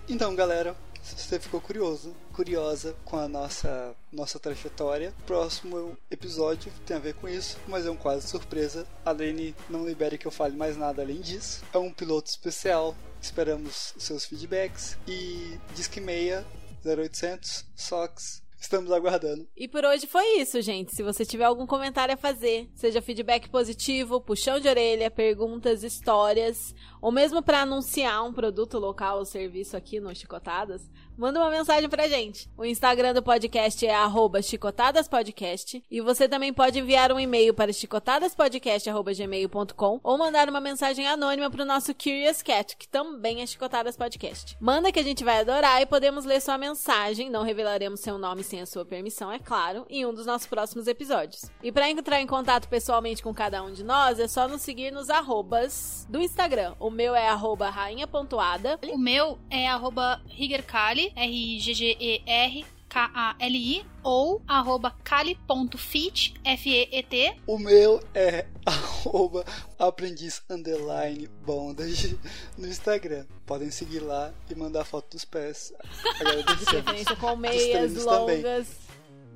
Então, 0.09 0.35
galera, 0.35 0.75
se 1.17 1.27
você 1.27 1.39
ficou 1.39 1.61
curioso, 1.61 2.15
curiosa 2.33 2.95
com 3.05 3.17
a 3.17 3.27
nossa 3.27 3.95
nossa 4.11 4.39
trajetória, 4.39 5.13
próximo 5.25 5.97
episódio 6.09 6.71
tem 6.85 6.97
a 6.97 6.99
ver 6.99 7.13
com 7.15 7.27
isso, 7.27 7.57
mas 7.67 7.85
é 7.85 7.91
um 7.91 7.95
quase 7.95 8.27
surpresa. 8.27 8.85
A 9.05 9.11
Lene 9.11 9.55
não 9.69 9.85
libere 9.85 10.17
que 10.17 10.25
eu 10.25 10.31
fale 10.31 10.55
mais 10.55 10.75
nada 10.75 11.01
além 11.01 11.21
disso. 11.21 11.63
É 11.73 11.77
um 11.77 11.91
piloto 11.91 12.29
especial. 12.29 12.95
Esperamos 13.21 13.93
os 13.95 14.03
seus 14.03 14.25
feedbacks 14.25 14.97
e 15.07 15.57
Disque 15.75 16.01
Meia 16.01 16.45
0800 16.83 17.65
Sox. 17.75 18.41
Estamos 18.61 18.91
aguardando. 18.91 19.47
E 19.57 19.67
por 19.67 19.83
hoje 19.83 20.05
foi 20.05 20.39
isso, 20.39 20.61
gente. 20.61 20.95
Se 20.95 21.01
você 21.01 21.25
tiver 21.25 21.45
algum 21.45 21.65
comentário 21.65 22.13
a 22.13 22.17
fazer, 22.17 22.69
seja 22.75 23.01
feedback 23.01 23.49
positivo, 23.49 24.21
puxão 24.21 24.59
de 24.59 24.67
orelha, 24.67 25.09
perguntas, 25.09 25.83
histórias, 25.83 26.75
ou 27.01 27.11
mesmo 27.11 27.41
para 27.41 27.61
anunciar 27.61 28.23
um 28.23 28.31
produto 28.31 28.77
local 28.77 29.17
ou 29.17 29.25
serviço 29.25 29.75
aqui 29.75 29.99
no 29.99 30.15
Chicotadas, 30.15 30.87
manda 31.17 31.39
uma 31.39 31.49
mensagem 31.49 31.89
pra 31.89 32.07
gente. 32.07 32.47
O 32.57 32.63
Instagram 32.63 33.13
do 33.13 33.23
podcast 33.23 33.85
é 33.85 33.93
chicotadaspodcast 34.41 35.83
e 35.89 36.01
você 36.01 36.29
também 36.29 36.53
pode 36.53 36.77
enviar 36.79 37.11
um 37.11 37.19
e-mail 37.19 37.53
para 37.53 37.73
chicotadaspodcast.gmail.com 37.73 39.99
ou 40.03 40.17
mandar 40.17 40.49
uma 40.49 40.61
mensagem 40.61 41.07
anônima 41.07 41.49
pro 41.49 41.65
nosso 41.65 41.95
Curious 41.95 42.43
Cat, 42.43 42.77
que 42.77 42.87
também 42.87 43.41
é 43.41 43.47
Chicotadas 43.47 43.97
Podcast. 43.97 44.55
Manda 44.59 44.91
que 44.91 44.99
a 44.99 45.03
gente 45.03 45.23
vai 45.23 45.39
adorar 45.39 45.81
e 45.81 45.87
podemos 45.87 46.25
ler 46.25 46.41
sua 46.41 46.57
mensagem, 46.57 47.29
não 47.29 47.43
revelaremos 47.43 47.99
seu 47.99 48.17
nome 48.17 48.43
sem 48.43 48.61
a 48.61 48.65
sua 48.65 48.83
permissão, 48.85 49.31
é 49.31 49.37
claro, 49.39 49.85
em 49.89 50.05
um 50.05 50.13
dos 50.13 50.27
nossos 50.27 50.47
próximos 50.47 50.87
episódios. 50.87 51.45
E 51.63 51.71
para 51.71 51.89
entrar 51.89 52.21
em 52.21 52.27
contato 52.27 52.67
pessoalmente 52.67 53.23
com 53.23 53.33
cada 53.33 53.63
um 53.63 53.71
de 53.71 53.83
nós, 53.83 54.19
é 54.19 54.27
só 54.27 54.47
nos 54.47 54.61
seguir 54.61 54.91
nos 54.91 55.09
arrobas 55.09 56.05
do 56.09 56.21
Instagram. 56.21 56.75
O 56.79 56.90
meu 56.91 57.15
é 57.15 57.27
arroba 57.27 57.69
rainha.ada. 57.69 58.79
O 58.91 58.97
meu 58.97 59.39
é 59.49 59.67
arroba 59.67 60.21
Riggerkali, 60.27 61.11
R-I-G-G-E-R. 61.15 62.65
K-A-L-I 62.91 63.85
ou 64.03 64.41
arroba 64.45 64.91
kali.fit, 65.01 66.33
F-E-E-T. 66.43 67.37
O 67.47 67.57
meu 67.57 68.01
é 68.13 68.45
arroba 68.67 69.45
aprendiz 69.79 70.43
underline 70.49 71.25
bondage 71.45 72.19
no 72.57 72.67
Instagram. 72.67 73.25
Podem 73.45 73.71
seguir 73.71 74.01
lá 74.01 74.33
e 74.49 74.55
mandar 74.55 74.83
foto 74.83 75.11
dos 75.11 75.23
pés. 75.23 75.71
Agradecemos. 76.19 77.17
Com 77.17 77.37
meias 77.37 77.63
treinos 77.63 78.03
também. 78.03 78.37
longas 78.43 78.67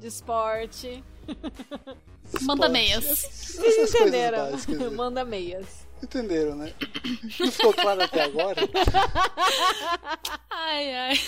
de 0.01 0.07
esporte. 0.07 1.01
Manda 2.41 2.67
meias. 2.67 3.05
Essas 3.05 3.29
Vocês 3.29 3.75
coisas 3.77 3.95
entenderam? 3.95 4.51
né? 4.51 4.89
Manda 4.89 5.23
meias. 5.23 5.84
Entenderam, 6.03 6.55
né? 6.55 6.73
Não 7.39 7.51
ficou 7.51 7.73
claro 7.73 8.03
até 8.03 8.23
agora? 8.23 8.61
Ai, 10.49 10.93
ai. 10.93 11.19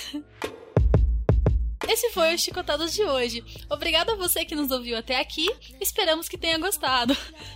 Esse 1.88 2.10
foi 2.10 2.36
o 2.36 2.38
Chicotadas 2.38 2.94
de 2.94 3.02
hoje. 3.02 3.42
Obrigada 3.70 4.12
a 4.12 4.16
você 4.16 4.44
que 4.44 4.54
nos 4.54 4.72
ouviu 4.72 4.98
até 4.98 5.22
aqui. 5.22 5.50
Esperamos 5.80 6.28
que 6.28 6.38
tenha 6.38 6.58
gostado. 6.58 7.16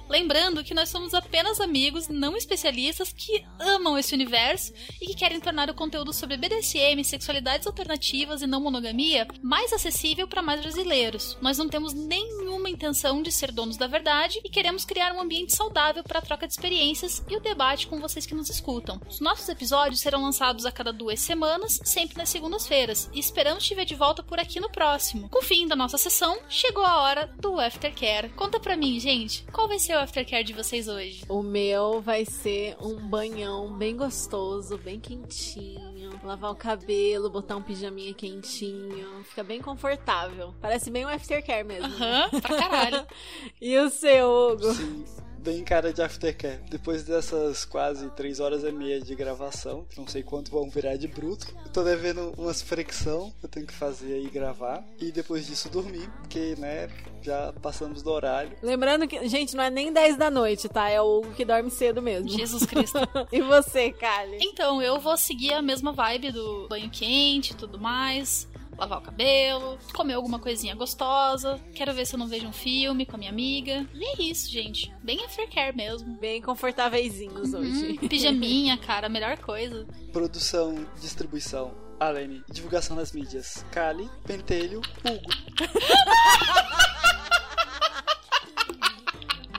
Lembrando 0.09 0.63
que 0.63 0.73
nós 0.73 0.87
somos 0.87 1.13
apenas 1.13 1.59
amigos, 1.59 2.07
não 2.07 2.37
especialistas, 2.37 3.11
que 3.11 3.43
amam 3.59 3.97
esse 3.97 4.13
universo 4.13 4.73
e 5.01 5.07
que 5.07 5.15
querem 5.15 5.41
tornar 5.41 5.69
o 5.69 5.73
conteúdo 5.73 6.13
sobre 6.13 6.37
BDSM, 6.37 7.03
sexualidades 7.03 7.67
alternativas 7.67 8.41
e 8.41 8.47
não 8.47 8.61
monogamia 8.61 9.27
mais 9.43 9.73
acessível 9.73 10.25
para 10.29 10.41
mais 10.41 10.61
brasileiros. 10.61 11.37
Nós 11.41 11.57
não 11.57 11.67
temos 11.67 11.93
nenhuma 11.93 12.69
intenção 12.69 13.21
de 13.21 13.33
ser 13.33 13.51
donos 13.51 13.75
da 13.75 13.87
verdade 13.87 14.39
e 14.45 14.49
queremos 14.49 14.85
criar 14.85 15.13
um 15.13 15.19
ambiente 15.19 15.53
saudável 15.53 16.03
para 16.03 16.19
a 16.19 16.21
troca 16.21 16.47
de 16.47 16.53
experiências 16.53 17.21
e 17.27 17.35
o 17.35 17.41
debate 17.41 17.85
com 17.85 17.99
vocês 17.99 18.25
que 18.25 18.35
nos 18.35 18.49
escutam. 18.49 19.01
Os 19.09 19.19
nossos 19.19 19.49
episódios 19.49 19.99
serão 19.99 20.21
lançados 20.21 20.65
a 20.65 20.71
cada 20.71 20.93
duas 20.93 21.19
semanas, 21.19 21.81
sempre 21.83 22.17
nas 22.17 22.29
segundas-feiras, 22.29 23.09
e 23.13 23.19
esperamos 23.19 23.65
te 23.65 23.75
ver 23.75 23.85
de 23.85 23.95
volta 23.95 24.20
por 24.23 24.39
aqui 24.39 24.59
no 24.59 24.69
próximo. 24.69 25.29
Com 25.29 25.39
o 25.39 25.43
fim 25.43 25.67
da 25.67 25.75
nossa 25.75 25.97
sessão, 25.97 26.37
chegou 26.49 26.83
a 26.83 27.01
hora 27.03 27.27
do 27.39 27.59
Aftercare. 27.59 28.29
Conta 28.29 28.59
pra 28.59 28.75
mim, 28.77 28.99
gente, 28.99 29.43
qual 29.51 29.67
vai 29.67 29.79
ser 29.79 29.95
o 29.95 29.99
Aftercare 29.99 30.43
de 30.43 30.53
vocês 30.53 30.87
hoje? 30.87 31.23
O 31.29 31.41
meu 31.41 32.01
vai 32.01 32.25
ser 32.25 32.75
um 32.81 32.95
banhão 32.95 33.71
bem 33.73 33.95
gostoso, 33.95 34.77
bem 34.77 34.99
quentinho. 34.99 36.19
Lavar 36.23 36.51
o 36.51 36.55
cabelo, 36.55 37.29
botar 37.29 37.55
um 37.55 37.61
pijaminha 37.63 38.13
quentinho. 38.13 39.23
Fica 39.23 39.43
bem 39.43 39.61
confortável. 39.61 40.53
Parece 40.61 40.91
bem 40.91 41.05
um 41.05 41.09
aftercare 41.09 41.63
mesmo. 41.63 41.87
né? 41.97 42.29
Aham, 42.31 42.41
pra 42.41 42.57
caralho. 42.57 43.07
E 43.61 43.77
o 43.77 43.89
seu, 43.89 44.27
Hugo? 44.29 44.73
Sim, 44.73 45.05
bem 45.41 45.63
cara 45.63 45.91
de 45.91 46.01
aftercare. 46.01 46.59
Depois 46.69 47.03
dessas 47.03 47.65
quase 47.65 48.09
3 48.11 48.39
horas 48.39 48.63
e 48.63 48.71
meia 48.71 49.01
de 49.01 49.15
gravação, 49.15 49.85
que 49.89 49.99
não 49.99 50.07
sei 50.07 50.23
quanto 50.23 50.51
vão 50.51 50.69
virar 50.69 50.95
de 50.95 51.07
bruto, 51.07 51.47
eu 51.65 51.71
tô 51.71 51.83
devendo 51.83 52.33
umas 52.37 52.61
fricção 52.61 53.33
que 53.39 53.45
eu 53.45 53.49
tenho 53.49 53.65
que 53.65 53.73
fazer 53.73 54.13
aí 54.13 54.29
gravar. 54.29 54.83
E 54.99 55.11
depois 55.11 55.47
disso 55.47 55.69
dormir, 55.69 56.09
porque, 56.21 56.55
né, 56.57 56.89
já 57.21 57.53
passamos 57.61 58.01
do 58.01 58.11
horário. 58.11 58.55
Lembrando 58.61 59.07
que, 59.07 59.27
gente, 59.27 59.55
não 59.55 59.63
é 59.63 59.69
nem 59.69 59.91
10 59.91 60.17
da 60.17 60.29
noite, 60.29 60.69
tá? 60.69 60.89
É 60.89 61.01
o 61.01 61.19
Hugo 61.19 61.33
que 61.33 61.45
dorme 61.45 61.69
cedo 61.71 62.01
mesmo. 62.01 62.29
Jesus 62.29 62.65
Cristo. 62.65 62.99
e 63.31 63.41
você, 63.41 63.91
Kali? 63.91 64.37
Então, 64.41 64.81
eu 64.81 64.99
vou 64.99 65.17
seguir 65.17 65.53
a 65.53 65.61
mesma 65.61 65.91
vibe 65.91 66.31
do 66.31 66.67
banho 66.69 66.89
quente 66.89 67.53
e 67.53 67.55
tudo 67.55 67.79
mais. 67.79 68.47
Lavar 68.81 68.97
o 68.97 69.01
cabelo, 69.03 69.77
comer 69.93 70.15
alguma 70.15 70.39
coisinha 70.39 70.73
gostosa. 70.73 71.61
Quero 71.75 71.93
ver 71.93 72.03
se 72.07 72.15
eu 72.15 72.17
não 72.17 72.27
vejo 72.27 72.47
um 72.47 72.51
filme 72.51 73.05
com 73.05 73.15
a 73.15 73.19
minha 73.19 73.29
amiga. 73.29 73.87
E 73.93 74.03
é 74.03 74.23
isso, 74.23 74.49
gente. 74.49 74.91
Bem 75.03 75.23
aftercare 75.23 75.77
mesmo. 75.77 76.17
Bem 76.17 76.41
confortáveiszinhos 76.41 77.53
hoje. 77.53 77.99
Hum, 78.01 78.07
pijaminha, 78.09 78.75
cara, 78.79 79.05
a 79.05 79.09
melhor 79.09 79.37
coisa. 79.37 79.85
Produção, 80.11 80.83
distribuição, 80.99 81.75
Alene, 81.99 82.43
divulgação 82.51 82.95
nas 82.95 83.11
mídias, 83.11 83.63
Kali, 83.71 84.09
Pentelho, 84.25 84.81
Hugo. 85.05 85.29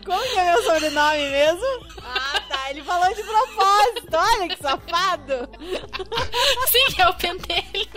Como 0.04 0.20
que 0.20 0.36
é 0.36 0.52
meu 0.52 0.62
sobrenome 0.64 1.30
mesmo? 1.30 1.86
Ah, 2.02 2.40
tá. 2.48 2.70
Ele 2.70 2.82
falou 2.82 3.14
de 3.14 3.22
propósito. 3.22 4.16
Olha 4.16 4.48
que 4.48 4.60
safado. 4.60 5.48
Sim, 6.72 7.00
é 7.00 7.08
o 7.08 7.14
pentelho. 7.14 7.88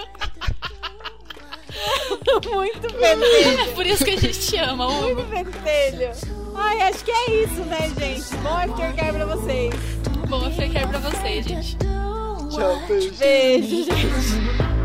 Muito 2.54 2.82
pentelho. 2.94 3.60
É 3.62 3.74
por 3.74 3.86
isso 3.86 4.04
que 4.04 4.12
a 4.12 4.18
gente 4.18 4.40
te 4.40 4.58
ama, 4.58 4.88
Hugo. 4.88 5.24
Muito 5.24 5.30
pentelho. 5.30 6.12
Ai, 6.56 6.82
acho 6.84 7.04
que 7.04 7.12
é 7.12 7.44
isso, 7.44 7.62
né, 7.66 7.92
gente? 8.00 8.36
Bom 8.38 8.58
aftercare 8.58 9.14
pra 9.14 9.26
vocês. 9.26 9.74
Bom 10.30 10.46
aftercare 10.46 10.88
pra 10.88 11.00
vocês, 11.00 11.46
gente. 11.46 11.78
Tchau, 11.78 12.82
beijo. 12.88 13.14
Beijo, 13.16 13.84
gente. 13.84 14.85